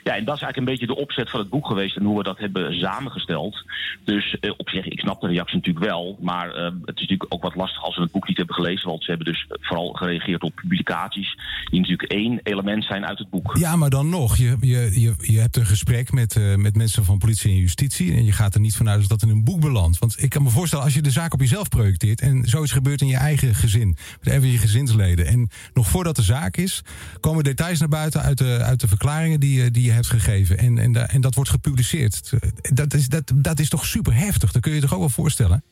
ja, 0.04 0.16
en 0.16 0.26
dat 0.26 0.36
is 0.36 0.42
eigenlijk 0.42 0.58
een 0.58 0.66
beetje 0.66 0.88
de 0.88 0.96
opzet 0.96 1.30
van 1.30 1.40
het 1.40 1.50
boek 1.50 1.68
geweest 1.68 1.96
en 1.96 2.04
hoe 2.04 2.18
we 2.18 2.24
dat 2.24 2.38
hebben 2.38 2.80
samengesteld. 2.80 3.64
Dus 4.04 4.40
eh, 4.40 4.52
op 4.58 4.70
zich, 4.70 4.86
ik 4.86 5.00
snap 5.00 5.22
de 5.22 5.28
reactie 5.28 5.56
natuurlijk 5.56 5.86
wel. 5.86 6.18
Maar 6.22 6.50
eh, 6.50 6.64
het 6.64 6.96
is 6.96 7.02
natuurlijk 7.02 7.34
ook 7.34 7.42
wat 7.42 7.56
lastig 7.56 7.84
als 7.84 7.96
we 7.96 8.02
het 8.02 8.12
boek 8.12 8.28
niet 8.28 8.38
hebben 8.38 8.56
gelezen. 8.56 8.90
Want 8.90 9.04
ze 9.04 9.10
hebben 9.10 9.34
dus 9.34 9.48
vooral 9.50 9.94
gereageerd 9.94 10.44
op 10.44 10.56
publicaties 10.56 11.38
die 11.70 11.80
natuurlijk 11.80 12.12
één 12.12 12.40
element 12.44 12.84
zijn 12.84 13.06
uit 13.06 13.18
het 13.18 13.30
boek. 13.30 13.58
Ja, 13.58 13.76
maar 13.76 13.90
dan 13.90 14.10
nog. 14.10 14.38
Je, 14.38 14.58
je, 14.62 15.02
je, 15.02 15.14
je 15.18 15.40
hebt 15.40 15.56
een 15.56 15.66
gesprek 15.66 16.12
met, 16.12 16.36
eh, 16.36 16.56
met 16.56 16.76
mensen 16.76 17.06
van 17.06 17.18
politie 17.18 17.52
en 17.52 17.58
justitie. 17.58 18.14
En 18.14 18.26
je 18.26 18.32
gaat 18.32 18.54
er 18.54 18.60
niet 18.60 18.76
vanuit 18.76 19.00
dat 19.00 19.10
dat 19.10 19.22
in 19.22 19.30
een 19.30 19.44
boek 19.44 19.60
belandt. 19.60 20.00
Want 20.00 20.24
ik 20.24 20.30
kan 20.30 20.44
me 20.44 20.50
voorstellen, 20.50 20.86
als 20.86 20.94
je 20.94 21.02
de 21.02 21.12
zaak 21.12 21.34
op 21.34 21.40
jezelf 21.40 21.70
projecteert. 21.70 22.22
en 22.22 22.46
zoiets 22.46 22.72
gebeurt 22.72 23.02
je 23.08 23.16
eigen 23.18 23.56
gezin. 23.56 23.98
met 24.24 24.34
een 24.34 24.40
van 24.42 24.50
je 24.52 24.58
gezinsleden. 24.58 25.26
en 25.28 25.50
nog 25.74 25.90
voordat 25.90 26.16
de 26.16 26.22
zaak 26.22 26.58
is. 26.58 26.82
komen 27.20 27.44
details 27.44 27.80
naar 27.80 27.88
buiten 27.90 28.22
uit 28.22 28.38
de, 28.38 28.58
uit 28.64 28.80
de 28.80 28.88
verklaringen 28.88 29.40
die, 29.40 29.62
je- 29.64 29.72
die 29.72 29.84
je 29.84 29.92
hebt 29.92 30.08
gegeven. 30.08 30.58
En, 30.58 30.78
en, 30.78 31.10
en 31.10 31.22
dat 31.22 31.36
wordt 31.36 31.50
gepubliceerd. 31.50 32.32
Dat 32.62 32.94
is, 32.94 33.08
dat, 33.08 33.32
dat 33.36 33.60
is 33.60 33.70
toch 33.70 33.86
super 33.86 34.16
heftig? 34.16 34.52
Dat 34.52 34.62
kun 34.62 34.72
je 34.72 34.78
je 34.78 34.84
toch 34.84 34.94
ook 34.94 35.00
wel 35.00 35.10
voorstellen? 35.10 35.64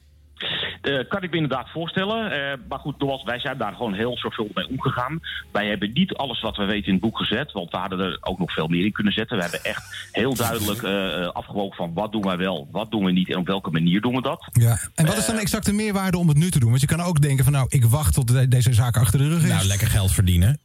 Eh, 0.84 1.00
kan 1.10 1.24
ik 1.24 1.30
me 1.30 1.36
inderdaad 1.36 1.70
voorstellen. 1.70 2.32
Eh, 2.32 2.58
maar 2.70 2.80
goed, 2.80 3.00
nogmaals, 3.00 3.24
wij 3.24 3.40
zijn 3.40 3.58
daar 3.58 3.74
gewoon 3.74 3.94
heel 3.94 4.18
zorgvuldig 4.18 4.56
mee 4.56 4.70
omgegaan. 4.70 5.20
Wij 5.52 5.68
hebben 5.68 5.92
niet 5.94 6.14
alles 6.14 6.42
wat 6.42 6.58
we 6.58 6.66
weten 6.66 6.88
in 6.88 6.94
het 6.94 7.02
boek 7.02 7.18
gezet. 7.18 7.52
Want 7.52 7.72
we 7.72 7.78
hadden 7.78 8.00
er 8.00 8.18
ook 8.22 8.40
nog 8.40 8.52
veel 8.54 8.68
meer 8.68 8.86
in 8.86 8.92
kunnen 8.92 9.14
zetten. 9.14 9.38
We 9.38 9.44
hebben 9.44 9.64
echt 9.64 10.10
heel 10.12 10.36
duidelijk 10.36 10.84
eh, 10.84 11.28
afgewogen 11.28 11.76
van 11.76 11.94
wat 11.94 12.12
doen 12.12 12.22
wij 12.22 12.38
wel, 12.38 12.68
wat 12.72 12.92
doen 12.92 13.04
we 13.06 13.12
niet 13.12 13.30
en 13.30 13.38
op 13.38 13.48
welke 13.48 13.70
manier 13.72 14.02
doen 14.02 14.16
we 14.16 14.22
dat. 14.22 14.48
Ja. 14.52 14.78
En 14.96 15.06
wat 15.06 15.18
is 15.18 15.26
dan 15.26 15.38
exact 15.38 15.66
de 15.66 15.74
meerwaarde 15.74 16.18
om 16.18 16.28
het 16.28 16.38
nu 16.38 16.50
te 16.52 16.60
doen? 16.60 16.70
Want 16.70 16.82
je 16.82 16.88
kan 16.88 17.02
ook 17.02 17.22
denken 17.22 17.44
van 17.44 17.54
nou, 17.54 17.66
ik 17.70 17.86
wacht 17.86 18.14
tot 18.14 18.28
de- 18.28 18.48
deze 18.48 18.74
zaak 18.74 18.98
achter 18.98 19.20
de 19.20 19.28
rug 19.28 19.44
is. 19.44 19.50
Nou, 19.50 19.66
lekker 19.66 19.88
geld 19.88 20.12
verdienen. 20.12 20.60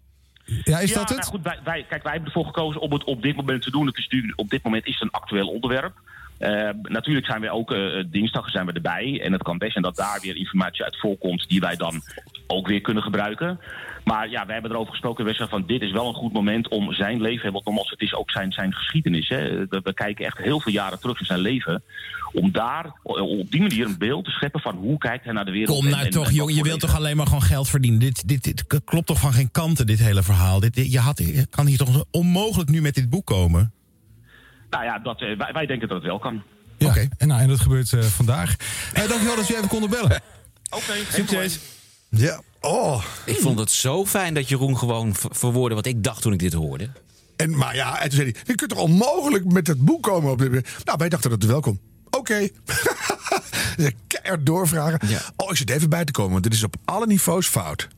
Ja, 0.64 0.78
is 0.78 0.90
ja, 0.90 0.94
dat 0.98 1.08
het? 1.08 1.18
Nou 1.18 1.30
goed, 1.30 1.42
wij, 1.42 1.58
wij, 1.64 1.84
kijk, 1.88 2.02
wij 2.02 2.12
hebben 2.12 2.28
ervoor 2.32 2.46
gekozen 2.46 2.80
om 2.80 2.92
het 2.92 3.04
op 3.04 3.22
dit 3.22 3.36
moment 3.36 3.62
te 3.62 3.70
doen. 3.70 3.86
Het 3.86 3.96
is 3.98 4.08
nu, 4.08 4.32
op 4.36 4.50
dit 4.50 4.62
moment 4.62 4.86
is 4.86 4.92
het 4.92 5.02
een 5.02 5.10
actueel 5.10 5.48
onderwerp. 5.48 5.92
Eh, 6.38 6.68
natuurlijk 6.82 7.26
zijn 7.26 7.40
wij 7.40 7.50
ook 7.50 7.72
eh, 7.72 8.04
dinsdag 8.10 8.50
zijn 8.50 8.66
we 8.66 8.72
erbij. 8.72 9.20
En 9.24 9.32
het 9.32 9.42
kan 9.42 9.58
best 9.58 9.72
zijn 9.72 9.84
dat 9.84 9.96
daar 9.96 10.18
weer 10.22 10.36
informatie 10.36 10.84
uit 10.84 10.98
voorkomt 10.98 11.48
die 11.48 11.60
wij 11.60 11.76
dan 11.76 12.02
ook 12.46 12.66
weer 12.66 12.80
kunnen 12.80 13.02
gebruiken. 13.02 13.60
Maar 14.04 14.30
ja, 14.30 14.44
wij 14.44 14.52
hebben 14.54 14.70
erover 14.72 14.90
gesproken. 14.90 15.24
We 15.24 15.30
zeggen 15.30 15.48
van 15.48 15.66
dit 15.66 15.82
is 15.82 15.92
wel 15.92 16.08
een 16.08 16.14
goed 16.14 16.32
moment 16.32 16.68
om 16.68 16.92
zijn 16.92 17.20
leven, 17.20 17.52
want 17.52 17.64
nogmaals, 17.64 17.90
het 17.90 18.00
is 18.00 18.14
ook 18.14 18.30
zijn, 18.30 18.52
zijn 18.52 18.74
geschiedenis. 18.74 19.28
Hè. 19.28 19.66
We, 19.66 19.80
we 19.82 19.94
kijken 19.94 20.24
echt 20.26 20.38
heel 20.38 20.60
veel 20.60 20.72
jaren 20.72 21.00
terug 21.00 21.20
in 21.20 21.26
zijn 21.26 21.38
leven. 21.40 21.82
Om 22.32 22.52
daar 22.52 22.84
eh, 22.84 23.22
op 23.38 23.50
die 23.50 23.60
manier 23.60 23.86
een 23.86 23.98
beeld 23.98 24.24
te 24.24 24.30
scheppen 24.30 24.60
van 24.60 24.76
hoe 24.76 24.98
kijkt 24.98 25.24
hij 25.24 25.32
naar 25.32 25.44
de 25.44 25.50
wereld. 25.50 25.78
Kom 25.80 25.88
nou 25.90 26.04
en- 26.04 26.10
toch, 26.10 26.28
en 26.28 26.34
jongen. 26.34 26.54
Je 26.54 26.62
wilt 26.62 26.80
toch 26.80 26.96
alleen 26.96 27.16
maar 27.16 27.26
gewoon 27.26 27.42
geld 27.42 27.68
verdienen? 27.68 28.00
Dit, 28.00 28.28
dit, 28.28 28.44
dit 28.44 28.84
klopt 28.84 29.06
toch 29.06 29.20
van 29.20 29.32
geen 29.32 29.50
kanten, 29.50 29.86
dit 29.86 29.98
hele 29.98 30.22
verhaal? 30.22 30.60
Dit, 30.60 30.74
dit- 30.74 30.92
je, 30.92 30.98
had, 30.98 31.18
je 31.18 31.46
kan 31.50 31.66
hier 31.66 31.78
toch 31.78 32.04
onmogelijk 32.10 32.70
nu 32.70 32.80
met 32.80 32.94
dit 32.94 33.10
boek 33.10 33.26
komen? 33.26 33.72
Nou 34.70 34.84
ja, 34.84 34.98
dat, 34.98 35.20
eh, 35.20 35.36
wij, 35.38 35.52
wij 35.52 35.66
denken 35.66 35.88
dat 35.88 35.96
het 35.96 36.06
wel 36.06 36.18
kan. 36.18 36.42
Ja, 36.78 36.94
en, 37.16 37.28
nou, 37.28 37.40
en 37.40 37.48
dat 37.48 37.60
gebeurt 37.60 37.92
eh, 37.92 38.02
vandaag. 38.02 38.56
Eh, 38.92 39.08
dankjewel 39.08 39.36
dat 39.36 39.46
je 39.46 39.56
even 39.56 39.68
konden 39.68 39.90
bellen. 39.90 40.10
Oké, 40.70 40.92
Succes. 41.12 41.58
Ja, 42.08 42.40
oh. 42.60 43.04
Ik 43.24 43.36
vond 43.36 43.58
het 43.58 43.70
zo 43.70 44.06
fijn 44.06 44.34
dat 44.34 44.48
Jeroen 44.48 44.78
gewoon 44.78 45.14
ver- 45.14 45.30
verwoordde 45.36 45.74
wat 45.74 45.86
ik 45.86 46.04
dacht 46.04 46.22
toen 46.22 46.32
ik 46.32 46.38
dit 46.38 46.52
hoorde. 46.52 46.88
En, 47.36 47.56
maar 47.56 47.74
ja, 47.74 48.00
en 48.00 48.08
toen 48.08 48.18
zei 48.18 48.30
hij, 48.30 48.40
je 48.46 48.54
kunt 48.54 48.70
toch 48.70 48.78
onmogelijk 48.78 49.44
met 49.52 49.66
het 49.66 49.84
boek 49.84 50.02
komen 50.02 50.30
op 50.30 50.38
dit 50.38 50.46
moment? 50.46 50.68
Nou, 50.84 50.98
wij 50.98 51.08
dachten 51.08 51.30
dat 51.30 51.42
het 51.42 51.50
welkom. 51.50 51.80
Oké. 52.10 52.48
Keihard 54.06 54.46
doorvragen. 54.46 55.00
Oh, 55.36 55.50
ik 55.50 55.56
zit 55.56 55.70
even 55.70 55.90
bij 55.90 56.04
te 56.04 56.12
komen, 56.12 56.32
want 56.32 56.42
dit 56.44 56.52
is 56.52 56.62
op 56.62 56.74
alle 56.84 57.06
niveaus 57.06 57.46
fout. 57.46 57.88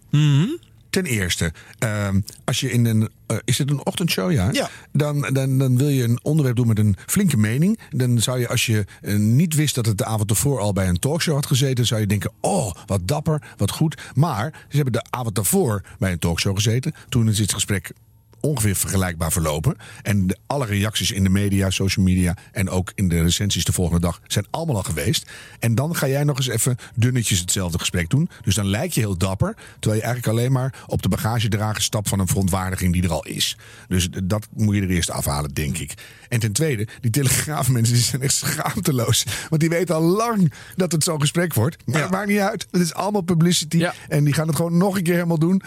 Ten 0.90 1.04
eerste, 1.04 1.52
ehm, 1.78 2.20
als 2.44 2.60
je 2.60 2.72
in 2.72 2.86
een. 2.86 3.08
eh, 3.26 3.36
is 3.44 3.58
het 3.58 3.70
een 3.70 3.86
ochtendshow? 3.86 4.32
Ja. 4.32 4.48
Ja. 4.52 4.70
Dan, 4.92 5.20
dan, 5.32 5.58
dan 5.58 5.76
wil 5.76 5.88
je 5.88 6.02
een 6.02 6.18
onderwerp 6.22 6.56
doen 6.56 6.66
met 6.66 6.78
een 6.78 6.96
flinke 7.06 7.36
mening. 7.36 7.78
Dan 7.90 8.18
zou 8.18 8.38
je, 8.40 8.48
als 8.48 8.66
je 8.66 8.84
eh, 9.02 9.14
niet 9.16 9.54
wist 9.54 9.74
dat 9.74 9.86
het 9.86 9.98
de 9.98 10.04
avond 10.04 10.30
ervoor 10.30 10.60
al 10.60 10.72
bij 10.72 10.88
een 10.88 10.98
talkshow 10.98 11.34
had 11.34 11.46
gezeten, 11.46 11.86
zou 11.86 12.00
je 12.00 12.06
denken: 12.06 12.30
oh, 12.40 12.72
wat 12.86 13.08
dapper, 13.08 13.42
wat 13.56 13.70
goed. 13.70 14.00
Maar 14.14 14.52
ze 14.68 14.74
hebben 14.76 14.92
de 14.92 15.04
avond 15.10 15.34
daarvoor 15.34 15.82
bij 15.98 16.12
een 16.12 16.18
talkshow 16.18 16.54
gezeten. 16.54 16.92
Toen 17.08 17.28
is 17.28 17.36
dit 17.36 17.52
gesprek 17.52 17.92
ongeveer 18.40 18.76
vergelijkbaar 18.76 19.32
verlopen. 19.32 19.76
En 20.02 20.26
de, 20.26 20.36
alle 20.46 20.66
reacties 20.66 21.10
in 21.10 21.22
de 21.22 21.28
media, 21.28 21.70
social 21.70 22.04
media 22.04 22.36
en 22.52 22.68
ook 22.68 22.92
in 22.94 23.08
de 23.08 23.22
recensies 23.22 23.64
de 23.64 23.72
volgende 23.72 24.00
dag 24.00 24.20
zijn 24.26 24.46
allemaal 24.50 24.76
al 24.76 24.82
geweest. 24.82 25.30
En 25.58 25.74
dan 25.74 25.96
ga 25.96 26.08
jij 26.08 26.24
nog 26.24 26.36
eens 26.36 26.48
even 26.48 26.76
dunnetjes 26.94 27.40
hetzelfde 27.40 27.78
gesprek 27.78 28.10
doen. 28.10 28.30
Dus 28.42 28.54
dan 28.54 28.66
lijk 28.66 28.92
je 28.92 29.00
heel 29.00 29.16
dapper, 29.16 29.56
terwijl 29.78 30.00
je 30.00 30.06
eigenlijk 30.06 30.38
alleen 30.38 30.52
maar 30.52 30.74
op 30.86 31.02
de 31.02 31.08
bagagedrager 31.08 31.82
stapt 31.82 32.08
van 32.08 32.18
een 32.18 32.26
verontwaardiging 32.26 32.92
die 32.92 33.02
er 33.02 33.12
al 33.12 33.26
is. 33.26 33.56
Dus 33.88 34.08
dat 34.24 34.48
moet 34.54 34.74
je 34.74 34.82
er 34.82 34.90
eerst 34.90 35.10
afhalen, 35.10 35.54
denk 35.54 35.78
ik. 35.78 35.94
En 36.28 36.40
ten 36.40 36.52
tweede, 36.52 36.86
die 37.00 37.10
telegraafmensen 37.10 37.94
die 37.94 38.04
zijn 38.04 38.22
echt 38.22 38.34
schaamteloos. 38.34 39.24
Want 39.48 39.60
die 39.60 39.70
weten 39.70 39.94
al 39.94 40.02
lang 40.02 40.52
dat 40.76 40.92
het 40.92 41.04
zo'n 41.04 41.20
gesprek 41.20 41.54
wordt. 41.54 41.76
Maar 41.84 42.00
het 42.00 42.10
maakt 42.10 42.28
niet 42.28 42.38
uit. 42.38 42.66
Het 42.70 42.80
is 42.80 42.94
allemaal 42.94 43.20
publicity. 43.20 43.86
En 44.08 44.24
die 44.24 44.34
gaan 44.34 44.46
het 44.46 44.56
gewoon 44.56 44.76
nog 44.76 44.96
een 44.96 45.02
keer 45.02 45.14
helemaal 45.14 45.38
doen. 45.38 45.62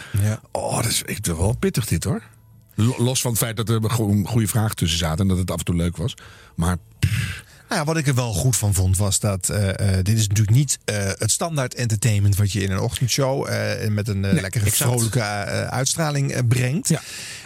Oh, 0.51 0.75
dat 0.75 0.85
is 0.85 1.03
echt 1.03 1.27
wel 1.27 1.55
pittig 1.59 1.85
dit 1.85 2.03
hoor. 2.03 2.21
Lo- 2.75 2.95
Los 3.03 3.21
van 3.21 3.31
het 3.31 3.39
feit 3.39 3.57
dat 3.57 3.69
er 3.69 3.89
gewoon 3.89 4.27
goede 4.27 4.47
vragen 4.47 4.75
tussen 4.75 4.99
zaten 4.99 5.19
en 5.19 5.27
dat 5.27 5.37
het 5.37 5.51
af 5.51 5.59
en 5.59 5.65
toe 5.65 5.75
leuk 5.75 5.97
was. 5.97 6.13
Maar 6.55 6.77
Nou 7.69 7.85
ja, 7.85 7.91
wat 7.93 7.97
ik 7.97 8.07
er 8.07 8.15
wel 8.15 8.33
goed 8.33 8.55
van 8.57 8.73
vond 8.73 8.97
was 8.97 9.19
dat 9.19 9.49
eh, 9.49 9.69
eh, 9.97 10.03
dit 10.03 10.17
is 10.17 10.27
natuurlijk 10.27 10.57
niet 10.57 10.79
eh, 10.85 10.95
het 11.05 11.31
standaard 11.31 11.73
entertainment 11.73 12.35
wat 12.35 12.51
je 12.51 12.61
in 12.63 12.71
een 12.71 12.79
ochtendshow 12.79 13.47
met 13.89 14.07
een 14.07 14.21
lekkere 14.21 14.65
exact. 14.65 14.91
vrolijke 14.91 15.21
uitstraling 15.69 16.47
brengt. 16.47 16.91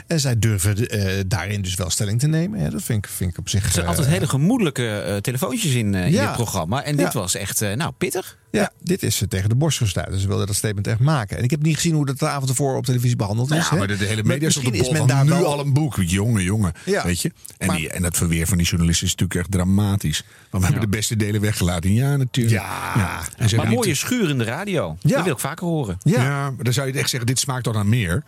En 0.07 0.19
zij 0.19 0.39
durven 0.39 0.87
eh, 0.89 1.23
daarin 1.27 1.61
dus 1.61 1.75
wel 1.75 1.89
stelling 1.89 2.19
te 2.19 2.27
nemen. 2.27 2.59
Ja, 2.59 2.69
dat 2.69 2.83
vind 2.83 3.05
ik, 3.05 3.11
vind 3.11 3.31
ik 3.31 3.37
op 3.37 3.49
zich. 3.49 3.63
Er 3.65 3.71
zijn 3.71 3.83
eh, 3.85 3.89
altijd 3.91 4.07
hele 4.09 4.27
gemoedelijke 4.27 4.89
eh, 4.99 5.15
telefoontjes 5.15 5.73
in, 5.73 5.93
in 5.93 6.11
Ja. 6.11 6.25
dit 6.25 6.35
programma. 6.35 6.83
En 6.83 6.95
dit 6.95 7.13
Ja. 7.13 7.19
was 7.19 7.35
echt, 7.35 7.59
nou, 7.59 7.91
pittig. 7.97 8.37
Ja, 8.51 8.71
dit 8.83 9.03
is 9.03 9.21
eh, 9.21 9.27
tegen 9.27 9.49
de 9.49 9.55
borst 9.55 9.77
gestuurd. 9.77 10.11
Dus 10.11 10.21
ze 10.21 10.27
wilden 10.27 10.47
dat 10.47 10.55
statement 10.55 10.87
echt 10.87 10.99
maken. 10.99 11.37
En 11.37 11.43
ik 11.43 11.49
heb 11.51 11.61
niet 11.61 11.75
gezien 11.75 11.93
hoe 11.95 12.05
dat 12.05 12.19
de 12.19 12.27
avond 12.27 12.49
ervoor 12.49 12.75
op 12.75 12.85
televisie 12.85 13.15
behandeld 13.15 13.51
is. 13.51 13.57
ja, 13.57 13.69
hè. 13.69 13.77
maar 13.77 13.87
de, 13.87 13.97
de 13.97 14.05
hele 14.05 14.23
media 14.23 14.49
stond 14.49 14.65
op 14.65 14.71
misschien 14.71 14.93
bol 14.93 15.03
is 15.03 15.07
men 15.07 15.17
van 15.17 15.27
daar 15.27 15.37
nu 15.37 15.43
wel 15.43 15.53
al 15.53 15.59
een 15.65 15.73
boek. 15.73 15.95
Jongen, 16.01 16.43
jongen. 16.43 16.73
Ja. 16.85 17.03
Weet 17.03 17.21
je? 17.21 17.31
En, 17.57 17.67
Maar- 17.67 17.75
die, 17.77 17.89
en 17.89 18.01
dat 18.01 18.17
verweer 18.17 18.47
van 18.47 18.57
die 18.57 18.65
journalisten 18.67 19.05
is 19.05 19.11
natuurlijk 19.15 19.39
echt 19.39 19.51
dramatisch. 19.51 20.23
Want 20.49 20.63
we 20.63 20.69
hebben 20.71 20.89
de 20.91 20.97
beste 20.97 21.15
delen 21.15 21.41
weggelaten. 21.41 21.93
Ja, 21.93 22.15
natuurlijk. 22.15 22.55
Ja. 22.55 23.21
En 23.37 23.49
ze 23.49 23.55
Maar 23.55 23.67
mooie 23.67 23.87
niet- 23.87 23.97
schuur 23.97 24.29
in 24.29 24.37
de 24.37 24.43
radio. 24.43 24.97
Dat 25.01 25.23
wil 25.23 25.33
ik 25.33 25.39
vaker 25.39 25.65
horen. 25.67 25.97
Ja. 26.03 26.49
maar 26.51 26.63
dan 26.63 26.73
zou 26.73 26.87
je 26.87 26.93
echt 26.93 27.09
zeggen, 27.09 27.27
dit 27.27 27.39
smaakt 27.39 27.63
toch 27.63 27.73
naar 27.73 27.85
meer. 27.85 28.23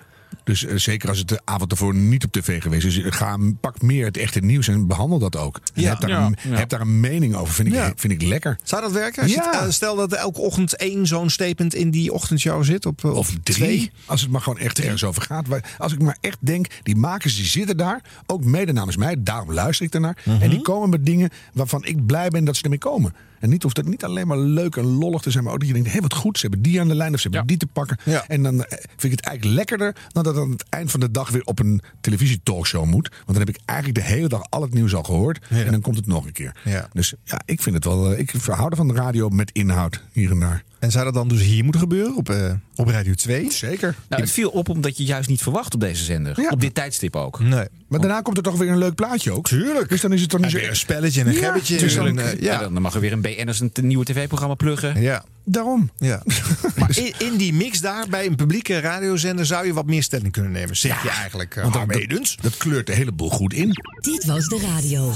Dus 0.49 0.65
eh, 0.65 0.75
zeker 0.77 1.09
als 1.09 1.17
het 1.17 1.27
de 1.27 1.39
avond 1.43 1.71
ervoor 1.71 1.95
niet 1.95 2.23
op 2.25 2.31
tv 2.31 2.61
geweest 2.61 2.85
is. 2.85 3.01
Ga, 3.03 3.37
pak 3.61 3.81
meer 3.81 4.05
het 4.05 4.17
echte 4.17 4.39
nieuws 4.39 4.67
en 4.67 4.87
behandel 4.87 5.19
dat 5.19 5.35
ook. 5.37 5.59
En 5.73 5.81
Ja. 5.81 5.89
heb, 5.89 5.99
daar 5.99 6.09
Ja. 6.09 6.25
een, 6.25 6.35
Ja. 6.51 6.57
heb 6.57 6.69
daar 6.69 6.81
een 6.81 6.99
mening 6.99 7.35
over. 7.35 7.53
Vind 7.53 7.73
ik, 7.73 7.93
vind 7.95 8.13
ik 8.13 8.21
lekker. 8.21 8.57
Zou 8.63 8.81
dat 8.81 8.91
werken? 8.91 9.23
Als 9.23 9.35
het, 9.35 9.45
eh, 9.45 9.69
stel 9.69 9.95
dat 9.95 10.11
er 10.11 10.17
elke 10.17 10.39
ochtend 10.41 10.75
één 10.75 11.07
zo'n 11.07 11.29
statement 11.29 11.73
in 11.75 11.91
die 11.91 12.13
ochtendshow 12.13 12.63
zit. 12.63 12.85
Op, 12.85 13.03
eh, 13.05 13.13
Of 13.15 13.27
drie. 13.27 13.39
twee. 13.57 13.91
Als 14.05 14.21
het 14.21 14.29
maar 14.31 14.41
gewoon 14.41 14.59
echt 14.59 14.79
ergens 14.79 15.03
over 15.03 15.21
gaat. 15.21 15.45
Als 15.77 15.93
ik 15.93 16.01
maar 16.01 16.17
echt 16.21 16.37
denk, 16.39 16.67
die 16.83 16.95
makers 16.95 17.35
die 17.35 17.45
zitten 17.45 17.77
daar. 17.77 18.01
Ook 18.25 18.43
mede 18.43 18.71
namens 18.73 18.97
mij. 18.97 19.15
Daarom 19.19 19.53
luister 19.53 19.85
ik 19.85 19.93
ernaar. 19.93 20.17
Mhm. 20.25 20.41
En 20.41 20.49
die 20.49 20.61
komen 20.61 20.89
met 20.89 21.05
dingen 21.05 21.29
waarvan 21.53 21.85
ik 21.85 22.05
blij 22.05 22.29
ben 22.29 22.45
dat 22.45 22.55
ze 22.55 22.63
ermee 22.63 22.77
komen. 22.77 23.13
En 23.39 23.49
niet 23.49 23.63
hoeft 23.63 23.77
het 23.77 23.87
niet 23.87 24.03
alleen 24.03 24.27
maar 24.27 24.37
leuk 24.37 24.75
en 24.75 24.85
lollig 24.85 25.21
te 25.21 25.31
zijn. 25.31 25.43
Maar 25.43 25.53
ook 25.53 25.59
dat 25.59 25.67
je 25.67 25.73
denkt, 25.73 25.91
hé 25.91 25.99
wat 25.99 26.13
goed. 26.13 26.37
Ze 26.37 26.41
hebben 26.47 26.61
die 26.61 26.79
aan 26.81 26.87
de 26.87 26.95
lijn 26.95 27.13
of 27.13 27.19
ze 27.19 27.27
hebben 27.29 27.47
die 27.47 27.57
te 27.57 27.67
pakken. 27.73 27.97
En 28.27 28.43
dan 28.43 28.63
eh, 28.63 28.77
vind 28.87 29.03
ik 29.03 29.11
het 29.11 29.21
eigenlijk 29.21 29.57
lekkerder. 29.57 29.95
Dan 30.07 30.23
dat 30.23 30.35
het 30.35 30.43
aan 30.43 30.51
het 30.51 30.65
eind 30.69 30.91
van 30.91 30.99
de 30.99 31.11
dag 31.11 31.29
weer 31.29 31.43
op 31.43 31.59
een 31.59 31.81
televisietalkshow 32.01 32.85
moet. 32.85 33.09
Want 33.09 33.25
dan 33.25 33.37
heb 33.39 33.49
ik 33.49 33.59
eigenlijk 33.65 33.99
de 33.99 34.05
hele 34.13 34.27
dag 34.27 34.41
al 34.49 34.61
het 34.61 34.73
nieuws 34.73 34.95
al 34.95 35.03
gehoord. 35.03 35.45
En 35.65 35.71
dan 35.71 35.81
komt 35.81 35.95
het 35.95 36.05
nog 36.07 36.25
een 36.25 36.31
keer. 36.31 36.55
Dus 36.93 37.13
ja, 37.23 37.41
ik 37.45 37.61
vind 37.61 37.75
het 37.75 37.85
wel. 37.85 38.11
eh, 38.11 38.19
Ik 38.19 38.31
hou 38.31 38.75
van 38.75 38.87
de 38.87 38.93
radio 38.93 39.29
met 39.29 39.51
inhoud 39.51 40.03
hier 40.11 40.31
en 40.31 40.39
daar. 40.39 40.63
En 40.79 40.91
zou 40.91 41.05
dat 41.05 41.13
dan 41.13 41.27
dus 41.27 41.41
hier 41.41 41.63
moeten 41.63 41.81
gebeuren? 41.81 42.15
Op, 42.15 42.29
eh, 42.29 42.51
op 42.75 42.87
Radio 42.87 43.13
2? 43.13 43.51
Zeker. 43.51 43.95
Nou, 44.09 44.21
het 44.21 44.31
viel 44.31 44.49
op 44.49 44.69
omdat 44.69 44.97
je 44.97 45.03
juist 45.03 45.29
niet 45.29 45.41
verwacht 45.41 45.73
op 45.73 45.79
deze 45.79 46.03
zender. 46.03 46.41
Ja. 46.41 46.49
Op 46.49 46.61
dit 46.61 46.75
tijdstip 46.75 47.15
ook. 47.15 47.39
Nee. 47.39 47.65
Maar 47.87 47.99
daarna 47.99 48.21
komt 48.21 48.37
er 48.37 48.43
toch 48.43 48.57
weer 48.57 48.69
een 48.69 48.77
leuk 48.77 48.95
plaatje 48.95 49.31
ook. 49.31 49.47
Tuurlijk. 49.47 49.89
Dus 49.89 50.01
dan 50.01 50.13
is 50.13 50.21
het 50.21 50.29
toch 50.29 50.39
niet 50.39 50.51
zo... 50.51 50.57
weer 50.57 50.69
een 50.69 50.75
spelletje 50.75 51.21
en 51.21 51.27
een 51.27 51.33
Ja, 51.33 51.39
gebbetje. 51.39 51.77
dus 51.77 51.95
dan- 51.95 52.19
eh, 52.19 52.39
Ja. 52.39 52.59
dan 52.59 52.81
mag 52.81 52.93
er 52.93 52.99
weer 52.99 53.11
een 53.11 53.21
BN'ers 53.21 53.59
een 53.59 53.71
nieuwe 53.81 54.05
tv-programma 54.05 54.53
pluggen. 54.55 55.01
Ja. 55.01 55.23
Daarom. 55.51 55.89
Ja. 55.97 56.21
Maar 56.75 56.97
in, 56.97 57.13
in 57.17 57.37
die 57.37 57.53
mix 57.53 57.81
daar, 57.81 58.05
bij 58.09 58.25
een 58.25 58.35
publieke 58.35 58.79
radiozender, 58.79 59.45
zou 59.45 59.65
je 59.65 59.73
wat 59.73 59.85
meer 59.85 60.03
stelling 60.03 60.31
kunnen 60.31 60.51
nemen. 60.51 60.77
Zeg 60.77 61.03
je 61.03 61.09
eigenlijk, 61.09 61.55
uh, 61.55 61.63
Want 61.63 62.41
dat, 62.41 62.57
kleurt 62.57 62.87
de 62.87 62.93
hele 62.93 63.11
boel 63.11 63.29
goed 63.29 63.53
in. 63.53 63.69
Dit 63.99 64.25
was 64.25 64.45
de 64.45 64.59
radio. 64.59 65.13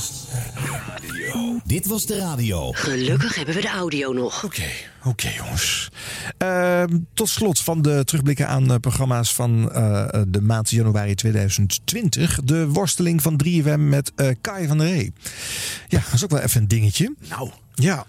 Dit 1.65 1.87
was 1.87 2.05
de 2.05 2.17
radio. 2.17 2.71
Gelukkig 2.71 3.35
hebben 3.35 3.55
we 3.55 3.61
de 3.61 3.67
audio 3.69 4.13
nog. 4.13 4.43
Oké, 4.43 4.69
oké 5.03 5.29
jongens. 5.29 5.89
Ehm, 6.37 6.97
tot 7.13 7.29
slot 7.29 7.59
van 7.59 7.81
de 7.81 8.01
terugblikken 8.03 8.47
aan 8.47 8.71
eh, 8.71 8.77
programma's 8.77 9.33
van 9.35 9.71
eh, 9.71 10.07
de 10.27 10.41
maand 10.41 10.69
januari 10.69 11.15
2020. 11.15 12.39
De 12.43 12.67
worsteling 12.67 13.21
van 13.21 13.41
3FM 13.45 13.79
met 13.79 14.11
eh 14.15 14.27
Kai 14.41 14.67
van 14.67 14.77
der 14.77 14.87
Ree. 14.87 15.13
Ja, 15.87 15.99
dat 15.99 16.13
is 16.13 16.23
ook 16.23 16.29
wel 16.29 16.39
even 16.39 16.61
een 16.61 16.67
dingetje. 16.67 17.15
Nou. 17.29 17.51
Ja. 17.73 18.05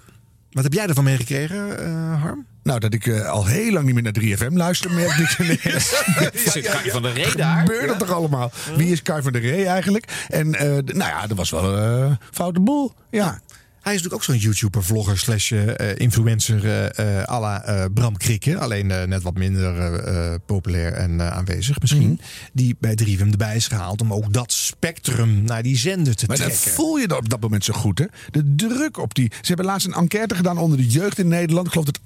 Wat 0.55 0.65
heb 0.65 0.73
jij 0.73 0.87
ervan 0.87 1.05
meegekregen, 1.05 1.79
eh 1.79 2.23
Harm? 2.23 2.47
Nou, 2.63 2.81
dat 2.81 2.95
ik 2.95 3.07
eh, 3.07 3.31
al 3.31 3.47
heel 3.47 3.73
lang 3.73 3.85
niet 3.85 3.95
meer 3.95 4.03
naar 4.03 4.49
3FM 4.49 4.53
luister, 4.53 4.91
merk 4.91 5.17
ik 5.17 5.39
ineens. 5.39 6.05
Zit 6.53 6.69
Kai 6.71 6.91
van 6.91 7.03
der 7.03 7.13
Ree 7.13 7.37
daar? 7.37 7.59
Gebeurt 7.59 7.89
dat 7.89 7.99
toch 7.99 8.13
allemaal? 8.13 8.51
Wie 8.77 8.93
is 8.93 9.03
Kai 9.03 9.23
van 9.23 9.33
der 9.33 9.41
Ree 9.41 9.67
eigenlijk? 9.67 10.27
En 10.29 10.55
eh, 10.55 10.67
nou 10.71 11.11
ja, 11.11 11.27
dat 11.27 11.37
was 11.37 11.51
wel 11.51 11.65
een 11.65 12.09
uh, 12.11 12.17
foute 12.31 12.61
boel. 12.61 12.93
Ja. 13.11 13.41
Hij 13.85 13.95
is 13.95 14.03
natuurlijk 14.03 14.15
ook 14.15 14.35
zo'n 14.35 14.49
YouTuber, 14.49 14.85
vlogger, 14.85 15.19
slash 15.19 15.53
eh, 15.53 15.93
influencer 15.97 16.65
eh 16.65 17.19
eh, 17.19 17.29
à 17.29 17.41
la 17.41 17.89
Bram 17.95 18.17
Krikke. 18.17 18.59
Alleen 18.59 18.87
net 18.87 19.23
wat 19.23 19.35
minder 19.35 20.41
populair 20.47 20.93
en 20.93 21.33
aanwezig 21.33 21.81
misschien. 21.81 22.03
Mhm. 22.11 22.23
Die 22.53 22.77
bij 22.81 22.95
3FM 23.05 23.31
erbij 23.31 23.57
is 23.57 23.67
gehaald 23.67 24.01
om 24.01 24.13
ook 24.13 24.33
dat 24.33 24.53
spectrum 24.53 25.43
naar 25.43 25.63
die 25.63 25.77
zender 25.77 26.15
te 26.15 26.25
Maar 26.27 26.37
dat 26.37 26.47
trekken. 26.47 26.71
voel 26.71 26.97
je 26.97 27.17
op 27.17 27.29
dat 27.29 27.41
moment 27.41 27.65
zo 27.65 27.73
goed, 27.73 27.99
hè? 27.99 28.05
De 28.31 28.55
druk 28.57 28.99
op 28.99 29.15
die... 29.15 29.33
Ze 29.35 29.47
hebben 29.47 29.67
laatst 29.67 29.87
een 29.87 29.93
enquête 29.93 30.35
gedaan 30.35 30.59
onder 30.59 30.79
de 30.79 30.87
jeugd 30.89 31.19
in 31.19 31.29
Nederland. 31.29 31.67
Ik 31.67 31.73
geloof 31.73 31.87
dat 31.87 32.01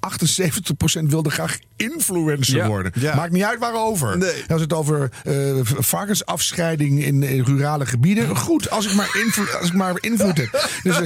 78% 1.03 1.09
wilde 1.09 1.29
graag 1.29 1.57
influencer 1.75 2.55
Ja. 2.55 2.67
worden. 2.67 2.91
Ja. 2.95 3.15
Maakt 3.15 3.31
niet 3.31 3.43
uit 3.43 3.59
waarover. 3.59 4.17
Nee. 4.17 4.43
Als 4.47 4.61
het 4.61 4.73
over 4.73 5.09
varkensafscheiding 5.63 7.03
in, 7.03 7.23
in 7.23 7.43
rurale 7.43 7.85
gebieden. 7.85 8.35
Goed, 8.37 8.69
als 8.69 8.85
ik 8.87 8.93
maar, 8.93 9.09
invloed, 9.25 9.55
als 9.59 9.67
ik 9.67 9.73
maar 9.73 9.93
invloed 9.99 10.37
heb. 10.37 10.69
Dus, 10.83 10.97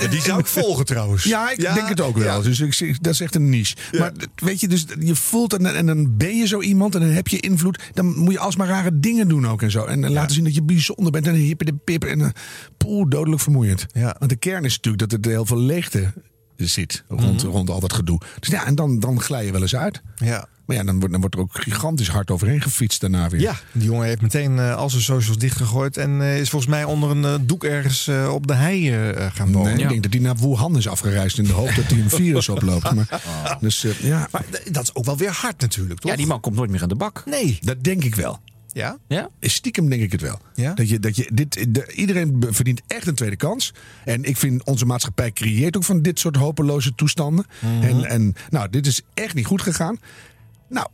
eh, 0.00 0.10
die 0.14 0.20
zou 0.20 0.38
ik 0.40 0.46
volgen 0.46 0.84
trouwens. 0.84 1.24
Ja, 1.24 1.50
ik 1.50 1.60
Ja, 1.60 1.74
denk 1.74 1.88
het 1.88 2.00
ook 2.00 2.16
wel. 2.16 2.24
ja. 2.36 2.40
Dus 2.40 2.80
ik, 2.80 3.02
dat 3.02 3.12
is 3.12 3.20
echt 3.20 3.34
een 3.34 3.48
niche. 3.48 3.76
Maar 3.98 4.12
weet 4.34 4.60
je, 4.60 4.68
dus 4.68 4.84
je 5.00 5.14
voelt 5.14 5.52
en, 5.52 5.76
en 5.76 5.86
dan 5.86 6.16
ben 6.16 6.36
je 6.36 6.46
zo 6.46 6.60
iemand 6.60 6.94
en 6.94 7.00
dan 7.00 7.10
heb 7.10 7.28
je 7.28 7.40
invloed. 7.40 7.82
Dan 7.92 8.18
moet 8.18 8.32
je 8.32 8.38
alsmaar 8.38 8.68
rare 8.68 9.00
dingen 9.00 9.28
doen 9.28 9.48
ook 9.48 9.62
en 9.62 9.70
zo. 9.70 9.84
En, 9.84 10.04
en 10.04 10.12
laten 10.12 10.34
zien 10.34 10.44
dat 10.44 10.54
je 10.54 10.62
bijzonder 10.62 11.12
bent 11.12 11.26
en 11.26 11.34
hippe 11.34 11.64
de 11.64 11.74
pip. 11.84 12.04
En 12.04 12.18
uh, 12.18 12.26
poeh, 12.76 13.08
dodelijk 13.08 13.42
vermoeiend. 13.42 13.86
Want 14.18 14.28
de 14.28 14.36
kern 14.36 14.64
is 14.64 14.76
natuurlijk 14.76 15.10
dat 15.10 15.24
er 15.24 15.30
heel 15.30 15.46
veel 15.46 15.60
leegte 15.60 16.12
zit 16.56 17.04
rond, 17.08 17.42
rond 17.42 17.70
al 17.70 17.80
dat 17.80 17.92
gedoe. 17.92 18.20
Dus 18.40 18.48
ja, 18.48 18.66
en 18.66 18.74
dan, 18.74 19.00
dan 19.00 19.20
glij 19.20 19.44
je 19.44 19.52
wel 19.52 19.60
eens 19.60 19.76
uit. 19.76 20.02
Ja. 20.16 20.48
Maar 20.66 20.76
ja, 20.76 20.84
dan 20.84 20.94
wordt, 20.98 21.10
dan 21.10 21.20
wordt 21.20 21.34
er 21.34 21.40
ook 21.40 21.50
gigantisch 21.52 22.08
hard 22.08 22.30
overheen 22.30 22.60
gefietst 22.60 23.00
daarna 23.00 23.28
weer. 23.28 23.40
Ja, 23.40 23.54
die 23.72 23.84
jongen 23.84 24.06
heeft 24.06 24.22
meteen 24.22 24.58
eh, 24.58 24.76
al 24.76 24.90
zijn 24.90 25.02
socials 25.02 25.38
dichtgegooid. 25.38 25.96
En 25.96 26.20
eh, 26.20 26.40
is 26.40 26.50
volgens 26.50 26.70
mij 26.70 26.84
onder 26.84 27.10
een 27.10 27.24
eh, 27.24 27.34
doek 27.40 27.64
ergens 27.64 28.08
op 28.30 28.46
de 28.46 28.54
hei 28.54 28.90
gaan 29.32 29.52
wonen. 29.52 29.74
Nee, 29.74 29.82
ik 29.82 29.88
denk 29.88 30.02
dat 30.02 30.12
hij 30.12 30.22
naar 30.22 30.36
Wuhan 30.36 30.76
is 30.76 30.88
afgereisd 30.88 31.38
in 31.38 31.44
de 31.44 31.52
hoop 31.52 31.74
dat 31.74 31.84
hij 31.84 32.00
een 32.00 32.10
virus 32.10 32.48
oploopt. 32.48 32.94
Maar, 32.94 33.22
dus, 33.60 33.84
eh, 33.84 34.00
ja. 34.00 34.28
Maar 34.32 34.44
dat 34.70 34.82
is 34.82 34.94
ook 34.94 35.04
wel 35.04 35.16
weer 35.16 35.30
hard 35.30 35.60
natuurlijk, 35.60 36.00
toch? 36.00 36.10
Ja, 36.10 36.16
die 36.16 36.26
man 36.26 36.40
komt 36.40 36.56
nooit 36.56 36.70
meer 36.70 36.82
aan 36.82 36.88
de 36.88 36.94
bak. 36.94 37.22
Nee. 37.24 37.58
Dat 37.60 37.84
denk 37.84 38.04
ik 38.04 38.14
wel. 38.14 38.40
Ja? 38.72 38.98
Ja? 39.08 39.28
Stiekem 39.40 39.88
denk 39.88 40.02
ik 40.02 40.12
het 40.12 40.20
wel. 40.20 40.38
Ja? 40.54 40.74
Dat 40.74 40.88
je, 40.88 41.00
dat 41.00 41.16
je, 41.16 41.30
dit, 41.32 41.74
de, 41.74 41.92
iedereen 41.92 42.44
verdient 42.50 42.82
echt 42.86 43.06
een 43.06 43.14
tweede 43.14 43.36
kans. 43.36 43.74
En 44.04 44.24
ik 44.24 44.36
vind 44.36 44.64
onze 44.64 44.86
maatschappij 44.86 45.32
creëert 45.32 45.76
ook 45.76 45.84
van 45.84 46.02
dit 46.02 46.18
soort 46.18 46.36
hopeloze 46.36 46.94
toestanden. 46.94 47.46
En, 47.80 48.04
en 48.04 48.34
nou, 48.50 48.70
dit 48.70 48.86
is 48.86 49.02
echt 49.14 49.34
niet 49.34 49.46
goed 49.46 49.62
gegaan. 49.62 49.98
Nou, 50.68 50.86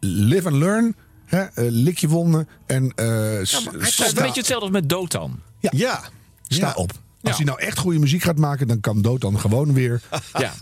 live 0.00 0.48
and 0.48 0.56
learn. 0.56 0.96
Hè, 1.26 1.40
eh, 1.42 1.64
lik 1.68 1.98
je 1.98 2.08
wonden. 2.08 2.48
En 2.66 2.92
eh, 2.94 3.06
s- 3.42 3.52
Het 3.72 3.82
is 3.82 3.98
een 3.98 4.14
beetje 4.14 4.22
hetzelfde 4.40 4.54
als 4.66 4.70
met 4.70 4.88
Dotan. 4.88 5.40
Ja. 5.60 5.70
Ja. 5.74 6.00
Sta 6.48 6.66
Ja. 6.66 6.72
op. 6.74 6.90
Als 7.22 7.36
hij 7.36 7.44
nou 7.44 7.60
echt 7.60 7.78
goede 7.78 7.98
muziek 7.98 8.22
gaat 8.22 8.36
maken, 8.38 8.68
dan 8.68 8.80
kan 8.80 9.02
Dood 9.02 9.20
dan 9.20 9.40
gewoon 9.40 9.72
weer. 9.72 10.00
Ja. 10.32 10.52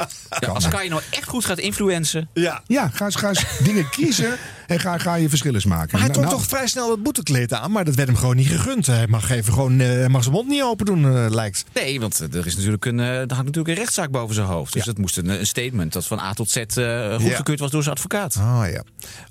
ja 0.41 0.49
als 0.49 0.69
Kai 0.69 0.89
nou 0.89 1.03
echt 1.11 1.29
goed 1.29 1.45
gaat 1.45 1.59
influencen. 1.59 2.29
Ja. 2.35 2.63
Ja, 2.67 2.89
ga 2.89 3.05
eens, 3.05 3.15
ga 3.17 3.29
eens 3.29 3.45
dingen 3.59 3.91
kiezen 3.91 4.37
en 4.67 4.81
ga, 4.81 4.99
ga 4.99 5.15
je 5.15 5.29
verschillens 5.29 5.65
maken. 5.65 5.89
Maar 5.93 6.01
hij 6.01 6.11
trok 6.11 6.25
Nou, 6.25 6.37
toch 6.37 6.47
vrij 6.47 6.67
snel 6.67 6.89
dat 6.89 7.03
boetekleed 7.03 7.53
aan, 7.53 7.73
maar 7.73 7.85
dat 7.85 7.95
werd 7.95 8.09
hem 8.09 8.17
gewoon 8.17 8.37
niet 8.37 8.49
gegund. 8.49 8.87
Hij 8.87 9.07
mag 9.07 9.31
even 9.31 9.53
gewoon 9.53 9.81
eh, 9.81 9.87
hij 9.89 10.09
mag 10.09 10.23
zijn 10.23 10.35
mond 10.35 10.49
niet 10.49 10.63
open 10.63 10.87
doen, 10.87 11.05
eh, 11.05 11.27
lijkt. 11.31 11.65
Nee, 11.75 12.01
want 12.01 12.21
eh, 12.21 12.39
er 12.39 12.47
is 12.47 12.57
natuurlijk 12.57 12.85
een, 12.85 12.99
er 12.99 13.17
hangt 13.17 13.31
natuurlijk 13.31 13.69
een 13.69 13.75
rechtszaak 13.75 14.11
boven 14.11 14.35
zijn 14.35 14.47
hoofd. 14.47 14.73
Dus 14.73 14.85
dat 14.85 14.99
moest 14.99 15.17
een, 15.17 15.29
een 15.29 15.47
statement 15.47 15.93
dat 15.93 16.07
van 16.07 16.19
A 16.19 16.33
tot 16.33 16.51
Z 16.51 16.57
eh 16.57 17.15
goedgekeurd 17.17 17.59
was 17.61 17.71
door 17.71 17.83
zijn 17.83 17.95
advocaat. 17.95 18.37
Ah 18.37 18.65
ja. 18.71 18.83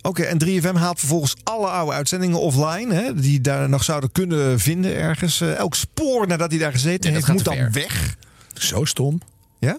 Oké, 0.02 0.24
en 0.24 0.44
3FM 0.46 0.74
haalt 0.74 1.00
vervolgens 1.00 1.36
alle 1.44 1.68
oude 1.68 1.92
uitzendingen 1.94 2.40
offline, 2.40 2.94
hè, 2.94 3.14
die 3.14 3.42
daar 3.42 3.70
nog 3.70 3.84
zouden 3.84 4.12
kunnen 4.12 4.60
vinden 4.60 4.96
ergens. 4.96 5.42
Elk 5.42 5.76
spoor 5.76 6.28
nadat 6.28 6.50
hij 6.50 6.60
daar 6.60 6.72
gezeten 6.72 7.10
Ja, 7.10 7.16
heeft, 7.16 7.28
moet 7.28 7.44
dan 7.44 7.56
ver. 7.56 7.72
weg. 7.72 8.16
Zo 8.54 8.86
stom. 8.86 9.22
Ja? 9.60 9.78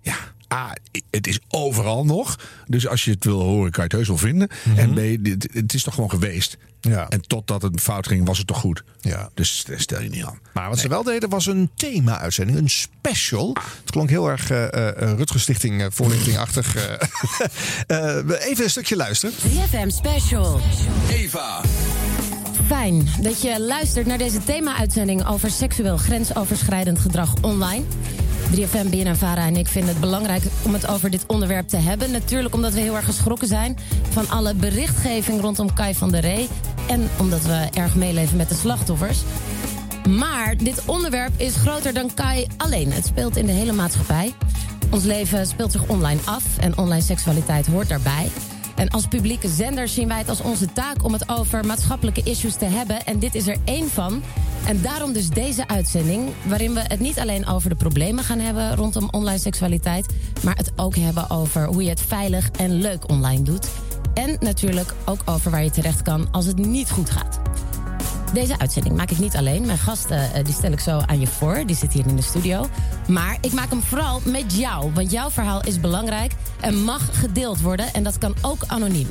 Ja. 0.00 0.16
A, 0.54 0.72
het 1.10 1.26
is 1.26 1.38
overal 1.48 2.04
nog. 2.04 2.38
Dus 2.66 2.86
als 2.88 3.04
je 3.04 3.10
het 3.10 3.24
wil 3.24 3.40
horen, 3.40 3.70
kan 3.70 3.84
je 3.84 3.88
het 3.90 3.98
heus 3.98 4.08
wel 4.08 4.16
vinden. 4.16 4.48
En 4.76 4.92
B, 4.92 5.24
dit- 5.24 5.48
het 5.52 5.74
is 5.74 5.82
toch 5.82 5.94
gewoon 5.94 6.10
geweest. 6.10 6.56
Ja. 6.80 7.08
En 7.08 7.20
totdat 7.20 7.62
het 7.62 7.80
fout 7.80 8.06
ging, 8.06 8.26
was 8.26 8.38
het 8.38 8.46
toch 8.46 8.58
goed. 8.58 8.84
Ja. 9.00 9.30
Dus 9.34 9.64
daar 9.68 9.80
stel 9.80 10.00
je 10.02 10.08
niet 10.08 10.24
aan. 10.24 10.38
Maar 10.52 10.68
wat 10.68 10.78
ze 10.78 10.88
wel 10.88 11.02
deden 11.02 11.28
was 11.28 11.46
een 11.46 11.70
thema-uitzending, 11.74 12.58
een 12.58 12.70
special. 12.70 13.56
Het 13.80 13.90
klonk 13.90 14.08
heel 14.10 14.28
erg 14.30 14.50
eh 14.50 14.64
eh, 15.02 15.16
Rutger 15.16 15.40
Stichting 15.40 15.80
eh, 15.82 15.86
voorlichtingachtig. 15.90 16.76
eh. 16.76 16.92
Eh, 17.86 18.48
even 18.48 18.64
een 18.64 18.70
stukje 18.70 18.96
luisteren. 18.96 19.34
3FM 19.34 19.86
Special. 19.88 20.60
Eva. 21.10 21.60
Fijn 22.66 23.08
dat 23.20 23.42
je 23.42 23.60
luistert 23.60 24.06
naar 24.06 24.18
deze 24.18 24.44
thema-uitzending 24.44 25.26
over 25.26 25.50
seksueel 25.50 25.96
grensoverschrijdend 25.96 26.98
gedrag 26.98 27.34
online. 27.40 27.84
3FM, 28.52 28.90
BNN 28.90 29.14
Vara 29.14 29.46
en 29.46 29.56
ik 29.56 29.66
vinden 29.66 29.90
het 29.90 30.00
belangrijk 30.00 30.42
om 30.64 30.72
het 30.72 30.86
over 30.86 31.10
dit 31.10 31.24
onderwerp 31.26 31.68
te 31.68 31.76
hebben. 31.76 32.10
Natuurlijk 32.10 32.54
omdat 32.54 32.72
we 32.72 32.80
heel 32.80 32.96
erg 32.96 33.04
geschrokken 33.04 33.48
zijn 33.48 33.76
van 34.10 34.28
alle 34.28 34.54
berichtgeving 34.54 35.40
rondom 35.40 35.74
Kai 35.74 35.94
van 35.94 36.10
der 36.10 36.20
Ree. 36.20 36.48
En 36.88 37.08
omdat 37.18 37.42
we 37.42 37.68
erg 37.74 37.94
meeleven 37.94 38.36
met 38.36 38.48
de 38.48 38.54
slachtoffers. 38.54 39.22
Maar 40.08 40.56
dit 40.56 40.82
onderwerp 40.86 41.32
is 41.36 41.56
groter 41.56 41.94
dan 41.94 42.14
Kai 42.14 42.46
alleen. 42.56 42.92
Het 42.92 43.06
speelt 43.06 43.36
in 43.36 43.46
de 43.46 43.52
hele 43.52 43.72
maatschappij. 43.72 44.34
Ons 44.90 45.04
leven 45.04 45.46
speelt 45.46 45.72
zich 45.72 45.88
online 45.88 46.20
af 46.24 46.58
en 46.58 46.78
online 46.78 47.02
seksualiteit 47.02 47.66
hoort 47.66 47.88
daarbij. 47.88 48.30
En 48.74 48.88
als 48.88 49.06
publieke 49.06 49.48
zender 49.48 49.88
zien 49.88 50.08
wij 50.08 50.18
het 50.18 50.28
als 50.28 50.40
onze 50.40 50.72
taak 50.72 51.04
om 51.04 51.12
het 51.12 51.28
over 51.28 51.66
maatschappelijke 51.66 52.22
issues 52.24 52.54
te 52.56 52.64
hebben. 52.64 53.06
En 53.06 53.18
dit 53.18 53.34
is 53.34 53.46
er 53.46 53.56
één 53.64 53.88
van. 53.88 54.22
En 54.66 54.82
daarom 54.82 55.12
dus 55.12 55.28
deze 55.28 55.68
uitzending, 55.68 56.28
waarin 56.46 56.74
we 56.74 56.80
het 56.80 57.00
niet 57.00 57.18
alleen 57.18 57.46
over 57.46 57.68
de 57.68 57.76
problemen 57.76 58.24
gaan 58.24 58.38
hebben 58.38 58.76
rondom 58.76 59.08
online 59.10 59.38
seksualiteit, 59.38 60.06
maar 60.42 60.56
het 60.56 60.72
ook 60.76 60.96
hebben 60.96 61.30
over 61.30 61.66
hoe 61.66 61.82
je 61.82 61.88
het 61.88 62.00
veilig 62.00 62.50
en 62.50 62.72
leuk 62.72 63.10
online 63.10 63.42
doet. 63.42 63.68
En 64.14 64.36
natuurlijk 64.40 64.94
ook 65.04 65.20
over 65.24 65.50
waar 65.50 65.64
je 65.64 65.70
terecht 65.70 66.02
kan 66.02 66.28
als 66.30 66.46
het 66.46 66.56
niet 66.56 66.90
goed 66.90 67.10
gaat. 67.10 67.40
Deze 68.32 68.58
uitzending 68.58 68.96
maak 68.96 69.10
ik 69.10 69.18
niet 69.18 69.36
alleen. 69.36 69.66
Mijn 69.66 69.78
gasten 69.78 70.32
eh, 70.32 70.44
die 70.44 70.54
stel 70.54 70.72
ik 70.72 70.80
zo 70.80 70.98
aan 71.06 71.20
je 71.20 71.26
voor. 71.26 71.62
Die 71.66 71.76
zit 71.76 71.92
hier 71.92 72.06
in 72.06 72.16
de 72.16 72.22
studio. 72.22 72.68
Maar 73.08 73.38
ik 73.40 73.52
maak 73.52 73.70
hem 73.70 73.82
vooral 73.82 74.20
met 74.24 74.56
jou. 74.56 74.92
Want 74.92 75.10
jouw 75.10 75.30
verhaal 75.30 75.62
is 75.62 75.80
belangrijk 75.80 76.32
en 76.60 76.84
mag 76.84 77.20
gedeeld 77.20 77.60
worden. 77.60 77.92
En 77.92 78.02
dat 78.02 78.18
kan 78.18 78.34
ook 78.42 78.64
anoniem. 78.66 79.08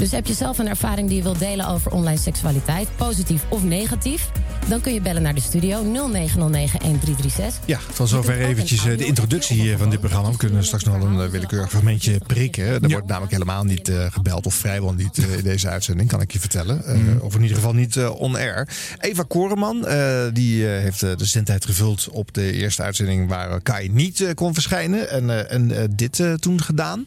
Dus 0.00 0.10
heb 0.10 0.26
je 0.26 0.34
zelf 0.34 0.58
een 0.58 0.68
ervaring 0.68 1.08
die 1.08 1.16
je 1.16 1.22
wilt 1.22 1.38
delen 1.38 1.66
over 1.68 1.92
online 1.92 2.16
seksualiteit, 2.18 2.88
positief 2.96 3.42
of 3.48 3.64
negatief? 3.64 4.30
Dan 4.68 4.80
kun 4.80 4.94
je 4.94 5.00
bellen 5.00 5.22
naar 5.22 5.34
de 5.34 5.40
studio 5.40 5.84
0909-1336. 5.84 7.64
Ja, 7.64 7.78
tot 7.94 8.08
zover 8.08 8.40
eventjes 8.40 8.86
eh, 8.86 8.98
de 8.98 9.04
introductie 9.06 9.72
eh, 9.72 9.78
van 9.78 9.90
dit 9.90 10.00
programma. 10.00 10.30
We 10.30 10.36
kunnen 10.36 10.64
straks 10.64 10.84
nog 10.84 11.02
een 11.02 11.20
eh, 11.20 11.28
willekeurig 11.28 11.70
fragmentje 11.70 12.20
prikken. 12.26 12.64
Er 12.66 12.88
wordt 12.90 13.06
namelijk 13.06 13.32
helemaal 13.32 13.64
niet 13.64 13.88
eh, 13.88 14.06
gebeld, 14.10 14.46
of 14.46 14.54
vrijwel 14.54 14.92
niet 14.92 15.18
eh, 15.18 15.36
in 15.36 15.42
deze 15.44 15.68
uitzending, 15.68 16.08
kan 16.08 16.20
ik 16.20 16.32
je 16.32 16.40
vertellen. 16.40 16.84
Eh, 16.84 17.24
Of 17.24 17.34
in 17.34 17.40
ieder 17.42 17.56
geval 17.56 17.72
niet 17.74 17.96
eh, 17.96 18.20
on-air. 18.20 18.68
Eva 18.98 19.24
Koreman, 19.28 19.86
eh, 19.86 20.22
die 20.32 20.66
eh, 20.74 20.82
heeft 20.82 21.02
eh, 21.02 21.16
de 21.16 21.24
zendtijd 21.24 21.64
gevuld 21.64 22.08
op 22.10 22.34
de 22.34 22.52
eerste 22.52 22.82
uitzending 22.82 23.28
waar 23.28 23.50
eh, 23.50 23.56
Kai 23.62 23.88
niet 23.92 24.20
eh, 24.20 24.34
kon 24.34 24.54
verschijnen. 24.54 25.10
En, 25.10 25.30
eh, 25.30 25.54
en 25.54 25.70
eh, 25.76 25.84
dit 25.90 26.20
eh, 26.20 26.32
toen 26.32 26.62
gedaan. 26.62 27.04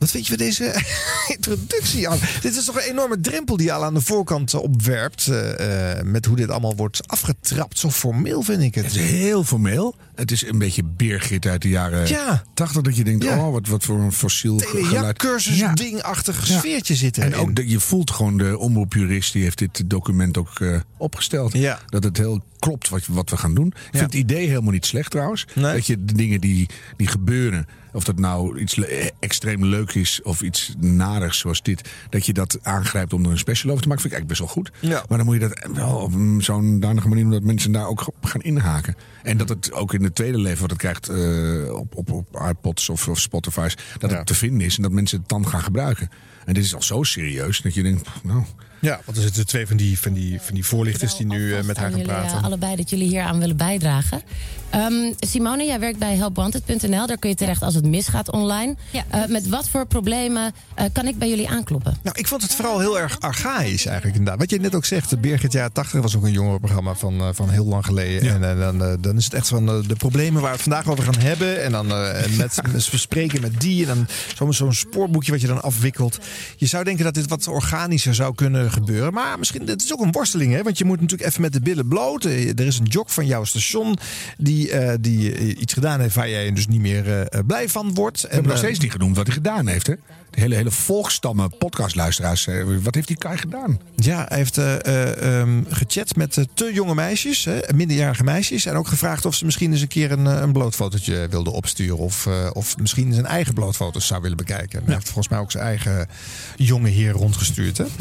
Wat 0.00 0.10
vind 0.10 0.26
je 0.26 0.36
van 0.36 0.46
deze 0.46 0.82
introductie 1.36 2.08
aan? 2.08 2.18
Dit 2.40 2.56
is 2.56 2.64
toch 2.64 2.74
een 2.76 2.90
enorme 2.90 3.20
drempel 3.20 3.56
die 3.56 3.66
je 3.66 3.72
al 3.72 3.84
aan 3.84 3.94
de 3.94 4.00
voorkant 4.00 4.52
eh, 4.54 4.60
opwerpt. 4.62 5.26
eh, 5.26 5.98
eh, 5.98 6.04
met 6.04 6.24
hoe 6.24 6.36
dit 6.36 6.50
allemaal 6.50 6.76
wordt 6.76 7.00
afgetrapt. 7.08 7.78
Zo 7.78 7.90
formeel 7.90 8.42
vind 8.42 8.62
ik 8.62 8.74
het. 8.74 8.84
Het 8.84 8.94
is 8.94 9.10
heel 9.10 9.44
formeel. 9.44 9.94
Het 10.20 10.30
is 10.30 10.46
een 10.46 10.58
beetje 10.58 10.82
Beergit 10.84 11.46
uit 11.46 11.62
de 11.62 11.68
jaren 11.68 12.08
Ja. 12.08 12.42
80. 12.54 12.82
Dat 12.82 12.96
je 12.96 13.04
denkt, 13.04 13.24
Ja. 13.24 13.38
oh, 13.46 13.52
wat, 13.52 13.66
wat 13.68 13.84
voor 13.84 13.98
een 14.00 14.12
fossiel 14.12 14.58
ge- 14.58 14.66
geluid. 14.66 14.84
Telejachtcursus 14.88 15.58
Ja. 15.58 15.74
dingachtig 15.74 16.46
sfeertje 16.46 16.94
zitten. 16.94 17.22
En 17.22 17.34
ook, 17.34 17.50
je 17.64 17.80
voelt 17.80 18.10
gewoon 18.10 18.36
de 18.38 18.58
omroepjurist 18.58 19.32
die 19.32 19.42
heeft 19.42 19.58
dit 19.58 19.82
document 19.90 20.38
ook 20.38 20.60
eh, 20.60 20.80
opgesteld. 20.96 21.52
Ja. 21.52 21.78
Dat 21.86 22.04
het 22.04 22.16
heel 22.16 22.42
klopt 22.58 22.88
wat, 22.88 23.06
wat 23.06 23.30
we 23.30 23.36
gaan 23.36 23.54
doen. 23.54 23.66
Ik 23.66 23.74
vind 23.90 24.00
het 24.02 24.14
idee 24.14 24.48
helemaal 24.48 24.72
niet 24.72 24.86
slecht 24.86 25.10
trouwens. 25.10 25.46
Nee. 25.54 25.72
Dat 25.74 25.86
je 25.86 26.04
de 26.04 26.12
dingen 26.12 26.40
die, 26.40 26.68
die 26.96 27.06
gebeuren, 27.06 27.66
of 27.92 28.04
dat 28.04 28.18
nou 28.18 28.58
iets 28.58 28.76
le- 28.76 28.84
eh, 28.86 29.06
extreem 29.20 29.64
leuk 29.64 29.94
is 29.94 30.22
of 30.22 30.42
iets 30.42 30.74
narigs 30.78 31.38
zoals 31.38 31.62
dit, 31.62 31.88
dat 32.10 32.26
je 32.26 32.32
dat 32.32 32.58
aangrijpt 32.62 33.12
om 33.12 33.24
er 33.24 33.30
een 33.30 33.38
special 33.38 33.70
over 33.70 33.82
te 33.82 33.88
maken, 33.88 34.02
vind 34.02 34.14
ik 34.14 34.20
eigenlijk 34.20 34.54
best 34.54 34.70
wel 34.80 34.80
goed. 34.90 34.92
Ja. 34.92 35.04
Maar 35.08 35.18
dan 35.18 35.26
moet 35.26 35.34
je 35.34 35.40
dat 35.48 35.68
wel 35.76 35.96
op 35.96 36.12
zo'n 36.38 36.80
danige 36.80 37.08
manier 37.08 37.22
doen 37.22 37.32
dat 37.32 37.42
mensen 37.42 37.72
daar 37.72 37.86
ook 37.86 38.06
op 38.06 38.24
gaan 38.24 38.40
inhaken. 38.42 38.96
En 39.22 39.36
dat 39.36 39.48
het 39.48 39.72
ook 39.72 39.94
in 39.94 40.02
het 40.10 40.18
tweede 40.18 40.38
leven 40.38 40.60
wat 40.60 40.70
het 40.70 40.78
krijgt 40.78 41.08
eh, 41.08 41.72
op, 41.74 41.96
op, 41.96 42.10
op 42.12 42.42
iPods 42.48 42.88
of, 42.88 43.08
of 43.08 43.18
Spotify's, 43.20 43.76
dat 43.98 44.10
Ja. 44.10 44.16
het 44.16 44.26
te 44.26 44.34
vinden 44.34 44.66
is 44.66 44.76
en 44.76 44.82
dat 44.82 44.92
mensen 44.92 45.18
het 45.18 45.28
dan 45.28 45.48
gaan 45.48 45.62
gebruiken. 45.62 46.10
En 46.44 46.54
dit 46.54 46.64
is 46.64 46.74
al 46.74 46.82
zo 46.82 47.02
serieus 47.02 47.60
dat 47.60 47.74
je 47.74 47.82
denkt, 47.82 48.08
nou, 48.22 48.42
Ja, 48.80 49.00
want 49.04 49.16
er 49.16 49.22
zitten 49.22 49.46
twee 49.46 49.66
van 49.66 49.76
die, 49.76 49.98
van 49.98 50.12
die, 50.12 50.40
van 50.40 50.54
die 50.54 50.64
voorlichters 50.64 51.16
die 51.16 51.26
nu 51.26 51.54
eh, 51.54 51.62
met 51.64 51.76
haar 51.76 51.86
aan 51.86 51.92
gaan 51.92 52.00
jullie, 52.00 52.14
eh, 52.14 52.20
praten. 52.26 52.42
allebei 52.42 52.76
dat 52.76 52.90
jullie 52.90 53.08
hier 53.08 53.22
aan 53.22 53.38
willen 53.38 53.56
bijdragen. 53.56 54.22
Ehm, 54.70 55.12
Simone, 55.18 55.64
jij 55.64 55.80
werkt 55.80 55.98
bij 55.98 56.16
helpwanted.nl. 56.16 57.06
Daar 57.06 57.18
kun 57.18 57.30
je 57.30 57.36
terecht 57.36 57.62
als 57.62 57.74
het 57.74 57.84
misgaat 57.84 58.30
online. 58.30 58.74
Eh, 59.10 59.26
met 59.28 59.48
wat 59.48 59.68
voor 59.68 59.86
problemen 59.86 60.52
eh, 60.74 60.84
kan 60.92 61.06
ik 61.06 61.18
bij 61.18 61.28
jullie 61.28 61.48
aankloppen? 61.48 61.98
Nou, 62.02 62.18
ik 62.18 62.26
vond 62.26 62.42
het 62.42 62.54
vooral 62.54 62.78
heel 62.78 62.98
erg 62.98 63.20
archaïs 63.20 63.86
eigenlijk 63.86 64.16
inderdaad. 64.16 64.38
Wat 64.38 64.50
je 64.50 64.60
net 64.60 64.74
ook 64.74 64.84
zegt, 64.84 65.10
de 65.10 65.16
Birgit 65.16 65.52
jaren 65.52 65.72
80 65.72 66.00
was 66.00 66.16
ook 66.16 66.24
een 66.24 66.32
jongerenprogramma 66.32 66.94
van, 66.94 67.20
eh, 67.20 67.28
van 67.32 67.50
heel 67.50 67.64
lang 67.64 67.84
geleden. 67.84 68.42
En 68.42 68.50
eh, 68.50 68.58
dan, 68.58 68.84
eh, 68.84 68.92
dan 69.00 69.16
is 69.16 69.24
het 69.24 69.34
echt 69.34 69.48
van 69.48 69.66
de 69.66 69.96
problemen 69.98 70.40
waar 70.40 70.50
we 70.50 70.56
het 70.56 70.62
vandaag 70.62 70.88
over 70.88 71.04
gaan 71.04 71.18
hebben. 71.18 71.62
En 71.62 71.72
dan 71.72 71.90
eh, 71.90 72.24
en 72.24 72.36
met, 72.36 72.60
spreken 72.76 73.40
met 73.40 73.60
die. 73.60 73.86
En 73.86 73.96
dan 73.96 74.06
zo'n 74.36 74.52
zo'n 74.52 74.72
spoorboekje 74.72 75.32
wat 75.32 75.40
je 75.40 75.46
dan 75.46 75.62
afwikkelt. 75.62 76.18
Je 76.56 76.66
zou 76.66 76.84
denken 76.84 77.04
dat 77.04 77.14
dit 77.14 77.28
wat 77.28 77.48
organischer 77.48 78.14
zou 78.14 78.34
kunnen 78.34 78.70
gebeuren. 78.70 79.12
Maar 79.12 79.38
misschien, 79.38 79.66
het 79.66 79.82
is 79.82 79.92
ook 79.92 80.00
een 80.00 80.12
worsteling. 80.12 80.52
Hè? 80.52 80.62
Want 80.62 80.78
je 80.78 80.84
moet 80.84 81.00
natuurlijk 81.00 81.28
even 81.28 81.42
met 81.42 81.52
de 81.52 81.60
billen 81.60 81.88
bloot. 81.88 82.24
Er 82.24 82.60
is 82.60 82.78
een 82.78 82.86
jock 82.86 83.08
van 83.08 83.26
jouw 83.26 83.44
station 83.44 83.96
die, 84.36 84.59
eh, 84.68 84.94
die 85.00 85.32
eh, 85.34 85.48
iets 85.60 85.72
gedaan 85.72 86.00
heeft 86.00 86.14
waar 86.14 86.28
jij 86.28 86.52
dus 86.52 86.66
niet 86.66 86.80
meer 86.80 87.06
eh, 87.08 87.20
eh, 87.20 87.46
blij 87.46 87.68
van 87.68 87.94
wordt. 87.94 88.20
We 88.20 88.28
hebben 88.28 88.46
nog 88.46 88.56
eh, 88.56 88.64
steeds 88.64 88.78
niet 88.78 88.92
genoemd 88.92 89.16
wat 89.16 89.26
hij 89.26 89.34
gedaan 89.34 89.66
heeft. 89.66 89.86
Hè? 89.86 89.94
De 90.30 90.40
hele, 90.40 90.54
hele 90.54 90.70
volkstammen 90.70 91.56
podcastluisteraars. 91.58 92.46
eh, 92.46 92.64
Wat 92.82 92.94
heeft 92.94 93.06
die 93.08 93.16
Kai 93.18 93.36
gedaan? 93.38 93.80
Ja, 93.96 94.24
hij 94.28 94.36
heeft 94.38 94.58
eh, 94.58 94.84
eh, 94.86 95.40
ehm, 95.40 95.62
gechat 95.68 96.16
met 96.16 96.36
eh, 96.36 96.44
te 96.54 96.70
jonge 96.74 96.94
meisjes, 96.94 97.44
hè, 97.44 97.58
minderjarige 97.74 98.24
meisjes. 98.24 98.66
En 98.66 98.74
ook 98.76 98.86
gevraagd 98.88 99.24
of 99.24 99.34
ze 99.34 99.44
misschien 99.44 99.72
eens 99.72 99.80
een 99.80 99.88
keer 99.88 100.10
een, 100.12 100.26
eh, 100.26 100.40
een 100.40 100.52
blootfotootje 100.52 101.26
wilden 101.30 101.52
opsturen. 101.52 101.98
Of, 101.98 102.26
eh, 102.26 102.50
of 102.52 102.76
misschien 102.78 103.12
zijn 103.12 103.26
eigen 103.26 103.54
blootfoto's 103.54 104.06
zou 104.06 104.22
willen 104.22 104.36
bekijken. 104.36 104.78
En 104.78 104.84
Hij 104.84 104.94
heeft 104.94 105.06
volgens 105.06 105.28
mij 105.28 105.38
ook 105.38 105.50
zijn 105.50 105.64
eigen 105.64 106.08
jonge 106.56 106.88
heer 106.88 107.10
rondgestuurd. 107.12 107.78
Hè? 107.78 107.84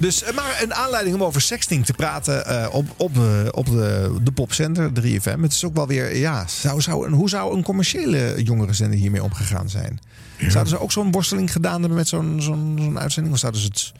Dus, 0.00 0.22
eh, 0.22 0.34
maar 0.34 0.58
een 0.62 0.74
aanleiding 0.74 1.14
om 1.16 1.22
over 1.24 1.40
sexting 1.40 1.86
te 1.86 1.92
praten 1.92 2.46
eh, 2.46 2.74
op, 2.74 2.86
op, 2.96 3.14
de, 3.14 3.48
op 3.54 3.66
de, 3.66 4.14
de 4.22 4.32
popzender 4.32 4.90
3FM. 5.02 5.40
Het 5.40 5.52
is 5.52 5.64
ook 5.64 5.74
wel 5.74 5.86
weer, 5.86 6.16
ja, 6.16 6.46
zou, 6.46 6.80
zou, 6.80 7.06
een- 7.06 7.12
hoe 7.12 7.28
zou 7.28 7.56
een 7.56 7.62
commerciële 7.62 8.42
jongerenzender 8.42 8.98
hiermee 8.98 9.22
omgegaan 9.22 9.68
zijn? 9.68 9.98
Zouden 10.38 10.68
ze 10.72 10.80
ook 10.80 10.92
zo'n 10.92 11.10
worsteling 11.10 11.52
gedaan 11.52 11.80
hebben 11.80 11.94
met 11.98 12.08
zo'n 12.08 12.36
zo'n 12.42 12.78
zo'n 12.80 12.98
uitzending? 12.98 13.34
Of 13.34 13.40
zouden 13.40 13.60
ze 13.60 13.66
het 13.66 13.92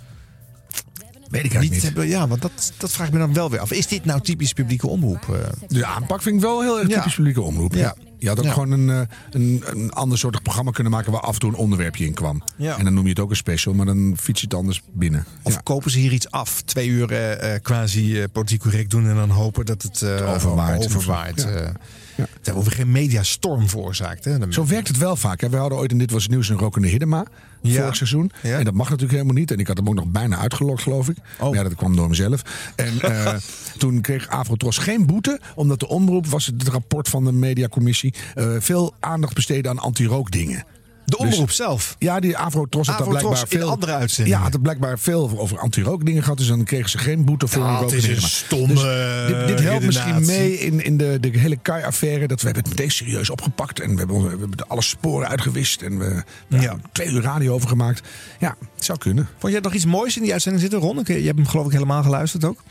Weet 1.28 1.44
ik 1.44 1.61
niet. 1.61 1.82
hebben? 1.82 2.09
Ja, 2.09 2.28
want 2.28 2.42
dat, 2.42 2.72
dat 2.76 2.92
vraag 2.92 3.07
ik 3.07 3.12
me 3.12 3.18
dan 3.18 3.32
wel 3.34 3.51
weer 3.51 3.61
af. 3.61 3.70
Is 3.72 3.86
dit 3.86 4.05
nou 4.05 4.20
typisch 4.20 4.53
publieke 4.53 4.86
omroep? 4.88 5.51
De 5.68 5.86
aanpak 5.86 6.22
vind 6.22 6.34
ik 6.34 6.40
wel 6.40 6.61
heel 6.62 6.78
erg 6.78 6.88
Ja. 6.88 6.96
typisch 6.96 7.14
publieke 7.14 7.40
omroep. 7.40 7.74
Ja. 7.74 7.94
Je 8.20 8.28
had 8.28 8.38
ook 8.38 8.44
Ja. 8.44 8.52
gewoon 8.52 8.70
een, 8.70 8.90
eh, 8.90 9.00
een, 9.30 9.62
een 9.66 9.90
ander 9.92 10.18
soort 10.18 10.42
programma 10.42 10.70
kunnen 10.70 10.92
maken 10.92 11.12
waar 11.12 11.20
af 11.20 11.34
en 11.34 11.40
toe 11.40 11.50
een 11.50 11.56
onderwerpje 11.56 12.04
in 12.06 12.14
kwam. 12.14 12.42
Ja. 12.56 12.78
En 12.78 12.84
dan 12.84 12.94
noem 12.94 13.04
je 13.04 13.10
het 13.10 13.20
ook 13.20 13.30
een 13.30 13.36
special, 13.36 13.74
maar 13.74 13.86
dan 13.86 14.16
fiets 14.20 14.40
je 14.40 14.46
het 14.46 14.56
anders 14.56 14.82
binnen. 14.92 15.24
Of 15.42 15.62
kopen 15.62 15.90
ze 15.90 15.98
hier 15.98 16.12
iets 16.12 16.30
af? 16.30 16.62
Twee 16.62 16.88
uur 16.88 17.12
eh, 17.12 17.54
eh, 17.54 17.62
quasi 17.62 18.20
eh, 18.20 18.24
politiek 18.32 18.60
correct 18.60 18.90
doen 18.90 19.08
en 19.08 19.14
dan 19.14 19.30
hopen 19.30 19.66
dat 19.66 19.82
het 19.82 20.02
eh, 20.02 20.32
overwaait. 20.34 20.86
overwaait. 20.86 21.42
Ja. 21.42 21.48
eh. 21.48 21.70
Dat 22.16 22.26
hebben 22.42 22.64
we 22.64 22.70
geen 22.70 22.90
mediastorm 22.90 23.68
veroorzaakt. 23.68 24.24
Hè? 24.24 24.36
Zo 24.52 24.66
werkt 24.66 24.88
het 24.88 24.96
wel 24.98 25.16
vaak. 25.16 25.40
Hè. 25.40 25.48
We 25.48 25.56
hadden 25.56 25.78
ooit 25.78 25.90
in 25.92 25.98
Dit 25.98 26.10
Was 26.10 26.22
Het 26.22 26.30
Nieuws 26.30 26.48
een 26.48 26.58
rokende 26.58 26.88
Hiddema. 26.88 27.24
Ja. 27.62 27.80
Vorig 27.80 27.96
seizoen. 27.96 28.30
En 28.42 28.64
dat 28.64 28.74
mag 28.74 28.86
natuurlijk 28.86 29.18
helemaal 29.18 29.40
niet. 29.40 29.50
En 29.50 29.58
ik 29.58 29.66
had 29.66 29.76
hem 29.76 29.88
ook 29.88 29.94
nog 29.94 30.06
bijna 30.06 30.36
uitgelokt, 30.36 30.82
geloof 30.82 31.08
ik. 31.08 31.16
Oh. 31.38 31.46
Maar 31.48 31.54
ja, 31.56 31.62
dat 31.62 31.74
kwam 31.74 31.96
door 31.96 32.08
mezelf. 32.08 32.42
En 32.76 33.00
eh, 33.00 33.34
toen 33.78 34.00
kreeg 34.00 34.28
Afrotros 34.28 34.78
geen 34.78 35.06
boete. 35.06 35.40
Omdat 35.54 35.80
de 35.80 35.88
omroep, 35.88 36.26
was 36.26 36.46
het 36.46 36.68
rapport 36.68 37.08
van 37.08 37.24
de 37.24 37.32
mediacommissie... 37.32 38.14
eh, 38.34 38.54
veel 38.58 38.94
aandacht 39.00 39.34
besteedde 39.34 39.68
aan 39.68 39.78
anti-rookdingen. 39.78 40.64
De 41.11 41.18
omroep 41.18 41.50
zelf? 41.50 41.96
Ja, 41.98 42.20
die 42.20 42.38
Afrotros 42.38 42.86
had 42.86 42.98
daar 42.98 43.08
blijkbaar 43.08 43.40
in 43.40 43.58
veel... 43.58 43.70
andere 43.70 43.92
uitzendingen. 43.92 44.38
Ja, 44.38 44.44
had 44.44 44.54
er 44.54 44.61
blijkbaar 44.61 44.98
veel 44.98 45.38
over 45.38 45.58
anti-rookdingen 45.58 46.22
gehad. 46.22 46.38
Dus 46.38 46.46
dan 46.46 46.64
kregen 46.64 46.90
ze 46.90 46.98
geen 46.98 47.24
boete 47.24 47.48
voor 47.48 47.62
Ja, 47.62 47.80
het 47.80 47.92
is 47.92 48.08
een 48.08 48.20
stomme 48.20 48.74
Dus 48.74 48.82
dit, 49.26 49.46
dit 49.48 49.61
helpt 49.61 49.84
misschien 49.84 50.12
redenatie. 50.14 50.38
mee 50.40 50.58
in, 50.58 50.84
in 50.84 50.96
de, 50.96 51.18
de 51.20 51.38
hele 51.38 51.56
Kai-affaire. 51.56 52.26
Dat 52.26 52.40
we 52.40 52.44
hebben 52.46 52.62
het 52.62 52.72
meteen 52.72 52.90
serieus 52.90 53.30
opgepakt. 53.30 53.80
En 53.80 53.92
we 53.92 53.98
hebben, 53.98 54.22
we 54.22 54.28
hebben 54.28 54.68
alle 54.68 54.82
sporen 54.82 55.28
uitgewist. 55.28 55.82
En 55.82 55.98
we, 55.98 56.22
we 56.48 56.56
hebben 56.56 56.80
er 56.82 56.90
twee 56.92 57.08
uur 57.08 57.22
radio 57.22 57.54
over 57.54 57.68
gemaakt. 57.68 58.08
Ja, 58.38 58.56
het 58.74 58.84
zou 58.84 58.98
kunnen. 58.98 59.28
Vond 59.38 59.52
jij 59.52 59.62
nog 59.62 59.74
iets 59.74 59.86
moois 59.86 60.16
in 60.16 60.22
die 60.22 60.32
uitzending 60.32 60.62
zitten, 60.62 60.80
Ron? 60.80 61.02
Je 61.04 61.12
hebt 61.12 61.38
hem 61.38 61.46
geloof 61.46 61.66
ik 61.66 61.72
helemaal 61.72 62.02
geluisterd 62.02 62.44
ook. 62.44 62.62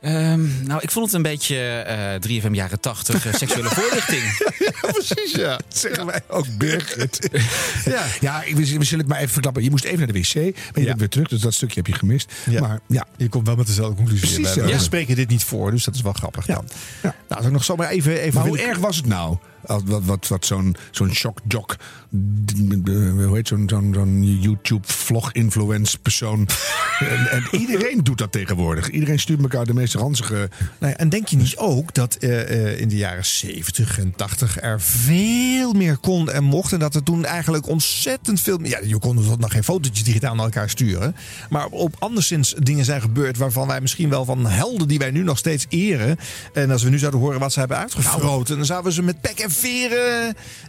Ehm, 0.00 0.64
nou, 0.66 0.80
ik 0.82 0.90
vond 0.90 1.06
het 1.06 1.14
een 1.14 1.22
beetje 1.22 1.56
eh 1.58 2.40
3FM 2.42 2.50
jaren 2.52 2.80
80 2.80 3.26
eh, 3.26 3.34
seksuele 3.34 3.68
voorlichting. 3.78 4.22
ja, 4.58 4.90
precies, 4.92 5.32
ja. 5.34 5.60
Zeggen 5.68 6.06
wij 6.06 6.20
ook 6.28 6.46
Birgit. 6.58 7.28
Ja, 7.84 8.04
ja 8.20 8.42
ik, 8.42 8.54
we, 8.56 8.60
we 8.78 8.84
zullen 8.84 8.98
het 8.98 9.08
maar 9.08 9.18
even 9.18 9.32
verklappen. 9.32 9.62
Je 9.62 9.70
moest 9.70 9.84
even 9.84 9.98
naar 9.98 10.06
de 10.06 10.12
wc. 10.12 10.34
Maar 10.34 10.80
je 10.80 10.84
bent 10.84 10.98
weer 10.98 11.08
terug, 11.08 11.28
dus 11.28 11.40
dat 11.40 11.54
stukje 11.54 11.74
heb 11.74 11.86
je 11.86 11.92
gemist. 11.92 12.32
Maar 12.60 12.80
ja, 12.86 13.06
Je 13.16 13.28
komt 13.28 13.46
wel 13.46 13.56
met 13.56 13.66
dezelfde 13.66 13.94
conclusie. 13.96 14.40
Precies, 14.40 14.54
We- 14.54 14.66
ja. 14.68 14.76
We 14.76 14.82
spreken 14.82 15.16
dit 15.16 15.28
niet 15.28 15.44
voor, 15.44 15.70
dus 15.70 15.84
dat 15.84 15.94
is 15.94 16.00
wel 16.00 16.12
grappig 16.12 16.46
dan. 16.46 16.64
Nou, 17.02 17.14
zou 17.28 17.44
ik 17.46 17.50
nog 17.52 17.64
zomaar 17.64 17.88
even... 17.88 18.20
even 18.20 18.34
maar 18.40 18.48
hoe 18.48 18.58
erg 18.60 18.78
was 18.78 18.96
het 18.96 19.06
nou? 19.06 19.36
Wat, 19.68 20.04
wat, 20.04 20.28
wat 20.28 20.46
zo'n 20.46 20.76
zo'n 20.90 21.14
shock-jock, 21.14 21.76
hoe 22.10 23.30
heet 23.34 23.48
zo'n 23.48 23.68
zo'n 23.68 23.90
zo'n 23.94 24.40
YouTube-vlog-influence 24.40 25.98
persoon. 25.98 26.48
en, 26.98 27.30
en 27.30 27.60
iedereen 27.60 28.04
doet 28.04 28.18
dat 28.18 28.32
tegenwoordig. 28.32 28.90
Iedereen 28.90 29.18
stuurt 29.18 29.42
elkaar 29.42 29.66
de 29.66 29.74
meest 29.74 29.94
ranzige... 29.94 30.50
Nou 30.78 30.92
ja, 30.92 30.98
en 30.98 31.08
denk 31.08 31.28
je 31.28 31.36
niet 31.36 31.56
ook 31.56 31.94
dat 31.94 32.14
eh, 32.14 32.40
eh, 32.40 32.80
in 32.80 32.88
de 32.88 32.96
jaren 32.96 33.26
70 33.26 33.98
en 33.98 34.12
80 34.16 34.60
er 34.60 34.80
veel 34.80 35.72
meer 35.72 35.96
kon 35.96 36.30
en 36.30 36.44
mocht? 36.44 36.72
En 36.72 36.78
dat 36.78 36.94
er 36.94 37.02
toen 37.02 37.24
eigenlijk 37.24 37.68
ontzettend 37.68 38.40
veel. 38.40 38.58
Ja, 38.62 38.78
je 38.84 38.98
kon 38.98 39.16
dus 39.16 39.26
nog 39.38 39.52
geen 39.52 39.64
fotootjes 39.64 40.04
digitaal 40.04 40.34
naar 40.34 40.44
elkaar 40.44 40.70
sturen. 40.70 41.16
Maar 41.50 41.66
op 41.66 41.96
anderszins 41.98 42.54
dingen 42.58 42.84
zijn 42.84 43.00
gebeurd 43.00 43.36
waarvan 43.36 43.66
wij 43.66 43.80
misschien 43.80 44.08
wel 44.08 44.24
van 44.24 44.46
helden 44.46 44.88
die 44.88 44.98
wij 44.98 45.10
nu 45.10 45.22
nog 45.22 45.38
steeds 45.38 45.66
eren. 45.68 46.16
En 46.52 46.70
als 46.70 46.82
we 46.82 46.90
nu 46.90 46.98
zouden 46.98 47.20
horen 47.20 47.40
wat 47.40 47.52
ze 47.52 47.58
hebben 47.58 47.76
uitgefroten, 47.76 48.56
dan 48.56 48.66
zouden 48.66 48.88
we 48.88 48.94
ze 48.94 49.02
met 49.02 49.20
pek 49.20 49.38
en 49.38 49.50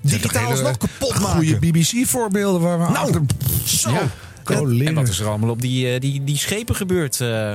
digitaal 0.02 0.50
alsnog 0.52 0.78
kapot 0.78 1.20
maken. 1.20 1.36
Goede 1.36 1.56
BBC-voorbeelden 1.60 2.62
waar 2.62 2.78
we 2.80 2.84
Nou, 2.92 2.98
achter... 3.06 3.22
zo. 3.66 3.90
Ja. 3.92 4.10
En, 4.46 4.88
en 4.88 4.94
wat 4.94 5.08
is 5.08 5.20
er 5.20 5.28
allemaal 5.28 5.50
op 5.50 5.62
die, 5.62 5.94
eh, 5.94 6.00
die, 6.00 6.24
die 6.24 6.38
schepen 6.38 6.76
gebeurd? 6.76 7.22
eh? 7.22 7.54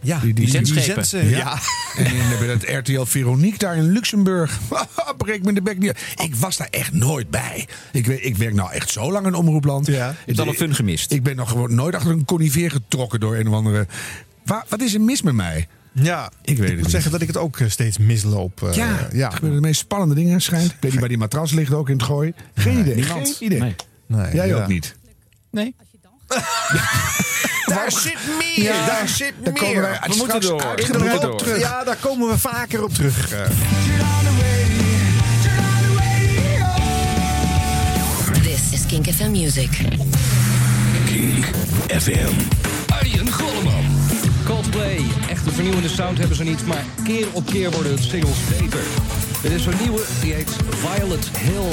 Ja, 0.00 0.18
Die, 0.18 0.34
die, 0.34 0.48
zendschepen. 0.48 0.84
zendsen, 1.06 1.28
ja. 1.28 1.58
En 1.96 2.06
in 2.06 2.22
bij 2.38 2.46
dat 2.46 2.62
RTL 2.62 3.02
Veronique 3.04 3.58
daar 3.58 3.76
in 3.76 3.92
Luxemburg. 3.92 4.58
Breek 5.16 5.44
me 5.44 5.52
de 5.52 5.62
bek 5.62 5.78
niet. 5.78 5.94
Ik 6.22 6.34
was 6.34 6.56
daar 6.56 6.68
echt 6.70 6.92
nooit 6.92 7.30
bij. 7.30 7.68
Ik, 7.92 8.06
weet, 8.06 8.24
ik 8.24 8.36
werk 8.36 8.54
nou 8.54 8.72
echt 8.72 8.90
zo 8.90 9.12
lang 9.12 9.26
in 9.26 9.34
Omroepland. 9.34 9.86
Ja. 9.86 10.08
Je 10.08 10.14
hebt 10.26 10.40
al 10.40 10.46
een 10.48 10.54
fun 10.54 10.74
gemist. 10.74 11.12
Ik 11.12 11.22
ben 11.22 11.36
nog 11.36 11.48
gewoon 11.48 11.74
nooit 11.74 11.94
achter 11.94 12.10
een 12.10 12.24
conifeer 12.24 12.70
getrokken 12.70 13.20
door 13.20 13.36
een 13.36 13.48
of 13.48 13.54
andere... 13.54 13.86
Wa- 14.44 14.64
wat 14.68 14.80
is 14.80 14.94
er 14.94 15.00
mis 15.00 15.22
met 15.22 15.34
mij? 15.34 15.68
Ja, 15.94 16.30
Ik 16.42 16.56
weet 16.56 16.58
het 16.58 16.68
moet 16.74 16.82
niet. 16.82 16.90
zeggen 16.90 17.10
dat 17.10 17.20
ik 17.20 17.26
het 17.26 17.36
ook 17.36 17.58
eh, 17.60 17.68
steeds 17.68 17.98
misloop. 17.98 18.62
eh, 18.62 18.74
Ja, 18.74 19.08
ja. 19.12 19.26
er 19.26 19.32
gebeuren 19.32 19.60
de 19.60 19.66
meest 19.66 19.80
spannende 19.80 20.14
dingen 20.14 20.40
schijnt. 20.40 20.70
Ik 20.70 20.76
weet 20.80 20.90
niet 20.90 21.00
waar 21.00 21.08
die 21.08 21.18
matras 21.18 21.52
ligt 21.52 21.72
ook 21.72 21.88
in 21.88 21.96
het 21.96 22.02
gooien. 22.04 22.34
Geen 22.54 22.78
idee. 22.78 22.94
niemand. 22.94 23.28
Geen 23.38 23.46
idee. 23.52 23.60
Nee. 23.60 23.74
Nee, 24.06 24.34
Jij 24.34 24.46
ja. 24.46 24.54
ook 24.62 24.66
niet. 24.68 24.96
Nee. 25.50 25.74
Daar 27.66 27.92
zit 27.92 28.16
meer, 28.38 28.62
Ja, 28.64 28.86
daar 28.86 29.08
zit 29.08 29.32
daar 29.42 29.52
meer. 29.52 29.62
komen 29.62 29.80
wij 29.82 29.98
We 30.06 30.14
moeten 30.16 30.40
door. 30.40 30.62
uitgebreid 30.64 31.02
We 31.02 31.08
moeten 31.10 31.16
op 31.32 31.38
door. 31.38 31.48
terug. 31.48 31.60
Ja, 31.60 31.84
daar 31.84 31.96
komen 31.96 32.28
we 32.28 32.38
vaker 32.38 32.82
op 32.82 32.94
terug. 32.94 33.32
eh. 33.32 33.46
This 38.42 38.72
is 38.72 38.86
Kink 38.86 39.06
FM 39.10 39.30
Music. 39.30 39.70
FM. 41.88 42.32
Arjen 42.92 43.32
Golleman. 43.32 43.84
Coldplay. 44.46 45.00
Echte 45.28 45.50
vernieuwende 45.50 45.88
sound 45.88 46.18
hebben 46.18 46.36
ze 46.36 46.44
niet, 46.44 46.66
maar 46.66 46.84
keer 47.04 47.26
op 47.32 47.46
keer 47.46 47.70
worden 47.70 47.92
het 47.92 48.02
singles 48.02 48.38
beter. 48.48 48.80
Er 49.44 49.52
is 49.52 49.62
zo'n 49.62 49.78
nieuwe, 49.80 50.02
die 50.20 50.32
heet 50.32 50.56
Violet 50.70 51.28
Hill. 51.38 51.70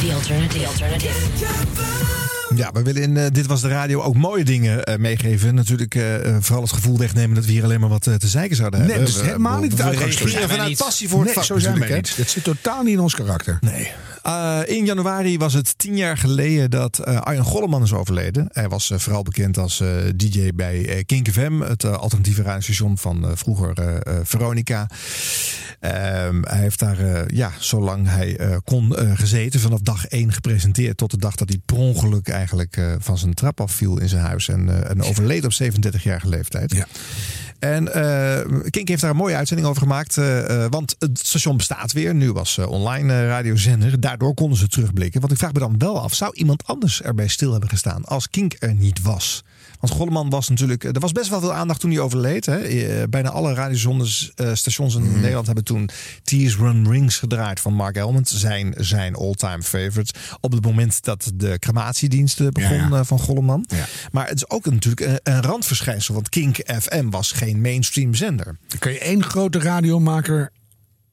The 0.00 0.14
Alternative. 0.14 0.66
alternative. 0.66 2.41
Ja, 2.54 2.70
we 2.72 2.82
willen 2.82 3.02
in 3.02 3.16
eh, 3.16 3.26
Dit 3.32 3.46
Was 3.46 3.60
de 3.60 3.68
Radio 3.68 4.02
ook 4.02 4.14
mooie 4.14 4.44
dingen 4.44 4.84
eh, 4.84 4.98
meegeven. 4.98 5.54
Natuurlijk 5.54 5.94
eh, 5.94 6.02
vooral 6.40 6.62
het 6.62 6.72
gevoel 6.72 6.98
wegnemen 6.98 7.34
dat 7.34 7.44
we 7.44 7.52
hier 7.52 7.64
alleen 7.64 7.80
maar 7.80 7.88
wat 7.88 8.02
te 8.02 8.28
zeiken 8.28 8.56
zouden 8.56 8.80
Nee, 8.80 8.88
hebben. 8.88 9.06
dat 9.06 9.16
is 9.16 9.20
We- 9.22 9.26
helemaal 9.28 9.60
niet 9.60 9.70
het 9.72 9.80
we 9.80 9.86
uitgangspunt. 9.86 10.32
vanuit 10.50 10.76
passie 10.76 11.08
voor 11.08 11.18
het 11.18 11.26
Nee, 11.26 11.34
vak 11.34 11.44
zo 11.44 11.58
zijn 11.58 11.78
wij 11.78 11.94
niet. 11.94 12.16
Dat 12.16 12.28
zit 12.28 12.44
totaal 12.44 12.82
niet 12.82 12.92
in 12.92 13.00
ons 13.00 13.14
karakter. 13.14 13.58
Nee. 13.60 13.90
Eh, 14.22 14.58
in 14.66 14.84
januari 14.84 15.38
was 15.38 15.52
het 15.52 15.78
tien 15.78 15.96
jaar 15.96 16.16
geleden 16.16 16.70
dat 16.70 16.98
eh, 16.98 17.20
Arjen 17.20 17.44
Golleman 17.44 17.82
is 17.82 17.92
overleden. 17.92 18.48
Hij 18.52 18.68
was 18.68 18.90
eh, 18.90 18.98
vooral 18.98 19.22
bekend 19.22 19.58
als 19.58 19.80
eh, 19.80 19.88
DJ 20.16 20.50
bij 20.54 20.86
eh, 20.88 21.04
Kink 21.06 21.28
FM, 21.30 21.60
het 21.60 21.84
alternatieve 21.84 22.42
radiostation 22.42 22.98
van 22.98 23.24
eh, 23.24 23.30
vroeger 23.34 24.00
Veronica. 24.22 24.86
Ehm, 25.80 26.42
hij 26.42 26.58
heeft 26.58 26.78
daar, 26.78 26.98
eh, 26.98 27.20
ja, 27.36 27.50
zolang 27.58 28.08
hij 28.08 28.36
eh, 28.36 28.56
kon 28.64 28.96
eh, 28.96 29.10
gezeten, 29.14 29.60
vanaf 29.60 29.80
dag 29.80 30.06
één 30.06 30.32
gepresenteerd. 30.32 30.96
Tot 30.96 31.10
de 31.10 31.16
dag 31.18 31.34
dat 31.34 31.48
hij 31.48 31.58
per 31.66 31.76
ongeluk 31.76 32.28
eigenlijk 32.42 32.76
eh, 32.76 32.92
van 32.98 33.18
zijn 33.18 33.34
trap 33.34 33.60
afviel 33.60 34.00
in 34.00 34.08
zijn 34.08 34.22
huis. 34.22 34.48
En, 34.48 34.88
en 34.88 35.02
overleed 35.02 35.44
op 35.44 35.52
37-jarige 35.52 36.28
leeftijd. 36.28 36.74
Ja. 36.74 36.86
En 37.58 37.94
eh 37.94 38.70
Kink 38.70 38.88
heeft 38.88 39.00
daar 39.00 39.10
een 39.10 39.16
mooie 39.16 39.36
uitzending 39.36 39.68
over 39.68 39.82
gemaakt. 39.82 40.14
want 40.70 40.96
het 40.98 41.18
station 41.18 41.56
bestaat 41.56 41.92
weer. 41.92 42.14
Nu 42.14 42.32
was 42.32 42.58
eh, 42.58 42.68
online 42.68 43.26
radiozender. 43.26 44.00
Daardoor 44.00 44.34
konden 44.34 44.58
ze 44.58 44.68
terugblikken. 44.68 45.20
Want 45.20 45.32
ik 45.32 45.38
vraag 45.38 45.52
me 45.52 45.58
dan 45.58 45.78
wel 45.78 46.00
af. 46.00 46.14
Zou 46.14 46.34
iemand 46.34 46.66
anders 46.66 47.02
erbij 47.02 47.28
stil 47.28 47.50
hebben 47.50 47.68
gestaan 47.68 48.04
als 48.04 48.30
Kink 48.30 48.56
er 48.58 48.74
niet 48.74 49.02
was? 49.02 49.44
Want 49.82 49.94
Golleman 49.94 50.30
was 50.30 50.48
natuurlijk... 50.48 50.84
Er 50.84 51.00
was 51.00 51.12
best 51.12 51.30
wel 51.30 51.40
veel 51.40 51.52
aandacht 51.52 51.80
toen 51.80 51.90
hij 51.90 52.00
overleed. 52.00 52.46
Hè. 52.46 52.56
Eh, 52.58 53.08
Bijna 53.08 53.28
alle 53.28 53.54
radiostations 53.54 54.94
in 54.94 55.12
Nederland 55.20 55.46
hebben 55.46 55.64
toen 55.64 55.88
Tears 56.22 56.56
Run 56.56 56.90
Rings 56.90 57.18
gedraaid 57.18 57.60
van 57.60 57.74
Mark 57.74 57.96
Elmond. 57.96 58.28
Zijn, 58.28 58.74
zijn 58.78 59.14
all-time 59.14 59.62
favorite. 59.62 60.12
Op 60.40 60.52
het 60.52 60.64
moment 60.64 61.04
dat 61.04 61.30
de 61.34 61.58
crematiediensten 61.58 62.52
begon 62.52 62.76
Ja, 62.76 62.88
ja. 62.88 62.98
eh, 62.98 63.04
van 63.04 63.18
Golleman. 63.18 63.66
Maar 64.12 64.26
het 64.28 64.36
is 64.36 64.50
ook 64.50 64.64
natuurlijk 64.64 65.00
een, 65.00 65.20
een 65.34 65.42
randverschijnsel. 65.42 66.14
Want 66.14 66.28
Kink 66.28 66.56
FM 66.80 67.08
was 67.10 67.32
geen 67.32 67.60
mainstream 67.60 68.14
zender. 68.14 68.58
Kan 68.78 68.92
je 68.92 68.98
één 68.98 69.22
grote 69.24 69.58
radiomaker 69.58 70.50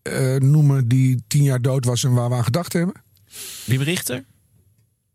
eh, 0.01 0.35
noemen 0.35 0.87
die 0.87 1.23
tien 1.27 1.43
jaar 1.43 1.61
dood 1.61 1.85
was 1.85 2.03
en 2.03 2.13
waar 2.13 2.29
we 2.29 2.35
aan 2.35 2.43
gedacht 2.43 2.73
hebben? 2.73 2.93
Wim 3.65 3.81
Richter? 3.81 4.23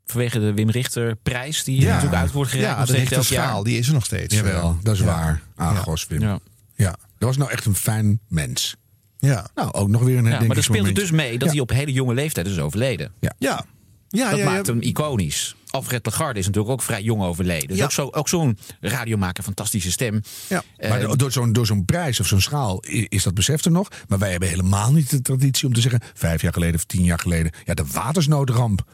Vanwege 0.07 0.39
de 0.41 0.55
Wim 0.55 0.71
Richter 0.71 1.17
prijs 1.17 1.65
die 1.65 1.85
natuurlijk 1.87 2.15
uit 2.15 2.33
wordt 2.33 2.51
gereikt. 2.51 2.73
Ja, 2.79 2.81
de 2.85 2.87
steeds 2.93 3.01
elk 3.11 3.19
Richter 3.19 3.37
jaar. 3.37 3.47
schaal, 3.47 3.63
die 3.63 3.79
is 3.79 3.87
er 3.89 3.93
nog 3.95 4.05
steeds. 4.05 4.35
Jawel, 4.35 4.79
dat 4.83 4.95
is 4.95 5.01
Ja. 5.01 5.05
waar. 5.07 5.43
Agos, 5.57 6.07
Wim. 6.07 6.21
Ja. 6.21 6.39
Ja. 6.75 6.91
Dat 7.19 7.29
was 7.29 7.37
nou 7.37 7.51
echt 7.51 7.65
een 7.65 7.75
fijn 7.75 8.21
mens. 8.29 8.77
Ja. 9.19 9.47
Nou, 9.55 9.73
ook 9.73 9.89
nog 9.89 10.03
weer 10.03 10.19
een 10.19 10.25
Ja, 10.25 10.41
maar 10.41 10.55
dat 10.55 10.65
speelde 10.65 10.93
dus 10.93 11.11
mee 11.11 11.33
dat 11.39 11.49
Ja. 11.49 11.51
hij 11.55 11.61
op 11.61 11.71
hele 11.71 11.93
jonge 11.93 12.15
leeftijd 12.15 12.47
is 12.47 12.59
overleden. 12.59 13.13
Ja. 13.21 13.33
Ja. 13.39 13.65
Ja, 14.09 14.31
dat 14.31 14.39
ja, 14.39 14.45
maakt 14.45 14.67
ja. 14.67 14.73
hem 14.73 14.83
iconisch. 14.83 15.55
Alfred 15.71 16.07
Lagarde 16.07 16.39
is 16.39 16.47
natuurlijk 16.47 16.73
ook 16.73 16.83
vrij 16.83 17.03
jong 17.03 17.23
overleden. 17.23 17.69
Dus 17.69 17.77
Ja. 17.77 17.85
ook, 17.85 17.93
zo, 17.93 18.09
ook 18.11 18.29
zo'n 18.29 18.59
radiomaker, 18.81 19.45
fantastische 19.45 19.91
stem. 19.91 20.21
Ja. 20.49 20.63
Maar 20.79 21.01
Eh, 21.01 21.09
do- 21.09 21.17
door 21.17 21.33
zo'n 21.33 21.53
door 21.53 21.67
zo'n 21.67 21.85
prijs 21.85 22.21
of 22.21 22.27
zo'n 22.27 22.41
schaal 22.41 22.81
is 23.09 23.23
dat 23.23 23.35
besef 23.35 23.65
er 23.65 23.71
nog. 23.71 23.89
Maar 24.09 24.19
wij 24.19 24.31
hebben 24.31 24.49
helemaal 24.49 24.93
niet 24.93 25.11
de 25.11 25.23
traditie 25.23 25.67
om 25.67 25.73
te 25.75 25.81
zeggen... 25.81 26.01
vijf 26.15 26.43
jaar 26.43 26.53
geleden 26.53 26.75
of 26.75 26.85
tien 26.85 27.05
jaar 27.05 27.19
geleden... 27.19 27.53
ja, 27.65 27.75
de 27.75 27.85
watersnoodramp. 27.93 28.85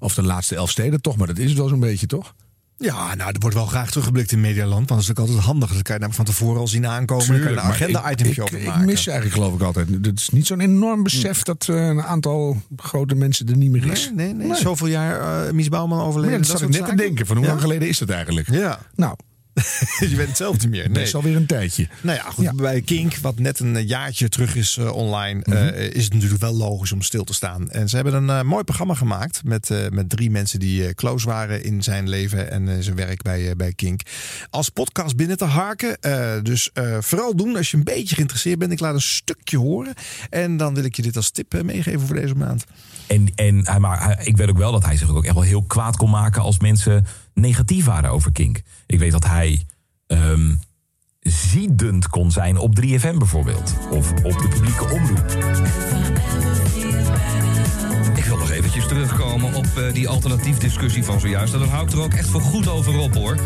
Of 0.00 0.14
de 0.14 0.22
laatste 0.22 0.54
elf 0.54 0.70
steden 0.70 1.00
toch. 1.00 1.16
Maar 1.16 1.26
dat 1.26 1.38
is 1.38 1.48
het 1.48 1.58
wel 1.58 1.68
zo'n 1.68 1.80
beetje, 1.80 2.06
toch? 2.06 2.34
Ja, 2.76 3.14
nou, 3.14 3.30
er 3.32 3.40
wordt 3.40 3.56
wel 3.56 3.66
graag 3.66 3.88
teruggeblikt 3.90 4.32
in 4.32 4.40
Medialand. 4.40 4.88
Want 4.88 4.88
dat 4.88 4.98
is 4.98 5.10
ook 5.10 5.18
altijd 5.18 5.38
handig. 5.38 5.72
Dat 5.72 5.82
kan 5.82 5.94
je 5.94 6.00
namelijk 6.00 6.14
van 6.14 6.24
tevoren 6.24 6.60
al 6.60 6.68
zien 6.68 6.86
aankomen. 6.86 7.26
Dan 7.26 7.36
kan 7.40 7.50
je 7.50 7.56
een 7.56 7.60
agenda-itemje 7.62 8.42
over 8.42 8.58
ik, 8.58 8.66
maken. 8.66 8.80
ik 8.80 8.86
mis 8.86 9.06
eigenlijk 9.06 9.36
geloof 9.36 9.54
ik 9.54 9.62
altijd. 9.62 9.88
Het 10.02 10.20
is 10.20 10.28
niet 10.30 10.46
zo'n 10.46 10.60
enorm 10.60 11.02
besef 11.02 11.42
dat 11.42 11.66
eh, 11.68 11.86
een 11.86 12.02
aantal 12.02 12.62
grote 12.76 13.14
mensen 13.14 13.48
er 13.48 13.56
niet 13.56 13.70
meer 13.70 13.86
is. 13.92 14.10
Nee, 14.14 14.34
nee, 14.34 14.46
nee. 14.48 14.56
Zoveel 14.60 14.86
jaar 14.86 15.44
eh 15.46 15.52
Mies 15.52 15.68
Bouwman 15.68 16.00
overleden. 16.00 16.32
ja, 16.32 16.38
dat 16.38 16.46
dat 16.50 16.58
zat 16.58 16.68
ik 16.68 16.74
net 16.74 16.80
te 16.84 16.88
zaken. 16.90 17.04
denken. 17.06 17.26
Van 17.26 17.36
hoe 17.36 17.44
Ja. 17.44 17.50
lang 17.50 17.62
geleden 17.62 17.88
is 17.88 17.98
dat 17.98 18.08
eigenlijk? 18.10 18.50
Ja. 18.50 18.78
Nou, 18.94 19.16
je 20.10 20.16
weet 20.16 20.26
het 20.28 20.36
zelf 20.36 20.58
niet 20.58 20.70
meer. 20.70 20.90
Nee. 20.90 21.02
best 21.02 21.14
alweer 21.14 21.36
een 21.36 21.46
tijdje. 21.46 21.88
Nou 22.00 22.16
ja, 22.18 22.30
goed, 22.30 22.56
bij 22.56 22.80
Kink, 22.80 23.16
wat 23.16 23.38
net 23.38 23.60
een 23.60 23.76
eh, 23.76 23.86
jaartje 23.88 24.28
terug 24.28 24.56
is 24.56 24.76
eh, 24.76 24.92
online, 24.96 25.40
Mhm. 25.44 25.56
eh, 25.56 25.90
is 25.94 26.04
het 26.04 26.12
natuurlijk 26.14 26.40
wel 26.40 26.54
logisch 26.54 26.92
om 26.92 27.02
stil 27.02 27.24
te 27.24 27.34
staan. 27.34 27.70
En 27.70 27.88
ze 27.88 27.96
hebben 27.96 28.28
een 28.28 28.46
mooi 28.46 28.64
programma 28.64 28.94
gemaakt 28.94 29.44
met, 29.44 29.70
met 29.90 30.08
drie 30.08 30.30
mensen 30.30 30.58
die 30.58 30.94
close 30.94 31.26
waren 31.26 31.64
in 31.64 31.82
zijn 31.82 32.08
leven 32.08 32.50
en 32.50 32.82
zijn 32.82 32.96
werk 32.96 33.22
bij, 33.22 33.56
bij 33.56 33.72
Kink. 33.72 34.00
Als 34.50 34.68
podcast 34.68 35.16
binnen 35.16 35.36
te 35.36 35.44
harken. 35.44 35.96
Dus 36.42 36.70
vooral 37.00 37.36
doen 37.36 37.56
als 37.56 37.70
je 37.70 37.76
een 37.76 37.84
beetje 37.84 38.14
geïnteresseerd 38.14 38.58
bent. 38.58 38.72
Ik 38.72 38.80
laat 38.80 38.94
een 38.94 39.00
stukje 39.00 39.58
horen. 39.58 39.94
En 40.30 40.56
dan 40.56 40.74
wil 40.74 40.84
ik 40.84 40.96
je 40.96 41.02
dit 41.02 41.16
als 41.16 41.30
tip 41.30 41.62
meegeven 41.62 42.06
voor 42.06 42.16
deze 42.16 42.34
maand. 42.34 42.64
En, 43.10 43.28
en 43.34 43.60
hij, 43.66 43.78
maar 43.78 44.02
hij- 44.04 44.18
ik 44.24 44.36
weet 44.36 44.48
ook 44.50 44.58
wel 44.58 44.72
dat 44.72 44.84
hij 44.84 44.96
zich 44.96 45.08
ook 45.10 45.24
echt 45.24 45.34
wel 45.34 45.42
heel 45.42 45.62
kwaad 45.62 45.96
kon 45.96 46.10
maken 46.10 46.42
als 46.42 46.58
mensen 46.58 47.06
negatief 47.34 47.84
waren 47.84 48.10
over 48.10 48.32
Kink. 48.32 48.60
Ik 48.86 48.98
weet 48.98 49.12
dat 49.12 49.24
hij 49.26 49.64
ehm 50.06 50.54
ziedend 51.20 52.08
kon 52.08 52.30
zijn 52.30 52.56
op 52.56 52.74
3FM 52.80 53.18
bijvoorbeeld. 53.18 53.74
Of 53.90 54.10
op 54.12 54.38
de 54.42 54.48
publieke 54.50 54.84
omroep. 54.88 55.36
Eventjes 58.80 59.08
terugkomen 59.08 59.54
op 59.54 59.66
eh, 59.76 59.92
die 59.92 60.08
alternatief 60.08 60.58
discussie 60.58 61.04
van 61.04 61.20
zojuist. 61.20 61.52
Dan 61.52 61.68
hou 61.68 61.86
ik 61.86 61.92
er 61.92 62.00
ook 62.00 62.14
echt 62.14 62.28
voor 62.28 62.40
goed 62.40 62.68
over 62.68 62.98
op, 62.98 63.14
hoor. 63.14 63.38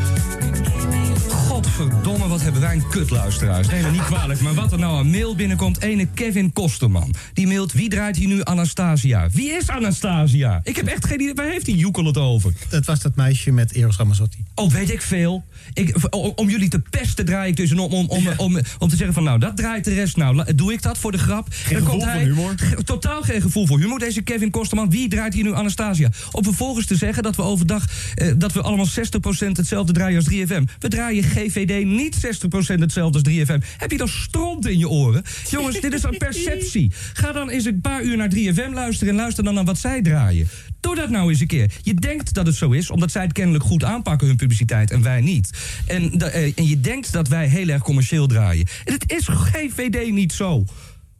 Godverdomme, 1.29 2.29
wat 2.29 2.43
hebben 2.43 2.61
wij 2.61 2.75
een 2.75 2.89
kutluisteraars. 2.89 3.69
Neem 3.69 3.83
me 3.83 3.91
niet 3.91 4.05
kwalijk, 4.05 4.41
maar 4.41 4.55
wat 4.55 4.73
er 4.73 4.79
nou 4.79 5.01
een 5.01 5.11
mail 5.11 5.35
binnenkomt... 5.35 5.83
ene 5.83 6.07
Kevin 6.07 6.53
Kosterman. 6.53 7.15
Die 7.33 7.47
mailt, 7.47 7.73
wie 7.73 7.89
draait 7.89 8.17
hier 8.17 8.29
nu 8.29 8.43
Anastasia? 8.43 9.29
Wie 9.33 9.51
is 9.51 9.69
Anastasia? 9.69 10.61
Ik 10.65 10.77
heb 10.77 10.87
echt 10.87 11.07
geen 11.07 11.21
idee, 11.21 11.35
waar 11.35 11.47
heeft 11.47 11.65
die 11.65 11.77
Joekel 11.77 12.05
het 12.05 12.19
over? 12.19 12.53
Het 12.69 12.87
was 12.87 13.01
dat 13.01 13.17
meisje 13.17 13.51
met 13.51 13.73
Eros 13.73 13.97
Ramazzotti. 13.97 14.45
Oh, 14.55 14.71
weet 14.71 14.91
ik 14.91 15.03
veel. 15.03 15.45
Ik, 15.73 15.95
om, 16.37 16.49
jullie 16.51 16.69
te 16.69 16.79
pesten 16.91 17.25
draai 17.25 17.51
ik 17.51 17.57
dus 17.57 17.73
om, 17.73 17.79
om, 17.79 18.07
om, 18.09 18.29
om, 18.37 18.59
om 18.79 18.89
te 18.89 18.97
zeggen 18.97 19.15
van 19.15 19.25
nou, 19.25 19.39
dat 19.39 19.57
draait 19.57 19.85
de 19.85 19.95
rest 19.95 20.17
nou. 20.17 20.55
Doe 20.55 20.73
ik 20.73 20.83
dat 20.83 20.99
voor 20.99 21.13
de 21.13 21.19
grap? 21.19 21.47
Geen 21.51 21.77
gevoel 21.79 22.01
voor 22.01 22.11
humor? 22.21 22.53
Ge- 22.57 22.83
Totaal 22.85 23.23
geen 23.23 23.41
gevoel 23.43 23.67
voor 23.67 23.79
humor. 23.79 23.99
Deze 23.99 24.23
Kevin 24.23 24.51
Kosterman, 24.51 24.91
wie 24.91 25.09
draait 25.09 25.35
hier 25.35 25.45
nu 25.45 25.53
Anastasia? 25.53 26.09
Om 26.33 26.45
vervolgens 26.45 26.87
te 26.87 26.97
zeggen 26.97 27.23
dat 27.23 27.37
we 27.37 27.43
overdag, 27.43 27.85
eh, 28.15 28.33
dat 28.37 28.53
we 28.53 28.63
allemaal 28.63 28.87
60% 28.87 29.57
hetzelfde 29.57 29.93
draaien 29.93 30.17
als 30.17 30.25
3FM. 30.25 30.65
We 30.79 30.89
draaien 30.89 31.23
GVD 31.25 31.85
niet 31.85 32.15
60% 32.15 32.81
hetzelfde 32.81 33.19
als 33.19 33.23
3FM. 33.29 33.59
Heb 33.79 33.91
je 33.91 33.99
dan 33.99 34.09
stront 34.09 34.67
in 34.67 34.79
je 34.79 34.89
oren? 34.89 35.23
Jongens, 35.51 35.81
dit 35.81 35.93
is 35.93 36.03
een 36.03 36.19
perceptie. 36.19 36.93
Ga 37.13 37.33
dan 37.33 37.49
eens 37.51 37.65
een 37.65 37.81
paar 37.81 38.03
uur 38.03 38.17
naar 38.17 38.29
3FM 38.35 38.73
luisteren 38.73 39.13
en 39.13 39.19
luister 39.21 39.45
dan 39.45 39.55
naar 39.55 39.65
wat 39.65 39.79
zij 39.79 40.03
draaien. 40.03 40.49
Doe 40.85 40.95
dat 40.95 41.11
nou 41.11 41.31
eens 41.31 41.41
een 41.41 41.47
keer. 41.47 41.71
Je 41.83 41.95
denkt 41.95 42.35
dat 42.35 42.47
het 42.47 42.55
zo 42.55 42.71
is, 42.71 42.91
omdat 42.91 43.11
zij 43.11 43.23
het 43.23 43.33
kennelijk 43.33 43.65
goed 43.65 43.85
aanpakken, 43.85 44.27
hun 44.27 44.37
publiciteit, 44.37 44.91
en 44.91 45.03
wij 45.03 45.21
niet. 45.21 45.51
En, 45.87 46.13
eh, 46.21 46.53
en 46.57 46.67
je 46.67 46.81
denkt 46.81 47.13
dat 47.13 47.29
wij 47.29 47.47
heel 47.47 47.69
erg 47.69 47.83
commercieel 47.83 48.27
draaien. 48.27 48.67
En 48.85 48.93
het 48.93 49.13
is 49.13 49.29
GVD 49.29 50.11
niet 50.11 50.33
zo. 50.33 50.65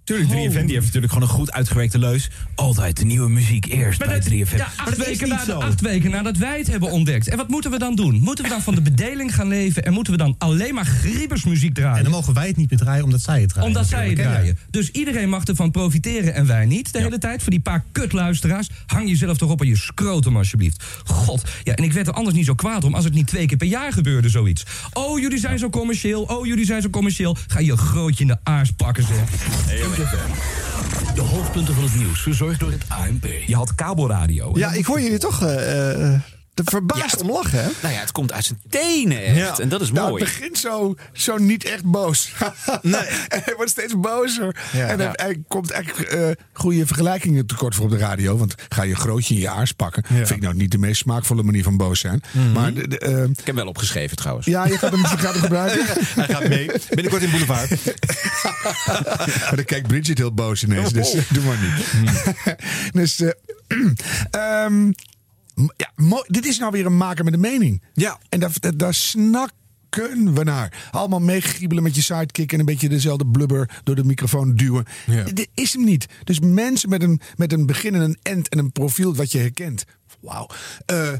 Tuurlijk, 0.05 0.29
3FM 0.31 0.35
die 0.65 0.75
heeft 0.75 0.85
natuurlijk 0.85 1.13
gewoon 1.13 1.29
een 1.29 1.35
goed 1.35 1.53
uitgewerkte 1.53 1.99
leus. 1.99 2.31
Altijd 2.55 2.97
de 2.97 3.05
nieuwe 3.05 3.29
muziek 3.29 3.67
eerst 3.67 3.99
Maar 3.99 4.09
bij 4.09 4.17
dat- 4.19 4.27
3FM. 4.27 4.57
Ja, 4.57 4.69
acht, 4.77 4.97
weken 4.97 5.29
na, 5.29 5.45
acht 5.55 5.81
weken 5.81 6.11
nadat 6.11 6.37
wij 6.37 6.59
het 6.59 6.67
hebben 6.67 6.91
ontdekt. 6.91 7.29
En 7.29 7.37
wat 7.37 7.49
moeten 7.49 7.71
we 7.71 7.79
dan 7.79 7.95
doen? 7.95 8.15
Moeten 8.21 8.45
we 8.45 8.51
dan 8.51 8.63
van 8.63 8.75
de 8.75 8.81
bedeling 8.81 9.35
gaan 9.35 9.49
leven 9.49 9.85
en 9.85 9.93
moeten 9.93 10.13
we 10.13 10.19
dan 10.19 10.35
alleen 10.39 10.75
maar 10.75 10.85
griebersmuziek 10.85 11.75
draaien? 11.75 11.97
En 11.97 12.03
dan 12.03 12.13
mogen 12.13 12.35
wij 12.35 12.47
het 12.47 12.57
niet 12.57 12.71
meer 12.71 12.79
draaien 12.79 13.05
omdat 13.05 13.21
zij 13.21 13.41
het 13.41 13.49
draaien. 13.49 13.69
Omdat 13.69 13.87
zij 13.87 14.07
het 14.07 14.17
draaien. 14.17 14.59
Dus 14.71 14.91
iedereen 14.91 15.29
mag 15.29 15.45
ervan 15.45 15.71
profiteren 15.71 16.35
en 16.35 16.47
wij 16.47 16.67
niet 16.67 16.93
de 16.93 16.99
hele 17.01 17.19
tijd. 17.19 17.43
Voor 17.43 17.51
die 17.51 17.61
paar 17.61 17.85
kutluisteraars. 17.93 18.69
Hang 18.87 19.09
jezelf 19.09 19.37
toch 19.39 19.51
op 19.51 19.61
aan 19.61 19.67
je 19.67 19.77
scrotum 19.77 20.37
alsjeblieft. 20.37 20.85
God. 21.05 21.43
Ja, 21.63 21.75
en 21.75 21.85
ik 21.85 21.93
werd 21.93 22.07
er 22.07 22.13
anders 22.13 22.37
niet 22.37 22.47
zo 22.47 22.55
kwaad 22.55 22.85
om 22.85 22.95
als 22.95 23.05
het 23.05 23.15
niet 23.15 23.27
twee 23.27 23.47
keer 23.47 23.57
per 23.57 23.67
jaar 23.67 23.93
gebeurde 23.93 24.29
zoiets. 24.29 24.63
Oh, 24.93 25.19
jullie 25.21 25.39
zijn 25.39 25.59
zo 25.59 25.71
commercieel. 25.71 26.23
Oh, 26.23 26.47
jullie 26.47 26.65
zijn 26.65 26.83
zo 26.83 26.91
commercieel. 26.91 27.37
Ga 27.47 27.59
je 27.61 27.77
grootje 27.77 28.23
in 28.23 28.29
de 28.29 28.39
aars 28.43 28.71
pakken 28.71 29.05
zeg. 29.07 29.94
De 29.95 31.21
hoofdpunten 31.21 31.75
van 31.75 31.85
het 31.85 31.95
nieuws, 31.95 32.21
verzorgd 32.21 32.61
door 32.61 32.71
het 32.71 32.85
ANP. 32.89 33.27
Je 33.47 33.55
had 33.55 33.75
kabelradio. 33.75 34.51
Ja, 34.55 34.73
ik 34.73 34.85
hoor 34.85 35.01
jullie 35.01 35.19
toch 35.19 35.43
eh, 35.43 36.13
eh, 36.13 36.21
te 36.55 36.63
verbaasd 36.65 37.21
om 37.23 37.31
lachen, 37.31 37.63
hè? 37.63 37.69
Nou 37.83 37.95
ja, 37.95 38.01
het 38.01 38.13
komt 38.13 38.33
uit 38.33 38.45
zijn 38.45 38.61
tenen 38.71 39.25
echt. 39.25 39.59
En 39.59 39.69
dat 39.69 39.81
is 39.81 39.93
Nou, 39.93 40.11
mooi. 40.11 40.25
het 40.25 40.33
begint 40.35 40.59
zo, 40.59 40.95
zo 41.13 41.37
niet 41.37 41.65
echt 41.65 41.85
boos. 41.85 42.33
nee. 42.83 43.01
en 43.35 43.41
hij 43.45 43.55
wordt 43.57 43.71
steeds 43.71 43.95
bozer. 44.01 44.57
Ja. 44.73 44.87
en 44.87 44.99
hij, 44.99 45.07
Ja. 45.07 45.13
hij 45.25 45.43
komt 45.49 45.71
eigenlijk 45.71 46.09
eh, 46.11 46.29
goede 46.53 46.87
vergelijkingen 46.87 47.47
tekort 47.47 47.75
voor 47.75 47.85
op 47.85 47.91
de 47.91 47.97
radio. 47.99 48.37
Want 48.37 48.55
ga 48.69 48.83
je 48.83 48.95
grootje 48.97 49.35
in 49.35 49.41
je 49.41 49.49
aars 49.49 49.73
pakken. 49.73 50.05
Vind 50.07 50.31
ik 50.31 50.41
nou 50.41 50.55
niet 50.55 50.71
de 50.71 50.79
meest 50.79 51.01
smaakvolle 51.01 51.43
manier 51.43 51.63
van 51.63 51.77
boos 51.77 52.01
zijn. 52.01 52.23
Mhm. 52.31 52.53
Maar 52.53 52.75
de, 52.75 52.89
de, 52.89 52.99
eh, 52.99 53.23
Ik 53.23 53.37
heb 53.37 53.47
hem 53.47 53.55
wel 53.55 53.67
opgeschreven 53.67 54.17
trouwens. 54.17 54.47
ja, 54.47 54.67
je 54.67 54.79
gaat 54.79 54.91
hem, 54.91 55.05
gaat 55.05 55.33
hem 55.33 55.43
gebruiken. 55.43 55.85
Hij 56.21 56.29
gaat 56.29 56.49
mee. 56.49 56.71
Binnenkort 56.89 57.23
in 57.23 57.31
Boulevard. 57.31 57.71
maar 59.41 59.53
dan 59.57 59.65
kijkt 59.65 59.87
Bridget 59.87 60.19
heel 60.19 60.33
boos 60.35 60.63
ineens. 60.63 60.93
Dus 60.93 61.13
Oh. 61.15 61.21
doe 61.31 61.45
maar 61.45 61.59
niet. 61.63 62.55
dus, 62.93 63.21
eh, 63.21 63.31
ehm, 64.31 64.87
m- 64.87 64.93
ja, 65.77 65.93
dit 66.27 66.47
is 66.47 66.59
nou 66.59 66.73
weer 66.73 66.87
een 66.87 66.97
maker 66.97 67.25
met 67.25 67.35
een 67.35 67.41
mening. 67.41 67.83
Ja. 67.93 68.19
En 68.29 68.41
daar, 68.41 68.53
daar, 68.61 68.77
daar 68.77 68.95
snakken 68.95 70.35
we 70.35 70.45
naar. 70.45 70.89
Allemaal 70.91 71.21
meegriebelen 71.21 71.83
met 71.83 71.95
je 71.95 72.03
sidekick 72.03 72.53
en 72.53 72.59
een 72.59 72.65
beetje 72.65 72.89
dezelfde 72.89 73.27
blubber 73.27 73.81
door 73.85 73.95
de 73.95 74.05
microfoon 74.05 74.55
duwen. 74.55 74.85
Ja. 75.07 75.25
Dit 75.25 75.49
is 75.55 75.73
hem 75.73 75.85
niet. 75.85 76.07
Dus 76.25 76.41
mensen 76.41 76.89
met 76.89 77.03
een, 77.03 77.21
met 77.37 77.53
een 77.53 77.67
begin 77.67 77.95
en 77.95 78.01
een 78.01 78.19
end 78.23 78.49
en 78.49 78.59
een 78.59 78.73
profiel 78.73 79.15
wat 79.15 79.33
je 79.33 79.39
herkent. 79.39 79.85
Wauw. 80.21 80.49
Eh, 80.87 81.13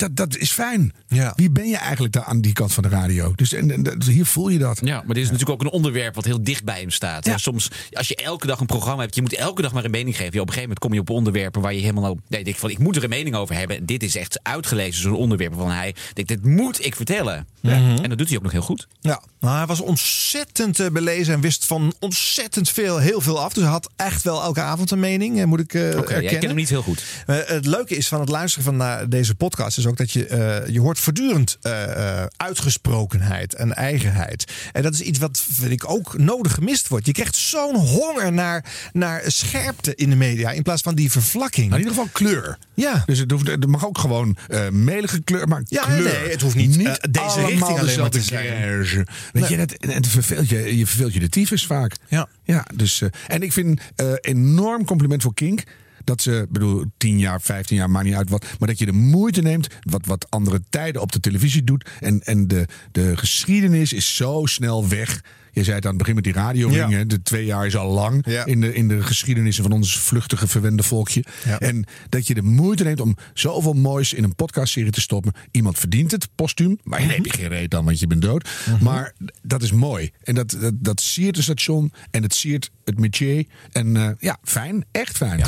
dat, 0.00 0.16
dat 0.16 0.36
is 0.36 0.52
fijn. 0.52 0.92
Ja. 1.08 1.32
Wie 1.36 1.50
ben 1.50 1.68
je 1.68 1.76
eigenlijk 1.76 2.12
daar 2.12 2.24
aan 2.24 2.40
die 2.40 2.52
kant 2.52 2.72
van 2.72 2.82
de 2.82 2.88
radio? 2.88 3.32
Dus 3.36 3.52
en, 3.52 3.70
en, 3.70 3.82
dus 3.82 4.06
hier 4.06 4.26
voel 4.26 4.48
je 4.48 4.58
dat. 4.58 4.80
Ja, 4.82 5.02
maar 5.06 5.14
dit 5.14 5.24
is 5.24 5.30
natuurlijk 5.30 5.50
ook 5.50 5.66
een 5.66 5.72
onderwerp 5.72 6.14
wat 6.14 6.24
heel 6.24 6.44
dicht 6.44 6.64
bij 6.64 6.80
hem 6.80 6.90
staat. 6.90 7.24
Ja. 7.24 7.38
Soms, 7.38 7.70
als 7.92 8.08
je 8.08 8.16
elke 8.16 8.46
dag 8.46 8.60
een 8.60 8.66
programma 8.66 9.02
hebt, 9.02 9.14
je 9.14 9.20
moet 9.20 9.34
elke 9.34 9.62
dag 9.62 9.72
maar 9.72 9.84
een 9.84 9.90
mening 9.90 10.16
geven. 10.16 10.32
Ja, 10.32 10.40
op 10.40 10.46
een 10.46 10.54
gegeven 10.54 10.62
moment 10.62 10.78
kom 10.78 10.92
je 10.92 11.00
op 11.00 11.10
onderwerpen 11.10 11.62
waar 11.62 11.74
je 11.74 11.80
helemaal... 11.80 12.16
Nee, 12.28 12.44
denk 12.44 12.56
van, 12.56 12.70
ik 12.70 12.78
moet 12.78 12.96
er 12.96 13.04
een 13.04 13.08
mening 13.08 13.34
over 13.34 13.54
hebben. 13.54 13.76
En 13.76 13.86
dit 13.86 14.02
is 14.02 14.16
echt 14.16 14.40
uitgelezen, 14.42 15.02
zo'n 15.02 15.14
onderwerp 15.14 15.54
van 15.54 15.70
hij... 15.70 15.94
Denkt, 16.12 16.30
dit 16.30 16.44
moet 16.44 16.84
ik 16.84 16.96
vertellen. 16.96 17.46
Ja. 17.60 17.72
En 18.02 18.08
dat 18.08 18.18
doet 18.18 18.28
hij 18.28 18.36
ook 18.36 18.42
nog 18.42 18.52
heel 18.52 18.60
goed. 18.62 18.86
Ja, 19.00 19.22
nou, 19.40 19.56
hij 19.56 19.66
was 19.66 19.80
ontzettend 19.80 20.80
eh, 20.80 20.88
belezen 20.88 21.34
en 21.34 21.40
wist 21.40 21.66
van 21.66 21.94
ontzettend 21.98 22.70
veel, 22.70 22.98
heel 22.98 23.20
veel 23.20 23.40
af. 23.40 23.52
Dus 23.52 23.62
hij 23.62 23.72
had 23.72 23.90
echt 23.96 24.22
wel 24.22 24.42
elke 24.42 24.60
avond 24.60 24.90
een 24.90 25.00
mening, 25.00 25.38
eh, 25.38 25.44
moet 25.44 25.60
ik 25.60 25.74
eh 25.74 25.98
Oké, 25.98 26.14
ja, 26.14 26.30
ik 26.30 26.38
ken 26.38 26.48
hem 26.48 26.56
niet 26.56 26.68
heel 26.68 26.82
goed. 26.82 27.04
Eh, 27.26 27.36
het 27.44 27.66
leuke 27.66 27.96
is 27.96 28.08
van 28.08 28.20
het 28.20 28.28
luisteren 28.28 28.64
van 28.64 28.76
naar 28.76 29.08
deze 29.08 29.34
podcast 29.34 29.78
is 29.78 29.86
ook 29.90 29.96
dat 29.96 30.10
je, 30.12 30.26
eh, 30.26 30.72
je 30.72 30.80
hoort 30.80 30.98
voortdurend 30.98 31.58
eh, 31.62 32.20
eh, 32.20 32.26
uitgesprokenheid 32.36 33.54
en 33.54 33.74
eigenheid. 33.74 34.52
En 34.72 34.82
dat 34.82 34.92
is 34.92 35.00
iets 35.00 35.18
wat 35.18 35.44
vind 35.50 35.72
ik 35.72 35.90
ook 35.90 36.18
nodig 36.18 36.54
gemist 36.54 36.88
wordt. 36.88 37.06
Je 37.06 37.12
krijgt 37.12 37.36
zo'n 37.36 37.76
honger 37.76 38.32
naar, 38.32 38.64
naar 38.92 39.22
scherpte 39.26 39.94
in 39.94 40.10
de 40.10 40.16
media 40.16 40.50
in 40.50 40.62
plaats 40.62 40.82
van 40.82 40.94
die 40.94 41.10
vervlakking. 41.10 41.70
Maar 41.70 41.78
in 41.78 41.84
ieder 41.84 41.98
geval 41.98 42.12
kleur. 42.12 42.58
Ja. 42.74 43.02
Dus 43.06 43.18
het, 43.18 43.30
hoeft, 43.30 43.46
het 43.46 43.66
mag 43.66 43.86
ook 43.86 43.98
gewoon 43.98 44.36
eh 44.48 44.68
melige 44.68 45.22
kleur, 45.22 45.48
maar 45.48 45.62
Ja, 45.64 45.82
kleur. 45.82 46.02
nee, 46.02 46.30
het 46.30 46.40
hoeft 46.40 46.54
niet, 46.54 47.08
deze 47.10 47.46
richting 47.46 47.78
alleen 47.78 48.00
maar 48.00 48.10
te 48.10 48.22
zijn. 48.22 49.06
Weet 49.32 49.48
je, 49.48 49.56
het 49.80 50.06
verveelt 50.06 50.48
je, 50.48 50.78
je 50.78 50.86
verveelt 50.86 51.12
je 51.12 51.20
de 51.20 51.28
tyfus 51.28 51.66
vaak. 51.66 51.96
Ja. 52.08 52.28
ja 52.44 52.66
dus, 52.74 53.02
en 53.26 53.42
ik 53.42 53.52
vind 53.52 53.80
enorm 54.20 54.84
compliment 54.84 55.22
voor 55.22 55.34
Kink. 55.34 55.62
Dat 56.04 56.22
ze, 56.22 56.46
bedoel, 56.50 56.84
10 56.96 57.18
jaar, 57.18 57.40
15 57.40 57.76
jaar, 57.76 57.90
maakt 57.90 58.04
niet 58.04 58.14
uit 58.14 58.30
wat. 58.30 58.46
Maar 58.58 58.68
dat 58.68 58.78
je 58.78 58.86
de 58.86 58.92
moeite 58.92 59.42
neemt, 59.42 59.66
wat, 59.80 60.06
wat 60.06 60.26
andere 60.30 60.60
tijden 60.70 61.02
op 61.02 61.12
de 61.12 61.20
televisie 61.20 61.64
doet. 61.64 61.88
En, 62.00 62.20
en 62.20 62.48
de, 62.48 62.66
de 62.92 63.16
geschiedenis 63.16 63.92
is 63.92 64.16
zo 64.16 64.42
snel 64.44 64.88
weg. 64.88 65.20
Je 65.52 65.64
zei 65.64 65.76
het 65.76 65.84
aan 65.84 65.90
het 65.90 65.98
begin 65.98 66.14
met 66.14 66.24
die 66.24 66.32
radioringen. 66.32 66.98
Ja. 66.98 67.04
De 67.04 67.22
twee 67.22 67.44
jaar 67.44 67.66
is 67.66 67.76
al 67.76 67.90
lang 67.92 68.22
Ja. 68.26 68.44
in, 68.44 68.60
de, 68.60 68.74
in 68.74 68.88
de 68.88 69.02
geschiedenissen 69.02 69.62
van 69.64 69.72
ons 69.72 69.98
vluchtige, 69.98 70.46
verwende 70.46 70.82
volkje. 70.82 71.24
Ja. 71.44 71.58
En 71.58 71.84
dat 72.08 72.26
je 72.26 72.34
de 72.34 72.42
moeite 72.42 72.84
neemt 72.84 73.00
om 73.00 73.16
zoveel 73.34 73.72
moois 73.72 74.12
in 74.12 74.24
een 74.24 74.34
podcastserie 74.34 74.90
te 74.90 75.00
stoppen. 75.00 75.32
Iemand 75.50 75.78
verdient 75.78 76.10
het, 76.10 76.28
postuum. 76.34 76.78
Maar 76.82 77.00
daar 77.00 77.08
heb 77.10 77.24
je 77.24 77.32
geen 77.32 77.48
reet 77.48 77.74
aan, 77.74 77.84
want 77.84 78.00
je 78.00 78.06
bent 78.06 78.22
dood. 78.22 78.48
Maar 78.80 79.14
dat 79.42 79.62
is 79.62 79.72
mooi. 79.72 80.10
En 80.22 80.34
dat, 80.34 80.56
dat, 80.60 80.72
dat 80.76 81.00
siert 81.00 81.34
het 81.36 81.44
station. 81.44 81.92
En 82.10 82.22
het 82.22 82.34
siert 82.34 82.70
het 82.84 82.98
métier. 82.98 83.44
En 83.72 83.96
eh, 83.96 84.08
ja, 84.18 84.36
fijn. 84.44 84.84
Echt 84.90 85.16
fijn. 85.16 85.42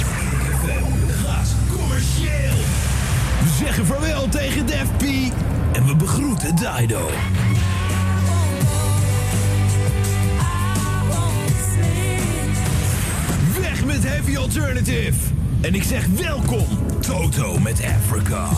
commercieel. 1.76 2.54
We 3.42 3.56
zeggen 3.64 3.86
vaarwel 3.86 4.28
tegen 4.28 4.66
Def 4.66 4.88
P. 4.96 5.02
En 5.72 5.86
we 5.86 5.96
begroeten 5.96 6.56
Dido. 6.56 7.10
Met 14.02 14.12
Heavy 14.12 14.36
Alternative. 14.36 15.18
En 15.60 15.74
ik 15.74 15.82
zeg 15.82 16.06
welkom, 16.06 16.66
Toto 17.00 17.58
met 17.58 17.82
Africa. 17.98 18.48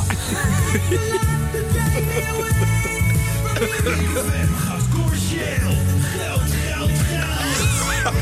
FM 4.26 4.54
gaat 4.66 4.88
commercieel. 4.92 5.74
Geld, 6.00 6.40
geld, 6.40 6.90
geld. 7.08 8.14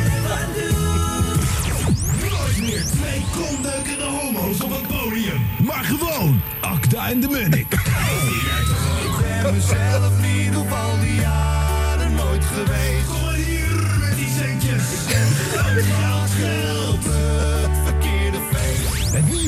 Nooit 2.30 2.60
meer 2.60 2.84
twee 2.84 3.24
kondeukende 3.34 4.04
homo's 4.04 4.60
op 4.60 4.70
het 4.70 4.86
podium. 4.86 5.40
Maar 5.66 5.84
gewoon 5.84 6.40
Akda 6.60 7.08
en 7.08 7.20
de 7.20 7.28
Munnik. 7.28 7.72
Ik 7.72 9.42
ben 9.42 9.54
mezelf 9.54 10.12
niet 10.20 10.56
op 10.56 10.70
al 10.70 11.00
die 11.00 11.14
jaren 11.14 12.14
nooit 12.14 12.44
geweest. 12.44 13.06
Kom 13.06 13.20
maar 13.24 13.34
hier 13.34 13.98
met 14.00 14.16
die 14.16 14.30
centjes. 14.38 14.82
Geld, 15.06 15.84
geld, 15.84 16.30
geld. 16.30 16.81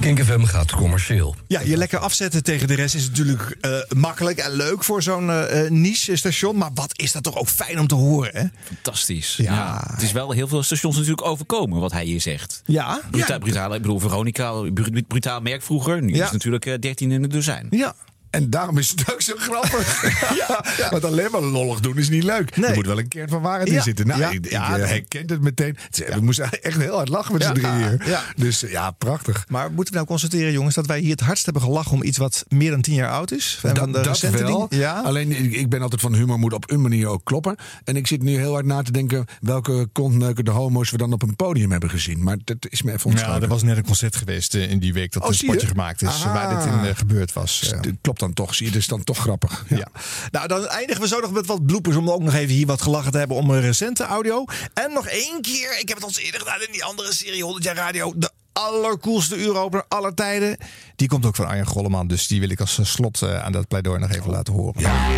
Kink 0.00 0.20
gaat 0.48 0.70
commercieel. 0.72 1.36
Ja, 1.46 1.60
je 1.60 1.76
lekker 1.76 1.98
afzetten 1.98 2.42
tegen 2.42 2.68
de 2.68 2.74
rest 2.74 2.94
is 2.94 3.08
natuurlijk 3.08 3.56
eh, 3.60 3.70
makkelijk 3.96 4.38
en 4.38 4.50
leuk 4.52 4.84
voor 4.84 5.02
zo'n 5.02 5.30
eh, 5.30 5.64
eh, 5.64 5.70
niche-station. 5.70 6.56
Maar 6.56 6.70
wat 6.74 6.92
is 6.96 7.12
dat 7.12 7.22
toch 7.22 7.36
ook 7.36 7.48
fijn 7.48 7.78
om 7.78 7.86
te 7.86 7.94
horen, 7.94 8.30
hè? 8.36 8.44
Fantastisch. 8.74 9.36
Ja. 9.36 9.52
Ja. 9.54 9.84
Het 9.92 10.02
is 10.02 10.12
wel 10.12 10.30
heel 10.30 10.48
veel 10.48 10.62
stations 10.62 10.94
natuurlijk 10.96 11.26
overkomen 11.26 11.80
wat 11.80 11.92
hij 11.92 12.04
hier 12.04 12.20
zegt. 12.20 12.62
Ja. 12.66 13.00
Bruta 13.10 13.38
brutale, 13.38 13.74
ik 13.76 13.82
bedoel, 13.82 13.98
Veronica, 13.98 14.52
bru- 14.74 15.02
brutaal 15.02 15.40
merk 15.40 15.62
vroeger. 15.62 16.02
Nu 16.02 16.08
Ja. 16.08 16.14
is 16.14 16.20
het 16.22 16.32
natuurlijk 16.32 16.66
eh, 16.66 16.78
13 16.78 17.10
in 17.12 17.22
het 17.22 17.30
dozijn. 17.32 17.66
Ja. 17.70 17.94
En 18.30 18.50
daarom 18.50 18.78
is 18.78 18.88
het 18.90 19.12
ook 19.12 19.22
zo 19.22 19.34
grappig. 19.36 20.02
ja, 20.48 20.64
Want 20.90 21.04
alleen 21.04 21.30
maar 21.30 21.42
lollig 21.42 21.80
doen 21.80 21.96
is 21.98 22.08
niet 22.08 22.22
leuk. 22.22 22.56
Er 22.56 22.74
moet 22.74 22.86
wel 22.86 22.98
een 22.98 23.08
kern 23.08 23.28
van 23.28 23.42
waarheid 23.42 23.68
in 23.68 23.74
Ja. 23.74 23.82
zitten. 23.82 24.06
Nou, 24.06 24.20
Ja. 24.20 24.30
ik, 24.30 24.44
ik 24.44 24.50
Ja, 24.50 24.78
eh, 24.78 24.86
herkent 24.88 25.30
het 25.30 25.40
meteen. 25.40 25.76
We 25.90 26.20
moesten 26.20 26.62
echt 26.62 26.76
heel 26.80 26.94
hard 26.96 27.08
lachen 27.08 27.32
met 27.32 27.42
z'n 27.42 27.48
Ja. 27.48 27.54
drieën 27.54 27.76
hier. 27.76 28.08
Ja. 28.08 28.22
Dus 28.36 28.62
eh, 28.62 28.70
ja, 28.70 28.90
prachtig. 28.90 29.44
Maar 29.48 29.66
moeten 29.72 29.88
we 29.92 29.94
nou 29.94 30.06
constateren, 30.06 30.52
jongens, 30.52 30.74
dat 30.74 30.86
wij 30.86 31.00
hier 31.00 31.10
het 31.10 31.20
hardst 31.20 31.44
hebben 31.44 31.62
gelachen 31.62 31.92
om 31.92 32.02
iets 32.02 32.18
wat 32.18 32.44
meer 32.48 32.70
dan 32.70 32.80
tien 32.80 32.94
jaar 32.94 33.10
oud 33.10 33.32
is? 33.32 33.56
Van 33.60 33.74
Dat, 33.74 33.92
de 33.92 34.00
dat 34.00 34.20
wel. 34.20 34.66
Ja. 34.70 35.00
Alleen 35.00 35.44
ik, 35.44 35.52
ik 35.54 35.68
ben 35.68 35.82
altijd 35.82 36.00
van 36.00 36.14
humor 36.14 36.38
moet 36.38 36.52
op 36.52 36.70
een 36.70 36.80
manier 36.80 37.06
ook 37.06 37.24
kloppen. 37.24 37.56
En 37.84 37.96
ik 37.96 38.06
zit 38.06 38.22
nu 38.22 38.36
heel 38.38 38.52
hard 38.52 38.66
na 38.66 38.82
te 38.82 38.92
denken 38.92 39.24
welke 39.40 39.88
kontneukende 39.92 40.50
homo's 40.50 40.90
we 40.90 40.96
dan 40.96 41.12
op 41.12 41.22
een 41.22 41.36
podium 41.36 41.70
hebben 41.70 41.90
gezien. 41.90 42.22
Maar 42.22 42.36
dat 42.44 42.56
is 42.68 42.82
me 42.82 42.92
even 42.92 43.10
Ja, 43.10 43.16
ontschoten. 43.16 43.42
er 43.42 43.48
was 43.48 43.62
net 43.62 43.76
een 43.76 43.84
concert 43.84 44.16
geweest 44.16 44.54
eh, 44.54 44.70
in 44.70 44.78
die 44.78 44.92
week 44.92 45.12
dat 45.12 45.22
Oh, 45.22 45.28
een 45.28 45.34
zie 45.34 45.44
je? 45.46 45.50
spotje 45.52 45.68
gemaakt 45.68 46.02
is. 46.02 46.08
Aha. 46.08 46.32
Waar 46.32 46.56
dit 46.64 46.88
in 46.88 46.96
gebeurd 46.96 47.32
was. 47.32 47.60
Dus 47.60 47.68
Ja. 47.70 47.80
Dan 48.20 48.32
toch, 48.32 48.54
zie 48.54 48.70
je. 48.70 48.78
Is 48.78 48.86
dan 48.86 49.04
toch 49.04 49.18
grappig. 49.18 49.64
Ja. 49.68 49.76
Ja. 49.76 49.88
Nou, 50.30 50.48
dan 50.48 50.66
eindigen 50.66 51.02
we 51.02 51.08
zo 51.08 51.20
nog 51.20 51.30
met 51.30 51.46
wat 51.46 51.66
bloepers 51.66 51.96
om 51.96 52.10
ook 52.10 52.22
nog 52.22 52.34
even 52.34 52.54
hier 52.54 52.66
wat 52.66 52.82
gelachen 52.82 53.12
te 53.12 53.18
hebben 53.18 53.36
om 53.36 53.50
een 53.50 53.60
recente 53.60 54.04
audio. 54.04 54.44
En 54.74 54.92
nog 54.92 55.06
één 55.06 55.42
keer, 55.42 55.78
ik 55.78 55.88
heb 55.88 55.96
het 55.96 56.06
al 56.06 56.22
eerder 56.22 56.40
gedaan 56.40 56.60
in 56.60 56.72
die 56.72 56.84
andere 56.84 57.14
serie 57.14 57.42
100 57.42 57.64
jaar 57.64 57.76
radio, 57.76 58.12
de 58.16 58.30
allercoolste 58.52 59.36
uuropener 59.36 59.84
aller 59.88 60.14
tijden. 60.14 60.56
Die 60.96 61.08
komt 61.08 61.26
ook 61.26 61.36
van 61.36 61.46
Arjen 61.46 61.66
Golleman, 61.66 62.06
dus 62.06 62.26
die 62.26 62.40
wil 62.40 62.50
ik 62.50 62.60
als 62.60 62.78
slot 62.82 63.22
eh, 63.22 63.44
aan 63.44 63.52
dat 63.52 63.68
pleidooi 63.68 63.98
nog 63.98 64.10
even 64.10 64.30
laten 64.30 64.52
horen. 64.52 64.80
Ja, 64.80 65.08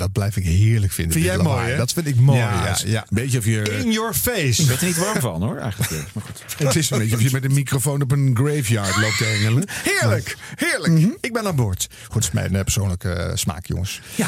dat 0.00 0.12
blijf 0.12 0.36
ik 0.36 0.44
heerlijk 0.44 0.92
vinden. 0.92 1.12
Vind 1.12 1.24
jij 1.24 1.36
mooi, 1.36 1.66
hè? 1.70 1.76
Dat 1.76 1.92
vind 1.92 2.06
ik 2.06 2.16
mooi, 2.16 2.38
ja. 2.38 2.76
ja. 2.84 3.06
Beetje 3.08 3.38
of 3.38 3.44
je... 3.44 3.78
In 3.84 3.92
your 3.92 4.14
face. 4.14 4.62
Ik 4.62 4.68
werd 4.68 4.80
er 4.80 4.86
niet 4.86 4.96
warm 4.96 5.20
van 5.20 5.42
hoor, 5.42 5.56
eigenlijk. 5.56 5.90
Maar 6.12 6.24
goed. 6.24 6.44
Het 6.66 6.76
is 6.76 6.90
een 6.90 6.98
beetje 6.98 7.16
of 7.16 7.22
je 7.22 7.28
met 7.32 7.44
een 7.44 7.52
microfoon 7.54 8.02
op 8.02 8.12
een 8.12 8.30
graveyard 8.36 8.96
loopt 8.96 9.18
te 9.18 9.24
hengelen. 9.24 9.64
Heerlijk, 9.90 10.36
heerlijk. 10.54 11.16
Ik 11.20 11.32
ben 11.32 11.46
aan 11.46 11.56
boord. 11.56 11.88
Goed, 12.04 12.14
dat 12.14 12.22
is 12.22 12.30
mijn 12.30 12.56
eh, 12.56 12.62
persoonlijke 12.62 13.12
eh, 13.12 13.36
smaak, 13.36 13.66
jongens. 13.66 14.00
Ja. 14.14 14.26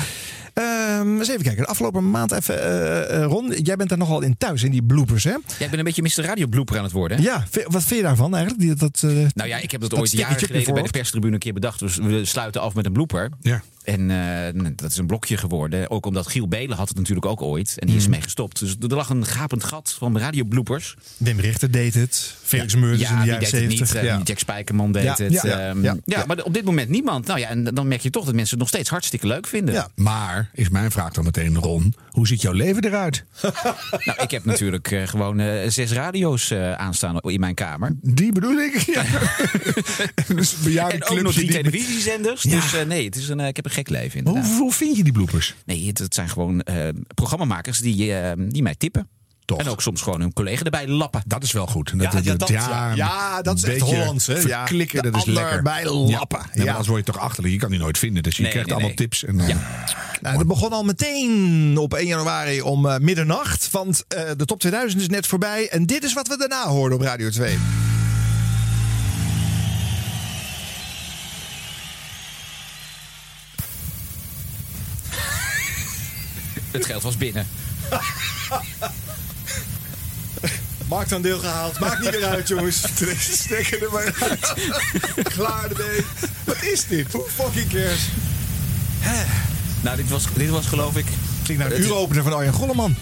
eens 1.18 1.28
even 1.28 1.42
kijken. 1.42 1.62
De 1.62 1.68
afgelopen 1.68 2.10
maand 2.10 2.32
even, 2.32 2.62
eh, 2.62 3.22
eh, 3.22 3.24
Ron, 3.24 3.50
jij 3.62 3.76
bent 3.76 3.90
er 3.90 3.98
nogal 3.98 4.20
in 4.22 4.36
thuis, 4.38 4.62
in 4.62 4.70
die 4.70 4.82
bloopers, 4.82 5.24
hè? 5.24 5.30
Ja, 5.30 5.38
ik 5.58 5.70
ben 5.70 5.78
een 5.78 5.84
beetje 5.84 6.02
Mr. 6.02 6.24
Radio 6.24 6.46
Blooper 6.46 6.76
aan 6.76 6.84
het 6.84 6.92
worden. 6.92 7.16
hè? 7.16 7.22
Ja, 7.24 7.44
wat 7.66 7.82
vind 7.82 8.00
je 8.00 8.06
daarvan 8.06 8.34
eigenlijk? 8.34 8.62
Die, 8.64 8.74
dat, 8.74 9.02
eh, 9.04 9.10
Nou 9.34 9.48
ja, 9.48 9.56
ik 9.58 9.70
heb 9.70 9.80
dat, 9.80 9.90
dat 9.90 9.98
ooit 9.98 10.12
jaren 10.12 10.40
je 10.40 10.46
geleden 10.46 10.74
bij 10.74 10.82
de 10.82 10.90
perstribune 10.90 11.32
een 11.32 11.38
keer 11.38 11.52
bedacht. 11.52 11.78
Dus 11.78 11.96
we 11.96 12.24
sluiten 12.24 12.60
af 12.60 12.74
met 12.74 12.86
een 12.86 12.92
blooper. 12.92 13.30
Ja. 13.40 13.62
En 13.84 14.10
eh, 14.10 14.70
dat 14.76 14.90
is 14.90 14.96
een 14.96 15.06
blokje 15.06 15.36
geworden. 15.36 15.90
Ook 15.90 16.06
omdat 16.06 16.26
Giel 16.26 16.48
Belen 16.48 16.76
had 16.76 16.88
het 16.88 16.96
natuurlijk 16.96 17.26
ook 17.26 17.42
ooit. 17.42 17.74
En 17.78 17.86
die 17.86 17.96
is 17.96 18.02
Mhm. 18.02 18.10
mee 18.10 18.20
gestopt. 18.20 18.58
Dus 18.58 18.76
er 18.88 18.94
lag 18.96 19.08
een 19.08 19.26
gapend 19.26 19.64
gat 19.64 19.94
van 19.98 20.18
radiobloopers. 20.18 20.94
Wim 21.16 21.40
Richter 21.40 21.70
deed 21.70 21.94
het. 21.94 22.34
Felix 22.42 22.74
Meurders 22.74 23.00
ja, 23.00 23.08
in 23.10 23.14
de 23.16 23.22
die 23.22 23.30
jaren 23.32 23.50
deed 23.50 23.50
het 23.52 23.60
70. 23.60 23.92
niet. 23.92 24.02
eh, 24.02 24.08
ja. 24.08 24.20
Jack 24.24 24.38
Spijkerman 24.38 24.92
deed 24.92 25.02
Ja, 25.02 25.14
het. 25.16 25.32
ja, 25.32 25.42
Ehm, 25.42 25.82
ja, 25.82 25.92
ja, 26.04 26.18
ja. 26.18 26.24
maar 26.26 26.42
op 26.42 26.54
dit 26.54 26.64
moment 26.64 26.88
niemand. 26.88 27.26
Nou 27.26 27.38
ja, 27.38 27.48
en 27.48 27.64
dan 27.64 27.88
merk 27.88 28.00
je 28.00 28.10
toch 28.10 28.24
dat 28.24 28.34
mensen 28.34 28.50
het 28.50 28.58
nog 28.58 28.68
steeds 28.68 28.88
hartstikke 28.90 29.26
leuk 29.26 29.46
vinden. 29.46 29.74
Ja. 29.74 29.88
Maar, 29.94 30.50
is 30.54 30.68
mijn 30.68 30.90
vraag 30.90 31.12
dan 31.12 31.24
meteen, 31.24 31.56
Ron, 31.58 31.94
hoe 32.08 32.26
ziet 32.26 32.40
jouw 32.42 32.52
leven 32.52 32.84
eruit? 32.84 33.24
Nou, 34.04 34.22
ik 34.22 34.30
heb 34.30 34.44
natuurlijk 34.44 34.90
eh, 34.90 35.06
gewoon 35.06 35.70
zes 35.70 35.92
radio's 35.92 36.52
aanstaan 36.76 37.18
in 37.20 37.40
mijn 37.40 37.54
kamer. 37.54 37.90
Die 38.02 38.32
bedoel 38.32 38.56
ik. 38.58 38.74
Ja. 38.78 39.02
dus 40.36 40.54
En 40.76 41.04
ook 41.04 41.20
nog 41.22 41.32
drie 41.32 41.46
die- 41.46 41.56
televisiezenders. 41.56 42.42
Ja. 42.42 42.60
Dus 42.60 42.74
nee, 42.86 43.04
het 43.04 43.16
is 43.16 43.28
een, 43.28 43.40
ik 43.40 43.56
heb 43.56 43.64
een 43.64 43.70
gek 43.72 43.88
leven 43.88 44.18
inderdaad. 44.18 44.46
Hoe, 44.46 44.56
hoe 44.58 44.72
vind 44.72 44.96
je 44.96 45.02
die 45.04 45.12
bloopers? 45.12 45.54
Nee, 45.64 45.86
het, 45.86 45.98
het 45.98 46.14
zijn 46.14 46.28
gewoon 46.28 46.60
eh, 46.60 46.88
programmamakers 47.14 47.78
die, 47.78 48.14
eh, 48.14 48.32
die 48.48 48.62
mij 48.62 48.74
tippen. 48.74 49.08
Toch. 49.44 49.58
En 49.58 49.68
ook 49.68 49.82
soms 49.82 50.00
gewoon 50.02 50.20
hun 50.20 50.32
collega 50.32 50.64
erbij 50.64 50.88
lappen. 50.88 51.22
Dat 51.26 51.42
is 51.42 51.52
wel 51.52 51.66
goed. 51.66 51.92
Ja, 51.96 52.12
ja, 52.22 52.34
dat- 52.36 52.48
ja. 52.48 52.92
Ja, 52.94 53.42
dat 53.42 53.56
is 53.56 53.62
een 53.62 53.70
echt 53.70 53.78
beetje 53.80 53.96
Hollands, 53.96 54.26
hè? 54.26 54.40
Verklikken, 54.40 55.02
de 55.02 55.10
dat 55.10 55.26
is 55.26 55.32
lekker. 55.34 55.62
bij 55.62 55.84
lappen. 55.86 56.40
Ja. 56.54 56.64
Ja. 56.64 56.70
anders 56.70 56.88
word 56.88 57.06
je 57.06 57.12
toch 57.12 57.20
achterlijk. 57.22 57.54
Je 57.54 57.60
kan 57.60 57.70
die 57.70 57.78
nooit 57.78 57.98
vinden. 57.98 58.22
Dus 58.22 58.36
je 58.36 58.42
Nee, 58.42 58.50
krijgt 58.50 58.68
nee, 58.68 58.78
allemaal 58.78 58.94
nee. 58.98 59.06
tips. 59.08 59.24
En 59.24 59.36
dan... 59.36 59.46
Nou, 60.20 60.38
dat 60.38 60.46
begon 60.46 60.70
al 60.72 60.84
meteen 60.84 61.76
op 61.78 61.94
1 61.94 62.06
januari 62.06 62.60
om 62.62 62.86
eh, 62.86 62.98
middernacht. 62.98 63.70
Want 63.70 64.04
eh, 64.08 64.22
de 64.36 64.44
top 64.44 64.60
2000 64.60 65.00
is 65.02 65.08
net 65.08 65.26
voorbij. 65.26 65.68
En 65.68 65.86
dit 65.86 66.04
is 66.04 66.12
wat 66.12 66.28
we 66.28 66.36
daarna 66.38 66.66
hoorden 66.66 66.98
op 66.98 67.04
Radio 67.04 67.30
2. 67.30 67.58
Het 76.72 76.86
geld 76.86 77.02
was 77.02 77.16
binnen. 77.16 77.46
Marktaandeel 80.88 81.38
gehaald. 81.38 81.78
Maakt 81.78 82.00
niet 82.00 82.10
meer 82.10 82.24
uit, 82.24 82.48
jongens. 82.48 82.82
Stekker 83.18 83.82
er 83.82 83.92
maar 83.92 84.14
uit. 84.20 84.52
Klaar 85.34 85.70
ermee. 85.70 86.04
Wat 86.44 86.62
is 86.62 86.86
dit? 86.86 87.12
Hoe 87.12 87.24
fucking 87.34 87.68
cares? 87.68 88.08
Nou, 89.80 89.96
dit 89.96 90.08
was, 90.08 90.24
dit 90.34 90.48
was 90.48 90.66
geloof 90.66 90.96
ik... 90.96 91.06
Klinkt 91.42 91.62
naar 91.62 91.72
een 91.72 91.80
uuropener 91.80 92.22
van 92.22 92.32
Arjen 92.32 92.52
Golleman. 92.52 92.96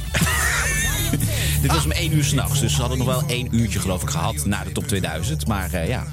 Dit 1.62 1.72
was 1.72 1.84
om 1.84 1.90
één 1.90 2.16
uur 2.16 2.24
s'nachts, 2.24 2.60
dus 2.60 2.74
ze 2.74 2.80
hadden 2.80 2.98
nog 2.98 3.06
wel 3.06 3.22
één 3.26 3.48
uurtje 3.56 3.78
geloof 3.78 4.02
ik 4.02 4.10
gehad 4.10 4.44
na 4.44 4.64
de 4.64 4.72
top 4.72 4.88
2000. 4.88 5.46
Maar 5.46 5.72
eh, 5.72 5.88
ja... 5.88 6.06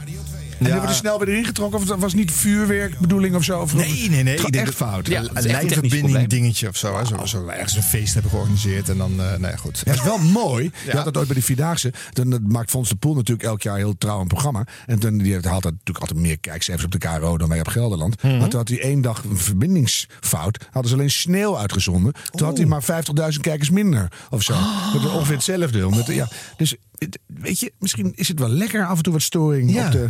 En 0.59 0.65
hebben 0.65 0.81
we 0.81 0.87
er 0.87 0.93
snel 0.93 1.19
weer 1.19 1.27
erin 1.29 1.45
getrokken? 1.45 1.79
Of 1.79 1.95
was 1.99 2.13
niet 2.13 2.31
vuurwerkbedoeling 2.31 3.35
of 3.35 3.43
zo? 3.43 3.59
Of 3.59 3.73
Nee, 3.73 4.09
nee, 4.09 4.23
nee. 4.23 4.33
Ik 4.35 4.41
denk 4.51 4.55
echt 4.55 4.65
dat- 4.65 4.89
fout. 4.89 5.07
Ja, 5.07 5.23
een 5.33 5.43
lijnverbinding 5.51 6.27
dingetje 6.27 6.67
of 6.67 6.77
zo. 6.77 6.97
hè. 6.97 7.05
Zo, 7.05 7.25
zo 7.25 7.45
ergens 7.47 7.75
een 7.75 7.83
feest 7.83 8.13
hebben 8.13 8.31
georganiseerd. 8.31 8.89
En 8.89 8.97
dan, 8.97 9.11
eh 9.11 9.17
nou 9.17 9.41
ja, 9.47 9.55
goed. 9.55 9.77
Ja, 9.85 9.91
dat 9.91 9.95
is 9.95 10.03
wel 10.03 10.17
mooi. 10.17 10.63
Je 10.63 10.71
Ja. 10.85 10.95
had 10.95 11.05
dat 11.05 11.17
ooit 11.17 11.27
bij 11.27 11.35
de 11.35 11.41
Vierdaagse. 11.41 11.93
Dan 12.13 12.39
maakt 12.47 12.69
Fons 12.69 12.89
de 12.89 12.95
Poel 12.95 13.13
natuurlijk 13.15 13.47
elk 13.47 13.61
jaar 13.61 13.77
heel 13.77 13.97
trouw 13.97 14.19
een 14.21 14.27
programma. 14.27 14.63
En 14.85 14.99
dan, 14.99 15.17
die 15.17 15.33
had 15.33 15.43
natuurlijk 15.63 15.99
altijd 15.99 16.19
meer 16.19 16.39
kijkcijfers 16.39 16.85
op 16.85 16.91
de 16.91 16.97
KRO 16.97 17.37
dan 17.37 17.49
wij 17.49 17.59
op 17.59 17.67
Gelderland. 17.67 18.23
Mhm. 18.23 18.37
Maar 18.37 18.47
toen 18.49 18.59
had 18.59 18.69
hij 18.69 18.79
één 18.81 19.01
dag 19.01 19.23
een 19.23 19.37
verbindingsfout. 19.37 20.65
Hadden 20.71 20.91
ze 20.91 20.97
alleen 20.97 21.11
sneeuw 21.11 21.57
uitgezonden. 21.57 22.13
Toen 22.31 22.47
had 22.47 22.57
hij 22.57 22.65
maar 22.65 22.83
50.000 22.83 23.41
kijkers 23.41 23.69
minder 23.69 24.11
of 24.29 24.43
zo. 24.43 24.53
Dat 24.93 25.03
is 25.03 25.09
ongeveer 25.09 25.35
hetzelfde. 25.35 25.87
Omdat, 25.87 26.07
ja, 26.07 26.27
dus 26.57 26.75
het- 26.97 27.19
weet 27.27 27.59
je, 27.59 27.73
misschien 27.79 28.11
is 28.15 28.27
het 28.27 28.39
wel 28.39 28.49
lekker 28.49 28.85
af 28.85 28.97
en 28.97 29.03
toe 29.03 29.13
wat 29.13 29.21
storing 29.21 29.73
Ja. 29.73 29.85
op 29.85 29.91
de... 29.91 30.09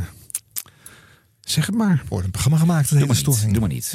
Zeg 1.47 1.65
het 1.65 1.75
maar. 1.75 2.01
Wordt 2.07 2.25
een 2.25 2.31
programma 2.31 2.59
gemaakt, 2.59 2.91
een 2.91 2.97
hele 2.97 3.13
storing. 3.13 3.51
Doe 3.51 3.59
maar 3.59 3.69
niet. 3.69 3.93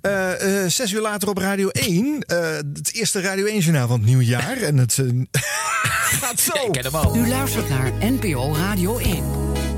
Eh, 0.00 0.62
eh, 0.64 0.70
zes 0.70 0.92
uur 0.92 1.00
later 1.00 1.28
op 1.28 1.38
Radio 1.38 1.68
1. 1.68 2.18
eh, 2.26 2.52
het 2.56 2.92
eerste 2.94 3.20
Radio 3.20 3.46
1-journaal 3.46 3.86
van 3.88 3.96
het 3.96 4.06
nieuwe 4.06 4.24
jaar. 4.24 4.56
En 4.56 4.76
het 4.76 4.94
gaat 6.20 6.40
zo. 6.40 6.52
Ik 6.66 6.72
ken 6.72 6.84
hem 6.84 6.94
al. 6.94 7.16
U 7.16 7.28
luistert 7.28 7.68
naar 7.68 7.92
NPO 8.00 8.54
Radio 8.54 8.98
1. 8.98 9.24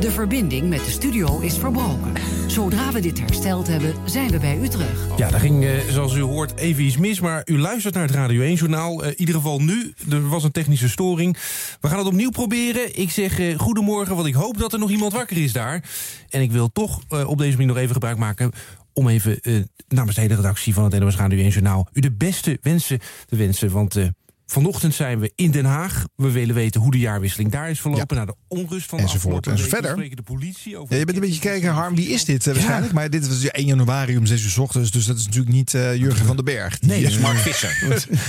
De 0.01 0.11
verbinding 0.11 0.69
met 0.69 0.85
de 0.85 0.91
studio 0.91 1.39
is 1.41 1.55
verbroken. 1.55 2.13
Zodra 2.47 2.93
we 2.93 3.01
dit 3.01 3.21
hersteld 3.21 3.67
hebben, 3.67 3.95
zijn 4.05 4.31
we 4.31 4.39
bij 4.39 4.59
u 4.59 4.69
terug. 4.69 5.09
Ja, 5.17 5.31
daar 5.31 5.41
ging, 5.41 5.65
eh, 5.65 5.79
zoals 5.89 6.15
u 6.15 6.21
hoort, 6.21 6.57
even 6.57 6.85
iets 6.85 6.97
mis. 6.97 7.21
Maar 7.21 7.43
u 7.45 7.59
luistert 7.59 7.95
naar 7.95 8.03
het 8.03 8.15
Radio 8.15 8.43
1-journaal. 8.55 9.05
in 9.05 9.15
ieder 9.17 9.35
geval 9.35 9.61
nu. 9.61 9.95
Er 10.11 10.29
was 10.29 10.45
een 10.45 10.51
technische 10.51 10.89
storing. 10.89 11.37
We 11.81 11.89
gaan 11.89 11.99
het 11.99 12.07
opnieuw 12.07 12.31
proberen. 12.31 12.99
Ik 12.99 13.11
zeg 13.11 13.39
eh, 13.39 13.59
goedemorgen, 13.59 14.15
want 14.15 14.27
ik 14.29 14.35
hoop 14.35 14.59
dat 14.59 14.73
er 14.73 14.79
nog 14.79 14.91
iemand 14.91 15.13
wakker 15.13 15.37
is 15.37 15.53
daar. 15.53 15.85
En 16.29 16.41
ik 16.41 16.53
wil 16.53 16.73
toch 16.73 17.01
eh, 17.09 17.29
op 17.29 17.39
deze 17.39 17.53
manier 17.53 17.67
nog 17.67 17.77
even 17.77 17.93
gebruik 17.93 18.17
maken... 18.19 18.51
om 18.93 19.09
even 19.09 19.41
eh, 19.41 19.55
namens 19.89 20.15
de 20.15 20.21
hele 20.21 20.35
redactie 20.35 20.75
van 20.75 20.85
het 20.85 20.99
NOS 20.99 21.17
Radio 21.17 21.51
1-journaal... 21.51 21.89
u 21.93 22.01
de 22.01 22.13
beste 22.13 22.59
wensen 22.63 22.99
te 23.27 23.37
wensen, 23.37 23.71
want... 23.71 23.97
eh, 23.97 24.07
Vanochtend 24.53 24.95
zijn 24.95 25.19
we 25.19 25.33
in 25.35 25.51
Den 25.51 25.65
Haag. 25.65 26.05
We 26.17 26.31
willen 26.31 26.55
weten 26.55 26.81
hoe 26.81 26.91
de 26.91 26.99
jaarwisseling 26.99 27.51
daar 27.51 27.71
is 27.71 27.81
verlopen... 27.81 28.17
na 28.17 28.25
de 28.25 28.35
onrust 28.49 28.89
van 28.89 28.99
de 28.99 29.05
Enzovoort, 29.05 29.47
afgelopen 29.47 29.53
enzovoort. 29.53 29.53
weken. 29.53 29.63
We 29.63 29.69
Verder. 29.69 29.91
spreken 29.91 30.17
de 30.17 30.23
politie 30.23 30.77
over... 30.77 30.93
Ja, 30.93 30.99
je 30.99 31.05
bent 31.05 31.17
een 31.17 31.25
beetje 31.25 31.41
kijken, 31.41 31.71
Harm, 31.73 31.95
wie 31.95 32.09
is 32.09 32.25
dit 32.25 32.47
eh, 32.47 32.53
waarschijnlijk? 32.55 32.93
Maar 32.93 33.11
dit 33.11 33.29
was 33.29 33.45
1 33.45 33.67
januari 33.67 34.17
om 34.17 34.27
6 34.27 34.43
uur 34.45 34.51
's 34.51 34.59
ochtends. 34.59 34.91
Dus 34.91 35.05
dat 35.05 35.17
is 35.17 35.25
natuurlijk 35.25 35.53
niet 35.55 35.75
eh, 35.75 35.95
Jurgen 35.97 36.27
van 36.27 36.37
den 36.37 36.45
Berg. 36.45 36.79
Die, 36.79 36.91
Nee, 36.91 37.03
dat 37.03 37.11
is 37.13 37.19
Mark 37.19 37.37
Visser. 37.49 37.83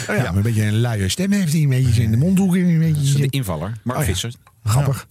Oh 0.09 0.15
ja, 0.15 0.23
maar 0.23 0.35
een 0.35 0.41
beetje 0.41 0.63
een 0.63 0.79
luie 0.79 1.09
stem 1.09 1.31
heeft 1.31 1.51
hij. 1.53 1.61
Een 1.61 1.69
beetje 1.69 2.01
in 2.03 2.11
de 2.11 2.17
mondhoek. 2.17 2.55
Een 2.55 2.79
beetje 2.79 3.17
De 3.17 3.27
invaller, 3.29 3.71
Mark 3.83 3.99
Oh 3.99 4.05
ja. 4.05 4.11
Visser. 4.11 4.33
Grappig. 4.63 5.07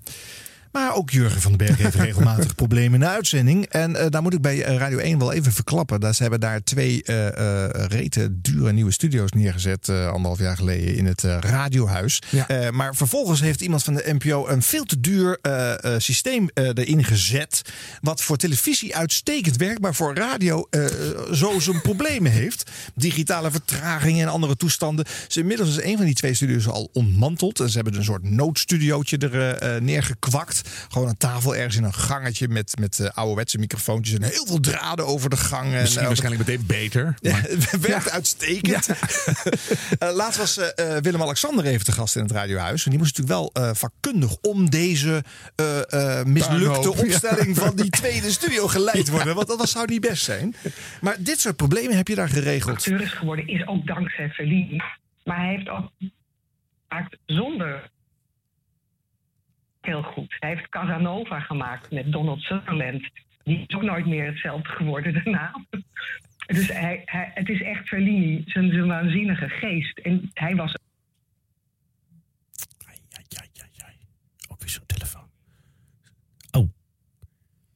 Maar 0.72 0.94
ook 0.94 1.10
Jurgen 1.10 1.40
van 1.40 1.52
den 1.56 1.66
Berg 1.66 1.78
heeft 1.78 1.94
regelmatig 2.08 2.54
problemen 2.54 2.94
in 2.94 3.00
de 3.00 3.06
uitzending. 3.06 3.64
En 3.64 3.96
eh, 3.96 4.06
daar 4.08 4.22
moet 4.22 4.34
ik 4.34 4.40
bij 4.40 4.64
eh, 4.64 4.76
Radio 4.76 4.98
1 4.98 5.18
wel 5.18 5.32
even 5.32 5.52
verklappen. 5.52 6.00
Dat 6.00 6.16
ze 6.16 6.22
hebben 6.22 6.40
daar 6.40 6.62
twee 6.62 7.02
eh 7.02 7.20
eh, 7.32 7.70
rete 7.88 8.40
dure 8.40 8.72
nieuwe 8.72 8.90
studio's 8.90 9.30
neergezet. 9.30 9.88
anderhalf 9.88 10.38
jaar 10.38 10.56
geleden 10.56 10.96
in 10.96 11.06
het 11.06 11.22
radiohuis. 11.22 12.22
Maar 12.70 12.94
vervolgens 12.94 13.40
heeft 13.40 13.60
iemand 13.60 13.82
van 13.82 13.94
de 13.94 14.16
NPO 14.18 14.48
een 14.48 14.62
veel 14.62 14.84
te 14.84 15.00
duur 15.00 15.38
systeem 15.98 16.48
erin 16.54 17.04
gezet. 17.04 17.62
Wat 18.00 18.22
voor 18.22 18.36
televisie 18.36 18.96
uitstekend 18.96 19.56
werkt. 19.56 19.80
Maar 19.80 19.94
voor 19.94 20.14
radio 20.14 20.68
zo 21.32 21.60
zijn 21.60 21.80
problemen 21.80 22.32
heeft. 22.42 22.70
Digitale 22.94 23.50
vertragingen 23.50 24.22
en 24.22 24.32
andere 24.32 24.56
toestanden. 24.56 25.04
Ze 25.28 25.40
inmiddels 25.40 25.68
is 25.68 25.84
een 25.84 25.96
van 25.96 26.06
die 26.06 26.14
twee 26.14 26.34
studio's 26.34 26.68
al 26.68 26.90
ontmanteld. 26.92 27.60
En 27.60 27.68
ze 27.68 27.74
hebben 27.74 27.94
een 27.94 28.04
soort 28.04 28.30
noodstudiootje 28.30 29.18
er 29.18 29.52
eh, 29.52 29.80
Gewoon 30.88 31.08
een 31.08 31.16
tafel 31.16 31.56
ergens 31.56 31.76
in 31.76 31.84
een 31.84 31.94
gangetje 31.94 32.48
met, 32.48 32.78
met 32.80 32.98
eh, 33.00 33.08
ouderwetse 33.14 33.58
microfoontjes. 33.58 34.18
En 34.18 34.22
heel 34.22 34.46
veel 34.46 34.60
draden 34.60 35.06
over 35.06 35.30
de 35.30 35.36
gang. 35.36 35.72
En, 35.72 35.80
Misschien 35.80 36.00
eh, 36.00 36.06
waarschijnlijk 36.06 36.46
meteen 36.48 36.66
beter. 36.66 37.14
ja, 37.20 37.30
maar- 37.32 37.42
het 37.42 37.80
werkt 37.88 38.10
uitstekend. 38.10 38.88
Eh, 39.98 40.14
laatst 40.14 40.38
was 40.38 40.58
eh, 40.58 40.96
Willem-Alexander 40.96 41.64
even 41.64 41.84
te 41.84 41.92
gast 41.92 42.16
in 42.16 42.22
het 42.22 42.30
radiohuis. 42.30 42.84
En 42.84 42.90
die 42.90 42.98
moest 42.98 43.18
natuurlijk 43.18 43.52
wel 43.54 43.64
eh, 43.64 43.74
vakkundig 43.74 44.36
om 44.40 44.70
deze 44.70 45.24
eh, 45.54 46.18
eh, 46.20 46.26
mislukte 46.26 46.90
opstelling 46.96 47.56
van 47.56 47.76
die 47.76 47.90
tweede 47.90 48.30
studio 48.30 48.66
geleid 48.66 49.08
worden. 49.10 49.34
Want 49.34 49.46
dat 49.48 49.58
was- 49.58 49.70
zou 49.70 49.86
niet 49.86 50.00
best 50.00 50.24
zijn. 50.24 50.54
Maar 51.00 51.16
dit 51.18 51.40
soort 51.40 51.56
problemen 51.56 51.96
heb 51.96 52.08
je 52.08 52.14
daar 52.14 52.28
geregeld. 52.28 52.76
acteur 52.76 53.00
is 53.00 53.12
geworden, 53.12 53.46
is 53.48 53.66
ook 53.66 53.86
dankzij 53.86 54.28
Fellini. 54.30 54.82
Maar 55.24 55.36
hij 55.36 55.48
heeft 55.54 55.68
ook 55.68 55.90
gemaakt 56.88 57.16
zonder 57.26 57.90
heel 59.86 60.02
goed. 60.02 60.36
Hij 60.38 60.48
heeft 60.48 60.68
Casanova 60.68 61.40
gemaakt 61.40 61.90
met 61.90 62.12
Donald 62.12 62.40
Sutherland. 62.40 63.10
Die 63.44 63.64
is 63.66 63.74
ook 63.74 63.82
nooit 63.82 64.06
meer 64.06 64.26
hetzelfde 64.26 64.68
geworden 64.68 65.12
daarna. 65.24 65.64
Dus 66.46 66.68
hij, 66.68 67.02
hij, 67.04 67.30
het 67.34 67.48
is 67.48 67.62
echt 67.62 67.88
Fellini, 67.88 68.42
zijn, 68.46 68.70
zijn 68.70 68.86
waanzinnige 68.86 69.48
geest. 69.48 69.98
En 69.98 70.30
hij 70.34 70.56
was 70.56 70.74
Ook 74.48 74.68
zo'n 74.68 74.86
telefoon. 74.86 75.30
Oh. 76.50 76.68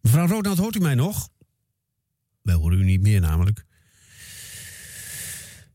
Mevrouw 0.01 0.27
Roodnat, 0.27 0.59
hoort 0.59 0.77
u 0.77 0.81
mij 0.81 0.95
nog? 0.95 1.29
Wij 2.43 2.55
horen 2.55 2.79
u 2.79 2.85
niet 2.85 3.01
meer 3.01 3.21
namelijk. 3.21 3.65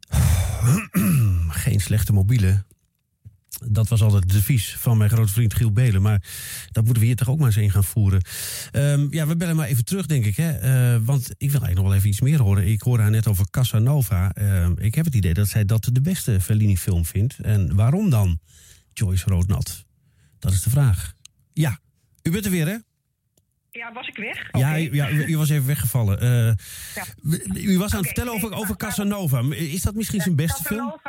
Geen 1.64 1.80
slechte 1.80 2.14
mobiele. 2.14 2.66
Dat 3.60 3.88
was 3.88 4.02
altijd 4.02 4.23
het 4.23 4.32
devies 4.32 4.76
van 4.80 4.98
mijn 4.98 5.10
grote 5.10 5.32
vriend 5.32 5.53
Giel 5.53 5.72
Belen. 5.72 6.02
Maar 6.02 6.22
dat 6.72 6.84
moeten 6.84 7.02
we 7.02 7.07
hier 7.07 7.15
toch 7.15 7.30
ook 7.30 7.38
maar 7.38 7.48
eens 7.48 7.57
in 7.57 7.72
gaan 7.72 7.84
voeren. 7.84 8.22
Ehm, 8.72 9.07
ja, 9.10 9.28
we 9.28 9.36
bellen 9.36 9.56
maar 9.56 9.68
even 9.68 9.86
terug, 9.86 10.06
denk 10.06 10.26
ik. 10.26 10.36
Hè? 10.36 10.52
Eh, 10.52 10.99
want 11.06 11.30
ik 11.30 11.52
wil 11.52 11.61
eigenlijk 11.61 11.76
nog 11.76 11.86
wel 11.86 11.95
even 11.95 12.10
iets 12.10 12.22
meer 12.22 12.41
horen. 12.41 12.68
Ik 12.68 12.82
hoorde 12.82 13.02
haar 13.03 13.11
net 13.11 13.28
over 13.28 13.49
Casanova. 13.49 14.32
Ehm, 14.34 14.73
ik 14.78 14.95
heb 14.95 15.06
het 15.06 15.15
idee 15.15 15.34
dat 15.34 15.48
zij 15.48 15.65
dat 15.65 15.90
de 15.91 16.02
beste 16.02 16.41
Fellini-film 16.41 17.06
vindt. 17.06 17.40
En 17.40 17.76
waarom 17.76 18.10
dan, 18.10 18.40
Joyce 18.94 19.30
Roodnat? 19.30 19.86
Dat 20.40 20.52
is 20.52 20.61
de 20.61 20.69
vraag. 20.69 21.14
Ja, 21.53 21.80
u 22.23 22.32
bent 22.32 22.45
er 22.45 22.52
weer, 22.52 22.68
hè? 22.68 22.78
Ja, 23.72 23.94
was 23.94 24.07
ik 24.07 24.18
weg? 24.18 24.48
Ja, 24.52 24.69
Oké. 24.69 24.90
ja, 24.91 25.10
u, 25.10 25.38
was 25.38 25.49
even 25.49 25.68
weggevallen. 25.68 26.19
Eh, 26.19 26.53
U 27.53 27.78
was 27.78 27.91
aan 27.91 27.98
het 27.98 28.06
vertellen 28.07 28.34
over, 28.34 28.53
over 28.53 28.76
Casanova. 28.78 29.41
Is 29.56 29.82
dat 29.82 29.95
misschien 29.95 30.22
zijn 30.22 30.36
beste 30.36 30.64
film? 30.64 30.99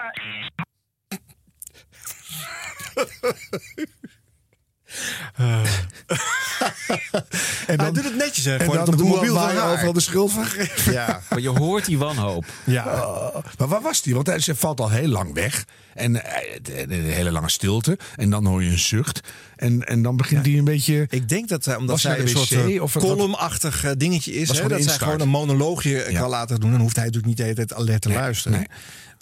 En 7.67 7.81
Hij 7.81 7.91
doet 7.93 8.05
het 8.05 8.17
netjes, 8.17 8.45
hè? 8.45 8.53
En 8.57 8.61
Gewoon 8.61 8.77
dan 8.77 8.87
op 8.89 8.91
de 8.97 9.03
de 9.03 9.09
mobiel 9.09 9.35
van 9.35 9.57
haar. 9.57 9.73
overal 9.73 9.93
de 9.93 10.01
schuld 10.01 10.33
van. 10.33 10.45
Ja. 10.93 11.21
Maar 11.31 11.41
je 11.41 11.49
hoort 11.49 11.85
die 11.85 11.99
wanhoop. 11.99 12.45
Ja. 12.65 12.85
maar 13.59 13.69
waar 13.69 13.81
was 13.81 14.03
die? 14.03 14.15
Want 14.15 14.27
hij 14.27 14.39
ze 14.39 14.55
valt 14.55 14.81
al 14.81 14.91
heel 14.91 15.09
lang 15.09 15.35
weg. 15.35 15.65
En 15.95 16.25
eh, 16.25 16.59
de 16.89 16.95
hele 16.95 17.31
lange 17.31 17.51
stilte. 17.51 17.99
En 18.17 18.31
dan 18.31 18.47
hoor 18.47 18.63
je 18.63 18.71
een 18.71 18.79
zucht. 18.79 19.21
En, 19.57 19.83
en 19.87 20.03
dan 20.03 20.17
begint 20.17 20.47
hij 20.47 20.59
een 20.59 20.65
beetje... 20.65 21.07
Ik 21.11 21.29
denk 21.29 21.49
dat 21.49 21.67
eh, 21.67 21.77
omdat 21.79 22.01
zij 22.01 22.19
een 22.21 22.29
soort 22.29 22.49
wc 22.51 22.69
eh, 22.71 22.83
of 22.83 22.93
columnachtig 22.99 23.95
dingetje 23.97 24.33
is. 24.35 24.49
Hè, 24.49 24.55
gewoon 24.55 24.71
dat 24.71 24.79
een 24.79 24.85
zij 24.85 24.99
gewoon 24.99 25.21
een 25.21 25.29
monoloogje 25.29 26.07
Ja. 26.11 26.21
kan 26.21 26.29
laten 26.31 26.61
doen. 26.61 26.71
Dan 26.71 26.81
hoeft 26.81 26.97
hij 26.97 27.05
natuurlijk 27.05 27.29
niet 27.33 27.37
de 27.37 27.43
hele 27.43 27.67
tijd 27.67 27.75
alert 27.75 28.03
te 28.03 28.09
luisteren. 28.09 28.67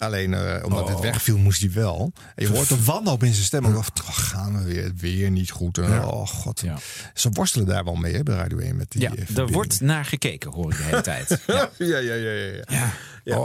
Alleen 0.01 0.33
eh, 0.33 0.63
omdat 0.65 0.87
het 0.87 0.95
Oh. 0.97 1.01
wegviel, 1.01 1.37
moest 1.37 1.61
hij 1.61 1.71
wel. 1.71 2.13
En 2.35 2.45
je 2.45 2.51
hoort 2.51 2.69
de 2.69 2.83
wanhoop 2.83 3.23
in 3.23 3.33
zijn 3.33 3.45
stem. 3.45 3.65
ook. 3.65 3.75
Oh, 3.75 3.85
gaan 4.01 4.57
we 4.57 4.63
weer, 4.73 4.91
weer 4.97 5.31
niet 5.31 5.51
goed. 5.51 5.77
En, 5.77 5.89
Ja. 5.89 6.05
Oh 6.07 6.27
god. 6.27 6.61
Ja. 6.61 6.77
Ze 7.13 7.29
worstelen 7.29 7.65
daar 7.67 7.83
wel 7.83 7.95
mee 7.95 8.13
hè, 8.15 8.23
bij 8.23 8.35
Radio 8.35 8.57
1 8.57 8.75
met 8.75 8.91
die 8.91 9.01
Ja, 9.01 9.13
eh, 9.15 9.37
er 9.37 9.47
wordt 9.47 9.81
naar 9.81 10.05
gekeken, 10.05 10.51
hoor 10.51 10.71
ik 10.71 10.77
de 10.77 10.83
hele 10.83 11.01
tijd. 11.01 11.39
Ja. 11.47 11.69
ja, 11.77 11.97
ja, 11.97 12.13
ja, 12.13 12.31
ja. 12.31 12.63
ja. 12.67 12.93
Ja. 13.23 13.35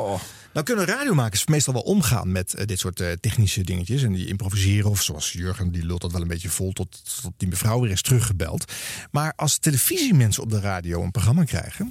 Nou 0.52 0.68
kunnen 0.68 0.84
radiomakers 0.86 1.46
meestal 1.46 1.72
wel 1.74 1.82
omgaan 1.82 2.32
met 2.32 2.54
eh, 2.54 2.66
dit 2.66 2.78
soort 2.78 3.02
technische 3.20 3.62
dingetjes. 3.64 4.02
En 4.02 4.12
die 4.12 4.26
improviseren. 4.26 4.90
Of 4.90 5.02
zoals 5.02 5.32
Jurgen, 5.32 5.72
die 5.72 5.84
lult 5.86 6.00
dat 6.00 6.12
wel 6.12 6.20
een 6.20 6.28
beetje 6.28 6.48
vol 6.48 6.72
tot, 6.72 7.20
tot 7.22 7.32
die 7.36 7.48
mevrouw 7.48 7.80
weer 7.80 7.90
is 7.90 8.02
teruggebeld. 8.02 8.72
Maar 9.10 9.32
als 9.36 9.58
televisiemensen 9.58 10.42
op 10.42 10.50
de 10.50 10.60
radio 10.60 11.02
een 11.02 11.10
programma 11.10 11.44
krijgen... 11.44 11.88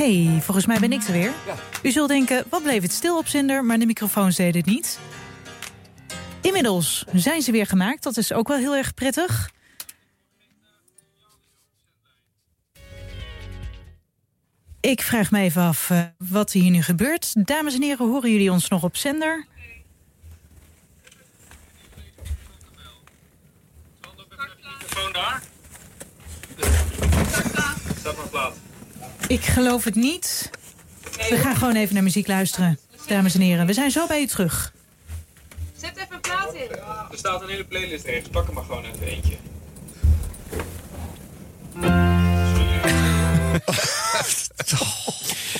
hey, 0.00 0.40
volgens 0.40 0.66
mij 0.66 0.78
ben 0.78 0.92
ik 0.92 1.02
er 1.02 1.12
weer. 1.12 1.32
U 1.82 1.90
zult 1.90 2.08
denken, 2.08 2.44
wat 2.48 2.62
bleef 2.62 2.82
het 2.82 2.92
stil 2.92 3.18
op 3.18 3.26
zender, 3.26 3.64
maar 3.64 3.78
de 3.78 3.86
microfoons 3.86 4.36
deden 4.36 4.60
het 4.60 4.70
niet. 4.70 4.98
Inmiddels 6.40 7.04
zijn 7.12 7.42
ze 7.42 7.52
weer 7.52 7.66
gemaakt, 7.66 8.02
dat 8.02 8.16
is 8.16 8.32
ook 8.32 8.48
wel 8.48 8.56
heel 8.56 8.76
erg 8.76 8.94
prettig. 8.94 9.50
Ik 14.80 15.02
vraag 15.02 15.30
me 15.30 15.40
even 15.40 15.62
af 15.62 15.90
eh, 15.90 16.02
wat 16.18 16.52
hier 16.52 16.70
nu 16.70 16.82
gebeurt. 16.82 17.46
Dames 17.46 17.74
en 17.74 17.82
heren, 17.82 18.08
horen 18.08 18.30
jullie 18.30 18.52
ons 18.52 18.68
nog 18.68 18.82
op 18.82 18.96
zender? 18.96 19.46
Telefoon 24.78 25.12
daar? 25.12 25.42
Staat 27.98 28.16
maar 28.16 28.28
plaats. 28.28 28.56
Ik 29.30 29.44
geloof 29.44 29.84
het 29.84 29.94
niet. 29.94 30.50
We 31.28 31.36
gaan 31.36 31.56
gewoon 31.56 31.76
even 31.76 31.94
naar 31.94 32.02
muziek 32.02 32.26
luisteren. 32.26 32.78
Dames 33.06 33.34
en 33.34 33.40
heren, 33.40 33.66
we 33.66 33.72
zijn 33.72 33.90
zo 33.90 34.06
bij 34.06 34.22
u 34.22 34.26
terug. 34.26 34.72
Zet 35.76 35.96
even 35.96 36.14
een 36.14 36.20
plaat 36.20 36.54
in. 36.54 36.70
Er 37.10 37.18
staat 37.18 37.42
een 37.42 37.48
hele 37.48 37.64
playlist 37.64 38.04
ergens. 38.04 38.28
Pak 38.28 38.46
er 38.46 38.52
maar 38.52 38.64
gewoon 38.64 38.84
even 38.84 39.06
eentje. 39.06 39.36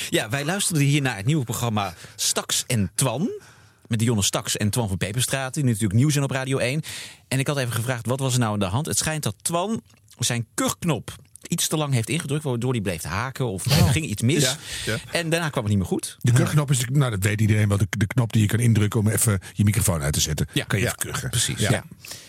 Ja, 0.09 0.29
wij 0.29 0.45
luisterden 0.45 0.83
hier 0.83 1.01
naar 1.01 1.15
het 1.15 1.25
nieuwe 1.25 1.43
programma 1.43 1.93
Stax 2.15 2.63
en 2.67 2.91
Twan. 2.95 3.29
Met 3.87 3.99
Dionne 3.99 4.23
Stax 4.23 4.57
en 4.57 4.69
Twan 4.69 4.87
van 4.87 4.97
Peperstraat. 4.97 5.53
Die 5.53 5.63
natuurlijk 5.63 5.93
nieuws 5.93 6.11
zijn 6.13 6.25
op 6.25 6.31
Radio 6.31 6.57
1. 6.57 6.81
En 7.27 7.39
ik 7.39 7.47
had 7.47 7.57
even 7.57 7.73
gevraagd, 7.73 8.05
wat 8.05 8.19
was 8.19 8.33
er 8.33 8.39
nou 8.39 8.53
aan 8.53 8.59
de 8.59 8.65
hand? 8.65 8.85
Het 8.85 8.97
schijnt 8.97 9.23
dat 9.23 9.35
Twan 9.41 9.81
zijn 10.19 10.47
kuchknop 10.53 11.15
iets 11.47 11.67
te 11.67 11.77
lang 11.77 11.93
heeft 11.93 12.09
ingedrukt... 12.09 12.43
waardoor 12.43 12.71
hij 12.71 12.81
bleef 12.81 13.03
haken 13.03 13.45
of 13.47 13.65
er 13.65 13.71
ging 13.71 14.05
iets 14.05 14.21
mis. 14.21 14.43
Ja, 14.43 14.55
ja. 14.85 14.97
En 15.11 15.29
daarna 15.29 15.49
kwam 15.49 15.63
het 15.63 15.71
niet 15.71 15.81
meer 15.81 15.91
goed. 15.91 16.17
De 16.19 16.31
kuchknop 16.31 16.71
is, 16.71 16.79
de, 16.79 16.85
nou 16.91 17.11
dat 17.11 17.23
weet 17.23 17.41
iedereen 17.41 17.67
wel, 17.67 17.77
de, 17.77 17.87
de 17.89 18.07
knop 18.07 18.33
die 18.33 18.41
je 18.41 18.47
kan 18.47 18.59
indrukken 18.59 18.99
om 18.99 19.07
even 19.07 19.39
je 19.53 19.63
microfoon 19.63 20.01
uit 20.01 20.13
te 20.13 20.19
zetten. 20.21 20.47
Ja. 20.53 20.63
kan 20.63 20.79
je 20.79 20.85
Ja, 20.85 20.91
even 20.97 21.11
kuchen. 21.11 21.29
precies, 21.29 21.59
Ja. 21.59 21.71
ja. 21.71 21.83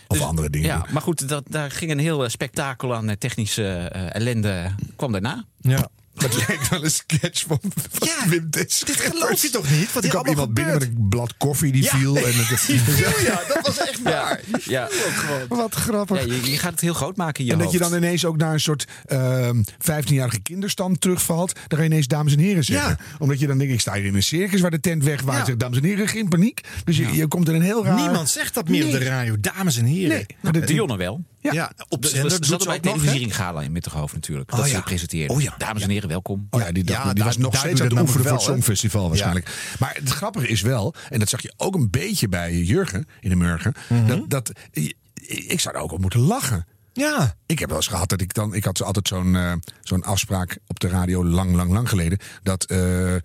Of 0.06 0.20
andere 0.20 0.50
dingen. 0.50 0.66
Ja, 0.68 0.86
maar 0.90 1.02
goed, 1.02 1.28
dat, 1.28 1.44
daar 1.48 1.70
ging 1.70 1.90
een 1.90 1.98
heel 1.98 2.24
eh, 2.24 2.30
spektakel 2.30 2.94
aan 2.94 3.08
eh, 3.08 3.16
technische 3.16 3.66
eh, 3.66 4.14
ellende. 4.14 4.74
kwam 4.96 5.12
daarna. 5.12 5.44
Ja. 5.60 5.88
Het 6.16 6.46
lijkt 6.48 6.68
wel 6.68 6.84
een 6.84 6.90
sketch 6.90 7.44
van, 7.46 7.58
van 7.90 8.28
Wim 8.28 8.46
Dit 8.50 8.82
geloof 8.86 9.42
je 9.42 9.50
toch 9.50 9.70
niet? 9.70 9.92
Wat 9.92 10.04
er 10.04 10.08
kwam 10.10 10.24
allemaal 10.24 10.30
iemand 10.46 10.54
binnen 10.54 10.74
met 10.74 10.82
een 10.82 11.06
blad 11.08 11.34
koffie 11.36 11.72
die 11.72 11.82
Ja. 11.82 11.88
viel. 11.96 12.16
En 12.16 12.22
het, 12.24 12.48
Die 12.66 12.80
viel, 12.80 13.20
ja, 13.26 13.40
dat 13.48 13.58
was 13.66 13.78
echt 13.78 14.02
waar. 14.02 14.40
Ja. 14.64 14.88
Wat 15.48 15.74
grappig. 15.74 16.26
Ja, 16.26 16.34
je, 16.34 16.50
je 16.50 16.58
gaat 16.58 16.70
het 16.70 16.80
heel 16.80 16.94
groot 16.94 17.16
maken 17.16 17.40
in 17.40 17.46
je 17.46 17.52
en 17.52 17.58
dat 17.58 17.72
je 17.72 17.78
dan 17.78 17.94
ineens 17.94 18.24
ook 18.24 18.36
naar 18.36 18.52
een 18.52 18.60
soort 18.60 18.86
ehm 19.06 19.62
15-jarige 19.62 20.40
kinderstand 20.40 21.00
terugvalt. 21.00 21.52
Dan 21.68 21.78
ga 21.78 21.84
je 21.84 21.90
ineens 21.90 22.06
dames 22.06 22.32
en 22.32 22.38
heren 22.38 22.64
zeggen. 22.64 22.98
Omdat 23.18 23.38
je 23.40 23.46
dan 23.46 23.58
denkt, 23.58 23.72
ik 23.72 23.80
sta 23.80 23.94
hier 23.94 24.04
in 24.04 24.14
een 24.14 24.22
circus 24.22 24.60
waar 24.60 24.70
de 24.70 24.80
tent 24.80 25.04
wegwaait. 25.04 25.38
Ja. 25.38 25.44
Zegt 25.44 25.58
dames 25.58 25.78
en 25.78 25.84
heren, 25.84 26.08
geen 26.08 26.28
paniek. 26.28 26.60
Dus 26.84 26.96
je, 26.96 27.12
je 27.12 27.26
komt 27.26 27.48
in 27.48 27.54
een 27.54 27.62
heel 27.62 27.84
raar... 27.84 28.00
Niemand 28.00 28.28
zegt 28.30 28.54
dat 28.54 28.68
meer 28.68 28.84
op 28.84 28.90
de 28.90 28.98
radio, 28.98 29.36
dames 29.40 29.76
en 29.76 29.84
heren. 29.84 30.08
Nee. 30.08 30.26
Maar 30.40 30.52
de- 30.52 30.60
Dionne 30.64 30.96
wel. 30.96 31.24
Ja, 31.42 31.72
op 31.88 32.02
Dus 32.02 32.10
zender 32.10 32.30
we 32.30 32.36
doet 32.38 32.46
zaten 32.46 32.62
ze 32.62 32.68
bij 32.68 32.78
televisiering 32.80 33.36
gala 33.36 33.60
in 33.62 33.72
Mitterhoofd 33.72 34.14
natuurlijk. 34.14 34.50
Dat 34.50 34.58
Oh, 34.58 34.64
ze 34.64 34.70
ja. 34.72 34.80
presenteerden. 34.80 35.36
Oh, 35.36 35.42
ja. 35.42 35.54
Dames 35.58 35.82
en 35.82 35.90
heren, 35.90 36.08
welkom. 36.08 36.46
Oh 36.50 36.60
ja, 36.60 36.72
die, 36.72 36.84
dag, 36.84 36.96
Ja, 36.96 37.04
die 37.04 37.14
daar- 37.14 37.24
was 37.24 37.36
nog 37.36 37.56
steeds 37.56 37.80
aan 37.80 37.86
het 37.88 38.00
oefenen 38.00 38.24
voor 38.24 38.32
het? 38.32 38.42
Songfestival 38.42 39.08
waarschijnlijk. 39.08 39.74
Maar 39.78 39.94
het 40.00 40.10
grappige 40.10 40.48
is 40.48 40.60
wel, 40.60 40.94
en 41.10 41.18
dat 41.18 41.28
zag 41.28 41.42
je 41.42 41.52
ook 41.56 41.74
een 41.74 41.90
beetje 41.90 42.28
bij 42.28 42.54
Jurgen 42.58 43.06
in 43.20 43.28
de 43.30 43.36
Murgen, 43.36 43.74
Mhm. 43.88 44.06
dat, 44.06 44.30
dat 44.30 44.52
ik 45.22 45.60
zou 45.60 45.74
er 45.76 45.80
ook 45.82 45.92
op 45.92 46.00
moeten 46.00 46.20
lachen. 46.20 46.66
Ja. 46.92 47.34
Ik 47.46 47.58
heb 47.58 47.68
wel 47.68 47.78
eens 47.78 47.86
gehad 47.86 48.08
dat 48.08 48.20
ik 48.20 48.34
dan. 48.34 48.54
Ik 48.54 48.64
had 48.64 48.82
altijd 48.82 49.08
zo'n 49.08 49.36
eh, 49.36 49.52
zo'n 49.82 50.02
afspraak 50.04 50.58
op 50.66 50.80
de 50.80 50.88
radio 50.88 51.24
lang, 51.24 51.54
lang, 51.54 51.72
lang 51.72 51.88
geleden. 51.88 52.18
Dat 52.42 52.64
eh 52.64 53.14
eh, 53.14 53.20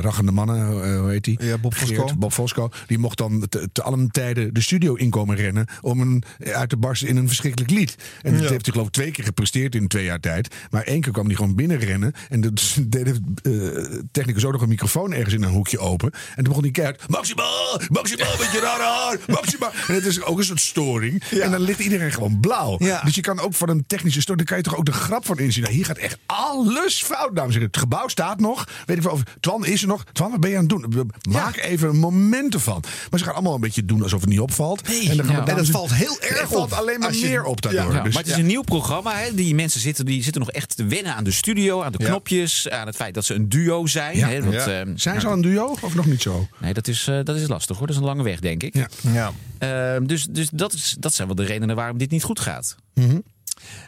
raggende 0.00 0.32
mannen, 0.32 0.66
hoe 1.00 1.10
heet 1.10 1.24
die? 1.24 1.44
Ja, 1.44 1.58
Bob 1.58 1.74
Fosco. 1.74 2.06
Geert, 2.06 2.18
Bob 2.18 2.32
Fosco. 2.32 2.68
Die 2.86 2.98
mocht 2.98 3.18
dan 3.18 3.46
te, 3.48 3.68
te 3.72 3.82
allen 3.82 4.08
tijden 4.10 4.54
de 4.54 4.60
studio 4.60 4.94
inkomen 4.94 5.36
rennen. 5.36 5.66
om 5.80 6.00
een, 6.00 6.22
uit 6.52 6.68
te 6.68 6.76
barsten 6.76 7.08
in 7.08 7.16
een 7.16 7.26
verschrikkelijk 7.26 7.70
lied. 7.70 7.94
En 8.22 8.32
dat 8.32 8.42
Ja. 8.42 8.48
heeft 8.48 8.64
hij 8.64 8.72
geloof 8.72 8.86
ik 8.86 8.92
twee 8.92 9.10
keer 9.10 9.24
gepresteerd 9.24 9.74
in 9.74 9.88
twee 9.88 10.04
jaar 10.04 10.20
tijd. 10.20 10.54
Maar 10.70 10.82
één 10.82 11.00
keer 11.00 11.12
kwam 11.12 11.26
hij 11.26 11.34
gewoon 11.34 11.54
binnenrennen. 11.54 12.12
En 12.28 12.40
de, 12.40 12.52
deed 12.88 13.04
de 13.42 14.04
technicus 14.12 14.44
ook 14.44 14.52
nog 14.52 14.62
een 14.62 14.68
microfoon 14.68 15.12
ergens 15.12 15.34
in 15.34 15.42
een 15.42 15.50
hoekje 15.50 15.78
open. 15.78 16.10
En 16.12 16.34
toen 16.34 16.44
begon 16.44 16.62
hij 16.62 16.70
keihard. 16.70 17.08
Maximaal, 17.08 17.80
maximaal 17.88 18.36
met 18.38 18.52
je 18.52 18.60
rare 18.60 18.82
haar, 18.82 19.18
maximaal. 19.36 19.70
En 19.88 19.94
het 19.94 20.06
is 20.06 20.22
ook 20.22 20.38
een 20.38 20.44
soort 20.44 20.60
storing. 20.60 21.22
En 21.40 21.50
dan 21.50 21.60
ligt 21.60 21.80
iedereen 21.80 22.12
gewoon 22.12 22.40
blauw. 22.40 22.76
Ja. 22.78 22.89
Dus 23.04 23.14
je 23.14 23.20
kan 23.20 23.40
ook 23.40 23.54
van 23.54 23.68
een 23.68 23.84
technische 23.86 24.20
storing, 24.20 24.46
daar 24.48 24.56
kan 24.56 24.64
je 24.64 24.70
toch 24.70 24.78
ook 24.80 24.94
de 24.94 25.00
grap 25.06 25.26
van 25.26 25.38
inzien. 25.38 25.62
Nou, 25.62 25.74
hier 25.74 25.84
gaat 25.84 25.98
echt 25.98 26.18
alles 26.26 27.02
fout, 27.02 27.36
dames 27.36 27.54
en 27.54 27.60
heren. 27.60 27.66
Het 27.66 27.76
gebouw 27.76 28.08
staat 28.08 28.40
nog. 28.40 28.68
Weet 28.86 28.96
ik 28.96 29.02
wel, 29.02 29.12
of 29.12 29.22
Twan 29.40 29.66
is 29.66 29.82
er 29.82 29.88
nog. 29.88 30.04
Twan, 30.12 30.30
wat 30.30 30.40
ben 30.40 30.50
je 30.50 30.56
aan 30.56 30.62
het 30.62 30.70
doen? 30.70 31.10
Maak 31.30 31.56
even 31.56 31.88
een 31.88 31.98
moment 31.98 32.54
ervan. 32.54 32.82
Maar 33.10 33.18
ze 33.18 33.24
gaan 33.24 33.34
allemaal 33.34 33.54
een 33.54 33.60
beetje 33.60 33.84
doen 33.84 34.02
alsof 34.02 34.20
het 34.20 34.28
niet 34.30 34.40
opvalt. 34.40 34.88
Nee, 34.88 35.08
en, 35.10 35.16
dan 35.16 35.26
gaan 35.26 35.34
ja. 35.34 35.42
we 35.44 35.50
en 35.50 35.56
dames- 35.56 35.70
dat 35.70 35.76
valt 35.76 35.94
heel 35.94 36.20
erg 36.20 36.40
Het 36.40 36.48
valt 36.48 36.72
op. 36.72 36.78
alleen 36.78 37.00
maar 37.00 37.14
je- 37.14 37.26
meer 37.26 37.44
op 37.44 37.60
daardoor. 37.62 37.92
Ja, 37.94 38.02
Dus- 38.02 38.14
maar 38.14 38.22
het 38.22 38.32
is 38.32 38.38
een 38.38 38.46
nieuw 38.46 38.62
programma. 38.62 39.14
Hè? 39.16 39.34
Die 39.34 39.54
mensen 39.54 39.80
zitten, 39.80 40.04
die 40.04 40.22
zitten 40.22 40.40
nog 40.40 40.50
echt 40.50 40.76
te 40.76 40.84
wennen 40.84 41.14
aan 41.14 41.24
de 41.24 41.30
studio, 41.30 41.82
aan 41.82 41.92
de 41.92 41.98
knopjes, 41.98 42.68
aan 42.70 42.86
het 42.86 42.96
feit 42.96 43.14
dat 43.14 43.24
ze 43.24 43.34
een 43.34 43.48
duo 43.48 43.86
zijn. 43.86 44.18
Hè? 44.24 44.42
Want, 44.42 44.54
ehm, 44.56 44.66
Zijn 44.66 44.96
ze 44.96 45.10
nou, 45.10 45.26
al 45.26 45.32
een 45.32 45.40
duo 45.40 45.76
of 45.80 45.94
nog 45.94 46.06
niet 46.06 46.22
zo? 46.22 46.48
Nee, 46.58 46.74
dat 46.74 46.88
is, 46.88 47.06
eh, 47.08 47.18
dat 47.24 47.36
is 47.36 47.48
lastig 47.48 47.76
hoor. 47.78 47.86
Dat 47.86 47.96
is 47.96 48.02
een 48.02 48.08
lange 48.08 48.22
weg, 48.22 48.40
denk 48.40 48.62
ik. 48.62 48.74
Ja. 48.74 48.88
Ja. 49.12 49.32
Ehm, 49.58 50.06
dus 50.06 50.24
dus 50.30 50.48
dat, 50.52 50.72
is, 50.72 50.96
dat 50.98 51.14
zijn 51.14 51.26
wel 51.26 51.36
de 51.36 51.44
redenen 51.44 51.76
waarom 51.76 51.98
dit 51.98 52.10
niet 52.10 52.22
goed 52.22 52.40
gaat. 52.40 52.76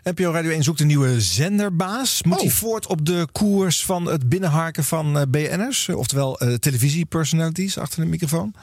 NPO 0.04 0.30
Radio 0.32 0.50
1 0.50 0.62
zoekt 0.62 0.80
een 0.80 0.86
nieuwe 0.86 1.20
zenderbaas. 1.20 2.22
Moet 2.22 2.34
Oh. 2.36 2.40
hij 2.40 2.50
voort 2.50 2.86
op 2.86 3.06
de 3.06 3.26
koers 3.32 3.84
van 3.84 4.06
het 4.06 4.28
binnenharken 4.28 4.84
van 4.84 5.18
eh, 5.18 5.22
BN'ers? 5.28 5.88
Oftewel 5.88 6.40
eh 6.40 6.54
televisiepersonalities 6.54 7.78
achter 7.78 8.00
de 8.00 8.06
microfoon? 8.06 8.54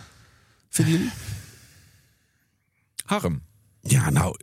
Vinden 0.70 0.94
jullie? 0.94 1.12
Harm. 3.06 3.42
Ja, 3.82 4.10
nou. 4.10 4.36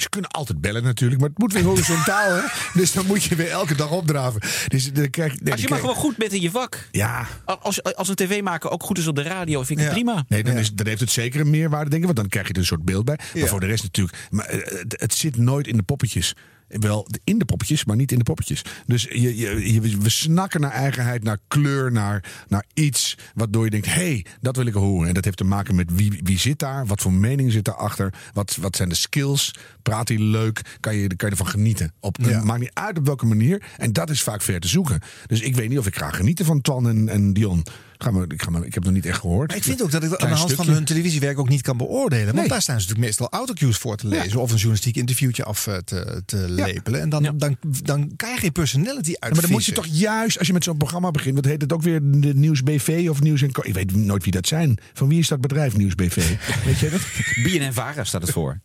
Ze 0.00 0.08
kunnen 0.08 0.30
altijd 0.30 0.60
bellen 0.60 0.82
natuurlijk, 0.82 1.20
maar 1.20 1.28
het 1.28 1.38
moet 1.38 1.52
weer 1.52 1.62
horizontaal, 1.62 2.34
hè? 2.34 2.42
Dus 2.80 2.92
dan 2.92 3.06
moet 3.06 3.22
je 3.22 3.34
weer 3.34 3.50
elke 3.50 3.74
dag 3.74 3.90
opdraven. 3.90 4.40
Dus 4.68 4.92
dan 4.92 5.10
krijg, 5.10 5.40
nee, 5.40 5.52
Als 5.52 5.62
je 5.62 5.68
maar 5.68 5.78
gewoon 5.78 5.94
goed 5.94 6.16
bent 6.16 6.32
in 6.32 6.40
je 6.40 6.50
vak. 6.50 6.88
Ja. 6.90 7.26
Als, 7.44 7.82
als 7.82 8.08
een 8.08 8.14
tv-maker 8.14 8.70
ook 8.70 8.82
goed 8.82 8.98
is 8.98 9.06
op 9.06 9.16
de 9.16 9.22
radio, 9.22 9.62
vind 9.62 9.78
ik 9.78 9.84
het 9.84 9.94
prima. 9.94 10.24
Nee, 10.28 10.42
dan, 10.42 10.56
is, 10.56 10.72
dan 10.72 10.86
heeft 10.86 11.00
het 11.00 11.10
zeker 11.10 11.40
een 11.40 11.50
meerwaarde, 11.50 11.90
denk 11.90 12.00
ik. 12.00 12.06
Want 12.06 12.18
dan 12.18 12.28
krijg 12.28 12.46
je 12.46 12.52
er 12.52 12.58
een 12.58 12.66
soort 12.66 12.84
beeld 12.84 13.04
bij. 13.04 13.18
Maar 13.34 13.48
voor 13.48 13.60
de 13.60 13.66
rest 13.66 13.82
natuurlijk. 13.82 14.16
Maar 14.30 14.46
eh, 14.46 14.78
het, 14.78 15.00
het 15.00 15.14
zit 15.14 15.36
nooit 15.36 15.66
in 15.66 15.76
de 15.76 15.82
poppetjes. 15.82 16.34
Wel 16.70 17.06
in 17.24 17.38
de 17.38 17.44
poppetjes, 17.44 17.84
maar 17.84 17.96
niet 17.96 18.12
in 18.12 18.18
de 18.18 18.24
poppetjes. 18.24 18.62
Dus 18.86 19.02
je, 19.02 19.36
je, 19.36 19.72
je- 19.72 19.80
we 19.98 20.08
snakken 20.08 20.60
naar 20.60 20.70
eigenheid, 20.70 21.22
naar 21.22 21.38
kleur, 21.48 21.92
naar, 21.92 22.24
naar 22.48 22.64
iets. 22.74 23.16
Waardoor 23.34 23.64
je 23.64 23.70
denkt: 23.70 23.86
hé, 23.86 23.92
hey, 23.92 24.24
dat 24.40 24.56
wil 24.56 24.66
ik 24.66 24.74
horen. 24.74 25.08
En 25.08 25.14
dat 25.14 25.24
heeft 25.24 25.36
te 25.36 25.44
maken 25.44 25.74
met 25.74 25.90
wie, 25.94 26.20
wie 26.22 26.38
zit 26.38 26.58
daar, 26.58 26.86
wat 26.86 27.00
voor 27.00 27.12
mening 27.12 27.52
zit 27.52 27.64
daarachter, 27.64 28.14
wat, 28.32 28.56
wat 28.60 28.76
zijn 28.76 28.88
de 28.88 28.94
skills. 28.94 29.54
Praat 29.82 30.08
hij 30.08 30.18
leuk, 30.18 30.76
kan 30.80 30.94
je, 30.96 31.16
kan 31.16 31.28
je 31.28 31.34
ervan 31.36 31.46
genieten. 31.52 31.92
Op, 32.00 32.16
Ja. 32.22 32.44
Maakt 32.44 32.60
niet 32.60 32.70
uit 32.74 32.98
op 32.98 33.06
welke 33.06 33.26
manier. 33.26 33.62
En 33.76 33.92
dat 33.92 34.10
is 34.10 34.22
vaak 34.22 34.42
ver 34.42 34.60
te 34.60 34.68
zoeken. 34.68 35.00
Dus 35.26 35.40
ik 35.40 35.54
weet 35.54 35.68
niet 35.68 35.78
of 35.78 35.86
ik 35.86 35.96
ga 35.96 36.10
genieten 36.10 36.44
van 36.44 36.60
Twan 36.60 36.88
en, 36.88 37.08
en 37.08 37.32
Dion. 37.32 37.62
Ga 38.02 38.10
maar, 38.10 38.24
ik, 38.28 38.42
ga 38.42 38.50
maar, 38.50 38.60
ik 38.64 38.74
heb 38.74 38.74
het 38.74 38.84
nog 38.84 38.92
niet 38.92 39.06
echt 39.06 39.20
gehoord. 39.20 39.48
Maar 39.48 39.56
ik 39.56 39.62
vind 39.62 39.82
ook 39.82 39.90
dat 39.90 40.02
ik 40.02 40.10
dat 40.10 40.20
aan 40.20 40.30
de 40.30 40.34
hand 40.36 40.52
van 40.52 40.68
hun 40.68 40.84
televisiewerk 40.84 41.38
ook 41.38 41.48
niet 41.48 41.62
kan 41.62 41.76
beoordelen. 41.76 42.24
Want 42.24 42.36
Nee. 42.38 42.48
daar 42.48 42.62
staan 42.62 42.80
ze 42.80 42.86
natuurlijk 42.88 43.06
meestal 43.06 43.28
autocues 43.38 43.76
voor 43.76 43.96
te 43.96 44.06
lezen. 44.06 44.40
Of 44.40 44.50
een 44.50 44.56
journalistiek 44.56 44.96
interviewtje 44.96 45.44
af 45.44 45.66
eh, 45.66 45.76
te, 45.76 46.22
te 46.26 46.36
lepelen. 46.48 47.00
En 47.00 47.08
dan, 47.08 47.22
dan, 47.38 47.56
dan 47.82 48.12
kan 48.16 48.30
je 48.30 48.36
geen 48.38 48.52
personality 48.52 49.08
uit. 49.08 49.16
Ja, 49.20 49.28
maar 49.30 49.40
dan 49.40 49.50
moet 49.50 49.64
je 49.64 49.72
toch 49.72 49.86
juist, 49.86 50.38
als 50.38 50.46
je 50.46 50.52
met 50.52 50.64
zo'n 50.64 50.76
programma 50.76 51.10
begint, 51.10 51.34
wat 51.34 51.44
heet 51.44 51.62
het 51.62 51.72
ook 51.72 51.82
weer, 51.82 52.00
de 52.02 52.34
Nieuws 52.34 52.62
BV 52.62 53.06
of 53.10 53.20
Nieuws 53.20 53.42
en 53.42 53.48
Ik 53.62 53.74
weet 53.74 53.96
nooit 53.96 54.22
wie 54.22 54.32
dat 54.32 54.46
zijn. 54.46 54.78
Van 54.92 55.08
wie 55.08 55.18
is 55.18 55.28
dat 55.28 55.40
bedrijf, 55.40 55.76
Nieuws 55.76 55.94
BV? 55.94 56.16
weet 56.64 56.78
je 56.78 56.90
dat? 56.90 57.00
BNN 57.44 57.72
Vara 57.72 58.04
staat 58.04 58.22
het 58.22 58.30
voor. 58.30 58.60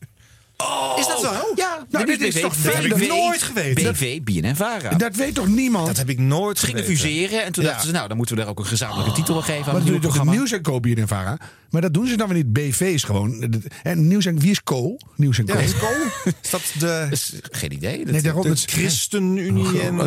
Is 0.98 1.07
dat 1.07 1.19
zo? 1.22 1.32
Ja, 1.56 1.86
Nou, 1.90 2.06
dit 2.06 2.19
dit 2.19 2.36
is 2.36 2.41
toch 2.41 2.56
BV, 2.57 2.72
veel- 2.72 2.98
BV, 2.98 3.07
nooit 3.07 3.41
geweten. 3.41 3.94
BV, 3.94 4.22
BNN 4.22 4.56
Vara. 4.56 4.90
Dat 4.90 5.15
weet 5.15 5.36
toch 5.36 5.48
niemand? 5.48 5.88
Dat 5.88 5.98
heb 5.98 6.10
ik 6.10 6.19
nooit 6.19 6.60
Ze 6.60 6.65
gingen 6.65 6.84
fuseren 6.84 7.44
en 7.44 7.52
toen 7.52 7.64
Ja. 7.64 7.69
dachten 7.69 7.88
ze, 7.88 7.94
nou, 7.94 8.07
dan 8.07 8.18
moeten 8.18 8.36
we 8.36 8.41
daar 8.41 8.49
ook 8.52 8.60
een 8.60 8.65
gezamenlijke 8.65 9.11
titel 9.11 9.36
aan 9.36 9.44
geven 9.44 9.56
aan 9.57 9.64
Maar 9.65 9.73
het 9.76 9.84
dat 9.84 9.91
doe 9.91 9.99
nieuwe 10.02 10.18
je 10.18 10.23
toch. 10.23 10.32
Nieuws 10.36 10.52
en 10.52 10.61
Co 10.61 10.80
en 10.80 11.07
Vara? 11.07 11.38
Maar 11.69 11.82
dat 11.82 11.94
doen 11.94 12.07
ze 12.07 12.18
dan 12.18 12.27
weer 12.27 12.38
niet. 12.38 12.53
BV 12.53 12.80
is 12.82 13.03
gewoon. 13.03 13.53
En 13.84 14.07
Nieuws 14.07 14.26
en 14.26 14.40
wie 14.40 14.52
is 14.52 14.64
Co? 14.64 14.98
Nieuws 15.15 15.38
en 15.40 15.45
Co. 15.45 15.53
Ja, 15.53 15.60
is 15.60 15.77
Co? 15.77 15.88
Is 16.44 16.49
dat 16.49 16.61
de, 16.80 17.06
Dus, 17.10 17.34
geen 17.52 17.72
idee. 17.73 17.98
Dat, 18.03 18.11
Nee, 18.11 18.22
daarom 18.22 18.41
de 18.41 18.56
ChristenUnie 18.56 19.82
en 19.82 19.99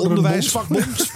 onderwijsvakbond? 0.00 0.86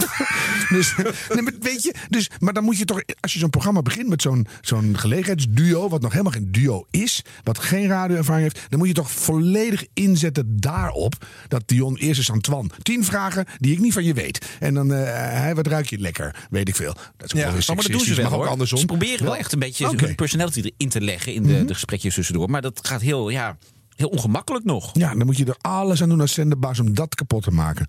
dus, 0.68 0.94
nee, 1.32 1.42
maar 1.42 1.52
weet 1.60 1.82
je, 1.82 1.94
dus, 2.08 2.30
maar 2.38 2.52
dan 2.52 2.64
moet 2.64 2.78
je 2.78 2.84
toch, 2.84 3.02
als 3.20 3.32
je 3.32 3.38
zo'n 3.38 3.50
programma 3.50 3.82
begint 3.82 4.08
met 4.08 4.22
zo'n 4.22 4.46
zo'n 4.60 4.94
gelegenheidsduo, 4.98 5.88
wat 5.88 6.00
nog 6.00 6.10
helemaal 6.12 6.32
geen 6.32 6.52
duo 6.52 6.86
is, 6.90 7.22
wat 7.44 7.58
geen 7.58 7.87
radioervaring 7.88 8.52
heeft, 8.52 8.70
dan 8.70 8.78
moet 8.78 8.88
je 8.88 8.94
toch 8.94 9.10
volledig 9.10 9.86
inzetten 9.92 10.60
daarop 10.60 11.26
dat 11.48 11.62
Dion 11.66 11.96
eerst 11.96 12.20
is 12.20 12.30
aan 12.30 12.40
Twan. 12.40 12.70
Tien 12.82 13.04
vragen 13.04 13.46
die 13.58 13.72
ik 13.72 13.78
niet 13.78 13.92
van 13.92 14.04
je 14.04 14.14
weet. 14.14 14.46
En 14.60 14.74
dan, 14.74 14.92
eh 14.92 15.04
hij, 15.12 15.54
wat 15.54 15.66
ruik 15.66 15.90
je 15.90 15.98
lekker, 15.98 16.46
weet 16.50 16.68
ik 16.68 16.76
veel. 16.76 16.94
Dat 17.16 17.34
is 17.34 17.34
ook 17.34 17.66
wel 17.66 17.74
maar 17.74 17.84
dat 17.84 17.92
doen 17.92 18.00
ze 18.00 18.14
wel 18.14 18.26
ook 18.26 18.32
hoor. 18.32 18.46
andersom. 18.46 18.78
Ze 18.78 18.86
proberen 18.86 19.24
wel 19.24 19.36
echt 19.36 19.52
een 19.52 19.58
beetje. 19.58 19.86
Mhm. 19.86 20.04
hun 20.04 20.14
personality 20.14 20.60
erin 20.60 20.88
te 20.88 21.00
leggen 21.00 21.34
in 21.34 21.42
de, 21.42 21.64
de 21.64 21.74
gesprekjes 21.74 22.14
tussendoor. 22.14 22.50
Maar 22.50 22.62
dat 22.62 22.80
gaat 22.86 23.00
heel, 23.00 23.28
ja, 23.28 23.56
heel 23.96 24.08
ongemakkelijk 24.08 24.64
nog. 24.64 24.90
Ja, 24.92 25.14
dan 25.14 25.26
moet 25.26 25.36
je 25.36 25.44
er 25.44 25.56
alles 25.60 26.02
aan 26.02 26.08
doen 26.08 26.20
als 26.20 26.32
zenderbaas 26.32 26.80
om 26.80 26.94
dat 26.94 27.14
kapot 27.14 27.42
te 27.42 27.50
maken. 27.50 27.86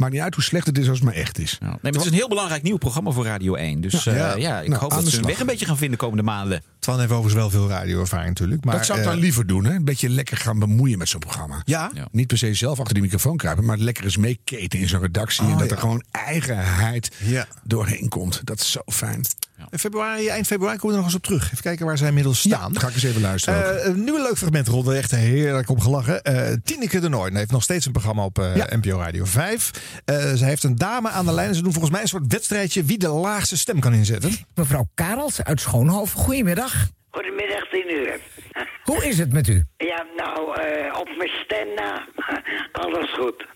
Maakt 0.00 0.12
niet 0.12 0.22
uit 0.22 0.34
hoe 0.34 0.44
slecht 0.44 0.66
het 0.66 0.78
is 0.78 0.88
als 0.88 0.96
het 0.98 1.06
maar 1.06 1.14
echt 1.16 1.38
is. 1.38 1.58
Nee, 1.60 1.70
maar 1.70 1.78
het 1.82 1.96
is 2.00 2.06
een 2.06 2.12
heel 2.12 2.28
belangrijk 2.28 2.62
nieuw 2.62 2.76
programma 2.76 3.10
voor 3.10 3.24
Radio 3.24 3.54
1. 3.54 3.80
Dus 3.80 4.04
Ja. 4.04 4.12
eh, 4.12 4.16
Ja. 4.18 4.34
ja, 4.36 4.60
ik 4.60 4.68
Nou, 4.68 4.80
hoop 4.80 4.90
dat 4.90 5.04
de 5.04 5.10
ze 5.10 5.16
hun 5.16 5.26
weg 5.26 5.40
een 5.40 5.46
beetje 5.46 5.66
gaan 5.66 5.76
vinden 5.76 5.98
komende 5.98 6.22
maanden. 6.22 6.62
Twan 6.78 6.98
heeft 6.98 7.10
overigens 7.10 7.34
wel 7.40 7.50
veel 7.50 7.68
radioervaring 7.68 8.28
natuurlijk. 8.28 8.64
Maar, 8.64 8.76
dat 8.76 8.86
zou 8.86 8.98
ik 8.98 9.04
dan 9.04 9.14
eh, 9.14 9.20
liever 9.20 9.46
doen, 9.46 9.64
hè? 9.64 9.74
Een 9.74 9.84
beetje 9.84 10.08
lekker 10.08 10.36
gaan 10.36 10.58
bemoeien 10.58 10.98
met 10.98 11.08
zo'n 11.08 11.20
programma. 11.20 11.62
Ja? 11.64 11.90
Niet 12.12 12.26
per 12.26 12.38
se 12.38 12.54
zelf 12.54 12.78
achter 12.78 12.94
die 12.94 13.02
microfoon 13.02 13.36
kruipen, 13.36 13.64
maar 13.64 13.76
lekker 13.78 14.04
eens 14.04 14.16
meeketen 14.16 14.78
in 14.78 14.88
zo'n 14.88 15.00
redactie. 15.00 15.44
Oh, 15.44 15.50
en 15.52 15.58
dat 15.58 15.68
ja. 15.68 15.74
er 15.74 15.80
gewoon 15.80 16.02
eigenheid 16.10 17.10
Ja. 17.24 17.46
doorheen 17.64 18.08
komt. 18.08 18.40
Dat 18.44 18.60
is 18.60 18.70
zo 18.70 18.80
fijn. 18.86 19.24
In 19.70 19.78
februari, 19.78 20.28
eind 20.28 20.46
februari 20.46 20.76
komen 20.78 20.88
we 20.88 21.02
er 21.02 21.04
nog 21.04 21.06
eens 21.06 21.14
op 21.14 21.22
terug. 21.22 21.44
Even 21.44 21.62
kijken 21.62 21.86
waar 21.86 21.98
zij 21.98 22.08
inmiddels 22.08 22.40
staan. 22.40 22.78
ga 22.78 22.88
ik 22.88 22.94
eens 22.94 23.02
even 23.02 23.20
luisteren. 23.20 23.58
ook. 23.70 23.76
Eh, 23.76 23.84
een 23.86 24.04
nieuwe 24.04 24.20
leuk 24.22 24.36
fragment, 24.38 24.68
Ron. 24.68 24.92
Echt 24.94 25.10
heerlijk 25.10 25.68
om 25.70 25.80
gelachen. 25.80 26.22
Eh 26.22 26.52
Tineke 26.64 27.00
de 27.00 27.08
Noorden 27.08 27.38
heeft 27.38 27.50
nog 27.50 27.62
steeds 27.62 27.86
een 27.86 27.92
programma 27.92 28.24
op 28.24 28.38
eh, 28.38 28.54
NPO 28.54 28.98
Radio 28.98 29.24
5. 29.24 29.70
Eh 30.04 30.16
zij 30.34 30.48
heeft 30.48 30.62
een 30.64 30.76
dame 30.76 31.08
aan 31.08 31.24
de 31.26 31.32
lijn. 31.32 31.48
En 31.48 31.54
ze 31.54 31.62
doen 31.62 31.72
volgens 31.72 31.92
mij 31.92 32.02
een 32.02 32.08
soort 32.08 32.32
wedstrijdje 32.32 32.84
wie 32.84 32.98
de 32.98 33.08
laagste 33.08 33.58
stem 33.58 33.80
kan 33.80 33.92
inzetten. 33.92 34.30
Mevrouw 34.54 34.88
Karels 34.94 35.42
uit 35.42 35.60
Schoonhoven, 35.60 36.18
goedemiddag. 36.18 36.88
Goedemiddag, 37.10 37.68
10 37.70 37.92
uur. 37.92 38.20
Hoe 38.90 39.06
is 39.08 39.18
het 39.18 39.32
met 39.32 39.48
u? 39.48 39.64
Ja, 39.76 40.06
nou, 40.16 40.60
eh, 40.60 40.98
op 41.00 41.08
mijn 41.16 41.30
stem 41.44 41.66
na. 41.74 42.08
Alles 42.82 43.14
goed. 43.14 43.46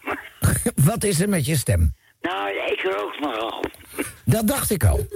Wat 0.91 1.05
is 1.05 1.21
er 1.21 1.29
met 1.29 1.47
je 1.47 1.57
stem? 1.57 1.93
Nou, 2.25 2.49
ik 2.73 2.81
rook 2.83 3.21
nogal. 3.21 3.65
Dat 4.25 4.47
dacht 4.49 4.71
ik 4.71 4.85
al. 4.85 5.07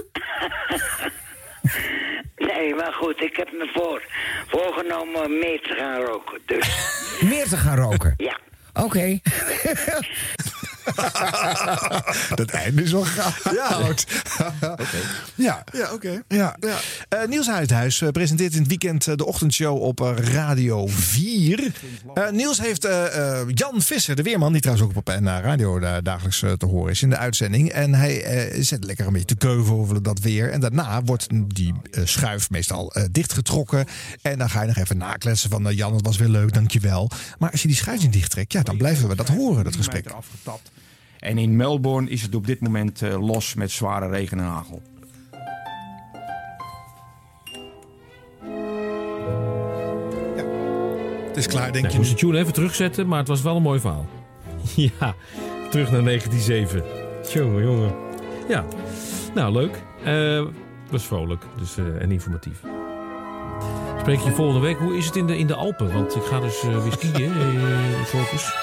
Nee, 2.35 2.75
maar 2.75 2.93
goed, 2.93 3.21
ik 3.21 3.35
heb 3.37 3.51
me 3.51 3.69
voor, 3.73 4.03
voorgenomen 4.47 5.39
meer 5.39 5.61
te 5.61 5.73
gaan 5.77 6.01
roken. 6.01 6.39
Dus, 6.45 6.67
Meer 7.21 7.47
te 7.47 7.57
gaan 7.57 7.77
roken? 7.77 8.13
ja. 8.17 8.39
Oké. 8.73 9.19
dat 12.35 12.49
einde 12.49 12.83
is 12.83 12.91
wel 12.91 13.03
goud. 13.05 14.05
Ja. 15.35 15.63
Ja, 15.71 15.93
oké. 15.93 16.21
Ja. 16.27 16.55
Eh, 17.09 17.19
Niels 17.27 17.49
Uithuis 17.49 18.01
eh, 18.01 18.09
presenteert 18.09 18.53
in 18.53 18.59
het 18.59 18.67
weekend 18.67 19.07
eh, 19.07 19.15
de 19.15 19.25
ochtendshow 19.25 19.81
op 19.81 19.99
Radio 20.15 20.87
4. 20.87 21.71
Eh, 22.13 22.29
Niels 22.29 22.61
heeft 22.61 22.85
eh, 22.85 23.39
eh, 23.41 23.47
Jan 23.53 23.81
Visser, 23.81 24.15
de 24.15 24.21
weerman, 24.23 24.51
die 24.51 24.61
trouwens 24.61 24.89
ook 24.89 24.95
op 24.97 25.07
NH 25.19 25.25
Radio 25.41 25.79
da- 25.79 26.01
dagelijks 26.01 26.39
te 26.57 26.65
horen 26.65 26.91
is 26.91 27.01
in 27.01 27.09
de 27.09 27.17
uitzending. 27.17 27.69
En 27.71 27.93
hij 27.93 28.51
zet 28.63 28.83
lekker 28.83 29.05
een 29.07 29.11
beetje 29.13 29.27
te 29.27 29.35
keuven 29.35 29.75
over 29.75 30.03
dat 30.03 30.19
weer. 30.19 30.51
En 30.51 30.59
daarna 30.59 31.01
wordt 31.03 31.27
die 31.47 31.73
schuif 32.03 32.49
meestal 32.49 32.93
dichtgetrokken. 33.11 33.85
En 34.21 34.37
dan 34.37 34.49
ga 34.49 34.61
je 34.61 34.67
nog 34.67 34.77
even 34.77 34.97
nakletsen 34.97 35.49
van 35.49 35.75
Jan, 35.75 35.93
het 35.95 36.05
was 36.05 36.17
weer 36.17 36.27
leuk, 36.27 36.53
dankjewel. 36.53 37.09
Maar 37.39 37.51
als 37.51 37.61
je 37.61 37.67
die 37.67 37.77
schuif 37.77 38.01
niet 38.01 38.13
dichttrekt, 38.13 38.53
ja, 38.53 38.61
dan 38.61 38.77
blijven 38.77 39.07
we 39.09 39.15
dat 39.15 39.27
horen, 39.27 39.63
dat 39.63 39.75
gesprek. 39.75 40.07
afgetapt. 40.09 40.71
En 41.19 41.37
in 41.37 41.55
Melbourne 41.55 42.09
is 42.09 42.21
het 42.21 42.35
op 42.35 42.47
dit 42.47 42.61
moment 42.61 43.01
eh, 43.01 43.27
los 43.27 43.53
met 43.53 43.71
zware 43.71 44.07
regen 44.09 44.39
en 44.39 44.45
hagel. 44.45 44.81
Het 51.27 51.37
is 51.37 51.47
klaar, 51.47 51.71
denk 51.71 51.75
Ja, 51.75 51.81
je 51.81 51.87
ik 51.87 51.97
moest 51.97 52.09
de 52.09 52.15
tune 52.17 52.37
even 52.37 52.53
terugzetten, 52.53 53.07
maar 53.07 53.19
het 53.19 53.27
was 53.27 53.41
wel 53.41 53.55
een 53.55 53.61
mooi 53.61 53.79
verhaal. 53.79 54.07
ja, 54.99 55.15
terug 55.69 55.91
naar 55.91 56.03
1907. 56.03 56.83
Jongen, 57.33 57.63
jongen. 57.63 57.93
Ja, 58.47 58.65
nou 59.33 59.51
leuk. 59.51 59.83
Eh 60.03 60.45
was 60.91 61.03
vrolijk 61.03 61.43
dus, 61.57 61.77
eh, 61.77 62.01
en 62.01 62.11
informatief. 62.11 62.61
Spreek 63.99 64.19
je 64.19 64.31
volgende 64.31 64.59
week. 64.59 64.77
Hoe 64.77 64.97
is 64.97 65.05
het 65.05 65.15
in 65.15 65.27
de, 65.27 65.37
in 65.37 65.47
de 65.47 65.55
Alpen? 65.55 65.93
Want 65.93 66.15
ik 66.15 66.23
ga 66.23 66.39
dus 66.39 66.63
eh 66.63 66.83
weer 66.83 66.91
skiën, 66.91 67.31
focus. 68.05 68.53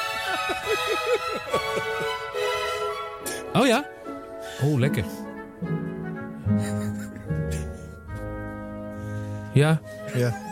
Oh 3.58 3.64
ja? 3.64 3.84
Oh, 4.62 4.78
lekker. 4.78 5.04
Ja? 9.54 9.80
Ja. 10.14 10.45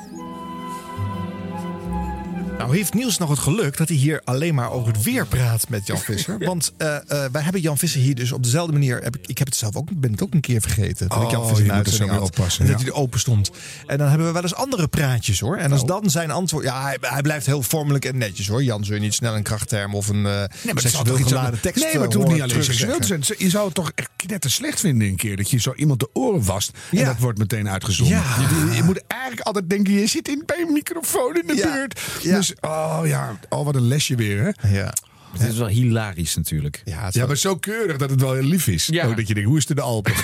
Nou 2.65 2.77
heeft 2.77 2.95
Niels 2.95 3.19
nog 3.19 3.31
het 3.31 3.39
geluk 3.39 3.77
dat 3.77 3.89
hij 3.89 3.97
hier 3.97 4.21
alleen 4.25 4.55
maar 4.55 4.71
over 4.71 4.93
het 4.93 5.03
weer 5.03 5.27
praat 5.27 5.69
met 5.69 5.87
Jan 5.87 5.99
Visser. 6.09 6.39
Want 6.39 6.73
eh, 6.77 6.97
eh, 6.97 7.03
wij 7.33 7.43
hebben 7.43 7.61
Jan 7.61 7.79
Visser 7.79 8.01
hier 8.01 8.15
dus 8.15 8.33
op 8.33 8.43
dezelfde 8.43 8.73
manier. 8.73 9.03
Heb 9.03 9.17
ik, 9.17 9.27
ik 9.27 9.39
heb 9.39 9.47
het 9.47 9.57
zelf 9.57 9.77
ook, 9.77 9.89
ben 10.01 10.11
het 10.11 10.23
ook 10.23 10.35
een 10.35 10.41
keer 10.41 10.61
vergeten. 10.61 11.09
Dat 11.09 11.23
ik 11.23 11.31
Jan 11.31 11.41
Oh, 11.41 11.49
Visser 11.49 11.65
je 11.65 12.07
de 12.07 12.13
had. 12.13 12.21
oppassen, 12.23 12.65
En 12.65 12.71
dat 12.71 12.81
ja. 12.81 12.85
hij 12.87 12.95
er 12.95 13.01
open 13.01 13.21
stond. 13.21 13.51
En 13.87 13.99
dan 13.99 14.09
hebben 14.09 14.27
we 14.27 14.33
wel 14.33 14.43
eens 14.43 14.55
andere 14.55 14.89
praatjes 14.89 15.41
hoor. 15.41 15.57
En 15.57 15.73
als 15.73 15.85
dan 15.85 16.11
zijn 16.11 16.31
antwoord. 16.31 16.65
Ja, 16.65 16.83
hij, 16.83 16.99
hij 17.01 17.23
blijft 17.23 17.47
heel 17.47 17.63
vormelijk 17.63 18.05
en 18.05 18.19
netjes 18.19 18.49
hoor. 18.49 18.63
Jan 18.63 18.85
zul 18.85 18.95
je 18.95 19.01
niet 19.01 19.15
snel 19.15 19.37
een 19.37 19.43
krachtterm 19.43 19.95
of 19.95 20.09
een 20.09 20.17
eh 20.17 20.23
Nee, 20.23 20.47
maar 20.75 20.83
het 20.83 20.93
zou 20.93 21.07
seksueel 21.07 21.27
geladen 21.27 21.61
tekst 21.61 21.85
Nee, 21.85 21.99
maar 21.99 22.09
toen 22.09 22.33
niet 22.33 22.43
alleen 22.43 22.65
seksueel 22.65 22.99
te 22.99 23.07
zijn. 23.07 23.25
Je 23.39 23.51
zou 23.51 23.65
het 23.65 23.75
toch 23.75 23.93
echt 23.95 24.11
knetter 24.17 24.51
slecht 24.51 24.81
vinden 24.81 25.09
een 25.09 25.17
keer. 25.17 25.37
Dat 25.37 25.51
je 25.51 25.59
zo 25.61 25.73
iemand 25.75 26.01
de 26.01 26.09
oren 26.13 26.45
wast. 26.45 26.71
En 26.91 27.05
dat 27.05 27.19
wordt 27.19 27.39
meteen 27.39 27.69
uitgezonden. 27.69 28.17
Ja. 28.17 28.37
Je, 28.39 28.77
je 28.77 28.83
moet 28.83 29.03
eigenlijk 29.07 29.24
altijd 29.41 29.71
denken, 29.71 29.93
je 29.93 30.07
zit 30.07 30.29
in, 30.29 30.43
bij 30.47 30.61
een 30.61 30.73
microfoon 30.73 31.37
in 31.37 31.47
de 31.47 31.55
buurt. 31.55 32.01
Ja. 32.23 32.37
Dus, 32.37 32.55
oh 32.61 33.01
ja, 33.05 33.39
oh 33.49 33.65
wat 33.65 33.75
een 33.75 33.89
lesje 33.89 34.15
weer 34.15 34.43
hè. 34.43 34.69
Ja. 34.69 34.93
Het 35.39 35.53
is 35.53 35.59
wel 35.59 35.67
hilarisch 35.67 36.37
natuurlijk. 36.37 36.83
Ja, 36.85 37.09
Ja, 37.11 37.27
maar 37.27 37.37
zo 37.37 37.57
keurig 37.57 37.97
dat 37.97 38.11
het 38.11 38.21
wel 38.21 38.33
heel 38.33 38.43
lief 38.43 38.67
is. 38.67 38.87
Ja. 38.87 39.07
Ook 39.07 39.17
dat 39.17 39.29
je 39.29 39.35
denkt, 39.35 39.49
hoe 39.49 39.59
is 39.59 39.63
het 39.69 39.71
in 39.71 39.77
de 39.77 39.83
Alpen? 39.83 40.13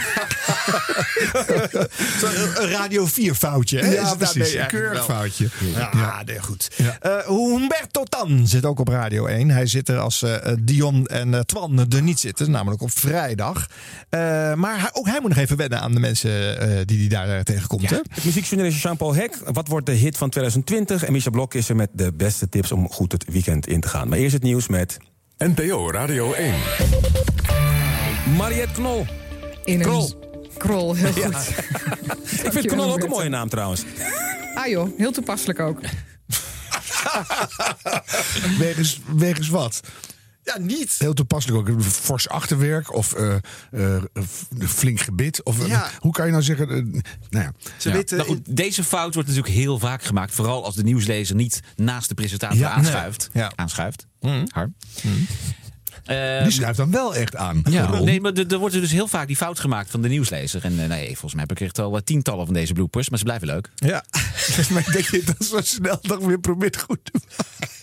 Zo'n, 2.20 2.30
een 2.64 2.68
Radio 2.70 3.06
4 3.06 3.34
foutje. 3.34 3.78
Hè? 3.78 3.92
Ja, 3.92 4.14
precies. 4.14 4.54
Een 4.54 4.66
keurig 4.66 5.06
wel? 5.06 5.16
foutje. 5.16 5.48
Ja, 5.74 5.90
Ja. 5.92 6.22
nee, 6.26 6.38
goed. 6.42 6.70
Eh, 7.00 7.12
Humberto 7.26 8.04
Tan 8.04 8.46
zit 8.46 8.64
ook 8.64 8.78
op 8.78 8.88
Radio 8.88 9.26
1. 9.26 9.50
Hij 9.50 9.66
zit 9.66 9.88
er 9.88 9.98
als 9.98 10.22
eh, 10.22 10.52
Dion 10.60 11.06
en 11.06 11.34
eh, 11.34 11.40
Twan 11.40 11.86
er 11.90 12.02
niet 12.02 12.20
zitten, 12.20 12.50
namelijk 12.50 12.82
op 12.82 12.90
vrijdag. 12.90 13.66
Eh, 14.08 14.20
maar 14.54 14.80
hij, 14.80 14.90
ook 14.92 15.06
hij 15.06 15.18
moet 15.20 15.28
nog 15.28 15.38
even 15.38 15.56
wennen 15.56 15.80
aan 15.80 15.92
de 15.94 16.00
mensen 16.00 16.60
eh, 16.60 16.78
die 16.84 16.98
hij 16.98 17.08
daar 17.08 17.28
eh, 17.36 17.40
tegenkomt. 17.40 17.90
Hè? 17.90 17.98
Muziekjournalist 18.24 18.82
Jean-Paul 18.82 19.14
Hek. 19.14 19.36
Wat 19.44 19.68
wordt 19.68 19.86
de 19.86 19.92
hit 19.92 20.16
van 20.16 20.30
2020? 20.30 21.04
En 21.04 21.12
Micha 21.12 21.30
Blok 21.30 21.54
is 21.54 21.68
er 21.68 21.76
met 21.76 21.88
de 21.92 22.12
beste 22.12 22.48
tips 22.48 22.72
om 22.72 22.88
goed 22.90 23.12
het 23.12 23.24
weekend 23.32 23.66
in 23.66 23.80
te 23.80 23.88
gaan. 23.88 24.08
Maar 24.08 24.18
eerst 24.18 24.34
het 24.34 24.42
nieuws 24.42 24.68
met... 24.68 24.98
NPO 25.44 25.90
Radio 25.90 26.32
1. 26.32 26.54
Mariette 28.36 28.72
Knol. 28.74 29.06
In 29.64 29.74
een 29.74 29.80
Krol. 29.80 30.12
Krol, 30.58 30.94
heel 30.94 31.14
Ja. 31.30 31.38
goed. 31.38 31.48
Ik 32.44 32.52
vind 32.52 32.66
Knol 32.66 32.92
ook 32.92 33.02
een 33.02 33.08
mooie 33.08 33.28
naam 33.28 33.48
trouwens. 33.48 33.82
Ah 34.54 34.66
joh, 34.66 34.88
heel 34.98 35.12
toepasselijk 35.12 35.60
ook. 35.60 35.80
wegens, 38.58 39.00
wegens 39.16 39.48
wat? 39.48 39.80
Ja, 40.44 40.58
niet. 40.58 40.94
Heel 40.98 41.12
toepasselijk 41.12 41.68
ook. 41.68 41.82
Fors 41.82 42.28
achterwerk 42.28 42.94
of 42.94 43.12
eh, 43.12 43.34
eh, 43.34 43.40
een 43.70 44.68
flink 44.68 45.00
gebit. 45.00 45.44
Of, 45.44 45.68
eh. 45.68 45.82
Hoe 45.98 46.12
kan 46.12 46.24
je 46.26 46.30
nou 46.30 46.42
zeggen... 46.42 46.68
nou 47.30 47.44
ja. 47.44 47.52
Ja. 47.78 48.02
Nou 48.06 48.22
goed, 48.22 48.56
deze 48.56 48.84
fout 48.84 49.14
wordt 49.14 49.28
natuurlijk 49.28 49.54
heel 49.54 49.78
vaak 49.78 50.02
gemaakt. 50.02 50.34
Vooral 50.34 50.64
als 50.64 50.74
de 50.74 50.82
nieuwslezer 50.82 51.36
niet 51.36 51.60
naast 51.76 52.08
de 52.08 52.14
presentator 52.14 52.58
Ja, 52.58 52.70
aanschuift. 52.70 53.30
nee. 53.32 53.42
Ja. 53.42 53.52
Aanschuift. 53.54 54.06
Mm. 54.20 54.44
Harm. 54.48 54.74
Die 56.42 56.50
schuift 56.50 56.76
dan 56.76 56.90
wel 56.90 57.14
echt 57.14 57.36
aan. 57.36 57.62
Ja, 57.70 58.00
nee, 58.00 58.20
maar 58.20 58.32
er 58.32 58.52
er 58.52 58.58
wordt 58.58 58.74
dus 58.74 58.92
heel 58.92 59.08
vaak 59.08 59.26
die 59.26 59.36
fout 59.36 59.58
gemaakt 59.60 59.90
van 59.90 60.02
de 60.02 60.08
nieuwslezer. 60.08 60.64
En 60.64 60.74
nee, 60.88 61.06
volgens 61.06 61.34
mij 61.34 61.44
heb 61.48 61.52
ik 61.58 61.60
echt 61.60 61.78
al 61.78 62.00
tientallen 62.04 62.44
van 62.44 62.54
deze 62.54 62.72
bloopers, 62.72 63.08
maar 63.08 63.18
ze 63.18 63.24
blijven 63.24 63.46
leuk. 63.46 63.70
Ja. 63.74 64.04
maar 64.70 64.86
ik 64.86 64.92
denk 64.92 65.06
je 65.10 65.22
dat 65.24 65.46
zo 65.46 65.60
snel 65.60 65.98
nog 66.02 66.18
weer 66.18 66.40
probeert 66.40 66.80
goed 66.80 66.98
te 67.04 67.12
maken. 67.12 67.78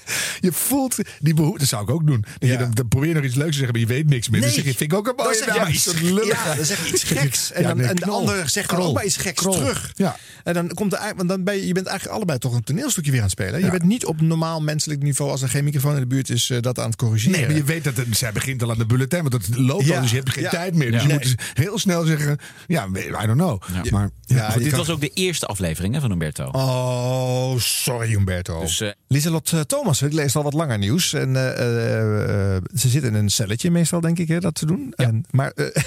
Je 0.46 0.52
voelt 0.52 0.96
die 1.20 1.34
behoefte, 1.34 1.58
dat 1.58 1.68
zou 1.68 1.82
ik 1.82 1.90
ook 1.90 2.06
doen. 2.06 2.24
Dat 2.38 2.48
je 2.50 2.56
dan, 2.56 2.70
dan 2.70 2.88
probeer 2.88 3.08
je 3.08 3.14
nog 3.14 3.24
iets 3.24 3.34
leuks 3.34 3.50
te 3.50 3.56
zeggen, 3.58 3.72
maar 3.80 3.88
je 3.88 3.94
weet 3.94 4.08
niks 4.08 4.28
meer. 4.28 4.40
Dan 4.40 4.50
zeg 4.50 4.64
je, 4.64 4.74
vind 4.74 4.92
ik 4.92 4.98
ook 4.98 5.06
een 5.06 5.14
mooie 5.16 5.42
naam. 5.46 5.68
iets- 5.68 5.94
Ja, 6.26 6.54
dan 6.54 6.64
zeg 6.64 6.86
je 6.86 6.92
iets 6.92 7.02
geks. 7.18 7.52
En, 7.52 7.62
Ja, 7.62 7.68
dan, 7.68 7.76
nee, 7.76 7.86
en 7.86 7.96
de 7.96 8.10
ander 8.10 8.48
zegt 8.48 8.70
dan 8.70 8.80
ook 8.80 8.94
maar 8.94 9.04
iets 9.04 9.16
geks 9.16 9.40
Krol. 9.40 9.52
terug. 9.54 9.92
Ja. 9.94 10.16
En 10.44 10.54
dan 10.54 10.68
komt 10.74 10.92
er 10.92 10.98
eigenlijk, 10.98 11.16
want 11.16 11.28
dan 11.28 11.44
ben 11.44 11.54
je, 11.62 11.66
je 11.66 11.72
bent 11.74 11.86
eigenlijk 11.86 12.16
allebei 12.16 12.38
toch 12.38 12.54
een 12.54 12.64
toneelstukje 12.64 13.10
weer 13.10 13.20
aan 13.20 13.26
het 13.26 13.38
spelen. 13.40 13.60
Je 13.64 13.70
bent 13.70 13.82
niet 13.82 14.04
op 14.06 14.20
normaal 14.20 14.60
menselijk 14.60 15.02
niveau, 15.02 15.30
als 15.30 15.42
er 15.42 15.48
geen 15.48 15.64
microfoon 15.64 15.94
in 15.94 16.00
de 16.00 16.06
buurt 16.06 16.30
is, 16.30 16.50
eh, 16.50 16.60
dat 16.60 16.78
aan 16.78 16.86
het 16.86 16.96
corrigeren. 16.96 17.36
Nee, 17.38 17.46
maar 17.46 17.56
je 17.56 17.64
weet 17.64 17.84
dat 17.84 17.96
het, 17.96 18.16
zij 18.16 18.32
begint 18.32 18.62
al 18.62 18.70
aan 18.70 18.78
de 18.78 18.86
bulletin, 18.86 19.20
want 19.22 19.32
het 19.32 19.56
loopt 19.56 19.84
Ja. 19.86 19.94
al, 19.94 20.00
dus 20.00 20.10
je 20.10 20.16
hebt 20.16 20.30
geen 20.30 20.42
Ja. 20.42 20.50
tijd 20.50 20.74
meer. 20.74 20.90
Dus 20.92 21.02
Ja. 21.02 21.06
je 21.08 21.14
Nee. 21.14 21.26
moet 21.26 21.36
dus 21.36 21.46
heel 21.64 21.78
snel 21.78 22.04
zeggen, 22.04 22.38
ja, 22.66 22.86
I 22.94 23.26
don't 23.26 23.32
know. 23.38 23.62
Maar, 23.90 24.10
Ja, 24.28 24.44
Goed, 24.44 24.52
je 24.54 24.58
dit 24.60 24.68
kan- 24.68 24.78
was 24.78 24.90
ook 24.90 25.00
de 25.00 25.08
eerste 25.14 25.46
aflevering 25.46 25.94
hè, 25.94 26.00
van 26.00 26.10
Humberto. 26.10 26.44
Oh, 26.52 27.58
sorry 27.58 28.08
Humberto. 28.08 28.60
Dus, 28.60 28.80
eh, 28.80 28.88
Lieselot 29.08 29.52
uh, 29.52 29.60
Thomas, 29.86 30.00
die 30.00 30.14
leest 30.14 30.36
al 30.36 30.42
wat 30.42 30.52
langer 30.52 30.78
nieuws. 30.78 31.12
En 31.12 31.36
eh, 31.36 31.50
eh, 31.50 32.54
eh, 32.56 32.62
ze 32.74 32.88
zit 32.88 33.02
in 33.02 33.14
een 33.14 33.30
celletje 33.30 33.70
meestal, 33.70 34.00
denk 34.00 34.18
ik, 34.18 34.28
hè, 34.28 34.40
dat 34.40 34.54
te 34.54 34.66
doen. 34.66 34.92
En, 34.96 35.24
maar 35.30 35.50
eh, 35.50 35.82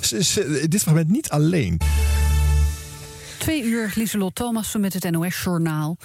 ze, 0.20 0.66
dit 0.68 0.82
fragment 0.82 1.08
niet 1.08 1.30
alleen. 1.30 1.80
Twee 3.38 3.62
uur 3.62 3.92
Lieselot 3.94 4.34
Thomassen 4.34 4.80
met 4.80 4.92
het 4.92 5.10
NOS-journaal. 5.10 5.96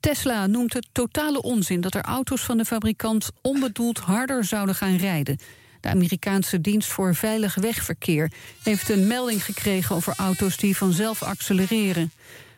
Tesla 0.00 0.46
noemt 0.46 0.72
het 0.72 0.88
totale 0.92 1.42
onzin 1.42 1.80
dat 1.80 1.94
er 1.94 2.02
auto's 2.02 2.40
van 2.40 2.56
de 2.56 2.64
fabrikant 2.64 3.30
onbedoeld 3.42 3.98
harder 3.98 4.44
zouden 4.44 4.74
gaan 4.74 4.96
rijden. 4.96 5.38
De 5.80 5.88
Amerikaanse 5.88 6.60
dienst 6.60 6.88
voor 6.88 7.14
veilig 7.14 7.54
wegverkeer 7.54 8.32
heeft 8.62 8.88
een 8.88 9.06
melding 9.06 9.44
gekregen 9.44 9.96
over 9.96 10.14
auto's 10.16 10.56
die 10.56 10.76
vanzelf 10.76 11.22
accelereren. 11.22 12.12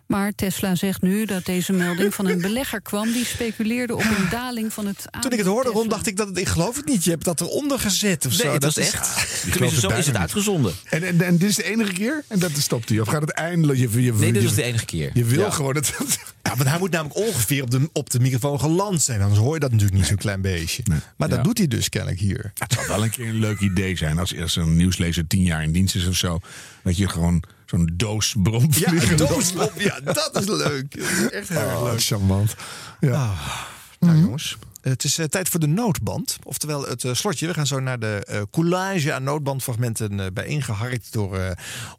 Maar 0.09 0.33
Tesla 0.35 0.75
zegt 0.75 1.03
nu 1.03 1.25
dat 1.25 1.45
deze 1.45 1.73
melding 1.73 2.15
van 2.15 2.27
een 2.27 2.41
belegger 2.41 2.81
kwam... 2.83 3.13
die 3.13 3.25
speculeerde 3.25 3.95
op 3.95 4.01
een 4.01 4.29
daling 4.31 4.73
van 4.73 4.87
het 4.87 5.05
Toen 5.21 5.31
ik 5.33 5.39
het 5.39 5.47
hoorde, 5.47 5.71
Ron, 5.71 5.89
dacht 5.89 6.07
ik 6.07 6.17
dat 6.17 6.29
het, 6.29 6.39
ik 6.39 6.49
geloof 6.49 6.77
het 6.77 6.87
niet. 6.87 7.05
Je 7.05 7.11
hebt 7.11 7.25
dat 7.25 7.41
eronder 7.41 7.79
gezet 7.79 8.27
of 8.27 8.31
Nee, 8.33 8.41
zo. 8.41 8.53
het 8.53 8.61
dat 8.61 8.75
was 8.75 8.85
is- 8.87 8.93
echt. 8.93 9.51
Tenminste, 9.53 9.81
zo 9.81 9.89
is 9.89 10.07
het 10.07 10.17
uitgezonden. 10.17 10.73
En, 10.85 11.03
en, 11.03 11.21
en 11.21 11.37
dit 11.39 11.49
is 11.49 11.57
de 11.57 11.65
enige 11.65 11.93
keer? 11.93 12.25
En 12.29 12.39
dat 12.39 12.51
stopt 12.59 12.89
hij? 12.89 13.01
Of 13.01 13.09
gaat 13.09 13.21
het 13.21 13.31
eindelijk... 13.31 13.79
Je, 13.79 14.03
je, 14.03 14.13
Nee, 14.13 14.33
dit 14.33 14.43
je- 14.43 14.49
is 14.49 14.55
de 14.55 14.63
enige 14.63 14.85
keer. 14.85 15.11
Je 15.15 15.25
wil 15.25 15.41
Ja. 15.45 15.51
gewoon 15.51 15.75
dat... 15.75 15.93
Ja, 16.43 16.57
want 16.57 16.69
hij 16.69 16.79
moet 16.79 16.91
namelijk 16.91 17.17
ongeveer 17.19 17.63
op 17.63 17.71
de, 17.71 17.91
op 17.93 18.11
de 18.11 18.21
microfoon 18.21 18.61
geland 18.61 19.03
zijn. 19.03 19.21
Anders 19.23 19.41
hoor 19.41 19.55
je 19.55 19.61
dat 19.61 19.71
natuurlijk 19.71 19.99
niet 19.99 20.07
zo'n 20.09 20.17
klein 20.17 20.41
beestje. 20.41 20.83
Maar 21.17 21.29
dat 21.29 21.39
Ja. 21.39 21.43
doet 21.45 21.59
hij 21.59 21.67
dus 21.69 21.89
kennelijk 21.89 22.21
hier. 22.21 22.53
Het 22.55 22.73
zou 22.73 22.87
wel 22.87 23.03
een 23.05 23.11
keer 23.11 23.29
een 23.29 23.39
leuk 23.39 23.61
idee 23.61 23.97
zijn 23.97 24.19
als, 24.19 24.37
als 24.41 24.57
een 24.57 24.77
nieuwslezer 24.77 25.27
tien 25.27 25.43
jaar 25.43 25.63
in 25.63 25.73
dienst 25.73 25.95
is 25.95 26.07
of 26.07 26.17
zo. 26.17 26.39
Dat 26.85 26.97
je 26.97 27.09
gewoon 27.09 27.43
zo'n 27.70 27.90
doos 27.93 28.32
Ja, 28.32 28.43
bromvliegen 28.43 29.16
doos 29.16 29.53
op. 29.53 29.73
Ja, 29.78 30.01
dat 30.01 30.31
is 30.40 30.47
leuk. 30.47 30.97
Dat 30.99 31.09
is 31.11 31.31
echt 31.31 31.49
heel 31.49 31.59
erg 31.59 31.77
Oh, 31.77 31.82
leuk. 31.82 32.03
charmant. 32.03 32.55
Ja. 33.01 33.12
Ah, 33.12 33.61
nou 34.01 34.19
jongens, 34.19 34.57
het 34.82 35.05
is 35.05 35.19
eh, 35.19 35.27
tijd 35.27 35.49
voor 35.49 35.61
de 35.61 35.66
noodband. 35.66 36.36
Oftewel 36.43 36.86
het 36.89 37.05
eh, 37.05 37.15
slotje. 37.15 37.47
We 37.47 37.55
gaan 37.55 37.66
zo 37.66 37.81
naar 37.81 37.99
de 37.99 38.23
eh, 38.27 38.40
collage 38.51 39.12
aan 39.12 39.23
noodbandfragmenten 39.23 40.12
uh, 40.19 40.27
bijeengeharkt 40.32 41.12
door 41.12 41.39
eh, 41.39 41.51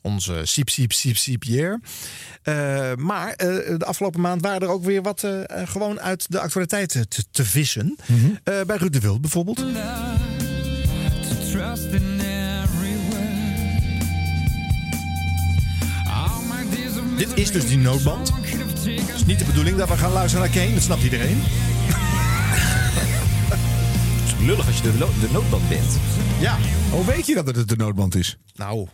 onze 0.02 0.42
Siep 0.44 0.70
Siep 0.70 0.92
Siep 0.92 1.18
Siep 1.18 1.40
Pierre. 1.40 1.80
Uh, 2.44 2.96
maar 2.96 3.30
uh, 3.30 3.78
de 3.78 3.86
afgelopen 3.86 4.22
maand 4.22 4.42
waren 4.42 4.62
er 4.62 4.68
ook 4.68 4.84
weer 4.84 5.02
wat 5.02 5.24
uh, 5.24 5.42
gewoon 5.66 6.00
uit 6.00 6.26
de 6.32 6.40
actualiteiten 6.40 7.10
te, 7.10 7.24
te 7.32 7.46
vissen. 7.46 7.96
Mm 8.06 8.20
-hmm. 8.20 8.66
bij 8.66 8.78
Ruud 8.78 8.94
de 8.94 9.00
Wild 9.00 9.22
bijvoorbeeld. 9.22 9.60
Dit 17.20 17.38
is 17.38 17.52
dus 17.52 17.68
die 17.68 17.78
noodband. 17.78 18.32
Het 18.34 19.16
is 19.16 19.26
niet 19.26 19.40
de 19.40 19.46
bedoeling 19.46 19.78
dat 19.78 19.88
we 19.88 19.98
gaan 19.98 20.12
luisteren 20.12 20.46
naar 20.46 20.56
Kane, 20.56 20.74
dat 20.74 20.84
snapt 20.84 21.04
iedereen. 21.04 21.38
Het 24.20 24.28
is 24.28 24.46
lullig 24.46 24.68
als 24.68 24.78
je 24.78 24.82
de, 24.82 24.98
de 24.98 25.30
noodband 25.32 25.70
bent. 25.70 25.98
Ja. 26.40 26.58
Hoe 26.92 27.06
weet 27.06 27.26
je 27.26 27.34
dat 27.34 27.56
het 27.56 27.68
de 27.68 27.76
noodband 27.76 28.16
is? 28.16 28.38
Nou, 28.54 28.88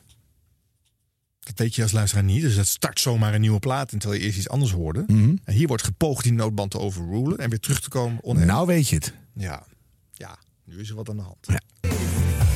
dat 1.40 1.58
weet 1.58 1.76
je 1.76 1.82
als 1.82 1.92
luisteraar 1.92 2.24
niet. 2.24 2.42
Dus 2.42 2.56
dat 2.56 2.68
start 2.68 3.00
zomaar 3.00 3.34
een 3.34 3.42
nieuwe 3.42 3.60
plaat 3.60 3.92
en 3.92 4.00
terwijl 4.00 4.22
je 4.22 4.26
eerst 4.28 4.38
iets 4.40 4.50
anders 4.50 4.72
hoorde. 4.72 5.04
Mm 5.08 5.24
-hmm. 5.24 5.40
En 5.44 5.54
hier 5.54 5.68
wordt 5.68 5.84
gepoogd 5.84 6.24
die 6.24 6.34
noodband 6.34 6.72
te 6.72 6.80
overrulen 6.80 7.38
en 7.38 7.50
weer 7.50 7.60
terug 7.60 7.82
te 7.82 7.90
komen. 7.90 8.24
Oneens. 8.24 8.46
Nou 8.46 8.68
weet 8.68 8.90
je 8.90 8.96
het. 8.96 9.14
Ja. 9.34 9.66
Ja, 10.14 10.38
nu 10.64 10.80
is 10.80 10.90
er 10.90 10.96
wat 10.96 11.10
aan 11.10 11.18
de 11.18 11.22
hand. 11.22 11.38
Ja. 11.42 11.62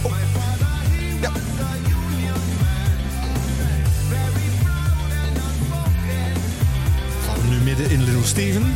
Oh. 0.03 0.17
ja. 1.21 1.31
Midden 7.63 7.89
in 7.89 8.03
Little 8.03 8.25
Steven. 8.25 8.73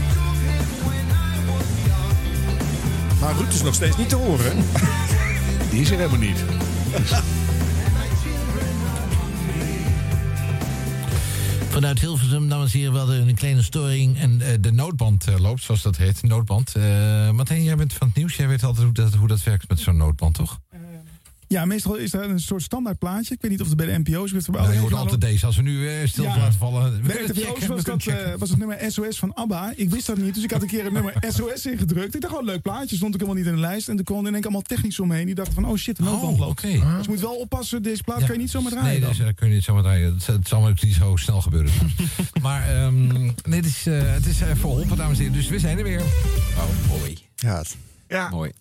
Maar 3.20 3.36
Ruud 3.36 3.54
is 3.54 3.64
nog 3.64 3.74
steeds 3.74 3.98
niet 3.98 4.10
te 4.10 4.16
horen. 4.16 4.58
Die 5.72 5.82
is 5.82 5.92
er 5.92 5.98
helemaal 5.98 6.20
niet. 6.20 6.44
Vanuit 11.70 12.00
Hilversum, 12.00 12.50
dames 12.50 12.74
en 12.74 12.78
heren, 12.78 12.94
we 12.94 13.00
hadden 13.00 13.28
een 13.28 13.36
kleine 13.36 13.62
storing 13.62 14.18
en 14.20 14.40
uh, 14.40 14.48
de 14.60 14.72
noodband 14.72 15.30
uh, 15.30 15.40
loopt, 15.40 15.64
zoals 15.64 15.82
dat 15.82 15.98
heet. 15.98 16.24
Noodband. 16.24 16.74
Uh, 16.78 16.84
Martijn, 17.32 17.64
jij 17.64 17.76
bent 17.76 17.94
van 17.94 18.08
het 18.08 18.16
nieuws. 18.16 18.36
Jij 18.36 18.48
weet 18.48 18.64
altijd 18.64 18.86
hoe 18.86 18.94
dat, 18.94 19.14
hoe 19.14 19.28
dat 19.28 19.44
werkt 19.44 19.70
met 19.70 19.80
zo'n 19.80 19.98
noodband, 19.98 20.36
toch? 20.36 20.60
Ja, 21.54 21.66
meestal 21.66 21.96
is 21.96 22.14
er 22.14 22.30
een 22.30 22.40
soort 22.40 22.62
standaard 22.62 22.98
plaatje. 22.98 23.34
Ik 23.34 23.42
weet 23.42 23.52
niet 23.52 23.62
of 23.62 23.68
het 23.68 23.78
bij 23.78 23.86
de 23.86 24.00
NPO's 24.00 24.32
is. 24.32 24.48
Nou, 24.48 24.74
je 24.74 24.80
hoort 24.80 24.94
altijd 24.94 25.22
deze. 25.22 25.46
Als 25.46 25.56
we 25.56 25.62
nu 25.62 25.72
uh, 25.72 26.08
stil 26.08 26.24
ja. 26.24 26.38
laten 26.38 26.60
vallen. 26.60 27.02
Bij 27.02 27.26
de 27.26 27.34
NPO's 27.34 27.66
was, 27.66 27.84
dat, 27.84 28.06
uh, 28.06 28.16
was 28.38 28.50
het 28.50 28.58
nummer 28.58 28.92
SOS 28.92 29.20
van 29.20 29.34
ABBA. 29.34 29.74
Ik 29.76 29.90
wist 29.90 30.06
dat 30.06 30.18
niet, 30.18 30.34
dus 30.34 30.44
ik 30.44 30.52
had 30.52 30.62
een 30.62 30.68
keer 30.68 30.84
het 30.84 30.94
nummer 30.94 31.14
SOS 31.34 31.66
ingedrukt. 31.66 32.16
Ik 32.16 32.22
dacht, 32.22 32.36
oh, 32.36 32.44
leuk 32.44 32.62
plaatje. 32.62 32.96
Stond 32.96 33.14
ik 33.14 33.22
helemaal 33.22 33.42
niet 33.42 33.52
in 33.52 33.56
de 33.56 33.68
lijst. 33.68 33.90
En 33.90 33.96
toen 33.96 34.06
kwam 34.06 34.20
er 34.20 34.28
in 34.28 34.34
één 34.34 34.42
keer 34.42 34.52
allemaal 34.52 34.68
technisch 34.68 35.00
omheen. 35.00 35.26
Die 35.26 35.36
dachten 35.36 35.54
van, 35.54 35.66
oh 35.66 35.76
shit, 35.76 35.98
de 35.98 36.04
noodband 36.04 36.40
oh. 36.40 36.48
Okay. 36.48 36.72
Dus 36.72 37.06
je 37.06 37.10
moet 37.10 37.20
wel 37.20 37.36
oppassen, 37.36 37.84
deze 37.84 38.04
plaat 38.04 38.20
ja. 38.20 38.26
kan 38.26 38.36
je 38.36 38.42
niet 38.42 38.52
zomaar 38.52 38.72
draaien. 38.72 39.02
Nee, 39.02 39.10
deze 39.10 39.34
kun 39.34 39.48
je 39.48 39.54
niet 39.54 39.64
zomaar 39.64 39.84
draaien. 39.84 40.14
Het, 40.14 40.28
het 40.28 40.48
zal 40.48 40.68
ook 40.68 40.84
niet 40.84 40.94
zo 40.94 41.16
snel 41.16 41.42
gebeuren. 41.42 41.72
maar 42.42 42.84
um, 42.84 43.08
nee, 43.44 43.60
het 43.60 43.66
is, 43.66 43.88
uh, 43.88 44.02
het 44.14 44.26
is 44.26 44.38
verholpen, 44.38 44.98
dames 44.98 45.18
en 45.18 45.24
heren. 45.24 45.38
Dus 45.38 45.48
we 45.48 45.60
zijn 45.60 45.78
er 45.78 45.84
weer. 45.84 46.02
Oh, 46.58 46.98
mooi. 47.00 47.18
Ja, 47.36 47.64
ja. 48.08 48.30
mooi. 48.30 48.52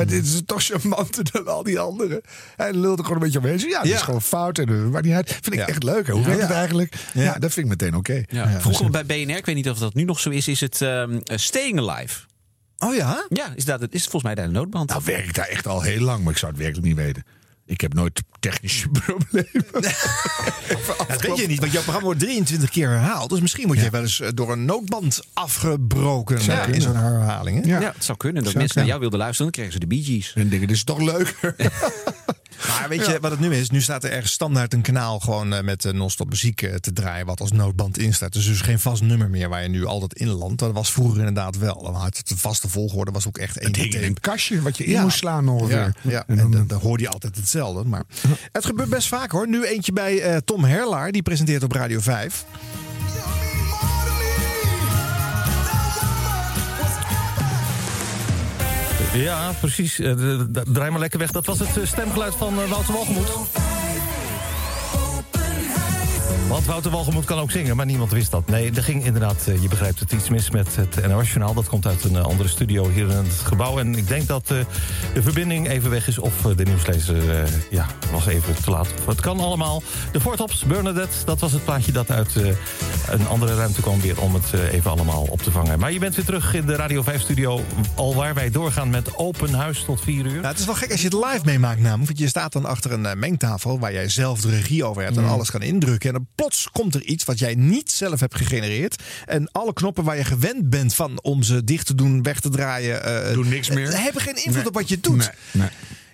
Maar 0.00 0.08
dit 0.08 0.24
is 0.24 0.40
toch 0.46 0.62
charmanter 0.62 1.32
dan 1.32 1.46
al 1.46 1.62
die 1.62 1.78
anderen. 1.78 2.20
Hij 2.56 2.72
lulde 2.72 3.02
gewoon 3.02 3.16
een 3.16 3.22
beetje 3.22 3.38
omheen. 3.38 3.58
Ja, 3.58 3.78
dat 3.78 3.88
ja. 3.88 3.94
is 3.94 4.02
gewoon 4.02 4.22
fout. 4.22 4.58
En 4.58 4.90
maakt 4.90 5.04
niet 5.04 5.14
uit. 5.14 5.38
Vind 5.42 5.52
ik 5.52 5.68
echt 5.68 5.82
leuk. 5.82 6.06
Hè? 6.06 6.12
Hoe 6.12 6.24
werkt 6.24 6.42
het 6.42 6.50
eigenlijk? 6.50 6.94
Ja. 7.14 7.32
dat 7.32 7.52
vind 7.52 7.66
ik 7.66 7.72
meteen 7.72 7.94
oké. 7.94 8.24
Okay. 8.28 8.60
Vroeger 8.60 8.90
bij 8.90 9.06
BNR, 9.06 9.36
ik 9.36 9.46
weet 9.46 9.54
niet 9.54 9.70
of 9.70 9.78
dat 9.78 9.94
nu 9.94 10.04
nog 10.04 10.20
zo 10.20 10.30
is, 10.30 10.48
is 10.48 10.60
het 10.60 10.80
um, 10.80 11.20
Staying 11.24 11.78
Alive. 11.78 12.20
Oh 12.78 12.94
ja? 12.94 13.26
Ja, 13.28 13.52
is, 13.54 13.64
dat, 13.64 13.80
is 13.90 14.02
volgens 14.02 14.22
mij 14.22 14.34
daar 14.34 14.44
een 14.44 14.52
noodband. 14.52 14.88
Nou 14.88 15.02
werkt 15.04 15.34
daar 15.34 15.48
echt 15.48 15.66
al 15.66 15.82
heel 15.82 16.00
lang, 16.00 16.22
maar 16.22 16.32
ik 16.32 16.38
zou 16.38 16.52
het 16.52 16.60
werkelijk 16.60 16.86
niet 16.86 16.96
weten. 16.96 17.24
Ik 17.70 17.80
heb 17.80 17.94
nooit 17.94 18.22
technische 18.40 18.88
problemen. 19.06 19.64
dat 21.08 21.20
weet 21.20 21.36
je 21.36 21.46
niet, 21.46 21.60
want 21.60 21.72
jouw 21.72 21.82
programma 21.82 22.00
wordt 22.00 22.20
23 22.20 22.70
keer 22.70 22.88
herhaald. 22.88 23.30
Dus 23.30 23.40
misschien 23.40 23.66
word 23.66 23.78
je 23.78 23.84
ja. 23.84 23.90
wel 23.90 24.00
eens 24.00 24.22
door 24.34 24.52
een 24.52 24.64
noodband 24.64 25.20
afgebroken 25.32 26.44
ja, 26.44 26.64
in 26.64 26.80
zo'n 26.80 26.96
herhaling. 26.96 27.64
Hè? 27.64 27.70
Ja. 27.70 27.80
ja, 27.80 27.92
het 27.94 28.04
zou 28.04 28.18
kunnen. 28.18 28.42
Dat 28.42 28.52
zou 28.52 28.58
mensen 28.58 28.78
naar 28.78 28.88
jou 28.88 29.00
wilden 29.00 29.18
luisteren, 29.18 29.52
dan 29.52 29.62
krijgen 29.62 29.72
ze 29.72 29.88
de 29.88 29.94
Bee 29.94 30.04
Gees. 30.04 30.32
En 30.34 30.48
denken, 30.48 30.68
dit 30.68 30.76
is 30.76 30.84
toch 30.84 31.00
leuker. 31.00 31.54
Maar 32.68 32.88
weet 32.88 33.06
je 33.06 33.18
wat 33.20 33.30
het 33.30 33.40
nu 33.40 33.54
is? 33.54 33.70
Nu 33.70 33.80
staat 33.80 34.04
er 34.04 34.10
ergens 34.10 34.32
standaard 34.32 34.72
een 34.72 34.82
kanaal 34.82 35.18
gewoon 35.20 35.52
uh, 35.52 35.60
met 35.60 35.84
uh, 35.84 35.92
non-stop 35.92 36.28
muziek 36.28 36.62
uh, 36.62 36.74
te 36.74 36.92
draaien, 36.92 37.26
wat 37.26 37.40
als 37.40 37.52
noodband 37.52 37.98
instaat. 37.98 38.32
Dus 38.32 38.46
dus 38.46 38.60
geen 38.60 38.78
vast 38.78 39.02
nummer 39.02 39.30
meer 39.30 39.48
waar 39.48 39.62
je 39.62 39.68
nu 39.68 39.84
altijd 39.84 40.14
in 40.14 40.28
landt. 40.28 40.58
Dat 40.58 40.72
was 40.72 40.92
vroeger 40.92 41.18
inderdaad 41.18 41.58
wel. 41.58 41.82
Dan 41.82 41.94
had 41.94 42.16
het 42.16 42.28
de 42.28 42.36
vaste 42.36 42.68
volgorde 42.68 43.10
was 43.10 43.26
ook 43.26 43.38
echt 43.38 43.58
één. 43.58 43.72
In 43.72 44.02
een 44.02 44.20
kastje 44.20 44.62
wat 44.62 44.76
je 44.76 44.84
in 44.84 44.90
ja. 44.90 45.02
moest 45.02 45.16
slaan 45.16 45.48
ongeveer. 45.48 45.94
Ja, 46.02 46.10
ja. 46.10 46.24
en 46.26 46.36
dan, 46.36 46.50
dan, 46.50 46.66
dan 46.66 46.80
hoorde 46.80 47.02
je 47.02 47.08
altijd 47.08 47.36
hetzelfde. 47.36 47.84
Maar 47.84 48.02
het 48.52 48.64
gebeurt 48.64 48.88
best 48.88 49.08
vaak 49.08 49.30
hoor. 49.30 49.48
Nu 49.48 49.64
eentje 49.64 49.92
bij 49.92 50.40
Tom 50.44 50.64
Herlaar, 50.64 51.12
die 51.12 51.22
presenteert 51.22 51.62
op 51.62 51.72
Radio 51.72 52.00
5. 52.00 52.44
Ja, 59.14 59.52
precies. 59.60 60.00
Uh, 60.00 60.40
draai 60.72 60.90
maar 60.90 61.00
lekker 61.00 61.18
weg. 61.18 61.30
Dat 61.30 61.46
was 61.46 61.58
het 61.58 61.88
stemgeluid 61.88 62.34
van 62.34 62.60
uh, 62.60 62.70
Wouter 62.70 62.94
Walgemoed. 62.94 63.28
Want 66.50 66.66
Wouter 66.66 66.90
Walgemoed 66.90 67.24
kan 67.24 67.38
ook 67.38 67.50
zingen, 67.50 67.76
maar 67.76 67.86
niemand 67.86 68.10
wist 68.10 68.30
dat. 68.30 68.46
Nee, 68.46 68.70
er 68.74 68.82
ging 68.82 69.04
inderdaad, 69.04 69.46
uh, 69.48 69.62
je 69.62 69.68
begrijpt 69.68 70.00
het, 70.00 70.12
iets 70.12 70.28
mis 70.28 70.50
met 70.50 70.76
het 70.76 71.08
NOS-journaal. 71.08 71.54
Dat 71.54 71.68
komt 71.68 71.86
uit 71.86 72.04
een 72.04 72.16
andere 72.16 72.48
studio 72.48 72.88
hier 72.88 73.08
in 73.08 73.16
het 73.16 73.40
gebouw. 73.44 73.78
En 73.78 73.94
ik 73.94 74.08
denk 74.08 74.26
dat 74.26 74.46
de 74.46 74.66
verbinding 75.14 75.68
even 75.68 75.90
weg 75.90 76.08
is 76.08 76.18
of 76.18 76.42
de 76.42 76.64
nieuwslezer 76.64 77.48
ja, 77.70 77.86
was 78.12 78.26
even 78.26 78.62
te 78.62 78.70
laat. 78.70 78.88
Het 79.06 79.20
kan 79.20 79.40
allemaal. 79.40 79.82
De 80.12 80.20
Fortops, 80.20 80.64
Bernadette, 80.64 81.16
dat 81.24 81.40
was 81.40 81.52
het 81.52 81.64
plaatje 81.64 81.92
dat 81.92 82.10
uit 82.10 82.34
een 83.10 83.26
andere 83.28 83.54
ruimte 83.54 83.80
kwam 83.80 84.00
weer... 84.00 84.20
om 84.20 84.34
het 84.34 84.52
even 84.52 84.90
allemaal 84.90 85.26
op 85.30 85.42
te 85.42 85.50
vangen. 85.50 85.78
Maar 85.78 85.92
je 85.92 85.98
bent 85.98 86.14
weer 86.14 86.24
terug 86.24 86.54
in 86.54 86.66
de 86.66 86.76
Radio 86.76 87.04
5-studio... 87.04 87.60
al 87.94 88.14
waar 88.14 88.34
wij 88.34 88.50
doorgaan 88.50 88.90
met 88.90 89.16
open 89.16 89.54
huis 89.54 89.84
tot 89.84 90.00
4 90.00 90.26
uur. 90.26 90.32
Nou, 90.32 90.46
het 90.46 90.58
is 90.58 90.64
wel 90.66 90.74
gek 90.74 90.90
als 90.90 91.02
je 91.02 91.08
het 91.08 91.24
live 91.30 91.44
meemaakt 91.44 91.80
namelijk. 91.80 92.06
Want 92.06 92.18
je 92.18 92.28
staat 92.28 92.52
dan 92.52 92.64
achter 92.64 92.92
een 92.92 93.18
mengtafel 93.18 93.78
waar 93.78 93.92
jij 93.92 94.08
zelf 94.08 94.40
de 94.40 94.50
regie 94.50 94.84
over 94.84 95.02
hebt... 95.02 95.16
en 95.16 95.22
mm. 95.22 95.28
alles 95.28 95.50
kan 95.50 95.62
indrukken. 95.62 96.14
En 96.14 96.28
plots 96.40 96.68
komt 96.72 96.94
er 96.94 97.02
iets 97.02 97.24
wat 97.24 97.38
jij 97.38 97.54
niet 97.54 97.90
zelf 97.90 98.20
hebt 98.20 98.36
gegenereerd. 98.36 99.02
En 99.26 99.52
alle 99.52 99.72
knoppen 99.72 100.04
waar 100.04 100.16
je 100.16 100.24
gewend 100.24 100.70
bent 100.70 100.94
van 100.94 101.22
om 101.22 101.42
ze 101.42 101.64
dicht 101.64 101.86
te 101.86 101.94
doen, 101.94 102.22
weg 102.22 102.40
te 102.40 102.48
draaien... 102.48 103.26
Uh, 103.28 103.32
Doe 103.32 103.44
niks 103.44 103.68
meer. 103.68 104.00
hebben 104.00 104.22
geen 104.22 104.36
invloed 104.36 104.54
nee. 104.54 104.66
op 104.66 104.74
wat 104.74 104.88
je 104.88 105.00
doet. 105.00 105.16
Nee. 105.16 105.28
Nee. 105.50 105.68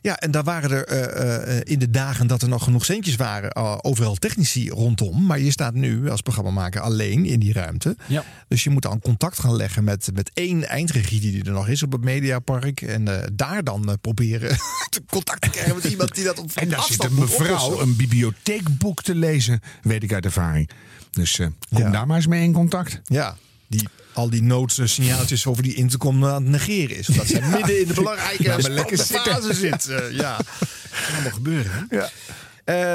Ja, 0.07 0.17
en 0.17 0.31
daar 0.31 0.45
waren 0.45 0.71
er 0.71 0.93
uh, 0.93 1.55
uh, 1.55 1.61
in 1.65 1.79
de 1.79 1.91
dagen 1.91 2.27
dat 2.27 2.43
er 2.43 2.49
nog 2.49 2.65
genoeg 2.65 2.85
centjes 2.85 3.17
waren, 3.17 3.51
uh, 3.59 3.79
overal 3.81 4.15
technici 4.15 4.71
rondom. 4.71 5.27
Maar 5.27 5.41
je 5.41 5.51
staat 5.51 5.75
nu 5.75 6.11
als 6.11 6.21
programmamaker 6.21 6.81
alleen 6.81 7.25
in 7.25 7.41
die 7.41 7.53
ruimte. 7.53 7.97
Ja. 8.07 8.25
Dus 8.49 8.65
je 8.65 8.71
moet 8.71 8.83
dan 8.83 9.01
contact 9.01 9.39
gaan 9.39 9.57
leggen 9.57 9.85
met, 9.85 10.11
met 10.15 10.31
één 10.35 10.69
eindregie 10.69 11.21
die 11.21 11.45
er 11.45 11.53
nog 11.53 11.69
is 11.69 11.83
op 11.83 11.93
het 11.93 12.05
Mediapark. 12.05 12.81
En 12.81 13.31
daar 13.33 13.65
dan 13.65 13.99
proberen 14.01 14.57
contact 15.11 15.43
te 15.43 15.51
krijgen 15.51 15.75
met 15.75 15.85
iemand 15.85 16.15
die 16.15 16.25
dat 16.25 16.39
op 16.39 16.51
En 16.55 16.69
daar 16.69 16.83
zit 16.83 17.05
een 17.05 17.15
mevrouw 17.15 17.81
een 17.81 17.97
bibliotheekboek 17.97 19.03
te 19.03 19.15
lezen, 19.15 19.61
weet 19.83 20.03
ik 20.03 20.13
uit 20.13 20.25
ervaring. 20.25 20.71
Dus 21.11 21.37
kom 21.37 21.83
ja. 21.83 21.91
daar 21.91 22.07
maar 22.07 22.17
eens 22.17 22.27
mee 22.27 22.43
in 22.43 22.53
contact. 22.53 23.01
Ja, 23.05 23.37
die 23.67 23.89
al 24.17 24.31
die 24.31 24.43
noodsignaaltjes 24.43 25.47
over 25.47 25.63
die 25.63 25.75
intercom 25.75 26.25
aan 26.25 26.43
het 26.43 26.53
negeren 26.53 26.97
is. 26.97 27.09
Omdat 27.09 27.27
ze 27.27 27.39
ja. 27.41 27.49
midden 27.49 27.81
in 27.81 27.87
de 27.87 27.95
belangrijke 27.95 28.43
ja, 28.43 28.57
lekker 28.69 28.99
fase 28.99 29.55
zit. 29.55 29.87
Uh, 29.89 30.11
ja, 30.11 30.37
kan 31.07 31.15
allemaal 31.15 31.33
gebeuren. 31.33 31.87
Hè? 31.89 31.97
Ja. 31.97 32.11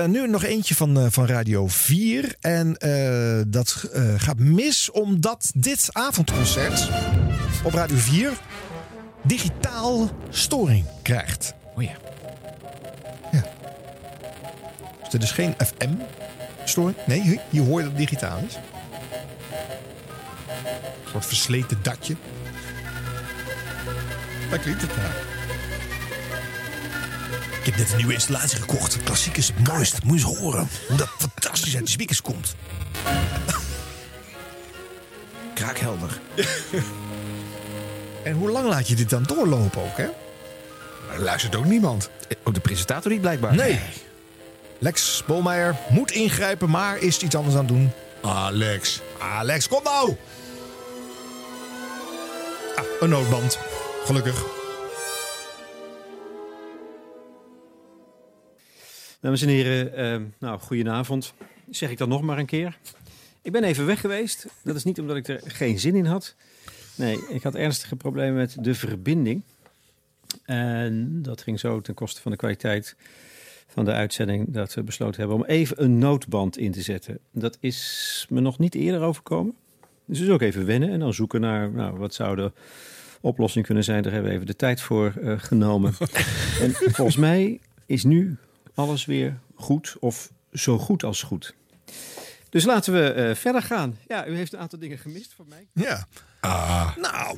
Uh, 0.04 0.10
nu 0.10 0.28
nog 0.28 0.44
eentje 0.44 0.76
van, 0.76 0.98
uh, 0.98 1.06
van 1.10 1.26
Radio 1.26 1.68
4. 1.68 2.36
En 2.40 2.76
uh, 2.80 3.42
dat 3.48 3.86
gaat 4.18 4.40
mis 4.40 4.92
omdat 4.92 5.52
dit 5.56 5.90
avondconcert 5.92 6.90
op 7.64 7.74
Radio 7.74 7.98
4 7.98 8.32
digitaal 9.24 10.10
storing 10.30 10.86
krijgt. 11.02 11.54
Oh 11.76 11.84
ja. 11.84 11.94
Ja. 13.32 13.44
Dus 15.02 15.10
dit 15.10 15.24
is 15.24 15.32
geen 15.32 15.56
FM-storing. 15.58 16.98
Nee, 17.06 17.40
hier 17.50 17.64
hoor 17.64 17.78
je 17.78 17.84
dat 17.84 17.98
het 17.98 18.10
digitaal 18.10 18.40
is. 18.48 18.58
Soort 21.12 21.26
versleten 21.26 21.78
dakje. 21.82 22.16
Daar 24.50 24.60
klinkt 24.60 24.82
het 24.82 24.96
naar. 24.96 25.16
Ik 27.60 27.66
heb 27.66 27.78
net 27.78 27.92
een 27.92 27.98
nieuwe 27.98 28.14
installatie 28.14 28.60
gekocht. 28.60 29.04
Klassiek 29.04 29.38
is 29.38 29.48
het 29.48 29.68
mooist. 29.68 30.04
Moet 30.04 30.20
je 30.22 30.28
eens 30.28 30.38
horen 30.38 30.70
hoe 30.88 30.98
dat 30.98 31.10
fantastisch 31.18 31.76
uit 31.76 31.86
de 31.86 31.92
speakers 31.92 32.22
komt. 32.22 32.56
Kraakhelder. 35.54 36.20
en 38.24 38.34
hoe 38.34 38.50
lang 38.50 38.68
laat 38.68 38.88
je 38.88 38.96
dit 38.96 39.10
dan 39.10 39.24
doorlopen 39.24 39.82
ook, 39.82 39.98
hè? 39.98 40.08
Er 41.14 41.20
luistert 41.20 41.56
ook 41.56 41.66
niemand. 41.66 42.10
Ook 42.44 42.54
de 42.54 42.60
presentator 42.60 43.12
niet 43.12 43.22
blijkbaar. 43.22 43.56
Nee. 43.56 43.80
Lex 44.80 45.24
Bolmeijer 45.28 45.76
moet 45.90 46.12
ingrijpen, 46.12 46.70
maar 46.70 46.98
is 46.98 47.18
iets 47.18 47.36
anders 47.36 47.56
aan 47.56 47.66
het 47.66 47.74
doen. 47.74 47.92
Alex. 48.22 49.02
Alex, 49.20 49.68
kom 49.68 49.84
nou! 49.84 50.16
Een 53.00 53.10
noodband. 53.10 53.60
Gelukkig. 54.04 54.46
Dames 59.20 59.42
en 59.42 59.48
heren, 59.48 59.94
eh, 59.94 60.22
nou, 60.40 60.60
goedenavond. 60.60 61.34
Zeg 61.70 61.90
ik 61.90 61.98
dan 61.98 62.10
nog 62.10 62.22
maar 62.22 62.38
een 62.38 62.46
keer. 62.46 62.78
Ik 63.42 63.52
ben 63.52 63.64
even 63.64 63.86
weg 63.86 64.00
geweest. 64.00 64.46
Dat 64.64 64.76
is 64.76 64.84
niet 64.84 65.00
omdat 65.00 65.16
ik 65.16 65.28
er 65.28 65.42
geen 65.46 65.80
zin 65.80 65.96
in 65.96 66.06
had. 66.06 66.36
Nee, 66.96 67.20
ik 67.30 67.44
had 67.44 67.56
ernstige 67.56 67.96
problemen 67.96 68.36
met 68.36 68.56
de 68.60 68.76
verbinding. 68.76 69.42
En 70.46 71.22
dat 71.22 71.42
ging 71.42 71.60
zo 71.60 71.82
ten 71.82 71.94
koste 71.94 72.22
van 72.22 72.32
de 72.32 72.38
kwaliteit 72.38 72.96
van 73.68 73.86
de 73.86 73.92
uitzending 73.92 74.54
dat 74.54 74.74
we 74.74 74.84
besloten 74.84 75.20
hebben 75.20 75.38
om 75.38 75.46
even 75.46 75.84
een 75.84 75.98
noodband 75.98 76.58
in 76.58 76.72
te 76.72 76.82
zetten. 76.82 77.20
Dat 77.32 77.58
is 77.60 78.26
me 78.30 78.40
nog 78.40 78.60
niet 78.60 78.76
eerder 78.76 79.02
overkomen. 79.02 79.56
Dus 80.12 80.20
dus 80.20 80.30
ook 80.30 80.42
even 80.42 80.66
wennen 80.66 80.90
en 80.90 81.00
dan 81.00 81.14
zoeken 81.14 81.42
naar 81.42 81.72
nou, 81.72 81.98
wat 81.98 82.14
zou 82.14 82.36
de 82.36 82.52
oplossing 83.22 83.66
kunnen 83.66 83.84
zijn. 83.84 84.04
Daar 84.04 84.12
hebben 84.12 84.30
we 84.30 84.36
even 84.36 84.48
de 84.48 84.56
tijd 84.56 84.82
voor 84.82 85.14
eh, 85.22 85.40
genomen. 85.40 85.94
en 86.62 86.72
volgens 86.72 87.16
mij 87.16 87.60
is 87.86 88.04
nu 88.04 88.38
alles 88.74 89.06
weer 89.06 89.40
goed 89.56 89.96
of 90.00 90.32
zo 90.54 90.78
goed 90.78 91.04
als 91.04 91.24
goed. 91.24 91.56
Dus 92.50 92.66
laten 92.66 92.94
we 92.94 93.12
eh, 93.12 93.36
verder 93.36 93.62
gaan. 93.62 93.98
Ja, 94.08 94.28
u 94.28 94.36
heeft 94.36 94.54
een 94.54 94.60
aantal 94.60 94.80
dingen 94.80 94.98
gemist 94.98 95.34
van 95.34 95.46
mij. 95.50 95.68
Ja. 95.74 96.08
Ah. 96.40 96.98
Nou. 96.98 97.38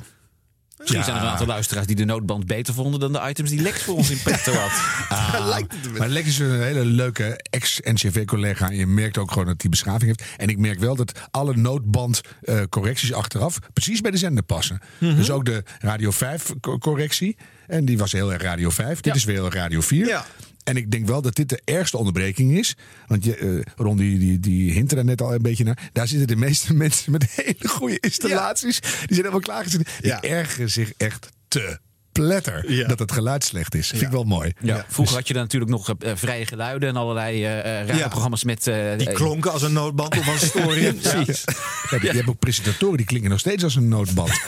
Misschien 0.78 1.04
zijn 1.04 1.16
er 1.16 1.22
een 1.22 1.28
aantal 1.28 1.46
luisteraars 1.46 1.86
die 1.86 1.96
de 1.96 2.04
noodband 2.04 2.46
beter 2.46 2.74
vonden 2.74 3.00
dan 3.00 3.12
de 3.12 3.28
items 3.28 3.50
die 3.50 3.60
Lex 3.60 3.82
voor 3.82 3.96
ons 3.96 4.10
in 4.10 4.22
petto 4.22 4.52
had. 4.52 4.70
Ah, 5.08 5.60
maar 5.98 6.08
Lex 6.08 6.28
is 6.28 6.38
een 6.38 6.62
hele 6.62 6.84
leuke 6.84 7.40
ex-NCV-collega. 7.50 8.68
En 8.68 8.76
je 8.76 8.86
merkt 8.86 9.18
ook 9.18 9.30
gewoon 9.30 9.46
dat 9.46 9.60
hij 9.60 9.70
beschaving 9.70 10.02
heeft. 10.02 10.22
En 10.36 10.48
ik 10.48 10.58
merk 10.58 10.78
wel 10.78 10.96
dat 10.96 11.12
alle 11.30 11.56
noodbandcorrecties 11.56 13.12
achteraf 13.12 13.58
precies 13.72 14.00
bij 14.00 14.10
de 14.10 14.16
zender 14.16 14.42
passen. 14.42 14.80
Mhm. 14.98 15.16
Dus 15.16 15.30
ook 15.30 15.44
de 15.44 15.62
Radio 15.78 16.10
5-correctie. 16.10 17.36
En 17.66 17.84
die 17.84 17.98
was 17.98 18.12
heel 18.12 18.32
erg 18.32 18.42
Radio 18.42 18.70
5. 18.70 19.00
Dit 19.00 19.14
is 19.14 19.24
weer 19.24 19.34
heel 19.34 19.44
erg 19.44 19.54
Radio 19.54 19.80
4. 19.80 20.06
Ja. 20.06 20.24
En 20.64 20.76
ik 20.76 20.90
denk 20.90 21.06
wel 21.06 21.22
dat 21.22 21.34
dit 21.34 21.48
de 21.48 21.60
ergste 21.64 21.96
onderbreking 21.96 22.58
is. 22.58 22.76
Want 23.06 23.24
je, 23.24 23.36
eh, 23.36 23.72
Ron, 23.76 23.96
die, 23.96 24.18
die, 24.18 24.40
die 24.40 24.72
hintte 24.72 24.96
er 24.96 25.04
net 25.04 25.22
al 25.22 25.34
een 25.34 25.42
beetje 25.42 25.64
naar. 25.64 25.90
Daar 25.92 26.08
zitten 26.08 26.26
de 26.26 26.36
meeste 26.36 26.74
mensen 26.84 27.12
met 27.12 27.24
hele 27.30 27.68
goede 27.68 27.98
installaties. 28.00 28.80
Die 28.80 28.90
zijn 28.90 29.16
helemaal 29.16 29.40
klaargezet. 29.40 29.88
Die 30.00 30.12
ergeren 30.12 30.70
zich 30.70 30.92
echt 30.96 31.28
te 31.48 31.78
pletter 32.12 32.86
dat 32.88 32.98
het 32.98 33.12
geluid 33.12 33.44
slecht 33.44 33.74
is. 33.74 33.88
Vind 33.88 34.02
ik 34.02 34.08
wel 34.08 34.24
mooi. 34.24 34.52
Ja, 34.60 34.84
vroeger 34.88 35.16
had 35.16 35.26
je 35.28 35.32
dan 35.34 35.42
natuurlijk 35.42 35.70
nog 35.70 35.88
eh, 35.98 36.12
vrije 36.14 36.46
geluiden 36.46 36.88
en 36.88 36.96
allerlei 36.96 37.44
eh 37.44 37.80
eh, 37.80 37.86
radioprogramma's 37.88 38.44
met... 38.44 38.66
eh, 38.66 38.98
Die 38.98 39.08
eh, 39.08 39.14
klonken 39.14 39.52
als 39.52 39.62
een 39.62 39.72
noodband 39.72 40.18
of 40.18 40.28
als 40.28 40.42
een 40.42 40.48
story. 40.48 40.92
Precies. 40.94 41.44
Ja, 41.90 41.98
je 42.02 42.10
hebt 42.10 42.28
ook 42.28 42.38
presentatoren 42.38 42.96
die 42.96 43.06
klinken 43.06 43.30
nog 43.30 43.38
steeds 43.40 43.64
als 43.64 43.74
een 43.76 43.88
noodband. 43.88 44.30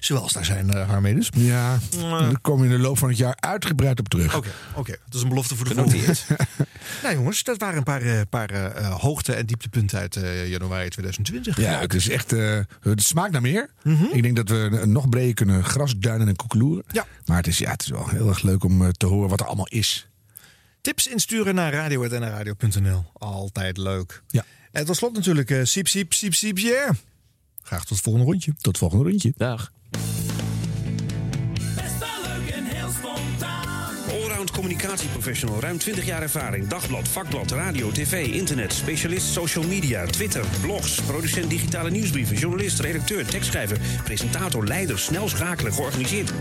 Zoals 0.00 0.32
daar 0.32 0.44
zijn, 0.44 0.76
uh, 0.76 1.14
dus. 1.14 1.28
Ja, 1.36 1.78
daar 2.00 2.40
kom 2.40 2.58
je 2.58 2.64
in 2.64 2.70
de 2.70 2.78
loop 2.78 2.98
van 2.98 3.08
het 3.08 3.18
jaar 3.18 3.36
uitgebreid 3.40 3.98
op 3.98 4.08
terug. 4.08 4.36
Oké, 4.36 4.48
oké. 4.74 4.90
dat 5.04 5.14
is 5.14 5.22
een 5.22 5.28
belofte 5.28 5.56
voor 5.56 5.68
de 5.68 5.74
volgende. 5.74 6.14
nou 7.02 7.14
jongens, 7.14 7.42
dat 7.42 7.58
waren 7.58 7.76
een 7.76 7.82
paar, 7.82 8.02
eh, 8.02 8.20
paar 8.30 8.50
eh, 8.50 8.94
hoogte- 9.00 9.32
en 9.34 9.46
dieptepunten 9.46 9.98
uit 9.98 10.16
eh, 10.16 10.48
januari 10.48 10.88
2020. 10.88 11.56
Ja, 11.56 11.80
het 11.80 11.94
is 11.94 12.08
echt. 12.08 12.32
eh, 12.32 12.58
het 12.80 13.02
smaakt 13.02 13.32
naar 13.32 13.40
meer. 13.40 13.70
Ik 14.12 14.22
denk 14.22 14.36
dat 14.36 14.48
we 14.48 14.82
nog 14.86 15.08
breder 15.08 15.34
kunnen 15.34 15.64
grasduinen 15.64 16.28
en 16.28 16.36
koekeloeren. 16.36 16.84
Ja. 16.92 17.06
Maar 17.24 17.36
het 17.36 17.46
is, 17.46 17.58
ja, 17.58 17.70
het 17.70 17.82
is 17.82 17.88
wel 17.88 18.08
heel 18.08 18.28
erg 18.28 18.42
leuk 18.42 18.64
om 18.64 18.82
eh, 18.82 18.88
te 18.88 19.06
horen 19.06 19.28
wat 19.28 19.40
er 19.40 19.46
allemaal 19.46 19.68
is. 19.68 20.06
Tips 20.80 21.06
insturen 21.06 21.54
naar 21.54 21.72
radio.nradio.nl. 21.72 23.04
Altijd 23.12 23.76
leuk. 23.76 24.22
Ja. 24.28 24.44
En 24.72 24.84
tot 24.84 24.96
slot 24.96 25.12
natuurlijk 25.12 25.50
eh 25.50 25.60
siep, 25.62 25.88
siep, 25.88 26.12
siep, 26.12 26.34
siep, 26.34 26.58
yeah. 26.58 26.90
Graag 27.72 27.84
tot 27.84 27.96
het 27.96 28.04
volgende 28.04 28.30
rondje. 28.30 28.52
Tot 28.52 28.66
het 28.66 28.78
volgende 28.78 29.04
rondje. 29.04 29.32
Dag. 29.36 29.72
Allround 34.10 34.50
communicatieprofessional, 34.50 35.60
ruim 35.60 35.78
20 35.78 36.04
jaar 36.04 36.22
ervaring. 36.22 36.66
Dagblad, 36.66 37.08
vakblad, 37.08 37.50
radio, 37.50 37.90
tv, 37.90 38.26
internet, 38.26 38.72
specialist 38.72 39.26
social 39.26 39.64
media, 39.64 40.06
Twitter, 40.06 40.44
blogs, 40.60 41.00
producent 41.00 41.50
digitale 41.50 41.90
nieuwsbrieven, 41.90 42.36
journalist, 42.36 42.80
redacteur, 42.80 43.26
tekstschrijver, 43.26 43.78
presentator, 44.04 44.66
leider, 44.66 44.98
snel 44.98 45.28
schakelen, 45.28 45.72
georganiseerd. 45.72 46.32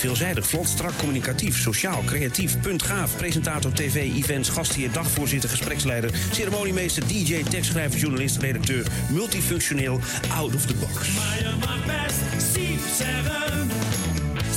Veelzijdig, 0.00 0.46
vlot, 0.46 0.68
strak, 0.68 0.98
communicatief, 0.98 1.58
sociaal, 1.58 2.02
creatief, 2.04 2.60
puntgaaf, 2.60 3.16
presentator, 3.16 3.72
tv, 3.72 3.94
events, 3.94 4.48
gastheer, 4.48 4.92
dagvoorzitter, 4.92 5.48
gespreksleider, 5.48 6.10
ceremoniemeester, 6.32 7.06
DJ, 7.06 7.42
tekstschrijver, 7.42 8.00
journalist, 8.00 8.36
redacteur, 8.36 8.86
multifunctioneel, 9.10 10.00
out 10.36 10.54
of 10.54 10.66
the 10.66 10.74
box. 10.74 11.14
Maar 11.16 11.38
je 11.38 11.54
mag 11.60 11.86
best 11.86 12.52
Siep 12.52 12.80
zeggen. 12.96 13.68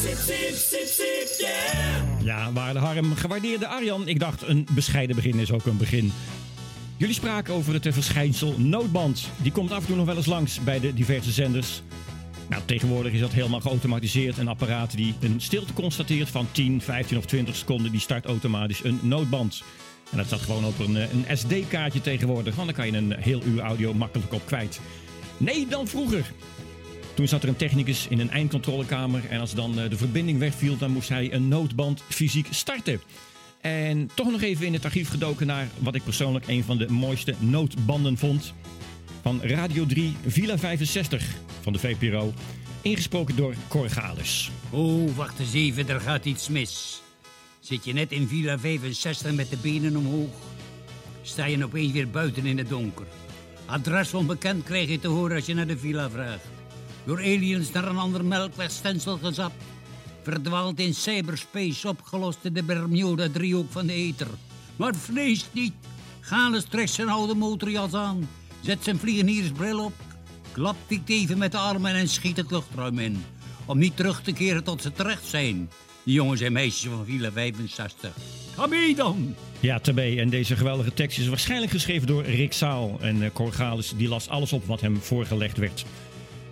Sip, 0.01 0.17
sip, 0.17 0.55
sip, 0.55 0.87
sip, 0.87 1.35
yeah. 1.39 2.25
Ja, 2.25 2.51
waarde 2.53 2.79
Harm, 2.79 3.15
gewaardeerde 3.15 3.67
Arjan. 3.67 4.07
Ik 4.07 4.19
dacht, 4.19 4.41
een 4.41 4.67
bescheiden 4.71 5.15
begin 5.15 5.39
is 5.39 5.51
ook 5.51 5.65
een 5.65 5.77
begin. 5.77 6.11
Jullie 6.97 7.15
spraken 7.15 7.53
over 7.53 7.73
het 7.73 7.87
verschijnsel 7.89 8.55
noodband. 8.57 9.29
Die 9.41 9.51
komt 9.51 9.71
af 9.71 9.79
en 9.79 9.85
toe 9.85 9.95
nog 9.95 10.05
wel 10.05 10.17
eens 10.17 10.25
langs 10.25 10.63
bij 10.63 10.79
de 10.79 10.93
diverse 10.93 11.31
zenders. 11.31 11.81
Nou, 12.53 12.65
tegenwoordig 12.65 13.13
is 13.13 13.19
dat 13.19 13.31
helemaal 13.31 13.59
geautomatiseerd. 13.59 14.37
Een 14.37 14.47
apparaat 14.47 14.95
die 14.95 15.13
een 15.19 15.41
stilte 15.41 15.73
constateert 15.73 16.29
van 16.29 16.47
10, 16.51 16.81
15 16.81 17.17
of 17.17 17.25
20 17.25 17.55
seconden... 17.55 17.91
die 17.91 17.99
start 17.99 18.25
automatisch 18.25 18.83
een 18.83 18.99
noodband. 19.01 19.63
En 20.11 20.17
dat 20.17 20.25
staat 20.25 20.39
gewoon 20.39 20.65
op 20.65 20.79
een, 20.79 20.97
eh, 20.97 21.13
een 21.13 21.37
SD-kaartje 21.37 22.01
tegenwoordig. 22.01 22.55
Want 22.55 22.67
dan 22.67 22.75
kan 22.75 22.85
je 22.85 22.97
een 22.97 23.15
heel 23.19 23.43
uur 23.43 23.59
audio 23.59 23.93
makkelijk 23.93 24.33
op 24.33 24.45
kwijt. 24.45 24.79
Nee, 25.37 25.67
dan 25.67 25.87
vroeger. 25.87 26.31
Toen 27.13 27.27
zat 27.27 27.43
er 27.43 27.49
een 27.49 27.55
technicus 27.55 28.07
in 28.07 28.19
een 28.19 28.29
eindcontrolekamer 28.29 29.21
en 29.29 29.39
als 29.39 29.53
dan 29.53 29.79
eh, 29.79 29.89
de 29.89 29.97
verbinding 29.97 30.39
wegviel, 30.39 30.77
dan 30.77 30.91
moest 30.91 31.09
hij 31.09 31.33
een 31.33 31.47
noodband 31.47 32.03
fysiek 32.09 32.47
starten. 32.49 33.01
En 33.61 34.09
toch 34.13 34.31
nog 34.31 34.41
even 34.41 34.65
in 34.65 34.73
het 34.73 34.85
archief 34.85 35.09
gedoken 35.09 35.47
naar 35.47 35.67
wat 35.79 35.95
ik 35.95 36.03
persoonlijk 36.03 36.47
een 36.47 36.63
van 36.63 36.77
de 36.77 36.89
mooiste 36.89 37.35
noodbanden 37.39 38.17
vond. 38.17 38.53
Van 39.23 39.41
Radio 39.41 39.85
3 39.85 40.15
Villa 40.25 40.57
65 40.57 41.35
van 41.61 41.73
de 41.73 41.79
VPRO. 41.79 42.33
Ingesproken 42.81 43.35
door 43.35 43.55
Cor 43.67 43.89
Gales. 43.89 44.51
Oh, 44.69 45.15
wacht 45.15 45.39
eens 45.39 45.53
even, 45.53 45.89
er 45.89 45.99
gaat 45.99 46.25
iets 46.25 46.49
mis. 46.49 47.01
Zit 47.59 47.85
je 47.85 47.93
net 47.93 48.11
in 48.11 48.27
Villa 48.27 48.59
65 48.59 49.33
met 49.33 49.49
de 49.49 49.57
benen 49.57 49.95
omhoog? 49.95 50.33
Sta 51.21 51.45
je 51.45 51.63
opeens 51.63 51.91
weer 51.91 52.09
buiten 52.09 52.45
in 52.45 52.57
het 52.57 52.69
donker? 52.69 53.05
Adres 53.65 54.13
onbekend 54.13 54.63
krijg 54.63 54.89
je 54.89 54.99
te 54.99 55.07
horen 55.07 55.35
als 55.35 55.45
je 55.45 55.53
naar 55.53 55.67
de 55.67 55.77
villa 55.77 56.09
vraagt. 56.09 56.45
Door 57.05 57.17
aliens 57.17 57.71
naar 57.71 57.87
een 57.87 57.97
ander 57.97 58.25
melkwegstensel 58.25 59.17
gezapt. 59.17 59.63
Verdwaald 60.21 60.79
in 60.79 60.93
cyberspace 60.93 61.87
opgelost 61.87 62.39
in 62.41 62.53
de 62.53 62.63
Bermuda-driehoek 62.63 63.71
van 63.71 63.85
de 63.85 63.93
ether. 63.93 64.29
Maar 64.75 64.95
vrees 64.95 65.45
niet. 65.51 65.73
Gales 66.19 66.63
trekt 66.63 66.91
zijn 66.91 67.09
oude 67.09 67.35
motorjas 67.35 67.93
aan. 67.93 68.27
Zet 68.63 68.83
zijn 68.83 68.99
vliegeniersbril 68.99 69.83
op. 69.85 69.93
Klapt 70.51 70.77
dit 70.87 71.01
even 71.05 71.37
met 71.37 71.51
de 71.51 71.57
armen 71.57 71.95
en 71.95 72.09
schiet 72.09 72.37
het 72.37 72.51
luchtruim 72.51 72.99
in. 72.99 73.23
Om 73.65 73.77
niet 73.77 73.95
terug 73.95 74.21
te 74.21 74.31
keren 74.31 74.63
tot 74.63 74.81
ze 74.81 74.91
terecht 74.91 75.25
zijn. 75.25 75.69
Die 76.03 76.13
jongens 76.13 76.41
en 76.41 76.53
meisjes 76.53 76.91
van 76.91 77.05
Villa 77.05 77.31
65. 77.31 78.11
Ga 78.55 78.67
mee 78.67 78.95
dan! 78.95 79.35
Ja, 79.59 79.79
tabé. 79.79 80.15
En 80.15 80.29
deze 80.29 80.55
geweldige 80.55 80.93
tekst 80.93 81.19
is 81.19 81.27
waarschijnlijk 81.27 81.71
geschreven 81.71 82.07
door 82.07 82.23
Rick 82.23 82.53
Zaal. 82.53 82.97
En 83.01 83.21
uh, 83.21 83.29
Cor 83.33 83.51
Gales 83.51 83.93
die 83.97 84.07
las 84.07 84.29
alles 84.29 84.53
op 84.53 84.65
wat 84.65 84.81
hem 84.81 85.01
voorgelegd 85.01 85.57
werd. 85.57 85.85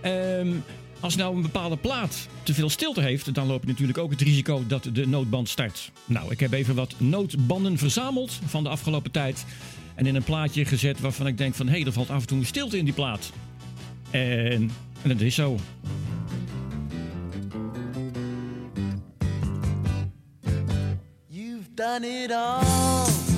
Ehm, 0.01 0.49
als 0.99 1.15
nou 1.15 1.35
een 1.35 1.41
bepaalde 1.41 1.77
plaat 1.77 2.27
te 2.43 2.53
veel 2.53 2.69
stilte 2.69 3.01
heeft, 3.01 3.33
dan 3.33 3.47
loop 3.47 3.61
je 3.61 3.67
natuurlijk 3.67 3.97
ook 3.97 4.11
het 4.11 4.21
risico 4.21 4.63
dat 4.67 4.89
de 4.93 5.07
noodband 5.07 5.49
start. 5.49 5.91
Nou, 6.05 6.31
ik 6.31 6.39
heb 6.39 6.51
even 6.51 6.75
wat 6.75 6.93
noodbanden 6.97 7.77
verzameld 7.77 8.39
van 8.45 8.63
de 8.63 8.69
afgelopen 8.69 9.11
tijd. 9.11 9.45
En 10.01 10.07
in 10.07 10.15
een 10.15 10.23
plaatje 10.23 10.65
gezet 10.65 10.99
waarvan 10.99 11.27
ik 11.27 11.37
denk 11.37 11.55
van... 11.55 11.67
hé, 11.67 11.77
hey, 11.77 11.85
er 11.85 11.91
valt 11.91 12.09
af 12.09 12.21
en 12.21 12.27
toe 12.27 12.37
een 12.37 12.45
stilte 12.45 12.77
in 12.77 12.85
die 12.85 12.93
plaat. 12.93 13.31
En, 14.09 14.71
en 15.01 15.09
dat 15.09 15.21
is 15.21 15.35
zo. 15.35 15.59
You've 21.27 21.69
done 21.73 22.07
it 22.23 22.31
all. 22.31 23.30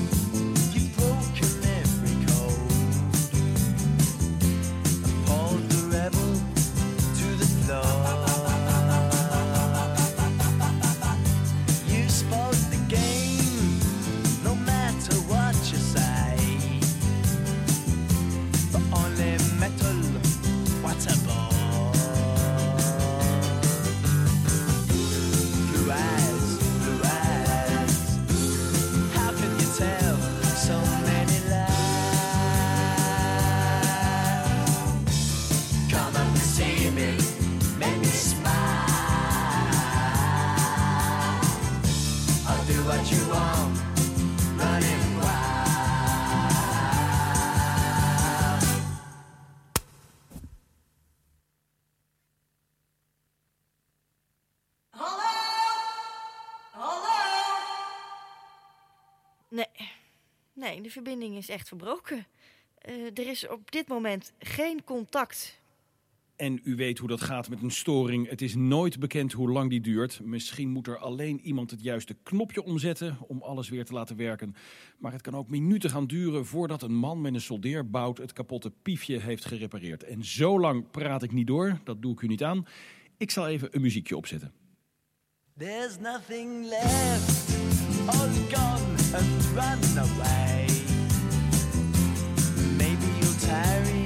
De 60.84 60.90
verbinding 60.90 61.38
is 61.38 61.50
echt 61.50 61.68
verbroken. 61.68 62.26
Eh, 62.78 63.06
er 63.06 63.28
is 63.28 63.48
op 63.48 63.72
dit 63.72 63.88
moment 63.88 64.34
geen 64.40 64.84
contact. 64.84 65.62
En 66.36 66.60
u 66.64 66.76
weet 66.76 66.98
hoe 66.98 67.08
dat 67.08 67.22
gaat 67.22 67.50
met 67.50 67.62
een 67.62 67.72
storing. 67.72 68.30
Het 68.30 68.42
is 68.42 68.56
nooit 68.56 69.00
bekend 69.00 69.32
hoe 69.32 69.52
lang 69.52 69.70
die 69.70 69.82
duurt. 69.82 70.20
Misschien 70.24 70.70
moet 70.70 70.88
er 70.88 70.98
alleen 70.98 71.40
iemand 71.40 71.72
het 71.72 71.82
juiste 71.82 72.16
knopje 72.24 72.64
omzetten 72.64 73.18
om 73.28 73.42
alles 73.42 73.70
weer 73.70 73.86
te 73.86 73.94
laten 73.94 74.16
werken. 74.16 74.56
Maar 74.98 75.12
het 75.12 75.22
kan 75.22 75.36
ook 75.36 75.50
minuten 75.50 75.90
gaan 75.90 76.08
duren 76.08 76.46
voordat 76.46 76.82
een 76.82 76.96
man 76.96 77.22
met 77.22 77.34
een 77.34 77.42
soldeerbout 77.42 78.18
het 78.18 78.34
kapotte 78.34 78.72
piefje 78.82 79.20
heeft 79.20 79.46
gerepareerd. 79.46 80.04
En 80.04 80.24
zo 80.24 80.60
lang 80.60 80.92
praat 80.92 81.24
ik 81.24 81.32
niet 81.32 81.48
door, 81.48 81.80
dat 81.84 82.02
doe 82.02 82.14
ik 82.14 82.22
u 82.22 82.28
niet 82.28 82.44
aan. 82.44 82.68
Ik 83.18 83.32
zal 83.32 83.48
even 83.48 83.68
een 83.72 83.82
muziekje 83.82 84.18
opzetten. 84.18 84.54
There's 85.58 85.98
nothing 86.00 86.66
left, 86.66 87.56
all 88.08 88.30
gone 88.50 88.96
and 89.14 89.46
run 89.56 89.98
away. 89.98 90.73
Maybe 93.46 93.52
you'll 93.52 93.60
tarry 93.60 94.03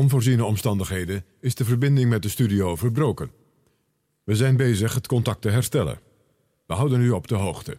onvoorziene 0.00 0.44
omstandigheden 0.44 1.24
is 1.40 1.54
de 1.54 1.64
verbinding 1.64 2.10
met 2.10 2.22
de 2.22 2.28
studio 2.28 2.76
verbroken. 2.76 3.30
We 4.24 4.36
zijn 4.36 4.56
bezig 4.56 4.94
het 4.94 5.06
contact 5.06 5.42
te 5.42 5.50
herstellen. 5.50 6.00
We 6.66 6.74
houden 6.74 7.00
u 7.00 7.10
op 7.10 7.28
de 7.28 7.34
hoogte. 7.34 7.78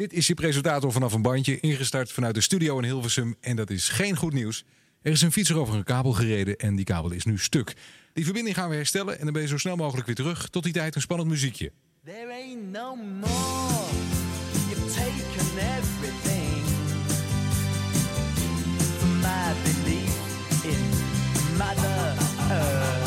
Dit 0.00 0.12
is 0.12 0.26
je 0.26 0.34
presentator 0.34 0.92
vanaf 0.92 1.12
een 1.12 1.22
bandje, 1.22 1.60
ingestart 1.60 2.12
vanuit 2.12 2.34
de 2.34 2.40
studio 2.40 2.78
in 2.78 2.84
Hilversum. 2.84 3.36
En 3.40 3.56
dat 3.56 3.70
is 3.70 3.88
geen 3.88 4.16
goed 4.16 4.32
nieuws. 4.32 4.64
Er 5.02 5.12
is 5.12 5.22
een 5.22 5.32
fietser 5.32 5.58
over 5.58 5.74
een 5.74 5.84
kabel 5.84 6.12
gereden 6.12 6.56
en 6.56 6.76
die 6.76 6.84
kabel 6.84 7.10
is 7.10 7.24
nu 7.24 7.38
stuk. 7.38 7.74
Die 8.12 8.24
verbinding 8.24 8.56
gaan 8.56 8.68
we 8.68 8.74
herstellen 8.74 9.18
en 9.18 9.24
dan 9.24 9.32
ben 9.32 9.42
je 9.42 9.48
zo 9.48 9.58
snel 9.58 9.76
mogelijk 9.76 10.06
weer 10.06 10.16
terug. 10.16 10.48
Tot 10.48 10.62
die 10.62 10.72
tijd 10.72 10.94
een 10.94 11.00
spannend 11.00 11.30
muziekje. 11.30 11.72
There 12.04 12.56
no 12.70 12.94
more. 12.94 13.30
You've 14.68 14.94
taken 14.94 15.58
everything 15.78 16.64
my 19.20 19.52
belief 19.62 20.64
in 20.64 21.56
Mother 21.58 22.14
Earth. 22.50 22.99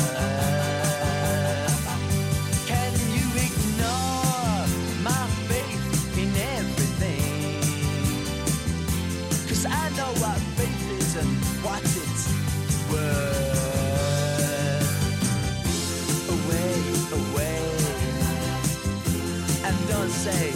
Say 20.13 20.51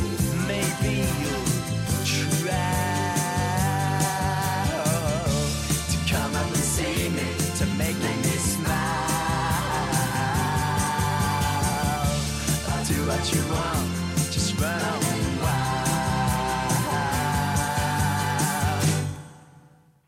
maybe 0.48 0.94
you'll 1.22 1.48
try 2.06 2.54
to 5.92 5.98
come 6.12 6.34
up 6.36 6.48
and 6.48 6.64
see 6.76 7.10
me 7.10 7.28
to 7.60 7.66
make 7.78 7.98
me 7.98 8.36
smile. 8.54 9.06
I'll 12.72 12.86
do 12.86 13.00
what 13.10 13.24
you 13.34 13.42
want, 13.54 13.88
just 14.32 14.60
run 14.62 14.82
on 14.82 15.02
wild. 15.42 15.86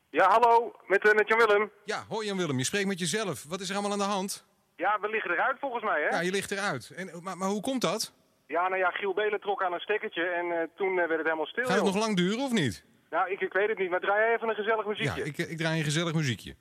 Ja, 0.10 0.30
hallo, 0.30 0.72
met, 0.88 1.06
eh, 1.08 1.14
met 1.14 1.28
Jan 1.28 1.38
Willem. 1.38 1.72
Ja, 1.86 2.04
hoi 2.08 2.26
Jan 2.26 2.38
Willem, 2.38 2.58
je 2.58 2.64
spreekt 2.64 2.88
met 2.88 3.00
jezelf. 3.00 3.44
Wat 3.48 3.60
is 3.60 3.70
er 3.70 3.74
allemaal 3.76 3.92
aan 3.92 3.98
de 3.98 4.04
hand? 4.14 4.48
Ja, 4.76 4.98
we 5.02 5.10
liggen 5.10 5.32
eruit 5.32 5.60
volgens 5.60 5.84
mij, 5.84 6.02
hè? 6.02 6.08
Ja, 6.08 6.20
je 6.20 6.32
ligt 6.32 6.52
eruit. 6.52 6.90
En, 6.96 7.12
maar, 7.24 7.38
maar 7.38 7.50
hoe 7.50 7.62
komt 7.62 7.82
dat? 7.82 8.12
Ja, 8.56 8.68
nou 8.68 8.78
ja, 8.78 8.90
Giel 8.92 9.14
Belen 9.14 9.40
trok 9.42 9.64
aan 9.64 9.74
een 9.74 9.80
stekkertje 9.80 10.24
en 10.24 10.46
eh, 10.52 10.68
toen 10.76 10.90
eh, 10.90 10.96
werd 11.08 11.10
het 11.22 11.24
helemaal 11.24 11.46
stil. 11.46 11.64
Gaat 11.66 11.76
het 11.76 11.86
joh. 11.86 11.94
nog 11.94 12.04
lang 12.04 12.16
duren 12.18 12.40
of 12.40 12.52
niet? 12.52 12.84
Nou, 13.10 13.32
ik, 13.32 13.42
ik 13.42 13.54
weet 13.54 13.70
het 13.70 13.78
niet, 13.78 13.90
maar 13.90 14.00
draai 14.00 14.34
even 14.36 14.50
een 14.50 14.56
gezellig 14.56 14.84
Ja, 14.84 14.90
muziekje. 14.90 15.24
ik, 15.24 15.38
ik 15.38 15.58
draai 15.58 15.78
een 15.78 15.84
gezellig 15.84 16.14
muziekje. 16.14 16.56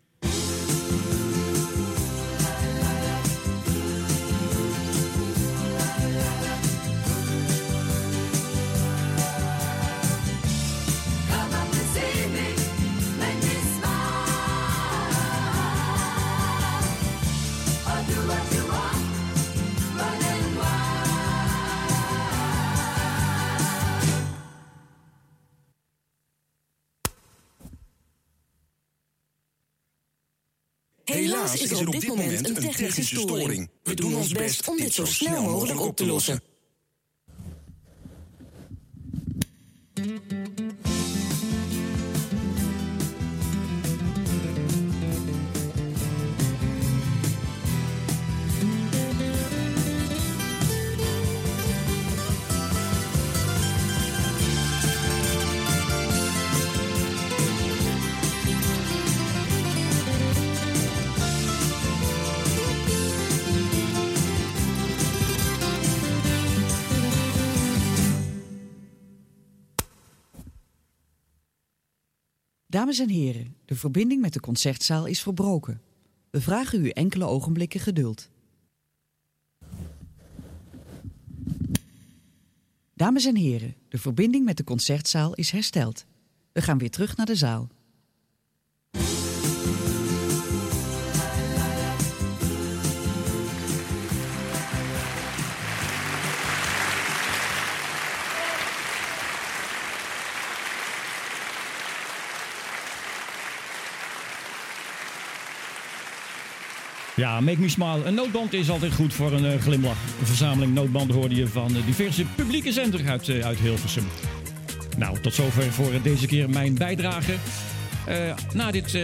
Helaas 31.12 31.56
is 31.56 31.70
er 31.70 31.86
op 31.86 31.92
dit 31.92 32.08
moment 32.08 32.48
een 32.48 32.54
technische 32.54 33.04
storing. 33.04 33.70
We 33.82 33.94
doen 33.94 34.14
ons 34.14 34.32
best 34.32 34.68
om 34.68 34.76
dit 34.76 34.94
zo 34.94 35.04
snel 35.04 35.42
mogelijk 35.42 35.80
op 35.80 35.96
te 35.96 36.06
lossen. 36.06 36.40
Dames 72.70 72.98
en 72.98 73.08
heren, 73.08 73.56
de 73.64 73.74
verbinding 73.74 74.20
met 74.20 74.32
de 74.32 74.40
concertzaal 74.40 75.06
is 75.06 75.22
verbroken. 75.22 75.80
We 76.30 76.40
vragen 76.40 76.84
u 76.84 76.88
enkele 76.88 77.24
ogenblikken 77.24 77.80
geduld. 77.80 78.30
Dames 82.94 83.24
en 83.24 83.36
heren, 83.36 83.74
de 83.88 83.98
verbinding 83.98 84.44
met 84.44 84.56
de 84.56 84.64
concertzaal 84.64 85.34
is 85.34 85.50
hersteld. 85.50 86.06
We 86.52 86.62
gaan 86.62 86.78
weer 86.78 86.90
terug 86.90 87.16
naar 87.16 87.26
de 87.26 87.36
zaal. 87.36 87.68
Ja, 107.18 107.40
make 107.40 107.60
me 107.60 107.68
smile. 107.68 108.04
Een 108.04 108.14
noodband 108.14 108.52
is 108.52 108.70
altijd 108.70 108.92
goed 108.92 109.14
voor 109.14 109.32
een 109.32 109.44
eh, 109.44 109.60
glimlach. 109.60 109.96
Een 110.20 110.26
verzameling 110.26 110.74
noodbanden 110.74 111.16
hoorde 111.16 111.34
je 111.34 111.46
van 111.46 111.76
eh, 111.76 111.86
diverse 111.86 112.24
publieke 112.34 112.72
zenders 112.72 113.04
uit, 113.04 113.28
eh, 113.28 113.44
uit 113.44 113.58
Hilversum. 113.58 114.06
Nou, 114.96 115.20
tot 115.20 115.34
zover 115.34 115.72
voor 115.72 115.92
deze 116.02 116.26
keer 116.26 116.50
mijn 116.50 116.74
bijdrage. 116.74 117.34
Na, 118.54 118.70
dit, 118.70 118.98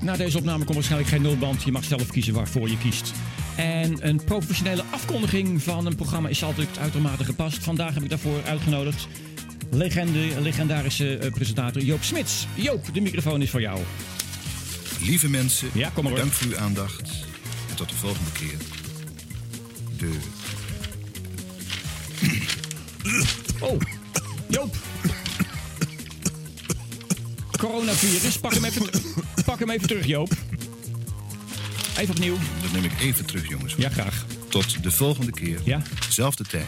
na 0.00 0.16
deze 0.16 0.38
opname 0.38 0.64
komt 0.64 0.74
waarschijnlijk 0.74 1.10
geen 1.10 1.22
noodband. 1.22 1.62
Je 1.62 1.72
mag 1.72 1.84
zelf 1.84 2.06
kiezen 2.06 2.34
waarvoor 2.34 2.68
je 2.68 2.78
kiest. 2.78 3.12
En 3.56 4.08
een 4.08 4.24
professionele 4.24 4.82
afkondiging 4.90 5.62
van 5.62 5.86
een 5.86 5.96
programma 5.96 6.28
is 6.28 6.44
altijd 6.44 6.78
uitermate 6.78 7.24
gepast. 7.24 7.64
Vandaag 7.64 7.94
heb 7.94 8.02
ik 8.02 8.08
daarvoor 8.08 8.40
uitgenodigd 8.46 9.08
legende, 9.70 10.40
legendarische 10.40 11.30
presentator 11.34 11.82
Joop 11.82 12.02
Smits. 12.02 12.46
Joop, 12.54 12.94
de 12.94 13.00
microfoon 13.00 13.42
is 13.42 13.50
voor 13.50 13.60
jou. 13.60 13.80
Lieve 15.02 15.28
mensen, 15.28 15.70
Ja, 15.72 15.90
kom 15.94 16.04
maar 16.04 16.14
dank 16.14 16.32
voor 16.32 16.46
uw 16.46 16.58
aandacht. 16.58 17.10
En 17.68 17.76
tot 17.76 17.88
de 17.88 17.94
volgende 17.94 18.30
keer. 18.32 18.56
De... 19.96 20.18
Oh, 23.60 23.80
Joop. 24.48 24.76
Coronavirus, 27.58 28.38
pak 28.38 28.54
hem 28.54 28.64
even, 28.64 28.90
pak 29.44 29.58
hem 29.58 29.70
even 29.70 29.88
terug, 29.88 30.06
Joop. 30.06 30.32
Even 31.96 32.14
opnieuw. 32.14 32.36
Dat 32.62 32.72
neem 32.72 32.84
ik 32.84 33.00
even 33.00 33.24
terug, 33.26 33.48
jongens. 33.48 33.74
Ja, 33.76 33.88
graag. 33.88 34.24
Tot 34.48 34.82
de 34.82 34.90
volgende 34.90 35.32
keer. 35.32 35.60
Ja. 35.64 35.82
Zelfde 36.08 36.44
tijd. 36.44 36.66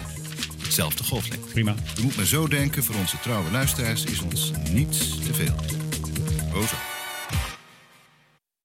Zelfde 0.68 1.04
golflengte. 1.04 1.48
Prima. 1.48 1.74
U 1.98 2.02
moet 2.02 2.16
maar 2.16 2.26
zo 2.26 2.48
denken, 2.48 2.84
voor 2.84 2.94
onze 2.94 3.16
trouwe 3.20 3.50
luisteraars 3.50 4.04
is 4.04 4.20
ons 4.20 4.50
niets 4.70 4.98
te 5.26 5.34
veel. 5.34 5.54
O 6.54 6.60
zo. 6.60 6.76